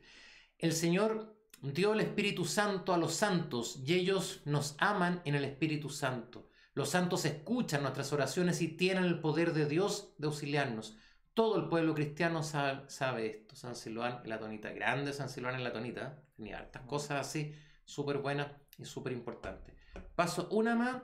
El 0.59 0.73
Señor 0.73 1.38
dio 1.63 1.93
el 1.93 2.01
Espíritu 2.01 2.45
Santo 2.45 2.95
a 2.95 2.99
los 2.99 3.15
santos 3.15 3.81
y 3.85 3.95
ellos 3.95 4.43
nos 4.45 4.77
aman 4.79 5.21
en 5.25 5.35
el 5.35 5.45
Espíritu 5.45 5.91
Santo. 5.91 6.49
Los 6.75 6.91
santos 6.91 7.25
escuchan 7.25 7.83
nuestras 7.83 8.13
oraciones 8.13 8.63
y 8.63 8.69
tienen 8.69 9.05
el 9.05 9.21
poder 9.21 9.53
de 9.53 9.67
Dios 9.67 10.15
de 10.19 10.29
auxiliarnos. 10.29 10.97
Todo 11.35 11.57
el 11.59 11.69
pueblo 11.69 11.95
cristiano 11.95 12.43
sabe, 12.43 12.89
sabe 12.89 13.27
esto. 13.27 13.57
San 13.57 13.75
Siloán 13.75 14.21
en 14.23 14.31
la 14.31 14.39
tonita, 14.39 14.71
grande 14.71 15.13
San 15.13 15.29
Siloán 15.29 15.57
en 15.57 15.65
la 15.65 15.73
tonita. 15.73 16.23
Tenía 16.37 16.59
hartas 16.59 16.83
cosas 16.83 17.27
así, 17.27 17.55
súper 17.85 18.19
buenas 18.19 18.49
y 18.77 18.85
súper 18.85 19.13
importantes. 19.13 19.75
Paso 20.15 20.49
una 20.51 20.77
más 20.77 21.03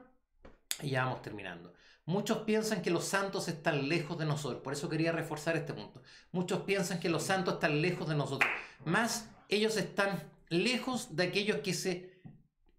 y 0.82 0.90
ya 0.90 1.05
vamos 1.05 1.22
terminando. 1.22 1.72
Muchos 2.06 2.39
piensan 2.39 2.82
que 2.82 2.90
los 2.90 3.05
santos 3.05 3.48
están 3.48 3.89
lejos 3.89 4.18
de 4.18 4.26
nosotros. 4.26 4.62
Por 4.62 4.74
eso 4.74 4.89
quería 4.89 5.10
reforzar 5.10 5.56
este 5.56 5.72
punto. 5.72 6.02
Muchos 6.32 6.62
piensan 6.62 7.01
que 7.01 7.09
los 7.09 7.22
santos 7.22 7.55
están 7.55 7.81
lejos 7.81 8.09
de 8.09 8.14
nosotros. 8.14 8.51
Más 8.85 9.31
ellos 9.48 9.76
están 9.76 10.34
lejos 10.48 11.16
de 11.16 11.24
aquellos 11.24 11.58
que 11.58 11.74
se, 11.74 12.20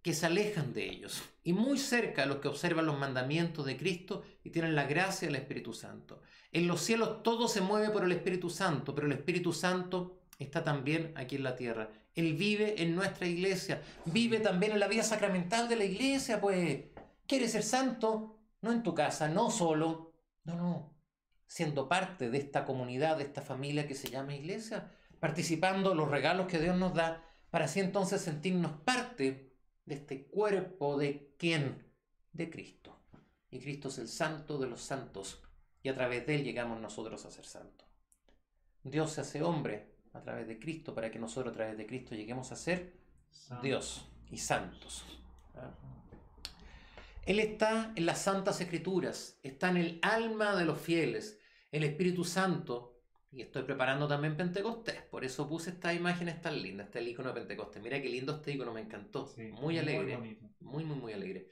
que 0.02 0.14
se 0.14 0.26
alejan 0.26 0.74
de 0.74 0.90
ellos. 0.90 1.24
Y 1.44 1.54
muy 1.54 1.78
cerca 1.78 2.24
de 2.24 2.28
los 2.28 2.38
que 2.38 2.48
observan 2.48 2.86
los 2.86 3.00
mandamientos 3.00 3.66
de 3.66 3.78
Cristo 3.78 4.24
y 4.44 4.50
tienen 4.50 4.76
la 4.76 4.86
gracia 4.86 5.28
del 5.28 5.36
Espíritu 5.36 5.74
Santo. 5.74 6.22
En 6.52 6.68
los 6.68 6.82
cielos 6.82 7.22
todo 7.24 7.48
se 7.48 7.62
mueve 7.62 7.90
por 7.90 8.04
el 8.04 8.12
Espíritu 8.12 8.50
Santo, 8.50 8.96
pero 8.96 9.08
el 9.08 9.14
Espíritu 9.14 9.52
Santo 9.52 10.22
está 10.40 10.64
también 10.64 11.12
aquí 11.16 11.36
en 11.36 11.44
la 11.44 11.56
tierra. 11.56 11.90
Él 12.14 12.34
vive 12.34 12.82
en 12.82 12.96
nuestra 12.96 13.28
iglesia, 13.28 13.82
vive 14.06 14.40
también 14.40 14.72
en 14.72 14.80
la 14.80 14.88
vida 14.88 15.04
sacramental 15.04 15.68
de 15.68 15.76
la 15.76 15.84
iglesia, 15.84 16.40
pues. 16.40 16.86
¿Quieres 17.28 17.52
ser 17.52 17.64
santo? 17.64 18.40
No 18.62 18.72
en 18.72 18.84
tu 18.84 18.94
casa, 18.94 19.28
no 19.28 19.52
solo. 19.52 20.14
No, 20.44 20.56
no. 20.56 20.96
Siendo 21.46 21.90
parte 21.90 22.30
de 22.30 22.38
esta 22.38 22.66
comunidad, 22.66 23.18
de 23.18 23.24
esta 23.24 23.42
familia 23.42 23.88
que 23.88 23.96
se 23.96 24.10
llama 24.10 24.36
iglesia, 24.36 24.92
participando 25.20 25.94
los 25.94 26.10
regalos 26.10 26.48
que 26.48 26.60
Dios 26.60 26.78
nos 26.78 26.94
da, 26.94 27.25
para 27.56 27.68
así 27.68 27.80
entonces 27.80 28.20
sentirnos 28.20 28.74
parte 28.82 29.56
de 29.86 29.96
este 29.96 30.28
cuerpo 30.28 30.98
de 30.98 31.34
quién? 31.38 31.90
De 32.34 32.50
Cristo. 32.50 33.00
Y 33.50 33.62
Cristo 33.62 33.88
es 33.88 33.98
el 33.98 34.10
santo 34.10 34.58
de 34.58 34.68
los 34.68 34.82
santos, 34.82 35.42
y 35.82 35.88
a 35.88 35.96
través 35.96 36.28
de 36.28 36.36
él 36.36 36.44
llegamos 36.44 36.82
nosotros 36.82 37.24
a 37.24 37.32
ser 37.32 37.46
santos. 37.46 37.88
Dios 38.84 39.14
se 39.14 39.22
hace 39.22 39.42
hombre 39.42 39.96
a 40.12 40.20
través 40.20 40.50
de 40.50 40.60
Cristo 40.60 40.94
para 40.94 41.10
que 41.10 41.18
nosotros 41.18 41.54
a 41.54 41.56
través 41.56 41.78
de 41.78 41.88
Cristo 41.88 42.14
lleguemos 42.14 42.52
a 42.52 42.58
ser 42.58 42.98
Dios 43.64 44.06
y 44.30 44.38
santos. 44.38 45.06
Él 47.26 47.40
está 47.40 47.94
en 47.96 48.06
las 48.06 48.22
santas 48.22 48.60
escrituras, 48.60 49.40
está 49.44 49.70
en 49.70 49.78
el 49.78 50.00
alma 50.02 50.58
de 50.58 50.66
los 50.66 50.78
fieles. 50.78 51.40
El 51.72 51.86
Espíritu 51.86 52.26
Santo, 52.26 52.95
y 53.36 53.42
estoy 53.42 53.64
preparando 53.64 54.08
también 54.08 54.38
Pentecostés, 54.38 55.02
por 55.04 55.26
eso 55.26 55.48
puse 55.50 55.72
esta 55.72 55.94
imagen 55.94 56.34
tan 56.42 56.62
linda, 56.62 56.86
este 56.86 57.04
icono 57.04 57.30
de 57.30 57.36
Pentecostés. 57.36 57.84
Mira 57.84 58.02
qué 58.02 58.08
lindo 58.08 58.36
este 58.36 58.54
icono, 58.54 58.72
me 58.72 58.80
encantó. 58.80 59.28
Sí, 59.28 59.52
muy 59.52 59.78
alegre, 59.78 60.18
Muy, 60.18 60.38
muy, 60.62 60.86
muy, 60.86 60.96
muy 60.96 61.14
alegre. 61.14 61.50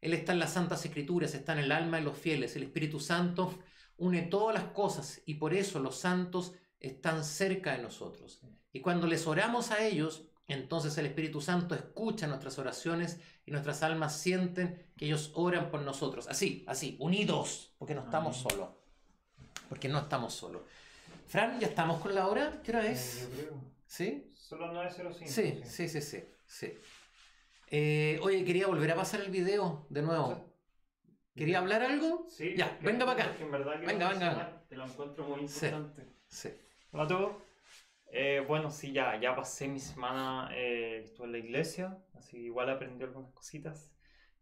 Él 0.00 0.14
está 0.14 0.32
en 0.32 0.38
las 0.38 0.52
santas 0.52 0.84
escrituras, 0.84 1.34
está 1.34 1.54
en 1.54 1.58
el 1.58 1.72
alma 1.72 1.96
de 1.96 2.04
los 2.04 2.16
fieles. 2.16 2.54
El 2.54 2.62
Espíritu 2.62 3.00
Santo 3.00 3.58
une 3.96 4.22
todas 4.22 4.54
las 4.54 4.72
cosas 4.72 5.22
y 5.26 5.34
por 5.34 5.54
eso 5.54 5.80
los 5.80 5.96
santos 5.96 6.54
están 6.78 7.24
cerca 7.24 7.76
de 7.76 7.82
nosotros. 7.82 8.40
Y 8.72 8.78
cuando 8.78 9.08
les 9.08 9.26
oramos 9.26 9.72
a 9.72 9.84
ellos, 9.84 10.28
entonces 10.46 10.96
el 10.98 11.06
Espíritu 11.06 11.40
Santo 11.40 11.74
escucha 11.74 12.28
nuestras 12.28 12.60
oraciones 12.60 13.18
y 13.44 13.50
nuestras 13.50 13.82
almas 13.82 14.16
sienten 14.16 14.86
que 14.96 15.06
ellos 15.06 15.32
oran 15.34 15.68
por 15.68 15.80
nosotros. 15.82 16.28
Así, 16.28 16.64
así, 16.68 16.96
unidos, 17.00 17.74
porque 17.76 17.96
no 17.96 18.02
estamos 18.02 18.36
solos. 18.36 18.68
Porque 19.68 19.88
no 19.88 19.98
estamos 19.98 20.32
solos. 20.32 20.62
Fran, 21.26 21.58
¿ya 21.60 21.66
estamos 21.68 22.00
con 22.00 22.14
la 22.14 22.26
hora? 22.28 22.60
¿Qué 22.62 22.70
hora 22.70 22.86
Eh, 22.86 22.92
es? 22.92 23.28
yo 23.30 23.36
creo. 23.36 23.60
¿Sí? 23.86 24.30
Solo 24.34 24.72
905. 24.72 25.30
Sí, 25.30 25.60
sí, 25.64 25.88
sí, 25.88 26.00
sí. 26.00 26.24
sí. 26.46 26.72
Eh, 27.70 28.18
oye, 28.22 28.44
quería 28.44 28.66
volver 28.66 28.90
a 28.92 28.94
pasar 28.96 29.20
el 29.20 29.30
video 29.30 29.86
de 29.90 30.02
nuevo. 30.02 30.52
¿Quería 31.34 31.58
hablar 31.58 31.82
algo? 31.82 32.26
Sí, 32.28 32.54
Ya, 32.56 32.78
venga 32.80 33.04
para 33.06 33.24
acá. 33.24 33.36
en 33.42 33.50
verdad 33.50 33.72
quiero 33.78 33.86
Venga, 33.86 34.08
venga. 34.10 34.62
Te 34.68 34.76
lo 34.76 34.84
encuentro 34.84 35.24
muy 35.24 35.48
Sí. 35.48 35.66
importante. 35.66 36.06
Sí. 36.28 36.50
Hola 36.92 37.04
a 37.04 37.08
todos. 37.08 37.32
Eh, 38.12 38.44
bueno, 38.46 38.70
sí, 38.70 38.92
ya, 38.92 39.18
ya 39.20 39.34
pasé 39.34 39.66
mi 39.66 39.80
semana, 39.80 40.48
eh, 40.52 41.00
estuve 41.02 41.26
en 41.26 41.32
la 41.32 41.38
iglesia, 41.38 41.98
así 42.14 42.36
igual 42.38 42.70
aprendí 42.70 43.02
algunas 43.02 43.32
cositas. 43.32 43.92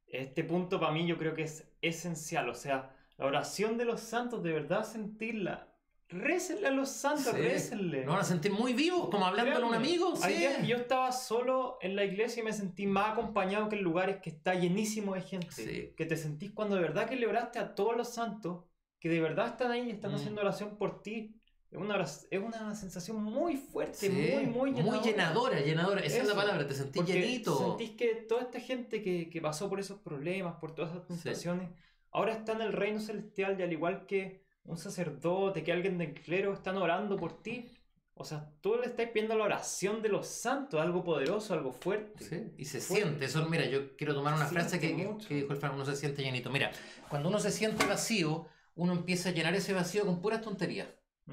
Este 0.07 0.45
punto 0.45 0.79
para 0.79 0.93
mí 0.93 1.07
yo 1.07 1.17
creo 1.17 1.33
que 1.35 1.45
es 1.45 1.67
esencial, 1.81 2.51
o 2.51 2.55
sea, 2.55 2.95
la 3.17 3.25
oración 3.25 3.79
de 3.79 3.87
los 3.87 4.01
santos, 4.03 4.43
de 4.43 4.53
verdad 4.53 4.85
sentirla. 4.85 5.72
Récenle 6.13 6.69
a 6.69 6.71
los 6.71 6.89
santos, 6.91 7.33
Sí. 7.35 7.41
récenle. 7.41 8.05
Van 8.05 8.19
a 8.21 8.25
sentir 8.25 8.53
muy 8.53 8.73
vivos, 8.75 9.09
como 9.11 9.27
hablando 9.27 9.55
con 9.55 9.65
un 9.65 9.75
amigo. 9.75 10.15
Hay 10.23 10.35
sí. 10.35 10.39
días 10.41 10.57
que 10.59 10.67
yo 10.67 10.77
estaba 10.77 11.11
solo 11.13 11.79
en 11.81 11.97
la 11.97 12.05
iglesia 12.05 12.43
y 12.43 12.45
me 12.45 12.53
sentí 12.53 12.87
más 12.87 13.13
acompañado 13.13 13.69
que 13.69 13.77
en 13.77 13.83
lugares 13.83 14.19
que 14.23 14.31
está 14.31 14.55
llenísimo 14.55 15.15
de 15.15 15.23
gente. 15.23 15.51
Sí. 15.51 15.93
Que 15.97 16.07
te 16.07 16.17
sentís 16.17 16.53
cuando 16.53 16.77
de 16.77 16.83
verdad 16.83 17.09
que 17.09 17.17
le 17.17 17.27
oraste 17.27 17.59
a 17.59 17.75
todos 17.75 17.97
los 17.97 18.09
santos, 18.13 18.65
que 19.01 19.09
de 19.09 19.21
verdad 19.21 19.49
están 19.49 19.71
ahí 19.73 19.89
y 19.89 19.91
están 19.91 20.13
Mm. 20.13 20.15
haciendo 20.17 20.41
oración 20.43 20.77
por 20.77 21.03
ti. 21.03 21.35
Es 21.71 21.79
una, 21.79 21.99
es 22.03 22.39
una 22.43 22.75
sensación 22.75 23.23
muy 23.23 23.57
fuerte, 23.57 24.11
muy, 24.11 24.45
muy 24.47 24.73
llenadora. 24.73 25.03
llenadora, 25.03 25.61
llenadora. 25.61 26.01
Esa 26.03 26.19
es 26.19 26.25
la 26.27 26.33
Eso, 26.33 26.41
palabra, 26.41 26.67
te 26.67 26.75
sentís 26.75 26.97
Porque 27.03 27.15
llenito. 27.15 27.57
sentís 27.59 27.93
que 27.97 28.15
toda 28.29 28.43
esta 28.43 28.61
gente 28.61 29.03
que, 29.03 29.31
que 29.31 29.41
pasó 29.41 29.71
por 29.71 29.81
esos 29.81 29.99
problemas, 30.01 30.57
por 30.61 30.75
todas 30.75 30.91
esas 30.93 31.07
tentaciones, 31.07 31.71
ahora 32.11 32.33
está 32.35 32.53
en 32.53 32.61
el 32.61 32.75
reino 32.75 33.01
celestial 33.01 33.59
y 33.59 33.63
al 33.63 33.73
igual 33.73 34.05
que 34.05 34.42
un 34.65 34.77
sacerdote, 34.79 35.63
que 35.65 35.73
alguien 35.73 35.99
del 35.99 36.15
clero, 36.15 36.53
están 36.53 36.77
orando 36.77 37.17
por 37.17 37.43
ti. 37.43 37.71
O 38.15 38.25
sea, 38.25 38.53
tú 38.61 38.77
le 38.77 38.87
estás 38.87 39.09
pidiendo 39.09 39.35
la 39.37 39.45
oración 39.45 40.03
de 40.03 40.09
los 40.09 40.27
santos, 40.27 40.81
algo 40.81 41.03
poderoso, 41.03 41.55
algo 41.55 41.73
fuerte. 41.73 42.25
Sí, 42.25 42.53
y 42.59 42.65
se 42.67 42.81
Fuerte. 42.81 43.05
siente. 43.05 43.25
Eso, 43.25 43.49
mira, 43.49 43.65
yo 43.67 43.97
quiero 43.97 44.15
tomar 44.15 44.35
una 44.35 44.47
Se 44.47 44.53
frase 44.53 44.79
que, 44.79 44.95
que 45.27 45.35
dijo 45.35 45.53
el 45.53 45.59
Fran, 45.59 45.75
uno 45.75 45.85
se 45.85 45.97
siente 45.97 46.23
llenito. 46.23 46.51
Mira, 46.51 46.71
cuando 47.09 47.29
uno 47.29 47.41
se 47.41 47.51
siente 47.51 47.87
vacío, 47.87 48.47
uno 48.75 48.93
empieza 48.93 49.31
a 49.31 49.33
llenar 49.33 49.55
ese 49.55 49.73
vacío 49.73 50.05
con 50.07 50.21
puras 50.21 50.43
tonterías. 50.43 50.89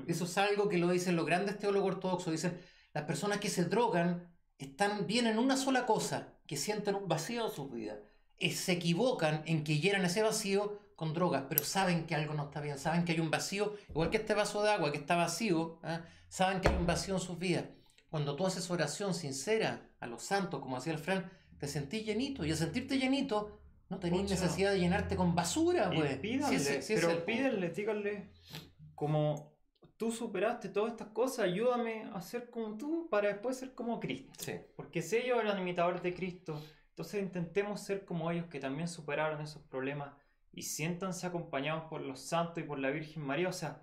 Eso 0.07 0.23
es 0.23 0.37
algo 0.37 0.69
que 0.69 0.77
lo 0.77 0.89
dicen 0.89 1.15
los 1.15 1.25
grandes 1.25 1.57
teólogos 1.57 1.95
ortodoxos. 1.95 2.31
Dicen, 2.31 2.59
las 2.93 3.03
personas 3.03 3.39
que 3.39 3.49
se 3.49 3.65
drogan 3.65 4.33
están 4.57 5.05
bien 5.05 5.27
en 5.27 5.37
una 5.37 5.57
sola 5.57 5.85
cosa, 5.85 6.33
que 6.47 6.57
sienten 6.57 6.95
un 6.95 7.07
vacío 7.07 7.45
en 7.45 7.51
sus 7.51 7.71
vidas. 7.71 7.99
Eh, 8.37 8.51
se 8.51 8.71
equivocan 8.73 9.43
en 9.45 9.63
que 9.63 9.79
llenan 9.79 10.05
ese 10.05 10.21
vacío 10.23 10.79
con 10.99 11.13
drogas, 11.13 11.45
pero 11.47 11.63
saben 11.63 12.05
que 12.05 12.13
algo 12.13 12.33
no 12.33 12.43
está 12.43 12.59
bien, 12.59 12.77
saben 12.77 13.05
que 13.05 13.13
hay 13.13 13.21
un 13.21 13.31
vacío, 13.31 13.73
igual 13.87 14.09
que 14.09 14.17
este 14.17 14.33
vaso 14.33 14.61
de 14.61 14.69
agua 14.71 14.91
que 14.91 14.97
está 14.97 15.15
vacío, 15.15 15.79
¿ah? 15.81 16.01
saben 16.27 16.59
que 16.59 16.67
hay 16.67 16.75
un 16.75 16.85
vacío 16.85 17.13
en 17.13 17.21
sus 17.21 17.39
vidas. 17.39 17.63
Cuando 18.09 18.35
tú 18.35 18.45
haces 18.45 18.69
oración 18.69 19.13
sincera 19.13 19.81
a 20.01 20.07
los 20.07 20.23
santos, 20.23 20.59
como 20.59 20.75
hacía 20.75 20.91
el 20.91 20.99
Fran, 20.99 21.31
te 21.57 21.69
sentís 21.69 22.05
llenito, 22.05 22.43
y 22.43 22.51
al 22.51 22.57
sentirte 22.57 22.97
llenito, 22.97 23.61
no 23.87 23.97
tenés 23.97 24.29
necesidad 24.29 24.73
de 24.73 24.79
llenarte 24.81 25.15
con 25.15 25.33
basura, 25.35 25.89
pues. 25.89 26.17
pídanle, 26.17 26.59
Sí, 26.59 26.65
sí, 26.65 26.81
sí, 26.81 26.93
es 26.95 26.99
pero 26.99 27.11
el- 27.11 27.23
pídanle, 27.23 27.69
díganle, 27.69 28.31
como 28.93 29.53
tú 29.95 30.11
superaste 30.11 30.67
todas 30.67 30.91
estas 30.91 31.07
cosas, 31.13 31.45
ayúdame 31.45 32.09
a 32.13 32.21
ser 32.21 32.49
como 32.49 32.75
tú 32.77 33.07
para 33.09 33.29
después 33.29 33.55
ser 33.55 33.73
como 33.73 34.01
Cristo. 34.01 34.33
Sí. 34.37 34.51
Porque 34.75 35.01
si 35.01 35.15
ellos 35.15 35.39
eran 35.39 35.57
imitadores 35.59 36.03
de 36.03 36.13
Cristo, 36.13 36.61
entonces 36.89 37.23
intentemos 37.23 37.79
ser 37.79 38.03
como 38.03 38.29
ellos 38.31 38.47
que 38.47 38.59
también 38.59 38.89
superaron 38.89 39.39
esos 39.39 39.61
problemas 39.63 40.11
y 40.59 40.63
siéntanse 40.63 41.25
acompañados 41.25 41.83
por 41.89 42.01
los 42.01 42.19
santos 42.19 42.57
y 42.63 42.67
por 42.67 42.79
la 42.79 42.89
Virgen 42.91 43.23
María. 43.23 43.47
O 43.49 43.53
sea, 43.53 43.81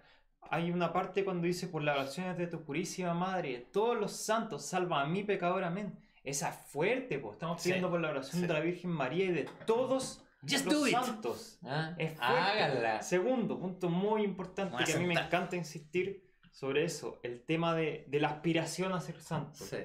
hay 0.51 0.70
una 0.70 0.93
parte 0.93 1.24
cuando 1.24 1.47
dice 1.47 1.69
por 1.69 1.82
las 1.82 1.97
oraciones 1.97 2.36
de 2.36 2.47
tu 2.47 2.62
purísima 2.65 3.15
madre, 3.15 3.66
todos 3.73 3.98
los 3.98 4.12
santos 4.12 4.65
salvan 4.65 5.07
a 5.07 5.09
mi 5.09 5.24
pecador, 5.24 5.65
amén. 5.65 5.98
Esa 6.23 6.51
es 6.51 6.57
fuerte, 6.57 7.19
pues 7.19 7.35
estamos 7.35 7.62
Sí, 7.62 7.69
pidiendo 7.70 7.89
por 7.90 8.01
la 8.01 8.11
oración 8.11 8.40
sí. 8.43 8.47
de 8.47 8.53
la 8.53 8.61
Virgen 8.61 8.90
María 8.90 9.24
y 9.27 9.32
de 9.32 9.48
todos 9.65 10.23
Just 10.43 10.66
los 10.66 10.74
do 10.74 10.86
it. 10.86 10.93
santos. 10.94 11.59
¿Ah? 11.65 11.94
Es 11.98 12.15
fuerte. 12.15 12.24
Háganla. 12.35 13.03
Segundo, 13.03 13.59
punto 13.59 13.89
muy 13.89 14.23
importante 14.23 14.85
que 14.85 14.93
a 14.93 14.98
mí 14.98 15.07
me 15.07 15.15
encanta 15.15 15.57
insistir 15.57 16.24
sobre 16.51 16.85
eso, 16.85 17.20
el 17.23 17.43
tema 17.44 17.74
de, 17.74 18.05
de 18.09 18.20
la 18.20 18.28
aspiración 18.28 18.93
a 18.93 19.01
ser 19.01 19.20
santo. 19.20 19.65
Sí. 19.65 19.78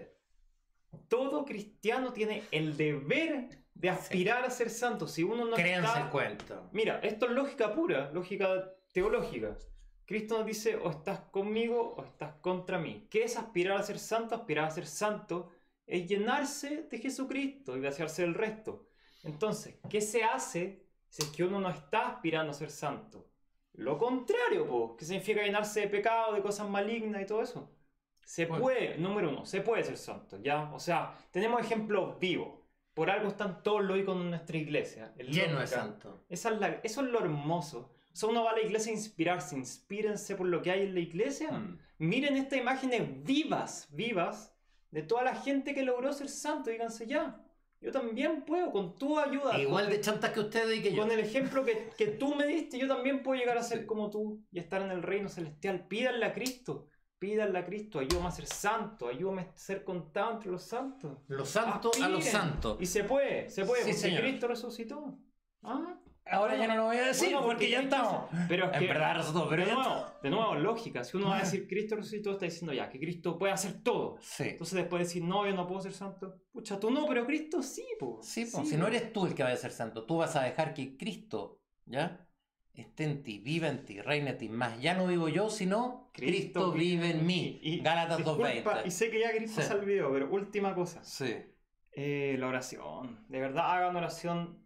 Todo 1.08 1.46
cristiano 1.46 2.12
tiene 2.12 2.44
el 2.52 2.76
deber 2.76 3.61
de 3.82 3.90
aspirar 3.90 4.46
a 4.46 4.50
ser 4.52 4.70
santo. 4.70 5.08
Si 5.08 5.24
uno 5.24 5.46
no 5.46 5.56
Créanse 5.56 5.88
está... 5.88 6.02
el 6.02 6.10
cuento. 6.10 6.70
Mira, 6.72 7.00
esto 7.02 7.26
es 7.26 7.32
lógica 7.32 7.74
pura, 7.74 8.12
lógica 8.12 8.72
teológica. 8.94 9.58
Cristo 10.06 10.38
nos 10.38 10.46
dice 10.46 10.76
o 10.76 10.90
estás 10.92 11.22
conmigo 11.32 11.96
o 11.98 12.04
estás 12.04 12.36
contra 12.42 12.78
mí. 12.78 13.08
¿Qué 13.10 13.24
es 13.24 13.38
aspirar 13.38 13.78
a 13.78 13.84
ser 13.84 13.98
santo? 13.98 14.36
Aspirar 14.36 14.66
a 14.66 14.72
ser 14.72 14.86
santo 14.86 15.50
es 15.88 16.08
llenarse 16.08 16.84
de 16.92 17.00
Jesucristo 17.00 17.76
y 17.76 17.80
vaciarse 17.82 18.22
del 18.22 18.36
resto. 18.36 18.88
Entonces, 19.24 19.76
¿qué 19.90 20.00
se 20.00 20.24
hace 20.24 20.86
si 21.10 21.24
es 21.24 21.30
que 21.30 21.44
uno 21.44 21.60
no 21.60 21.70
está 21.70 22.08
aspirando 22.08 22.52
a 22.52 22.54
ser 22.54 22.70
santo? 22.70 23.30
Lo 23.74 23.98
contrario, 23.98 24.68
po, 24.68 24.96
que 24.96 25.06
significa 25.06 25.42
llenarse 25.42 25.82
de 25.82 25.88
pecado, 25.88 26.34
de 26.34 26.42
cosas 26.42 26.70
malignas 26.70 27.22
y 27.22 27.26
todo 27.26 27.42
eso. 27.42 27.72
Se 28.24 28.46
Bueno. 28.46 28.64
puede, 28.64 28.98
número 28.98 29.30
uno, 29.30 29.46
se 29.46 29.62
puede 29.62 29.84
ser 29.84 29.98
santo, 29.98 30.38
¿ya? 30.42 30.72
O 30.74 30.80
sea, 30.80 31.14
tenemos 31.32 31.60
ejemplos 31.62 32.20
vivos. 32.20 32.61
Por 32.94 33.10
algo 33.10 33.30
están 33.30 33.64
todos 33.64 33.84
los 33.84 33.98
iconos 33.98 34.24
en 34.26 34.30
nuestra 34.32 34.58
iglesia. 34.58 35.14
El 35.18 35.28
Lleno 35.32 35.60
de 35.60 35.68
santo. 35.68 36.26
Esa 36.30 36.50
es 36.50 36.60
la- 36.60 36.80
eso 36.84 37.02
es 37.02 37.08
lo 37.08 37.20
hermoso. 37.20 37.92
O 38.14 38.16
sea, 38.16 38.28
uno 38.30 38.44
va 38.44 38.52
a 38.52 38.56
la 38.56 38.62
iglesia 38.62 38.92
a 38.92 38.96
inspirarse, 38.96 39.56
inspírense 39.56 40.36
por 40.36 40.48
lo 40.48 40.62
que 40.62 40.72
hay 40.72 40.82
en 40.82 40.94
la 40.94 41.00
iglesia. 41.00 41.52
Mm. 41.52 41.80
Miren 42.00 42.36
estas 42.36 42.60
imágenes 42.60 43.24
vivas, 43.24 43.88
vivas, 43.92 44.54
de 44.92 45.04
toda 45.04 45.24
la 45.24 45.36
gente 45.36 45.74
que 45.74 45.84
logró 45.84 46.12
ser 46.12 46.28
santo. 46.28 46.70
Díganse 46.70 47.08
ya, 47.08 47.42
yo 47.80 47.92
también 47.94 48.44
puedo, 48.44 48.72
con 48.72 48.98
tu 48.98 49.18
ayuda. 49.18 49.58
Igual 49.58 49.86
con 49.86 49.94
de 49.94 50.02
chantas 50.02 50.32
que 50.32 50.42
ustedes 50.42 50.78
y 50.80 50.82
que 50.82 50.92
yo. 50.94 51.02
Con 51.02 51.12
el 51.12 51.22
ejemplo 51.22 51.64
que, 51.64 51.90
que 51.98 52.08
tú 52.08 52.36
me 52.36 52.46
diste, 52.46 52.78
yo 52.78 52.88
también 52.90 53.24
puedo 53.24 53.40
llegar 53.40 53.58
a 53.58 53.64
ser 53.64 53.86
como 53.86 54.10
tú 54.10 54.44
y 54.52 54.60
estar 54.60 54.82
en 54.82 54.92
el 54.92 55.02
reino 55.02 55.30
celestial. 55.30 55.88
Pídanle 55.88 56.26
a 56.26 56.34
Cristo, 56.34 56.88
pídanle 57.22 57.60
a 57.60 57.66
Cristo, 57.66 58.00
ayúdame 58.00 58.30
a 58.30 58.32
ser 58.32 58.48
santo, 58.48 59.08
ayúdame 59.08 59.44
a 59.44 59.52
ser 59.56 59.84
contado 59.84 60.32
entre 60.32 60.50
los 60.50 60.64
santos. 60.64 61.20
Los 61.28 61.50
santos 61.50 62.02
a 62.02 62.10
los 62.10 62.26
santos. 62.26 62.78
Y 62.82 62.88
se 62.88 63.04
puede, 63.04 63.48
se 63.48 63.64
puede, 63.64 63.84
Sí, 63.84 63.90
porque 63.92 64.00
señor. 64.00 64.22
Cristo 64.22 64.48
resucitó. 64.48 65.20
Ah, 65.62 66.00
Ahora 66.26 66.56
ya 66.58 66.68
no 66.68 66.76
lo 66.78 66.84
voy 66.86 66.98
a 66.98 67.08
decir 67.08 67.30
bueno, 67.30 67.46
porque 67.46 67.70
ya 67.70 67.82
estamos. 67.82 68.28
Pero 68.48 68.66
es 68.66 68.74
En 68.74 68.80
que, 68.80 68.88
verdad 68.88 69.18
resultó, 69.18 69.48
pero 69.50 69.66
de 69.66 69.74
nuevo, 69.74 70.06
de 70.24 70.30
nuevo, 70.32 70.56
lógica. 70.56 71.04
Si 71.04 71.18
uno 71.18 71.28
va 71.28 71.38
a 71.38 71.40
decir 71.42 71.68
Cristo 71.68 71.96
resucitó, 71.96 72.32
está 72.32 72.46
diciendo 72.46 72.74
ya 72.74 72.90
que 72.90 73.00
Cristo 73.00 73.38
puede 73.38 73.54
hacer 73.54 73.84
todo. 73.84 74.18
Sí. 74.22 74.44
Entonces 74.50 74.76
después 74.76 75.04
decir, 75.08 75.24
no, 75.24 75.46
yo 75.46 75.54
no 75.54 75.68
puedo 75.68 75.82
ser 75.82 75.94
santo. 75.94 76.42
Pucha, 76.52 76.80
tú 76.80 76.90
no, 76.90 77.06
pero 77.06 77.28
Cristo 77.28 77.62
sí, 77.62 77.86
po. 78.00 78.20
Sí, 78.24 78.46
po, 78.46 78.66
si 78.66 78.78
no 78.78 78.88
eres 78.88 79.14
tú 79.14 79.28
el 79.28 79.36
que 79.36 79.44
va 79.44 79.52
a 79.52 79.56
ser 79.58 79.72
santo, 79.72 80.06
tú 80.08 80.18
vas 80.18 80.36
a 80.36 80.42
dejar 80.42 80.74
que 80.74 80.98
Cristo, 80.98 81.60
¿ya? 81.86 82.28
Esté 82.74 83.04
en 83.04 83.22
ti, 83.22 83.40
viva 83.40 83.68
en 83.68 83.84
ti, 83.86 84.02
reine 84.02 84.30
en 84.32 84.38
ti. 84.38 84.48
Más 84.50 84.80
ya 84.82 84.94
no 84.94 85.08
vivo 85.08 85.28
yo, 85.28 85.50
sino 85.50 86.10
Cristo, 86.14 86.72
vive 86.72 87.12
en 87.12 87.26
mí. 87.26 87.60
Y- 87.62 87.80
Gálatas 87.82 88.18
disculpa, 88.18 88.50
2.20. 88.50 88.86
Y 88.88 88.92
sé 88.92 89.12
que 89.12 89.20
ya 89.20 89.32
Cristo 89.32 89.62
Sí. 89.62 89.68
se 89.68 89.74
olvidó, 89.74 90.12
pero 90.12 90.30
última 90.32 90.74
cosa. 90.74 91.04
Sí. 91.04 91.36
Eh, 91.94 92.38
la 92.40 92.48
oración. 92.48 93.26
De 93.28 93.40
verdad, 93.40 93.72
hagan 93.76 93.96
oración. 93.96 94.60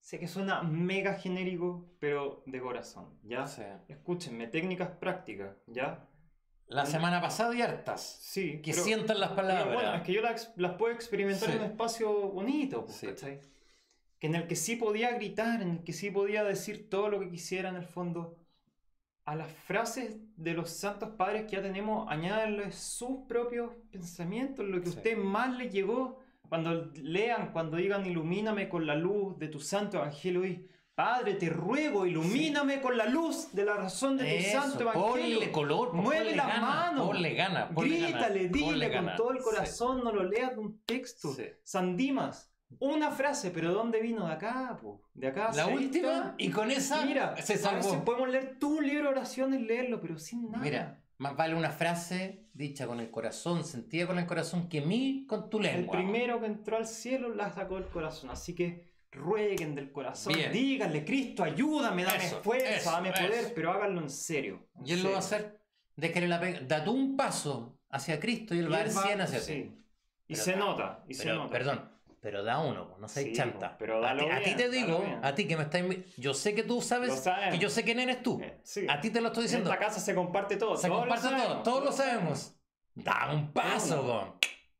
Sé 0.00 0.18
que 0.18 0.26
suena 0.26 0.62
mega 0.62 1.14
genérico, 1.14 1.94
pero 2.00 2.42
de 2.46 2.60
corazón, 2.60 3.18
¿ya? 3.22 3.46
Sí. 3.46 3.62
Escúchenme, 3.88 4.48
técnicas 4.48 4.88
prácticas, 4.88 5.54
¿ya? 5.66 6.08
La 6.66 6.86
semana 6.86 7.20
pasada 7.20 7.54
y 7.54 7.60
hartas. 7.60 8.00
Sí. 8.22 8.62
Que 8.62 8.70
pero- 8.72 8.82
sientan 8.82 9.20
las 9.20 9.30
pero 9.32 9.42
palabras. 9.46 9.74
bueno, 9.74 9.94
es 9.94 10.02
que 10.02 10.12
yo 10.14 10.22
las, 10.22 10.52
las 10.56 10.72
puedo 10.76 10.92
experimentar 10.94 11.50
Sí. 11.50 11.56
en 11.56 11.62
un 11.64 11.70
espacio 11.70 12.10
bonito, 12.30 12.84
pues, 12.86 12.96
Sí. 12.96 13.06
¿cachai? 13.08 13.40
Que 14.22 14.28
en 14.28 14.36
el 14.36 14.46
que 14.46 14.54
sí 14.54 14.76
podía 14.76 15.10
gritar, 15.10 15.62
en 15.62 15.70
el 15.70 15.82
que 15.82 15.92
sí 15.92 16.08
podía 16.12 16.44
decir 16.44 16.88
todo 16.88 17.08
lo 17.08 17.18
que 17.18 17.28
quisiera 17.28 17.70
en 17.70 17.74
el 17.74 17.84
fondo. 17.84 18.36
A 19.24 19.34
las 19.34 19.50
frases 19.50 20.16
de 20.36 20.54
los 20.54 20.70
santos 20.70 21.10
padres 21.16 21.42
que 21.46 21.56
ya 21.56 21.62
tenemos, 21.62 22.06
añadirles 22.08 22.76
sus 22.76 23.26
propios 23.26 23.72
pensamientos, 23.90 24.64
lo 24.64 24.80
que 24.80 24.90
a 24.90 24.92
Sí. 24.92 24.98
usted 24.98 25.16
más 25.16 25.56
le 25.58 25.70
llegó. 25.70 26.20
Cuando 26.48 26.92
lean, 27.02 27.50
cuando 27.52 27.78
digan, 27.78 28.06
ilumíname 28.06 28.68
con 28.68 28.86
la 28.86 28.94
luz 28.94 29.36
de 29.40 29.48
tu 29.48 29.58
santo 29.58 29.96
evangelio 29.96 30.44
y 30.46 30.68
Padre, 30.94 31.34
te 31.34 31.48
ruego, 31.48 32.06
ilumíname 32.06 32.80
con 32.80 32.96
la 32.96 33.06
luz 33.06 33.48
de 33.52 33.64
la 33.64 33.74
razón 33.74 34.18
de 34.18 34.24
tu 34.24 34.30
Eso, 34.30 34.60
santo 34.60 34.82
evangelio. 34.82 35.38
ponle 35.38 35.50
color, 35.50 35.90
pues, 35.90 36.02
Mueve 36.02 36.20
ponle 36.24 36.36
la 36.36 36.46
gana, 36.46 36.60
mano. 36.60 37.06
Ponle 37.06 37.34
gana, 37.34 37.68
ponle 37.70 37.96
gana, 37.98 38.06
Grítale, 38.10 38.48
dile 38.50 38.64
ponle 38.66 38.86
con 38.92 38.94
gana. 39.06 39.16
todo 39.16 39.30
el 39.32 39.38
Sí. 39.38 39.42
corazón, 39.44 40.04
no 40.04 40.12
lo 40.12 40.22
leas 40.22 40.52
de 40.52 40.58
un 40.60 40.78
texto. 40.84 41.32
Sí. 41.32 41.44
Sandimas, 41.64 42.51
una 42.80 43.10
frase, 43.10 43.50
pero 43.50 43.72
¿dónde 43.72 44.00
vino? 44.00 44.26
De 44.26 44.32
acá, 44.32 44.78
po. 44.80 45.00
De 45.14 45.28
acá. 45.28 45.50
La 45.54 45.66
última, 45.66 46.34
y 46.38 46.50
con 46.50 46.70
esa 46.70 47.04
Mira, 47.04 47.36
se 47.42 47.56
salvó. 47.58 48.04
podemos 48.04 48.28
leer 48.28 48.58
tu 48.58 48.80
libro 48.80 49.04
de 49.04 49.08
oraciones, 49.10 49.60
leerlo, 49.62 50.00
pero 50.00 50.18
sin 50.18 50.50
nada. 50.50 50.62
Mira, 50.64 51.02
más 51.18 51.36
vale 51.36 51.54
una 51.54 51.70
frase 51.70 52.46
dicha 52.52 52.86
con 52.86 53.00
el 53.00 53.10
corazón, 53.10 53.64
sentida 53.64 54.06
con 54.06 54.18
el 54.18 54.26
corazón, 54.26 54.68
que 54.68 54.80
mil 54.80 55.26
con 55.26 55.48
tu 55.48 55.58
el 55.58 55.64
lengua. 55.64 55.96
primero 55.96 56.40
que 56.40 56.46
entró 56.46 56.76
al 56.76 56.86
cielo 56.86 57.34
la 57.34 57.50
sacó 57.52 57.76
del 57.76 57.86
corazón. 57.86 58.30
Así 58.30 58.54
que 58.54 58.92
rueguen 59.10 59.74
del 59.74 59.92
corazón. 59.92 60.32
Bien. 60.34 60.50
Díganle, 60.52 61.04
Cristo, 61.04 61.44
ayúdame, 61.44 62.04
dame 62.04 62.24
Eso, 62.26 62.42
fuerza, 62.42 62.68
eso, 62.76 62.90
dame 62.90 63.12
poder, 63.12 63.52
pero 63.54 63.72
háganlo 63.72 64.00
en 64.00 64.10
serio. 64.10 64.66
en 64.80 64.86
Y 64.86 64.92
él 64.92 65.02
lo 65.02 65.12
va 65.12 65.18
a 65.18 65.22
serio. 65.22 65.46
hacer. 65.46 65.60
Déjale 65.96 66.28
la 66.28 66.40
pega. 66.40 66.60
Da 66.60 66.82
tú 66.84 66.92
un 66.92 67.16
paso 67.16 67.78
hacia 67.90 68.18
Cristo 68.18 68.54
y 68.54 68.60
él 68.60 68.66
Y 68.66 68.68
va 68.68 68.76
a 68.76 68.84
dar 68.84 68.90
100 68.90 69.20
hacia 69.20 69.38
ti. 69.38 69.44
sí. 69.44 69.78
Y 70.28 70.34
Pero 70.34 70.44
se 70.44 70.56
nota, 70.56 71.04
y 71.08 71.14
se 71.14 71.24
Pero, 71.24 71.34
nota. 71.36 71.50
perdón, 71.50 71.91
pero 72.22 72.42
da 72.44 72.60
uno, 72.60 72.96
no 72.98 73.08
seas 73.08 73.26
Sí, 73.26 73.32
chanta. 73.32 73.76
pero 73.76 74.02
a, 74.06 74.16
ti, 74.16 74.24
a 74.24 74.38
ti 74.38 74.44
bien, 74.44 74.56
te 74.56 74.68
digo, 74.70 75.00
bien. 75.00 75.18
a 75.24 75.34
ti 75.34 75.46
que 75.48 75.56
me 75.56 75.64
estás. 75.64 75.82
Yo 76.16 76.32
sé 76.32 76.54
que 76.54 76.62
tú 76.62 76.80
sabes 76.80 77.28
que 77.50 77.58
yo 77.58 77.68
sé 77.68 77.82
quién 77.82 77.98
eres 78.00 78.22
tú. 78.22 78.40
Eh, 78.40 78.60
sí. 78.62 78.86
A 78.88 79.00
ti 79.00 79.10
te 79.10 79.20
lo 79.20 79.26
estoy 79.28 79.42
En 79.42 79.46
diciendo. 79.48 79.70
esta 79.72 79.84
casa 79.84 80.00
se 80.00 80.14
comparte 80.14 80.56
todo. 80.56 80.76
Se 80.76 80.86
todos 80.88 81.00
comparte 81.00 81.28
todo, 81.28 81.36
sabemos, 81.38 81.62
todos 81.64 81.84
lo 81.84 81.92
sabemos. 81.92 82.54
Da 82.94 83.30
un 83.34 83.52
paso, 83.52 84.02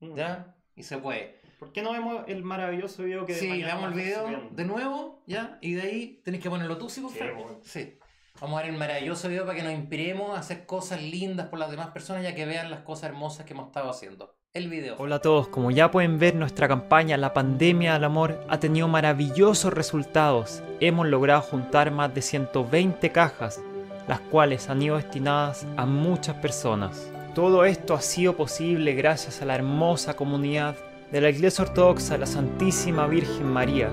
Uno. 0.00 0.12
Mm. 0.12 0.16
¿Ya? 0.16 0.56
Y 0.76 0.84
se 0.84 0.98
puede. 0.98 1.40
¿Por 1.58 1.72
qué 1.72 1.82
no 1.82 1.92
vemos 1.92 2.24
el 2.28 2.42
maravilloso 2.44 3.02
video 3.02 3.26
que 3.26 3.34
de 3.34 3.38
Sí, 3.40 3.62
veamos 3.62 3.88
el 3.92 3.94
video 3.94 4.24
subiendo? 4.24 4.48
de 4.50 4.64
nuevo, 4.64 5.22
¿ya? 5.26 5.58
Y 5.60 5.74
de 5.74 5.82
ahí 5.82 6.20
tenés 6.24 6.40
que 6.40 6.48
ponerlo 6.50 6.78
tú, 6.78 6.88
sí, 6.88 7.00
por 7.00 7.10
Sí, 7.12 7.18
favor. 7.18 7.60
Sí. 7.64 7.98
Vamos 8.40 8.58
a 8.58 8.62
ver 8.62 8.72
el 8.72 8.78
maravilloso 8.78 9.28
video 9.28 9.44
para 9.44 9.56
que 9.56 9.62
nos 9.62 9.72
inspiremos 9.72 10.36
a 10.36 10.40
hacer 10.40 10.64
cosas 10.66 11.02
lindas 11.02 11.48
por 11.48 11.58
las 11.58 11.70
demás 11.70 11.90
personas 11.90 12.22
ya 12.22 12.34
que 12.34 12.46
vean 12.46 12.70
las 12.70 12.80
cosas 12.80 13.10
hermosas 13.10 13.46
que 13.46 13.52
hemos 13.52 13.66
estado 13.66 13.90
haciendo. 13.90 14.34
Video. 14.54 14.96
Hola 14.98 15.14
a 15.14 15.18
todos, 15.20 15.48
como 15.48 15.70
ya 15.70 15.90
pueden 15.90 16.18
ver 16.18 16.34
nuestra 16.34 16.68
campaña 16.68 17.16
La 17.16 17.32
pandemia 17.32 17.94
del 17.94 18.04
amor 18.04 18.38
ha 18.50 18.60
tenido 18.60 18.86
maravillosos 18.86 19.72
resultados. 19.72 20.62
Hemos 20.78 21.06
logrado 21.06 21.40
juntar 21.40 21.90
más 21.90 22.14
de 22.14 22.20
120 22.20 23.10
cajas, 23.12 23.62
las 24.06 24.20
cuales 24.20 24.68
han 24.68 24.82
ido 24.82 24.96
destinadas 24.96 25.66
a 25.78 25.86
muchas 25.86 26.36
personas. 26.36 27.10
Todo 27.34 27.64
esto 27.64 27.94
ha 27.94 28.02
sido 28.02 28.36
posible 28.36 28.92
gracias 28.92 29.40
a 29.40 29.46
la 29.46 29.54
hermosa 29.54 30.16
comunidad 30.16 30.76
de 31.10 31.22
la 31.22 31.30
Iglesia 31.30 31.64
Ortodoxa 31.64 32.18
la 32.18 32.26
Santísima 32.26 33.06
Virgen 33.06 33.46
María, 33.46 33.88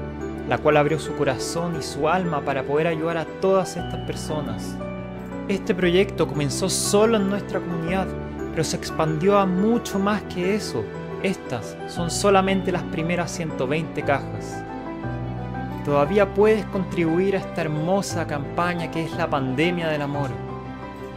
la 0.50 0.58
cual 0.58 0.76
abrió 0.76 1.00
su 1.00 1.16
corazón 1.16 1.78
y 1.80 1.82
su 1.82 2.10
alma 2.10 2.42
para 2.42 2.64
poder 2.64 2.88
ayudar 2.88 3.16
a 3.16 3.26
todas 3.40 3.78
estas 3.78 4.06
personas. 4.06 4.76
Este 5.48 5.74
proyecto 5.74 6.28
comenzó 6.28 6.68
solo 6.68 7.16
en 7.16 7.30
nuestra 7.30 7.62
comunidad, 7.62 8.08
pero 8.60 8.68
se 8.68 8.76
expandió 8.76 9.38
a 9.38 9.46
mucho 9.46 10.00
más 10.00 10.22
que 10.24 10.54
eso. 10.54 10.84
Estas 11.24 11.78
son 11.88 12.12
solamente 12.12 12.74
las 12.74 12.84
primeras 12.84 13.32
120 13.32 14.02
cajas. 14.02 14.62
Todavía 15.86 16.34
puedes 16.34 16.66
contribuir 16.66 17.38
a 17.38 17.40
esta 17.40 17.62
hermosa 17.62 18.28
campaña 18.28 18.92
que 18.92 19.06
es 19.06 19.14
la 19.14 19.30
pandemia 19.30 19.88
del 19.88 20.02
amor, 20.02 20.30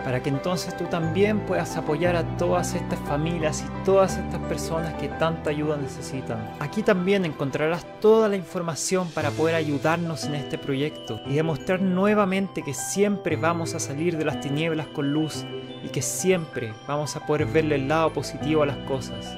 para 0.05 0.23
que 0.23 0.29
entonces 0.29 0.77
tú 0.77 0.85
también 0.85 1.41
puedas 1.41 1.77
apoyar 1.77 2.17
a 2.17 2.25
todas 2.37 2.75
estas 2.75 2.99
familias 3.01 3.65
y 3.67 3.85
todas 3.85 4.19
estas 4.19 4.41
personas 4.43 4.95
que 4.95 5.09
tanta 5.09 5.51
ayuda 5.51 5.77
necesitan. 5.77 6.39
Aquí 6.61 6.83
también 6.83 7.25
encontrarás 7.25 7.85
toda 8.01 8.29
la 8.29 8.37
información 8.37 9.09
para 9.11 9.31
poder 9.31 9.55
ayudarnos 9.55 10.25
en 10.25 10.35
este 10.35 10.59
proyecto 10.59 11.21
y 11.27 11.35
demostrar 11.35 11.81
nuevamente 11.81 12.63
que 12.63 12.75
siempre 12.75 13.37
vamos 13.37 13.75
a 13.75 13.81
salir 13.81 14.17
de 14.17 14.25
las 14.25 14.41
tinieblas 14.41 14.89
con 14.89 15.13
luz 15.13 15.45
y 15.85 15.89
que 15.89 16.03
siempre 16.03 16.75
vamos 16.87 17.17
a 17.17 17.27
poder 17.27 17.47
verle 17.47 17.77
el 17.77 17.89
lado 17.89 18.13
positivo 18.13 18.63
a 18.63 18.67
las 18.67 18.79
cosas. 18.79 19.37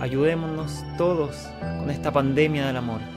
Ayudémonos 0.00 0.84
todos 0.98 1.48
con 1.78 1.90
esta 1.90 2.12
pandemia 2.12 2.66
del 2.66 2.76
amor. 2.76 3.15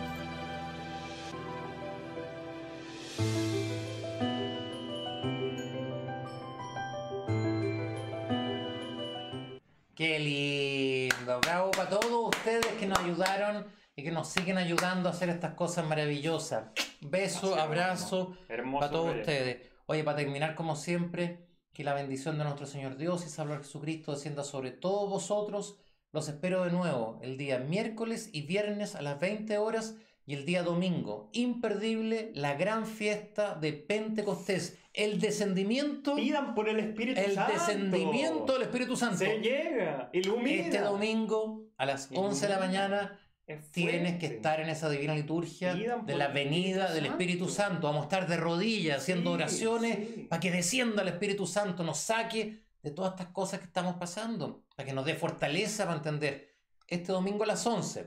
Para 11.89 12.01
todos 12.01 12.35
ustedes 12.35 12.67
que 12.79 12.85
nos 12.85 12.99
ayudaron 12.99 13.65
y 13.95 14.03
que 14.03 14.11
nos 14.11 14.29
siguen 14.29 14.57
ayudando 14.57 15.09
a 15.09 15.11
hacer 15.11 15.29
estas 15.29 15.55
cosas 15.55 15.85
maravillosas. 15.87 16.65
Beso, 17.01 17.55
es, 17.55 17.61
abrazo 17.61 18.37
Hermoso. 18.47 18.79
para 18.79 18.91
todos 18.91 19.05
proyecto. 19.07 19.31
ustedes. 19.31 19.69
Oye, 19.87 20.03
para 20.03 20.17
terminar, 20.17 20.55
como 20.55 20.75
siempre, 20.75 21.47
que 21.73 21.83
la 21.83 21.93
bendición 21.95 22.37
de 22.37 22.43
nuestro 22.43 22.67
Señor 22.67 22.97
Dios 22.97 23.25
y 23.25 23.29
Salvador 23.29 23.63
Jesucristo 23.63 24.11
descienda 24.11 24.43
sobre 24.43 24.71
todos 24.71 25.09
vosotros. 25.09 25.79
Los 26.11 26.27
espero 26.29 26.63
de 26.63 26.71
nuevo 26.71 27.19
el 27.23 27.37
día 27.37 27.59
miércoles 27.59 28.29
y 28.33 28.43
viernes 28.43 28.95
a 28.95 29.01
las 29.01 29.19
20 29.19 29.57
horas 29.57 29.95
y 30.25 30.35
el 30.35 30.45
día 30.45 30.61
domingo. 30.61 31.29
Imperdible 31.33 32.31
la 32.35 32.53
gran 32.53 32.85
fiesta 32.85 33.55
de 33.55 33.73
Pentecostés. 33.73 34.77
El 34.93 35.19
descendimiento, 35.19 36.15
Pidan 36.15 36.53
por 36.55 36.69
el 36.69 36.79
Espíritu 36.79 37.19
el 37.19 37.33
Santo. 37.33 37.53
descendimiento 37.53 38.53
del 38.53 38.61
Espíritu 38.63 38.95
Santo. 38.95 39.17
Se 39.17 39.39
llega. 39.39 40.09
Ilumina. 40.13 40.63
Este 40.63 40.81
domingo 40.81 41.68
a 41.79 41.85
las 41.85 42.09
11 42.13 42.45
de 42.47 42.53
la 42.53 42.59
mañana 42.59 43.19
Es 43.47 43.71
tienes 43.71 44.19
que 44.19 44.27
estar 44.27 44.59
en 44.59 44.69
esa 44.69 44.89
divina 44.89 45.15
liturgia 45.15 45.73
de 45.73 46.15
la 46.15 46.27
venida 46.27 46.93
del 46.93 47.07
Espíritu 47.07 47.49
Santo. 47.49 47.87
Vamos 47.87 48.01
a 48.01 48.03
estar 48.03 48.27
de 48.27 48.37
rodillas 48.37 49.01
haciendo 49.01 49.31
Sí, 49.31 49.33
oraciones 49.35 49.95
sí. 49.97 50.27
para 50.29 50.39
que 50.39 50.51
descienda 50.51 51.01
el 51.01 51.07
Espíritu 51.07 51.47
Santo, 51.47 51.83
nos 51.83 51.97
saque 51.97 52.63
de 52.83 52.91
todas 52.91 53.11
estas 53.13 53.27
cosas 53.33 53.59
que 53.59 53.65
estamos 53.65 53.95
pasando, 53.95 54.63
para 54.75 54.85
que 54.85 54.93
nos 54.93 55.03
dé 55.05 55.15
fortaleza 55.15 55.85
para 55.85 55.97
entender. 55.97 56.53
Este 56.87 57.11
domingo 57.11 57.43
a 57.43 57.47
las 57.47 57.65
11, 57.65 58.01
Lo 58.03 58.05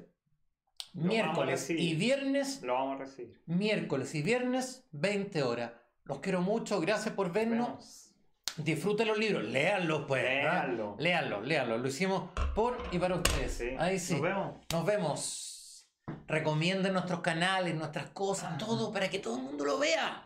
vamos 1.03 1.05
a 1.05 1.09
miércoles 1.09 1.71
y 1.71 1.95
viernes, 1.95 2.63
Lo 2.63 2.75
vamos 2.75 2.97
a 3.01 3.05
recibir. 3.05 3.43
miércoles 3.47 4.15
y 4.15 4.23
viernes, 4.23 4.85
20 4.93 5.43
horas. 5.43 5.73
Los 6.05 6.21
quiero 6.21 6.41
mucho, 6.41 6.81
gracias 6.81 7.15
por 7.15 7.33
vernos. 7.33 7.69
Vemos. 7.69 8.02
Disfruten 8.57 9.09
los 9.09 9.19
libros, 9.19 9.45
léanlos 9.45 10.05
pues. 10.07 10.23
Léanlo. 10.23 10.97
Léanlos, 10.99 11.47
léanlos. 11.47 11.81
Lo 11.81 11.89
hicimos 11.89 12.31
por 12.55 12.77
y 12.93 12.99
para 12.99 13.17
ustedes. 13.17 13.53
Sí. 13.53 13.71
Ahí 13.79 13.99
sí. 13.99 14.15
Nos 14.15 14.23
vemos. 14.23 14.53
Nos 14.71 14.87
vemos. 14.87 15.87
Recomienden 16.27 16.93
nuestros 16.93 17.21
canales, 17.21 17.75
nuestras 17.75 18.11
cosas, 18.11 18.59
todo 18.59 18.93
para 18.93 19.09
que 19.09 19.19
todo 19.19 19.37
el 19.37 19.43
mundo 19.43 19.65
lo 19.65 19.79
vea. 19.79 20.25